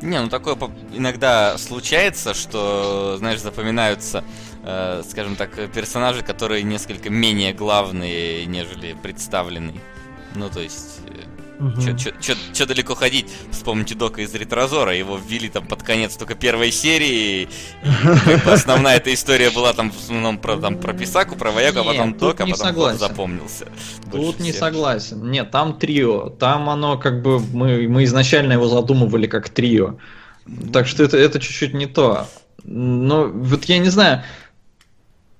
[0.00, 0.56] Не, ну такое
[0.94, 4.24] иногда случается, что, знаешь, запоминаются,
[4.62, 9.80] э, скажем так, персонажи, которые несколько менее главные, нежели представленный.
[10.34, 11.00] Ну, то есть,
[12.52, 13.26] что далеко ходить?
[13.50, 17.42] Вспомните Дока из Ретрозора, его ввели там под конец только первой серии.
[17.42, 17.48] и
[18.24, 21.80] как бы основная эта история была там в основном про, там, про Писаку, про Вояку,
[21.80, 22.98] а Нет, потом тут Док, а потом согласен.
[22.98, 23.66] запомнился.
[24.10, 24.60] Тут не всех.
[24.60, 25.30] согласен.
[25.30, 26.30] Нет, там трио.
[26.30, 29.98] Там оно как бы мы, мы изначально его задумывали как трио.
[30.72, 32.26] Так что это, это чуть-чуть не то.
[32.64, 34.24] Но вот я не знаю.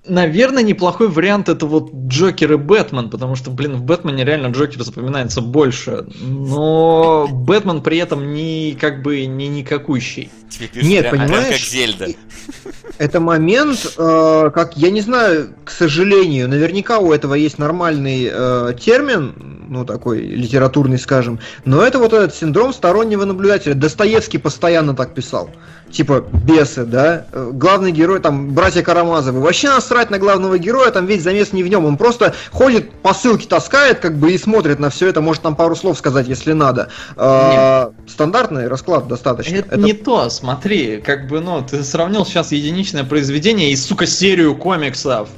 [0.05, 4.83] Наверное, неплохой вариант это вот Джокер и Бэтмен, потому что, блин, в Бэтмене реально Джокер
[4.83, 6.05] запоминается больше.
[6.21, 10.29] Но Бэтмен при этом не как бы не никакущий.
[10.49, 11.55] Тебе пишут Нет, прям- прям понимаешь?
[11.55, 12.07] как Зельда.
[12.97, 18.73] Это момент, э, как я не знаю, к сожалению, наверняка у этого есть нормальный э,
[18.79, 19.33] термин,
[19.69, 23.73] ну такой литературный, скажем, но это вот этот синдром стороннего наблюдателя.
[23.73, 25.49] Достоевский постоянно так писал.
[25.91, 27.25] Типа бесы, да?
[27.31, 29.39] Э, Главный герой, там, братья Карамазовы.
[29.39, 31.85] Вообще насрать на главного героя, там весь замес не в нем.
[31.85, 35.75] Он просто ходит, посылки таскает, как бы, и смотрит на все это, может там пару
[35.75, 36.89] слов сказать, если надо.
[37.15, 39.57] Э, Стандартный расклад достаточно.
[39.57, 44.55] Это, не то, смотри, как бы, ну, ты сравнил сейчас единичное произведение и, сука, серию
[44.55, 45.29] комиксов.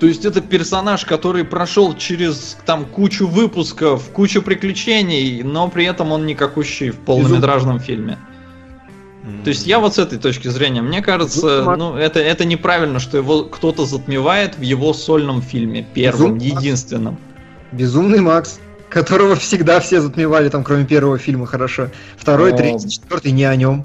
[0.00, 6.12] То есть это персонаж, который прошел через там кучу выпусков, кучу приключений, но при этом
[6.12, 8.16] он никакущий в полнометражном фильме.
[9.44, 11.76] То есть я вот с этой точки зрения, мне кажется, Безумно.
[11.76, 16.58] ну это, это неправильно, что его кто-то затмевает в его сольном фильме, первом, Безумно.
[16.58, 17.18] единственном.
[17.72, 21.90] Безумный Макс, которого всегда все затмевали, там, кроме первого фильма, хорошо.
[22.16, 22.56] Второй, О.
[22.56, 23.84] третий, четвертый не о нем.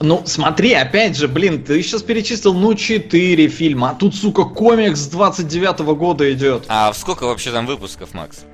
[0.00, 4.98] Ну, смотри, опять же, блин, ты сейчас перечислил, ну, 4 фильма, а тут, сука, комикс
[4.98, 6.64] с 29 года идет.
[6.68, 8.44] А сколько вообще там выпусков, Макс?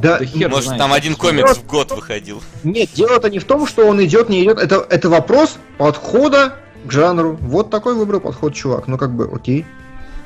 [0.00, 0.78] Да, Да хер Может, знает.
[0.80, 2.42] там один комикс в год выходил.
[2.62, 4.58] нет, дело-то не в том, что он идет, не идет.
[4.58, 7.36] Это, это вопрос подхода к жанру.
[7.40, 8.88] Вот такой выбрал подход чувак.
[8.88, 9.64] Ну, как бы, окей.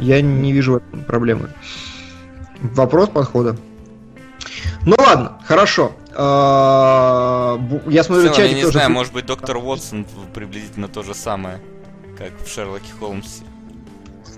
[0.00, 1.50] Я не вижу проблемы.
[2.62, 3.56] Вопрос подхода.
[4.86, 5.92] Ну ладно, хорошо.
[6.14, 8.72] А, Я смотрю, я чатик не тоже...
[8.72, 11.60] знаю, пи- может быть, доктор Уотсон приблизительно то же самое,
[12.16, 13.42] как в Шерлоке Холмсе.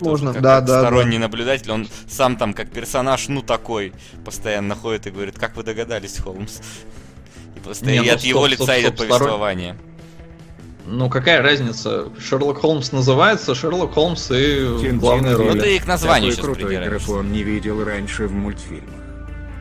[0.01, 0.81] Можно, Тоже как да, да, да.
[0.81, 3.93] Сторонний наблюдатель, он сам там как персонаж, ну такой,
[4.25, 6.61] постоянно ходит и говорит, как вы догадались, Холмс?
[7.57, 9.77] И, постоянно, Не, и ну от стоп, его стоп, лица идет стоп, сторон- повествование.
[10.87, 12.09] Ну, какая разница?
[12.19, 16.55] Шерлок Холмс называется, Шерлок Холмс и в Тин-тин, главной ну, ты и к названию Такой
[16.55, 19.01] сейчас крутой графон не видел раньше в мультфильмах.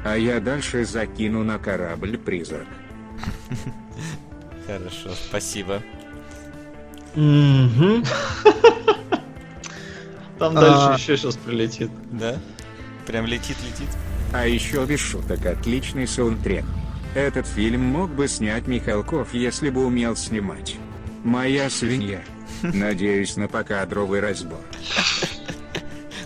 [0.05, 2.65] А я дальше закину на корабль призрак.
[4.65, 5.81] Хорошо, спасибо.
[10.39, 10.61] Там А.
[10.61, 11.91] дальше еще сейчас прилетит.
[12.11, 12.37] Да?
[13.05, 13.89] Прям летит-летит.
[14.33, 16.65] А еще без шуток отличный саундтрек.
[17.15, 20.75] Этот фильм мог бы снять Михалков, если бы умел снимать.
[21.23, 22.21] Моя свинья.
[22.61, 24.59] Надеюсь на покадровый разбор.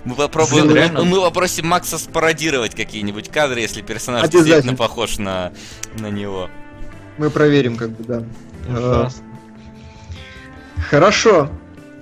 [0.03, 1.03] Мы попробуем, реально...
[1.05, 5.53] мы попросим Макса спародировать какие-нибудь кадры, если персонаж действительно похож на,
[5.97, 6.49] на него.
[7.17, 8.23] Мы проверим, как бы, да.
[8.67, 9.09] А,
[10.89, 11.49] хорошо.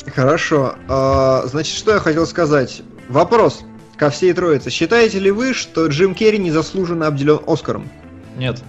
[0.07, 0.75] Хорошо.
[0.87, 2.81] А, значит, что я хотел сказать?
[3.07, 3.63] Вопрос
[3.97, 4.69] ко всей троице.
[4.69, 7.89] Считаете ли вы, что Джим Керри незаслуженно обделен Оскаром?
[8.35, 8.61] Нет.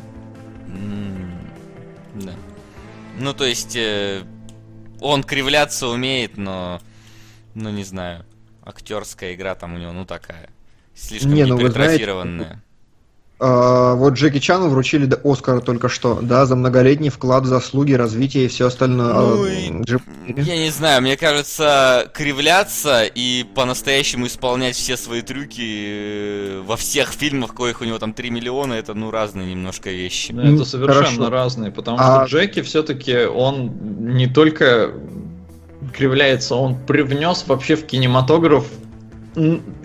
[2.15, 2.33] Да.
[3.19, 4.23] Ну, то есть, э,
[5.01, 6.81] он кривляться умеет, но,
[7.55, 8.27] ну, не знаю,
[8.65, 10.51] актерская игра там у него, ну, такая.
[10.94, 12.61] Слишком не, ну, гипертрофированная.
[13.44, 18.48] А, вот Джеки Чану вручили Оскар только что, да, за многолетний вклад, заслуги, развитие и
[18.48, 19.12] все остальное.
[19.12, 20.00] Ну, а, Джим...
[20.28, 27.08] Я не знаю, мне кажется, кривляться и по-настоящему исполнять все свои трюки э, во всех
[27.08, 30.32] фильмах, коих у него там 3 миллиона, это, ну, разные немножко вещи.
[30.32, 31.30] Да, это совершенно Хорошо.
[31.30, 32.28] разные, потому а...
[32.28, 34.92] что Джеки все-таки, он не только
[35.92, 38.66] кривляется, он привнес вообще в кинематограф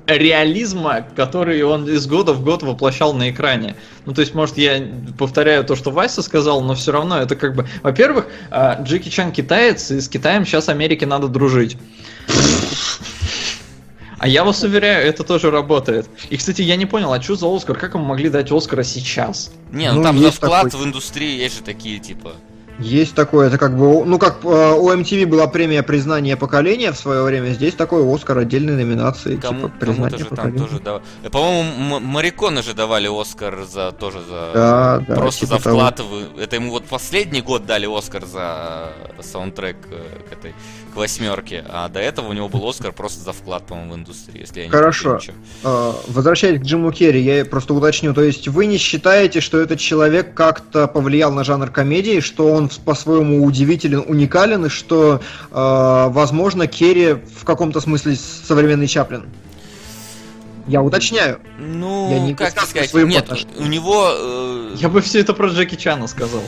[0.07, 3.75] реализма, который он из года в год воплощал на экране.
[4.05, 4.81] Ну, то есть, может, я
[5.17, 7.67] повторяю то, что Вася сказал, но все равно это как бы...
[7.83, 11.77] Во-первых, а, Джеки Чан китаец, и с Китаем сейчас Америке надо дружить.
[14.19, 16.09] А я вас уверяю, это тоже работает.
[16.29, 17.77] И, кстати, я не понял, а что за Оскар?
[17.77, 19.51] Как ему могли дать Оскара сейчас?
[19.71, 20.79] Не, ну, ну там за вклад такой...
[20.79, 22.33] в индустрии есть же такие, типа...
[22.79, 26.97] Есть такое, это как бы, ну как э, у MTV была премия признания поколения в
[26.97, 30.57] свое время, здесь такой Оскар отдельной номинации, Кому, типа признание же поколения.
[30.59, 31.01] Там тоже дав...
[31.23, 35.95] Э, по-моему, Мариконы же давали Оскар за тоже за да, да, просто типа за вклад.
[35.95, 36.19] Того.
[36.39, 38.89] Это ему вот последний год дали Оскар за
[39.21, 40.53] саундтрек э, к этой
[40.97, 44.59] восьмерки, а до этого у него был Оскар просто за вклад, по-моему, в индустрию, если
[44.59, 45.19] я не Хорошо.
[45.63, 49.79] А, возвращаясь к Джиму Керри, я просто уточню, то есть вы не считаете, что этот
[49.79, 56.67] человек как-то повлиял на жанр комедии, что он по-своему удивителен, уникален, и что, а, возможно,
[56.67, 59.27] Керри в каком-то смысле современный Чаплин?
[60.67, 61.39] Я уточняю.
[61.57, 64.11] Ну, я не как сказать, нет, у него...
[64.11, 64.75] Э...
[64.75, 66.41] Я бы все это про Джеки Чана сказал.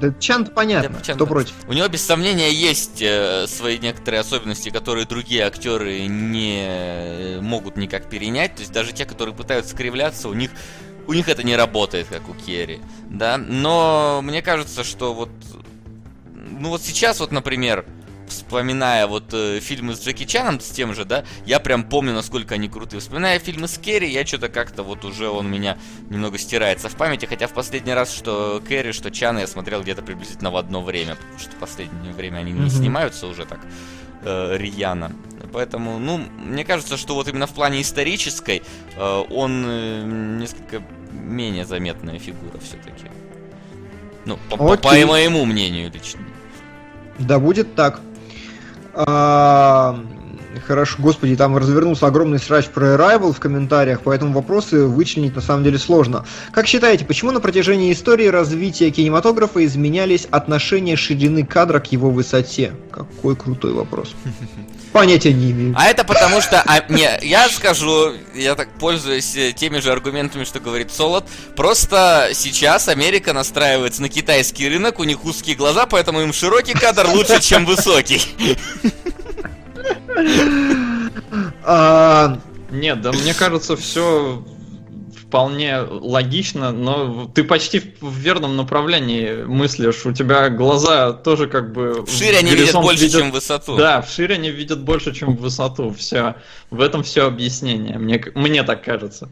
[0.00, 1.54] Да Чан понятно, да, кто против.
[1.68, 8.08] У него без сомнения есть э, свои некоторые особенности, которые другие актеры не могут никак
[8.08, 8.54] перенять.
[8.56, 10.50] То есть даже те, которые пытаются кривляться, у них
[11.06, 13.38] у них это не работает, как у Керри, да.
[13.38, 15.30] Но мне кажется, что вот,
[16.34, 17.84] ну вот сейчас вот, например,
[18.36, 22.54] вспоминая вот э, фильмы с Джеки Чаном, с тем же, да, я прям помню, насколько
[22.54, 23.00] они крутые.
[23.00, 25.76] Вспоминая фильмы с Керри, я что-то как-то вот уже он меня
[26.08, 30.02] немного стирается в памяти, хотя в последний раз, что Керри, что Чана я смотрел где-то
[30.02, 32.64] приблизительно в одно время, потому что в последнее время они mm-hmm.
[32.64, 33.60] не снимаются уже так
[34.22, 35.12] э, рьяно.
[35.52, 38.62] Поэтому, ну, мне кажется, что вот именно в плане исторической
[38.96, 40.04] э, он э,
[40.38, 40.82] несколько
[41.12, 43.10] менее заметная фигура все-таки.
[44.24, 46.20] Ну, по, по, по моему мнению лично.
[47.18, 48.00] Да будет так.
[48.98, 50.00] А,
[50.66, 55.64] хорошо, господи, там развернулся огромный срач про Arrival в комментариях, поэтому вопросы вычленить на самом
[55.64, 56.24] деле сложно.
[56.50, 62.72] Как считаете, почему на протяжении истории развития кинематографа изменялись отношения ширины кадра к его высоте?
[62.90, 64.14] Какой крутой вопрос.
[64.92, 65.74] Понятия не имею.
[65.76, 66.62] А это потому что...
[66.62, 71.26] А, не, я скажу, я так пользуюсь э, теми же аргументами, что говорит Солод.
[71.54, 77.08] Просто сейчас Америка настраивается на китайский рынок, у них узкие глаза, поэтому им широкий кадр
[77.08, 78.22] лучше, чем высокий.
[81.62, 82.38] А,
[82.70, 84.42] нет, да мне кажется, все
[85.28, 90.06] вполне логично, но ты почти в верном направлении мыслишь.
[90.06, 92.04] У тебя глаза тоже как бы...
[92.06, 93.20] В шире они видят больше, видят...
[93.20, 93.76] чем высоту.
[93.76, 95.92] Да, в шире они видят больше, чем высоту.
[95.92, 96.36] Все.
[96.70, 97.98] В этом все объяснение.
[97.98, 99.28] Мне, мне так кажется.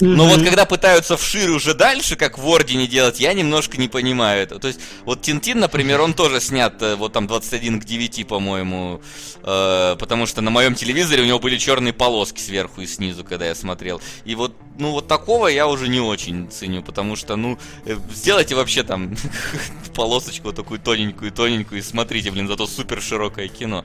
[0.00, 4.42] Но вот когда пытаются вширь уже дальше, как в Ордене делать, я немножко не понимаю
[4.42, 4.58] это.
[4.58, 9.00] То есть, вот Тинтин, например, он тоже снят, э, вот там 21 к 9, по-моему,
[9.42, 13.46] э, потому что на моем телевизоре у него были черные полоски сверху и снизу, когда
[13.46, 14.00] я смотрел.
[14.24, 18.54] И вот, ну вот такого я уже не очень ценю, потому что, ну, э, сделайте
[18.54, 19.16] вообще там
[19.96, 23.84] полосочку такую тоненькую-тоненькую и смотрите, блин, зато супер широкое кино.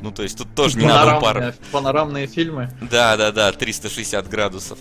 [0.00, 1.54] Ну, то есть тут тоже не надо упар...
[1.72, 2.70] Панорамные фильмы.
[2.80, 4.78] Да, да, да, 360 градусов.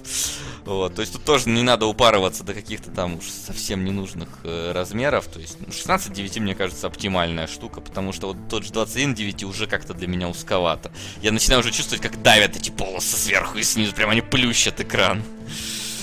[0.65, 4.72] Вот, то есть тут тоже не надо упарываться до каких-то там уж совсем ненужных э,
[4.72, 5.25] размеров.
[5.25, 9.67] То есть 16-9, ну, мне кажется, оптимальная штука, потому что вот тот же 21-9 уже
[9.67, 10.91] как-то для меня узковато.
[11.22, 15.23] Я начинаю уже чувствовать, как давят эти полосы сверху и снизу, прям они плющат экран.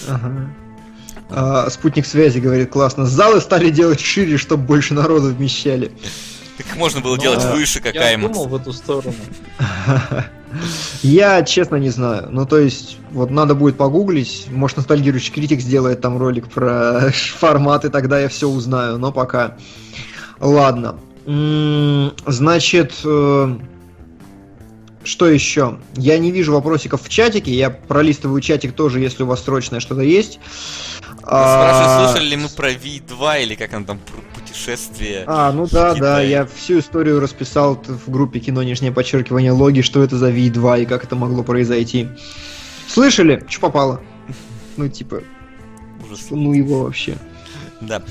[0.09, 0.49] Ага.
[1.29, 3.07] А, спутник связи говорит, классно.
[3.07, 5.91] Залы стали делать шире, чтобы больше народу вмещали.
[6.57, 9.15] Так можно было делать выше, как Я думал в эту сторону.
[11.03, 12.29] Я честно не знаю.
[12.31, 14.47] Ну, то есть, вот надо будет погуглить.
[14.51, 18.99] Может, ностальгирующий критик сделает там ролик про формат, и тогда я все узнаю.
[18.99, 19.57] Но пока.
[20.41, 20.97] Ладно.
[21.27, 23.59] Значит, э,
[25.03, 25.79] что еще?
[25.97, 30.03] Я не вижу вопросиков в чатике, я пролистываю чатик тоже, если у вас срочное что-то
[30.03, 30.39] есть.
[31.19, 34.01] Спрашивают, а, слышали ли мы про V2 или как он там
[34.57, 35.25] путешествие.
[35.27, 40.03] А, ну да, да, я всю историю расписал в группе кино нижнее подчеркивание логи, что
[40.03, 42.09] это за V2 и как это могло произойти.
[42.89, 43.45] Слышали?
[43.49, 44.01] Что попало?
[44.77, 45.23] Ну, типа,
[46.05, 46.27] Ужас.
[46.31, 47.17] ну его вообще.
[47.81, 48.03] Да.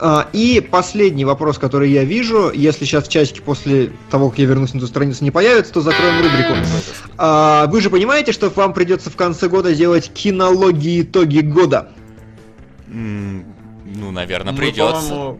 [0.00, 4.46] А, и последний вопрос, который я вижу, если сейчас в часике после того, как я
[4.46, 6.54] вернусь на эту страницу, не появится, то закроем рубрику.
[7.16, 11.92] А, вы же понимаете, что вам придется в конце года делать кинологии итоги года?
[13.94, 15.36] Ну, наверное, придется.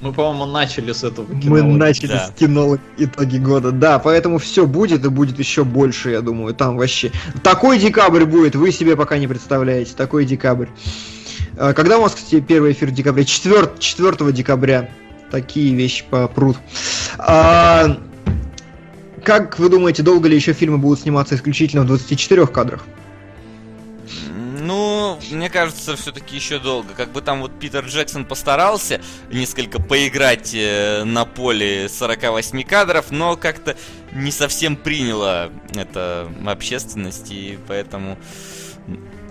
[0.00, 1.62] Мы, по-моему, начали с этого кинологии.
[1.62, 2.26] Мы начали да.
[2.26, 6.76] с кинолог итоги года, да, поэтому все будет и будет еще больше, я думаю, там
[6.76, 7.12] вообще.
[7.44, 10.66] Такой декабрь будет, вы себе пока не представляете, такой декабрь.
[11.56, 13.24] А, когда у вас, кстати, первый эфир декабря?
[13.24, 14.90] 4, 4 декабря.
[15.30, 16.56] Такие вещи попрут.
[17.18, 17.96] А,
[19.24, 22.84] как вы думаете, долго ли еще фильмы будут сниматься исключительно в 24 кадрах?
[24.64, 26.94] Ну, мне кажется, все-таки еще долго.
[26.94, 29.00] Как бы там вот Питер Джексон постарался
[29.32, 33.76] несколько поиграть э, на поле 48 кадров, но как-то
[34.12, 38.16] не совсем приняла это общественность, и поэтому,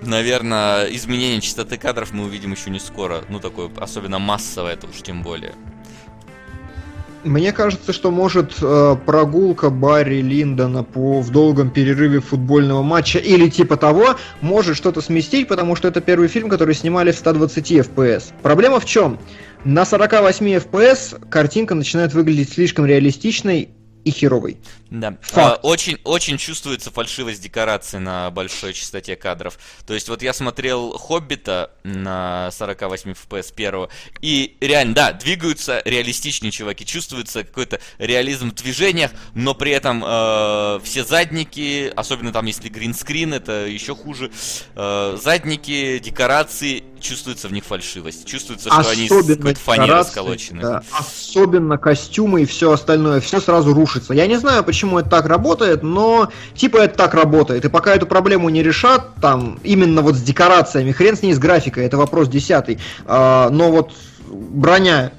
[0.01, 3.24] наверное, изменение частоты кадров мы увидим еще не скоро.
[3.30, 5.53] Ну, такое особенно массовое, это уж тем более.
[7.24, 13.48] Мне кажется, что может э, прогулка Барри Линдона по в долгом перерыве футбольного матча или
[13.48, 18.33] типа того может что-то сместить, потому что это первый фильм, который снимали в 120 FPS.
[18.41, 19.19] Проблема в чем?
[19.64, 23.69] На 48 FPS картинка начинает выглядеть слишком реалистичной
[24.03, 24.58] и херовый.
[24.92, 25.16] Да.
[25.36, 29.58] А, очень, очень чувствуется фальшивость декорации на большой частоте кадров.
[29.88, 33.90] То есть вот я смотрел Хоббита на 48 FPS первого,
[34.20, 40.80] и реально, да, двигаются реалистичнее чуваки, чувствуется какой-то реализм в движениях, но при этом э,
[40.84, 44.30] все задники, особенно там если гринскрин, это еще хуже,
[44.76, 48.26] э, задники, декорации, чувствуется в них фальшивость.
[48.26, 50.61] Чувствуется, что особенно они с какой-то фанеры сколочены.
[50.61, 54.14] Да, особенно костюмы и все остальное, все сразу рушится.
[54.14, 57.66] Я не знаю, почему это так работает, но типа это так работает.
[57.66, 61.40] И пока эту проблему не решат, там, именно вот с декорациями, хрен с ней с
[61.40, 62.80] графикой, это вопрос десятый.
[63.06, 63.92] А, но вот
[64.30, 65.11] броня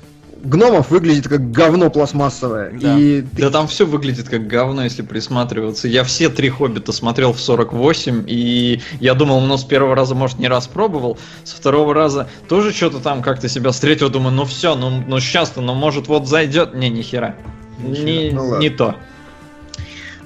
[0.42, 2.72] гномов выглядит как говно пластмассовое.
[2.78, 2.98] Да.
[2.98, 5.88] И да там все выглядит как говно, если присматриваться.
[5.88, 10.38] Я все три хоббита смотрел в 48, и я думал, ну, с первого раза, может,
[10.38, 14.74] не раз пробовал, со второго раза тоже что-то там как-то себя встретил, думаю, ну все,
[14.74, 16.74] ну, ну сейчас-то, ну, может, вот зайдет.
[16.74, 17.36] Не, ни хера.
[17.78, 18.96] Не, ну, не то.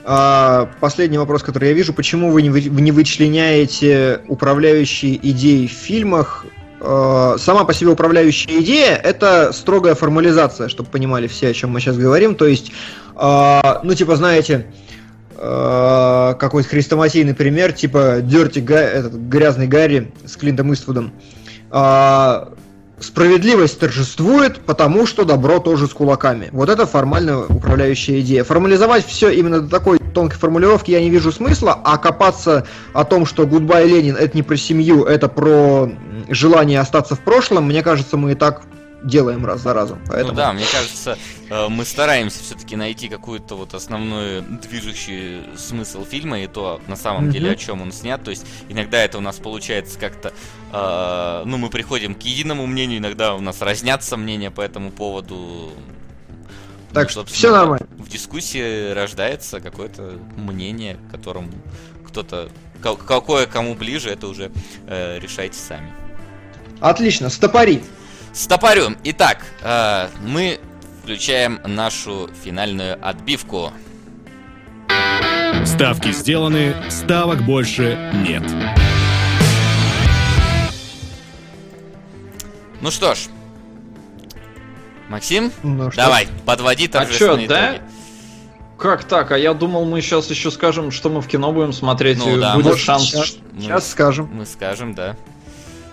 [0.08, 1.92] А, последний вопрос, который я вижу.
[1.92, 6.46] Почему вы не, вы, не вычленяете управляющие идеи в фильмах?
[6.80, 11.80] А, сама по себе управляющая идея– это строгая формализация, чтобы понимали все, о чем мы
[11.80, 12.36] сейчас говорим.
[12.36, 12.70] То есть,
[13.16, 14.66] а, ну, типа, знаете,
[15.38, 21.12] какой-то хрестоматийный пример, типа Дерти Га, этот грязный Гарри с Клинтом Иствудом.
[21.70, 22.54] А,
[22.98, 26.48] Справедливость торжествует, потому что добро тоже с кулаками.
[26.52, 28.42] Вот это формальная управляющая идея.
[28.42, 33.26] Формализовать все именно до такой тонкой формулировки я не вижу смысла, а копаться о том,
[33.26, 35.90] что Goodbye Ленин это не про семью, это про
[36.28, 38.62] желание остаться в прошлом, мне кажется, мы и так
[39.02, 40.00] делаем раз за разом.
[40.06, 40.30] Поэтому...
[40.30, 41.18] Ну да, мне кажется,
[41.48, 47.28] э, мы стараемся все-таки найти какую-то вот основной движущий смысл фильма и то, на самом
[47.28, 47.32] mm-hmm.
[47.32, 48.22] деле, о чем он снят.
[48.22, 50.32] То есть иногда это у нас получается как-то,
[50.72, 55.70] э, ну, мы приходим к единому мнению, иногда у нас разнятся мнения по этому поводу.
[56.92, 57.86] Так ну, что все нормально.
[57.98, 61.50] В дискуссии рождается какое-то мнение, которому
[62.06, 62.48] кто-то,
[62.82, 64.50] какое кому ближе, это уже
[64.86, 65.92] э, решайте сами.
[66.80, 67.82] Отлично, стопори.
[68.36, 68.94] Стопорю.
[69.02, 70.60] Итак, э, мы
[71.02, 73.72] включаем нашу финальную отбивку.
[75.64, 78.42] Ставки сделаны, ставок больше нет.
[82.82, 83.20] Ну что ж,
[85.08, 87.78] Максим, ну, давай, подводи торжественные а чё, да?
[88.76, 89.32] Как так?
[89.32, 92.18] А я думал, мы сейчас еще скажем, что мы в кино будем смотреть.
[92.18, 93.04] Ну, да, будет шанс.
[93.04, 94.28] Сейчас, сейчас скажем.
[94.30, 95.16] Мы скажем, да.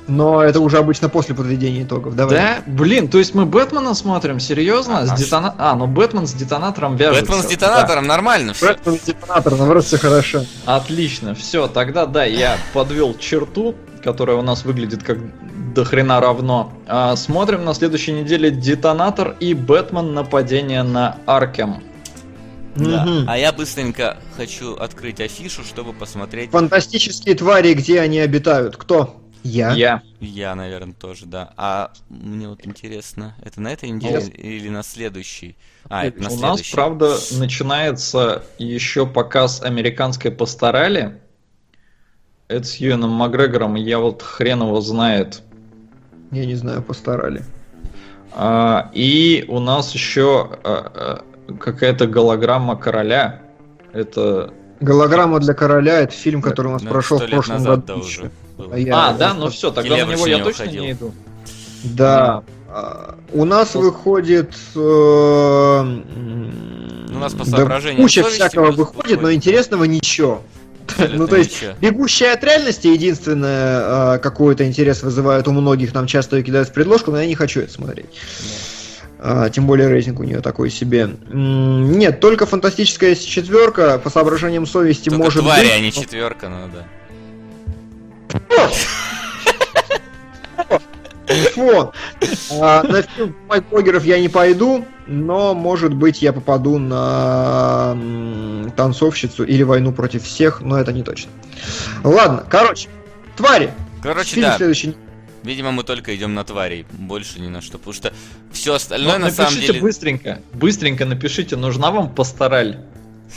[0.07, 2.15] Но это уже обычно после подведения итогов.
[2.15, 2.35] Давай.
[2.35, 2.57] Да?
[2.65, 4.39] Блин, то есть мы Бэтмена смотрим?
[4.39, 4.99] Серьезно?
[4.99, 5.55] А, с детона...
[5.57, 7.21] а ну Бэтмен с детонатором вяжется.
[7.25, 8.09] Бэтмен с детонатором, да.
[8.09, 8.67] нормально все.
[8.67, 10.43] Бэтмен с детонатором, наоборот, все хорошо.
[10.65, 15.19] Отлично, все, тогда да, я подвел черту, которая у нас выглядит как
[15.73, 16.73] до хрена равно.
[16.85, 21.81] А, смотрим на следующей неделе Детонатор и Бэтмен нападение на Аркем.
[22.75, 23.03] Да.
[23.03, 23.25] Угу.
[23.27, 26.51] А я быстренько хочу открыть афишу, чтобы посмотреть.
[26.51, 28.77] Фантастические твари, где они обитают?
[28.77, 29.22] Кто?
[29.43, 29.73] Я.
[29.73, 30.01] Я.
[30.19, 31.53] Я, наверное, тоже, да.
[31.57, 35.57] А мне вот интересно, это на этой неделе или на следующей?
[35.89, 36.75] А, это на У нас, следующей.
[36.75, 41.19] правда, начинается еще показ американской пасторали.
[42.47, 45.41] Это с Юэном Макгрегором, и я вот хрен его знает.
[46.31, 47.43] Я не знаю, постарали.
[48.31, 53.41] А, и у нас еще а, а, какая-то голограмма короля.
[53.91, 54.53] Это.
[54.79, 58.05] Голограмма для короля это фильм, который у нас Ну, прошел в прошлом назад, да, году.
[58.05, 58.31] уже.
[58.57, 58.73] Было.
[58.73, 60.83] А я- А, да, ну все, тогда на Келебрыч него на я него точно ходил.
[60.83, 61.13] не иду.
[61.83, 62.43] Да.
[62.69, 64.51] А, У нас выходит...
[64.75, 70.41] э, у нас по да соображениям Куча всякого выходит, но интересного ничего.
[70.87, 71.73] Абсолютно Ну, то есть, ничего.
[71.81, 76.73] бегущая от реальности единственное, э, какой-то интерес вызывает у многих, нам часто ее кидают в
[76.73, 78.07] предложку, но я не хочу это смотреть.
[79.19, 81.09] А, Тем более рейтинг у нее такой себе.
[81.31, 85.71] Нет, только фантастическая четверка по соображениям совести Только может твари, быть.
[85.73, 86.83] а не четверка, ну да.
[91.53, 91.91] Фу.
[92.61, 97.97] А, На фильм Майк Блогеров я не пойду, но, может быть, я попаду на
[98.75, 101.31] танцовщицу или войну против всех, но это не точно.
[102.03, 102.89] Ладно, короче,
[103.35, 103.71] твари.
[104.01, 104.57] Короче, Фильм да.
[104.57, 104.95] следующий.
[105.43, 108.13] Видимо, мы только идем на тварей, больше ни на что, потому что
[108.51, 109.81] все остальное Ну, на самом напишите деле.
[109.81, 112.79] быстренько, быстренько напишите, нужна вам пастораль.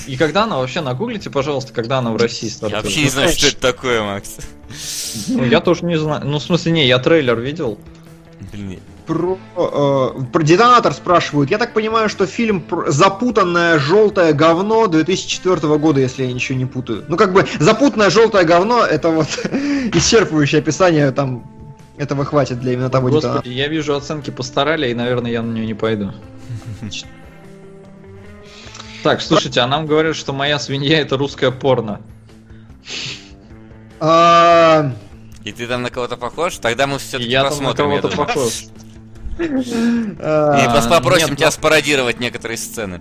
[0.07, 2.84] И когда она вообще нагуглите, пожалуйста, когда она в России Я стартует.
[2.84, 4.36] вообще не знаю, что это такое, Макс.
[5.28, 6.26] Ну, я тоже не знаю.
[6.26, 7.78] Ну, в смысле, не, я трейлер видел.
[8.52, 11.50] Блин, Про, э, про детонатор спрашивают.
[11.50, 16.66] Я так понимаю, что фильм про запутанное желтое говно 2004 года, если я ничего не
[16.66, 17.05] путаю.
[17.08, 19.26] Ну, как бы запутанное желтое говно это вот
[19.92, 21.44] исчерпывающее описание там.
[21.97, 23.39] Этого хватит для именно того детонатора.
[23.39, 26.12] Господи, я вижу оценки постарали, и, наверное, я на нее не пойду.
[29.07, 32.01] Так, слушайте, а нам говорят, что моя свинья это русское порно.
[34.01, 34.93] А,
[35.44, 36.57] И ты там на кого-то похож?
[36.59, 37.91] Тогда мы все-таки я там на посмотрим.
[37.93, 38.65] я кого-то похож.
[40.20, 43.01] а, И попросим нет, тебя ну- спародировать некоторые сцены.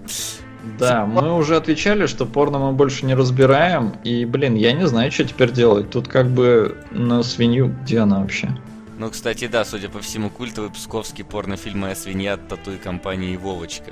[0.79, 3.95] Да, мы уже отвечали, что порно мы больше не разбираем.
[4.03, 5.89] И, блин, я не знаю, что теперь делать.
[5.91, 8.49] Тут как бы на свинью, где она вообще?
[8.97, 13.35] Ну, кстати, да, судя по всему, культовый псковский порнофильм «Моя свинья» от тату и компании
[13.37, 13.91] «Вовочка».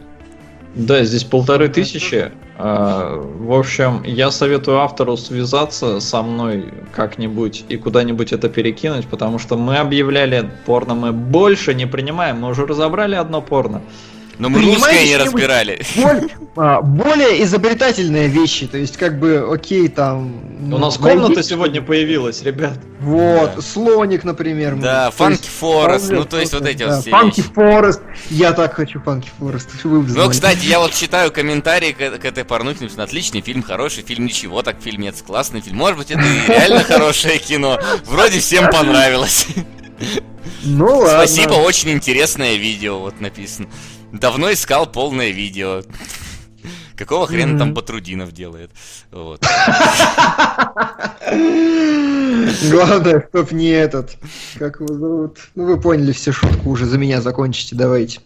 [0.75, 2.31] Да, здесь полторы тысячи.
[2.57, 9.37] А, В общем, я советую автору связаться со мной как-нибудь и куда-нибудь это перекинуть, потому
[9.37, 13.81] что мы объявляли порно, мы больше не принимаем, мы уже разобрали одно порно.
[14.39, 15.81] Но мы русское не разбирали.
[15.95, 20.33] боль- а, более изобретательные вещи, то есть как бы, окей, там...
[20.71, 22.79] У нас комната сегодня появилась, ребят.
[22.99, 23.61] Вот, Да.
[23.61, 24.75] слоник, например.
[24.75, 27.49] Да, Forest, вполне ну, то есть вот эти вот да, все Funky вещи.
[27.53, 28.01] Forest.
[28.29, 29.01] Я так хочу.
[29.05, 34.03] Вы бы Ну, кстати, я вот читаю комментарии к, к этой порнухе, отличный фильм, хороший
[34.03, 35.77] фильм, ничего, так фильмец, классный фильм.
[35.77, 37.79] Может быть, это и реально хорошее кино.
[38.05, 39.47] Вроде всем понравилось.
[40.63, 41.09] Ну ладно.
[41.09, 43.67] Спасибо, очень интересное видео, вот написано.
[44.13, 45.81] Давно искал полное видео.
[46.95, 47.75] Какого хрена там Мгм.
[47.75, 48.69] Батрудинов делает?
[49.11, 49.43] Вот.
[52.69, 54.15] Главное, чтоб не этот.
[54.59, 55.39] Как его зовут?
[55.55, 58.19] Ну вы поняли все шутку уже, за меня закончите, давайте.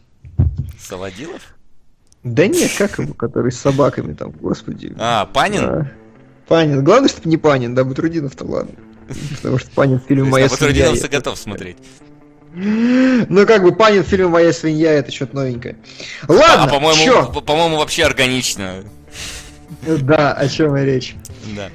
[0.78, 1.42] Солодилов?
[2.24, 4.94] Да нет, как его, который с собаками там, господи.
[5.00, 5.64] А, Панин?
[5.64, 5.92] А,
[6.50, 6.84] Панин.
[6.84, 8.76] Главное, чтобы не Панин, да, Батрудинов-то ладно.
[9.38, 10.68] Потому что Панин в фильме «Моя свинья».
[10.68, 11.78] Батрудиновца готов смотреть.
[12.60, 15.78] Ну, как бы Панин в фильме «Моя свинья» это что-то новенькое.
[16.28, 18.84] Ладно, А, по-моему, по-моему, вообще органично.
[19.86, 21.16] Да, о чем и речь.
[21.56, 21.70] Да.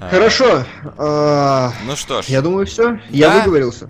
[0.00, 0.64] А, Хорошо.
[0.96, 2.98] а, Ну что ж, Я думаю, все.
[3.10, 3.88] Я выговорился.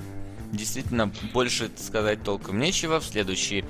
[0.50, 2.98] действительно, больше сказать толком нечего.
[3.00, 3.64] В следующий,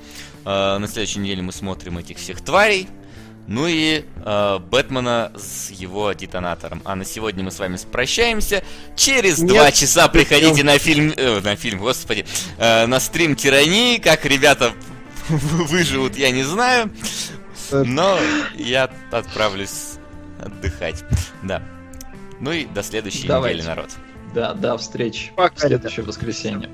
[0.45, 2.87] э, на следующей неделе мы смотрим этих всех тварей.
[3.47, 6.81] Ну и э, Бэтмена с его детонатором.
[6.85, 8.63] А на сегодня мы с вами прощаемся.
[8.95, 10.65] Через Нет, два часа приходите нет.
[10.65, 12.25] на фильм, э, на фильм, господи,
[12.57, 13.97] э, на стрим Тирании.
[13.97, 14.71] Как ребята
[15.27, 16.89] выживут, я не знаю.
[17.71, 18.17] Но
[18.55, 19.95] я отправлюсь
[20.39, 21.03] отдыхать.
[21.41, 21.61] Да.
[22.39, 23.57] Ну и до следующей Давайте.
[23.59, 23.89] недели, народ.
[24.33, 25.31] Да, до встречи.
[25.35, 26.69] Пока, в следующее воскресенье.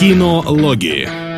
[0.00, 1.29] Кинологии.